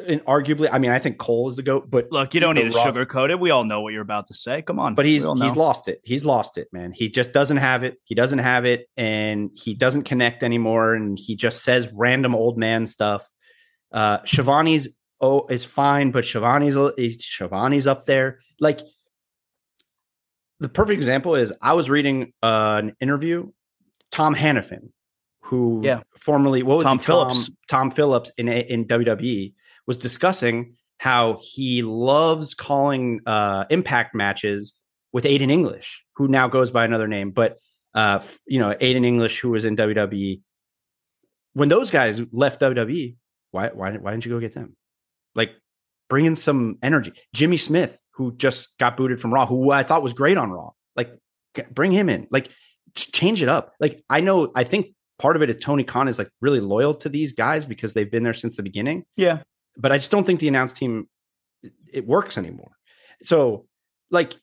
and 0.05 0.23
arguably, 0.25 0.69
I 0.71 0.77
mean, 0.77 0.91
I 0.91 0.99
think 0.99 1.17
Cole 1.17 1.49
is 1.49 1.55
the 1.55 1.63
goat, 1.63 1.89
but 1.89 2.11
Look, 2.11 2.33
you 2.33 2.39
don't 2.39 2.55
need 2.55 2.71
to 2.71 2.77
sugarcoat 2.77 3.31
it. 3.31 3.39
We 3.39 3.49
all 3.49 3.63
know 3.63 3.81
what 3.81 3.91
you're 3.91 4.01
about 4.03 4.27
to 4.27 4.33
say. 4.35 4.61
Come 4.61 4.79
on. 4.79 4.93
but 4.95 5.05
he's 5.05 5.23
he's 5.25 5.55
lost 5.55 5.87
it. 5.87 5.99
He's 6.03 6.25
lost 6.25 6.57
it, 6.59 6.67
man. 6.71 6.91
He 6.91 7.09
just 7.09 7.33
doesn't 7.33 7.57
have 7.57 7.83
it. 7.83 7.97
He 8.03 8.13
doesn't 8.15 8.39
have 8.39 8.65
it, 8.65 8.87
and 8.97 9.49
he 9.55 9.73
doesn't 9.73 10.03
connect 10.03 10.43
anymore. 10.43 10.93
And 10.93 11.17
he 11.19 11.35
just 11.35 11.63
says 11.63 11.89
random 11.93 12.35
old 12.35 12.57
man 12.57 12.85
stuff. 12.85 13.27
Uh 13.91 14.19
Schiavone's 14.25 14.87
oh 15.23 15.47
is 15.47 15.63
fine, 15.65 16.11
but 16.11 16.25
Schiavone's 16.25 16.75
is 16.99 17.17
Schiavone's 17.17 17.87
up 17.87 18.05
there. 18.05 18.39
Like 18.59 18.81
the 20.59 20.69
perfect 20.69 20.97
example 20.97 21.35
is 21.35 21.51
I 21.61 21.73
was 21.73 21.89
reading 21.89 22.33
uh, 22.43 22.81
an 22.83 22.95
interview, 22.99 23.51
Tom 24.11 24.35
Hannifan, 24.35 24.89
who 25.41 25.81
Yeah. 25.83 26.01
formerly 26.19 26.61
what 26.61 26.77
was 26.77 26.85
Tom 26.85 26.99
he? 26.99 27.05
Phillips. 27.05 27.45
Tom, 27.45 27.57
Tom 27.67 27.91
Phillips 27.91 28.31
in 28.37 28.47
in 28.49 28.85
WWE 28.85 29.53
was 29.87 29.97
discussing 29.97 30.75
how 30.99 31.37
he 31.41 31.81
loves 31.81 32.53
calling 32.53 33.19
uh, 33.25 33.65
impact 33.69 34.13
matches 34.15 34.73
with 35.11 35.25
Aiden 35.25 35.51
English, 35.51 36.03
who 36.15 36.27
now 36.27 36.47
goes 36.47 36.71
by 36.71 36.85
another 36.85 37.07
name, 37.07 37.31
but 37.31 37.57
uh, 37.93 38.19
you 38.45 38.59
know 38.59 38.73
Aiden 38.75 39.05
English, 39.05 39.39
who 39.39 39.49
was 39.51 39.65
in 39.65 39.75
WWE. 39.75 40.41
When 41.53 41.69
those 41.69 41.91
guys 41.91 42.21
left 42.31 42.61
WWE, 42.61 43.15
why 43.51 43.69
why 43.69 43.91
why 43.97 44.11
didn't 44.11 44.25
you 44.25 44.31
go 44.31 44.39
get 44.39 44.53
them? 44.53 44.75
Like 45.35 45.51
bring 46.09 46.25
in 46.25 46.35
some 46.35 46.77
energy. 46.83 47.13
Jimmy 47.33 47.57
Smith, 47.57 48.03
who 48.11 48.35
just 48.35 48.77
got 48.77 48.97
booted 48.97 49.19
from 49.19 49.33
Raw, 49.33 49.45
who 49.45 49.71
I 49.71 49.83
thought 49.83 50.03
was 50.03 50.13
great 50.13 50.37
on 50.37 50.51
Raw, 50.51 50.71
like 50.95 51.11
bring 51.71 51.91
him 51.91 52.09
in, 52.09 52.27
like 52.31 52.49
change 52.95 53.41
it 53.41 53.49
up. 53.49 53.73
Like 53.79 54.03
I 54.09 54.21
know, 54.21 54.51
I 54.55 54.63
think 54.63 54.93
part 55.19 55.35
of 55.35 55.41
it 55.41 55.49
is 55.49 55.57
Tony 55.61 55.83
Khan 55.83 56.07
is 56.07 56.17
like 56.19 56.29
really 56.41 56.59
loyal 56.59 56.93
to 56.95 57.09
these 57.09 57.33
guys 57.33 57.65
because 57.65 57.93
they've 57.93 58.09
been 58.11 58.23
there 58.23 58.33
since 58.33 58.55
the 58.57 58.63
beginning 58.63 59.05
Yeah. 59.15 59.39
but 59.77 59.91
I 59.91 59.97
just 59.97 60.11
don't 60.11 60.25
think 60.25 60.39
the 60.39 60.47
announced 60.47 60.75
team 60.77 61.07
it 61.91 62.05
works 62.05 62.37
anymore. 62.37 62.71
So 63.23 63.65
like 64.11 64.35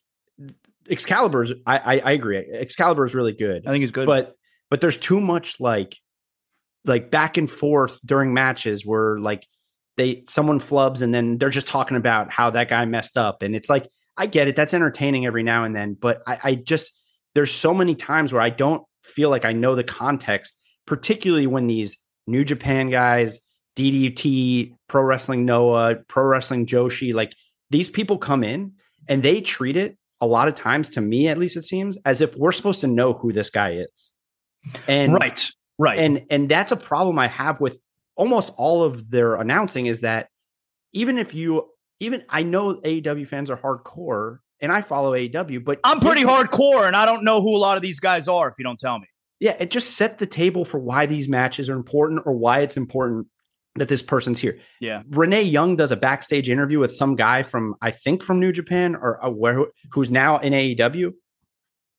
Excalibur's 0.89 1.51
I, 1.65 1.77
I 1.77 1.99
I 1.99 2.11
agree. 2.11 2.37
Excalibur 2.37 3.05
is 3.05 3.13
really 3.13 3.33
good. 3.33 3.67
I 3.67 3.71
think 3.71 3.81
he's 3.81 3.91
good. 3.91 4.07
But 4.07 4.33
but 4.69 4.81
there's 4.81 4.97
too 4.97 5.21
much 5.21 5.59
like 5.59 5.95
like 6.85 7.11
back 7.11 7.37
and 7.37 7.49
forth 7.49 7.99
during 8.05 8.33
matches 8.33 8.85
where 8.85 9.19
like 9.19 9.45
they 10.01 10.23
someone 10.27 10.59
flubs 10.59 11.03
and 11.03 11.13
then 11.13 11.37
they're 11.37 11.51
just 11.51 11.67
talking 11.67 11.95
about 11.95 12.31
how 12.31 12.49
that 12.49 12.69
guy 12.69 12.83
messed 12.85 13.17
up. 13.17 13.43
And 13.43 13.55
it's 13.55 13.69
like, 13.69 13.87
I 14.17 14.25
get 14.25 14.47
it. 14.47 14.55
That's 14.55 14.73
entertaining 14.73 15.27
every 15.27 15.43
now 15.43 15.63
and 15.63 15.75
then. 15.75 15.93
But 15.93 16.23
I, 16.25 16.39
I 16.43 16.55
just 16.55 16.99
there's 17.35 17.51
so 17.51 17.71
many 17.73 17.93
times 17.93 18.33
where 18.33 18.41
I 18.41 18.49
don't 18.49 18.83
feel 19.03 19.29
like 19.29 19.45
I 19.45 19.53
know 19.53 19.75
the 19.75 19.83
context, 19.83 20.55
particularly 20.87 21.45
when 21.45 21.67
these 21.67 21.97
New 22.25 22.43
Japan 22.43 22.89
guys, 22.89 23.39
DDT, 23.77 24.73
Pro 24.87 25.03
Wrestling 25.03 25.45
Noah, 25.45 25.95
Pro 26.07 26.23
Wrestling 26.25 26.65
Joshi, 26.65 27.13
like 27.13 27.33
these 27.69 27.89
people 27.89 28.17
come 28.17 28.43
in 28.43 28.73
and 29.07 29.21
they 29.21 29.39
treat 29.39 29.77
it 29.77 29.97
a 30.19 30.25
lot 30.25 30.47
of 30.47 30.55
times, 30.55 30.89
to 30.91 31.01
me 31.01 31.27
at 31.27 31.37
least, 31.37 31.57
it 31.57 31.65
seems 31.65 31.97
as 32.05 32.21
if 32.21 32.35
we're 32.35 32.51
supposed 32.51 32.81
to 32.81 32.87
know 32.87 33.13
who 33.13 33.31
this 33.31 33.49
guy 33.49 33.73
is. 33.73 34.13
And 34.87 35.13
right. 35.13 35.49
Right. 35.79 35.97
and 35.97 36.21
and 36.29 36.47
that's 36.47 36.71
a 36.71 36.75
problem 36.75 37.17
I 37.17 37.27
have 37.27 37.59
with 37.59 37.79
almost 38.15 38.53
all 38.57 38.83
of 38.83 39.09
their 39.09 39.35
announcing 39.35 39.85
is 39.85 40.01
that 40.01 40.27
even 40.93 41.17
if 41.17 41.33
you 41.33 41.69
even 41.99 42.23
I 42.29 42.43
know 42.43 42.75
AEW 42.75 43.27
fans 43.27 43.49
are 43.49 43.57
hardcore 43.57 44.39
and 44.59 44.71
I 44.71 44.81
follow 44.81 45.13
AEW, 45.13 45.63
but 45.63 45.79
I'm 45.83 45.99
pretty 45.99 46.23
hardcore 46.23 46.87
and 46.87 46.95
I 46.95 47.05
don't 47.05 47.23
know 47.23 47.41
who 47.41 47.55
a 47.55 47.59
lot 47.59 47.77
of 47.77 47.81
these 47.81 47.99
guys 47.99 48.27
are 48.27 48.49
if 48.49 48.55
you 48.57 48.63
don't 48.63 48.79
tell 48.79 48.99
me. 48.99 49.07
Yeah, 49.39 49.55
it 49.59 49.71
just 49.71 49.97
set 49.97 50.19
the 50.19 50.27
table 50.27 50.65
for 50.65 50.79
why 50.79 51.07
these 51.07 51.27
matches 51.27 51.69
are 51.69 51.75
important 51.75 52.21
or 52.25 52.33
why 52.33 52.59
it's 52.59 52.77
important 52.77 53.27
that 53.75 53.87
this 53.87 54.03
person's 54.03 54.39
here. 54.39 54.59
Yeah. 54.79 55.03
Renee 55.09 55.43
Young 55.43 55.75
does 55.75 55.91
a 55.91 55.95
backstage 55.95 56.49
interview 56.49 56.79
with 56.79 56.93
some 56.93 57.15
guy 57.15 57.41
from 57.41 57.75
I 57.81 57.91
think 57.91 58.21
from 58.21 58.39
New 58.39 58.51
Japan 58.51 58.95
or 58.95 59.23
uh, 59.23 59.29
where 59.29 59.65
who's 59.91 60.11
now 60.11 60.37
in 60.39 60.53
AEW. 60.53 61.13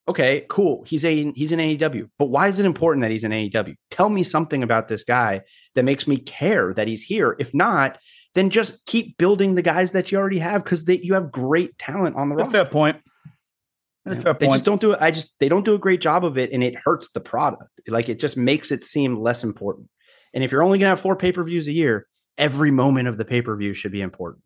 Okay, 0.08 0.44
cool. 0.48 0.82
He's 0.84 1.04
a 1.04 1.32
he's 1.32 1.52
in 1.52 1.60
AEW. 1.60 2.08
But 2.18 2.26
why 2.26 2.48
is 2.48 2.58
it 2.58 2.66
important 2.66 3.02
that 3.02 3.10
he's 3.12 3.22
in 3.24 3.30
AEW? 3.30 3.76
Tell 3.90 4.08
me 4.08 4.24
something 4.24 4.62
about 4.62 4.88
this 4.88 5.04
guy 5.04 5.42
that 5.74 5.84
makes 5.84 6.06
me 6.08 6.16
care 6.16 6.74
that 6.74 6.88
he's 6.88 7.02
here. 7.02 7.36
If 7.38 7.54
not, 7.54 7.98
then 8.34 8.50
just 8.50 8.84
keep 8.86 9.16
building 9.16 9.54
the 9.54 9.62
guys 9.62 9.92
that 9.92 10.10
you 10.10 10.18
already 10.18 10.40
have 10.40 10.64
because 10.64 10.84
you 10.88 11.14
have 11.14 11.30
great 11.30 11.78
talent 11.78 12.16
on 12.16 12.28
the 12.28 12.34
That's 12.34 12.46
roster. 12.48 12.64
fair 12.64 12.70
point. 12.72 12.96
That's 14.04 14.14
a 14.16 14.18
Yeah. 14.18 14.22
fair 14.24 14.32
They 14.34 14.46
point. 14.46 14.54
just 14.56 14.64
don't 14.64 14.80
do 14.80 14.92
it. 14.92 14.98
I 15.00 15.12
just 15.12 15.38
they 15.38 15.48
don't 15.48 15.64
do 15.64 15.74
a 15.74 15.78
great 15.78 16.00
job 16.00 16.24
of 16.24 16.36
it, 16.36 16.50
and 16.52 16.64
it 16.64 16.74
hurts 16.84 17.10
the 17.12 17.20
product. 17.20 17.70
Like 17.86 18.08
it 18.08 18.18
just 18.18 18.36
makes 18.36 18.72
it 18.72 18.82
seem 18.82 19.16
less 19.20 19.44
important. 19.44 19.88
And 20.34 20.42
if 20.42 20.50
you're 20.50 20.64
only 20.64 20.78
gonna 20.80 20.88
have 20.90 21.00
four 21.00 21.14
pay 21.14 21.30
per 21.30 21.44
views 21.44 21.68
a 21.68 21.72
year, 21.72 22.08
every 22.38 22.72
moment 22.72 23.06
of 23.06 23.18
the 23.18 23.24
pay 23.24 23.40
per 23.40 23.54
view 23.56 23.72
should 23.74 23.92
be 23.92 24.00
important. 24.00 24.42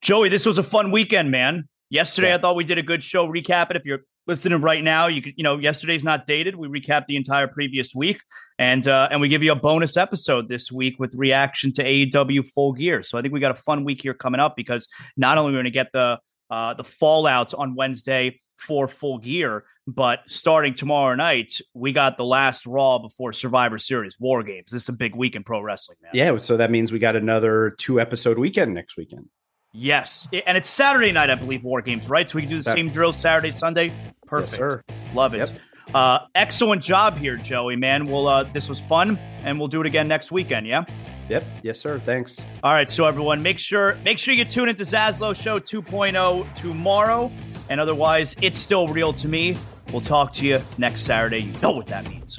Joey, 0.00 0.30
this 0.30 0.46
was 0.46 0.56
a 0.56 0.62
fun 0.62 0.90
weekend, 0.90 1.30
man. 1.30 1.68
Yesterday, 1.90 2.28
Yeah. 2.28 2.36
I 2.36 2.38
thought 2.38 2.56
we 2.56 2.64
did 2.64 2.78
a 2.78 2.82
good 2.82 3.04
show. 3.04 3.26
Recap 3.28 3.70
it. 3.70 3.76
If 3.76 3.84
you're 3.84 4.00
listening 4.26 4.60
right 4.60 4.82
now, 4.82 5.06
you 5.06 5.22
could, 5.22 5.34
you 5.36 5.44
know, 5.44 5.58
yesterday's 5.58 6.04
not 6.04 6.26
dated. 6.26 6.54
We 6.54 6.68
recap 6.68 7.06
the 7.06 7.16
entire 7.16 7.48
previous 7.48 7.94
week, 7.94 8.20
and 8.58 8.86
uh, 8.86 9.08
and 9.10 9.20
we 9.20 9.28
give 9.28 9.42
you 9.42 9.52
a 9.52 9.56
bonus 9.56 9.96
episode 9.96 10.48
this 10.48 10.70
week 10.70 10.98
with 10.98 11.14
reaction 11.14 11.72
to 11.74 11.84
AEW 11.84 12.48
Full 12.48 12.72
Gear. 12.72 13.02
So 13.02 13.18
I 13.18 13.22
think 13.22 13.34
we 13.34 13.40
got 13.40 13.52
a 13.52 13.62
fun 13.62 13.84
week 13.84 14.02
here 14.02 14.14
coming 14.14 14.40
up 14.40 14.56
because 14.56 14.88
not 15.16 15.38
only 15.38 15.50
are 15.50 15.52
we 15.52 15.56
going 15.56 15.64
to 15.64 15.70
get 15.70 15.92
the 15.92 16.18
uh, 16.50 16.74
the 16.74 16.84
fallout 16.84 17.54
on 17.54 17.74
Wednesday 17.74 18.40
for 18.58 18.86
Full 18.86 19.18
Gear, 19.18 19.64
but 19.86 20.20
starting 20.28 20.74
tomorrow 20.74 21.14
night, 21.14 21.60
we 21.74 21.92
got 21.92 22.16
the 22.16 22.24
last 22.24 22.66
Raw 22.66 22.98
before 22.98 23.32
Survivor 23.32 23.78
Series 23.78 24.18
War 24.20 24.42
Games. 24.42 24.70
This 24.70 24.82
is 24.82 24.88
a 24.88 24.92
big 24.92 25.16
week 25.16 25.34
in 25.34 25.42
pro 25.42 25.60
wrestling, 25.60 25.98
man. 26.02 26.12
Yeah, 26.14 26.38
so 26.38 26.56
that 26.56 26.70
means 26.70 26.92
we 26.92 26.98
got 26.98 27.16
another 27.16 27.74
two 27.78 28.00
episode 28.00 28.38
weekend 28.38 28.74
next 28.74 28.96
weekend. 28.96 29.28
Yes, 29.72 30.28
and 30.46 30.56
it's 30.56 30.68
Saturday 30.68 31.12
night, 31.12 31.30
I 31.30 31.34
believe. 31.34 31.64
War 31.64 31.80
games, 31.80 32.08
right? 32.08 32.28
So 32.28 32.36
we 32.36 32.42
can 32.42 32.50
do 32.50 32.56
the 32.58 32.62
same 32.62 32.90
drill 32.90 33.12
Saturday, 33.12 33.52
Sunday. 33.52 33.92
Perfect, 34.26 34.52
Yes, 34.52 34.58
sir. 34.58 34.84
love 35.14 35.34
it. 35.34 35.38
Yep. 35.38 35.50
Uh, 35.94 36.18
excellent 36.34 36.82
job 36.82 37.16
here, 37.16 37.36
Joey. 37.36 37.76
Man, 37.76 38.04
we'll 38.04 38.28
uh, 38.28 38.44
this 38.44 38.68
was 38.68 38.80
fun, 38.80 39.18
and 39.44 39.58
we'll 39.58 39.68
do 39.68 39.80
it 39.80 39.86
again 39.86 40.08
next 40.08 40.30
weekend. 40.30 40.66
Yeah. 40.66 40.84
Yep. 41.28 41.44
Yes, 41.62 41.80
sir. 41.80 41.98
Thanks. 42.00 42.36
All 42.62 42.72
right, 42.72 42.90
so 42.90 43.06
everyone, 43.06 43.42
make 43.42 43.58
sure 43.58 43.96
make 44.04 44.18
sure 44.18 44.34
you 44.34 44.44
tune 44.44 44.68
into 44.68 44.82
Zaslow 44.82 45.34
Show 45.34 45.58
2.0 45.58 46.54
tomorrow, 46.54 47.32
and 47.70 47.80
otherwise, 47.80 48.36
it's 48.42 48.58
still 48.58 48.88
real 48.88 49.12
to 49.14 49.28
me. 49.28 49.56
We'll 49.90 50.00
talk 50.02 50.32
to 50.34 50.46
you 50.46 50.60
next 50.76 51.02
Saturday. 51.02 51.38
You 51.44 51.60
know 51.60 51.70
what 51.70 51.86
that 51.86 52.08
means. 52.08 52.38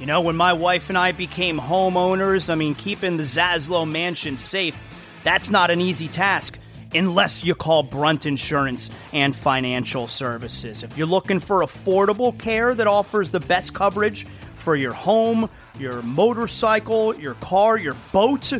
You 0.00 0.06
know, 0.06 0.22
when 0.22 0.36
my 0.36 0.52
wife 0.52 0.88
and 0.88 0.98
I 0.98 1.12
became 1.12 1.58
homeowners, 1.58 2.50
I 2.50 2.56
mean, 2.56 2.74
keeping 2.74 3.16
the 3.16 3.22
Zaslow 3.22 3.88
mansion 3.88 4.38
safe, 4.38 4.76
that's 5.22 5.50
not 5.50 5.70
an 5.70 5.80
easy 5.80 6.08
task 6.08 6.58
unless 6.94 7.44
you 7.44 7.54
call 7.54 7.82
Brunt 7.82 8.26
Insurance 8.26 8.90
and 9.12 9.34
Financial 9.34 10.08
Services. 10.08 10.82
If 10.82 10.98
you're 10.98 11.06
looking 11.06 11.40
for 11.40 11.60
affordable 11.60 12.36
care 12.38 12.74
that 12.74 12.86
offers 12.86 13.30
the 13.30 13.40
best 13.40 13.72
coverage 13.72 14.26
for 14.56 14.74
your 14.74 14.92
home, 14.92 15.48
your 15.78 16.02
motorcycle, 16.02 17.14
your 17.14 17.34
car, 17.34 17.76
your 17.76 17.96
boat, 18.12 18.52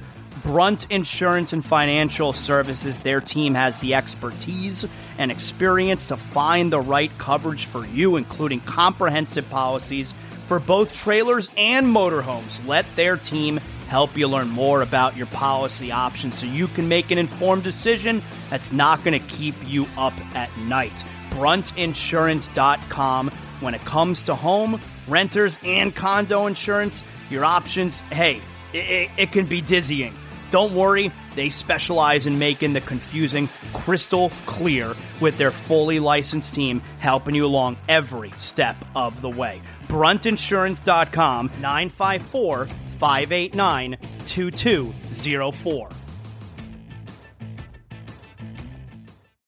Brunt 0.43 0.87
Insurance 0.91 1.53
and 1.53 1.65
Financial 1.65 2.33
Services, 2.33 3.01
their 3.01 3.21
team 3.21 3.55
has 3.55 3.77
the 3.79 3.95
expertise 3.95 4.85
and 5.17 5.31
experience 5.31 6.09
to 6.09 6.17
find 6.17 6.73
the 6.73 6.81
right 6.81 7.11
coverage 7.19 7.67
for 7.67 7.87
you, 7.87 8.17
including 8.17 8.61
comprehensive 8.61 9.49
policies 9.49 10.13
for 10.47 10.61
both 10.61 10.95
trailers 10.95 11.49
and 11.57 11.87
motorhomes. 11.87 12.65
Let 12.67 12.85
their 12.97 13.17
team 13.17 13.61
help 13.89 14.17
you 14.17 14.29
learn 14.29 14.49
more 14.49 14.83
about 14.83 15.17
your 15.17 15.27
policy 15.27 15.93
options 15.93 16.39
so 16.39 16.47
you 16.47 16.69
can 16.69 16.89
make 16.89 17.11
an 17.11 17.19
informed 17.19 17.63
decision 17.63 18.23
that's 18.51 18.73
not 18.73 19.05
going 19.05 19.21
to 19.21 19.29
keep 19.29 19.55
you 19.67 19.87
up 19.97 20.15
at 20.35 20.57
night. 20.59 21.05
Bruntinsurance.com. 21.31 23.31
When 23.61 23.75
it 23.75 23.85
comes 23.85 24.23
to 24.25 24.35
home, 24.35 24.81
renters, 25.07 25.59
and 25.63 25.95
condo 25.95 26.47
insurance, 26.47 27.03
your 27.31 27.45
options, 27.45 28.01
hey, 28.01 28.41
it, 28.73 29.11
it 29.17 29.33
can 29.33 29.47
be 29.47 29.61
dizzying. 29.61 30.15
Don't 30.51 30.75
worry, 30.75 31.11
they 31.35 31.51
specialize 31.51 32.27
in 32.27 32.39
making 32.39 32.75
the 32.75 32.81
confusing 32.81 33.49
crystal 33.73 34.31
clear 34.47 34.95
with 35.21 35.37
their 35.37 35.51
fully 35.51 35.99
licensed 35.99 36.55
team 36.55 36.81
helping 36.99 37.35
you 37.35 37.47
along 37.47 37.77
every 37.89 38.33
step 38.37 38.77
of 38.95 39.21
the 39.21 39.31
way. 39.31 39.61
Bruntinsurance.com 39.95 41.51
954 41.61 42.67
589 42.99 43.97
2204. 44.27 46.04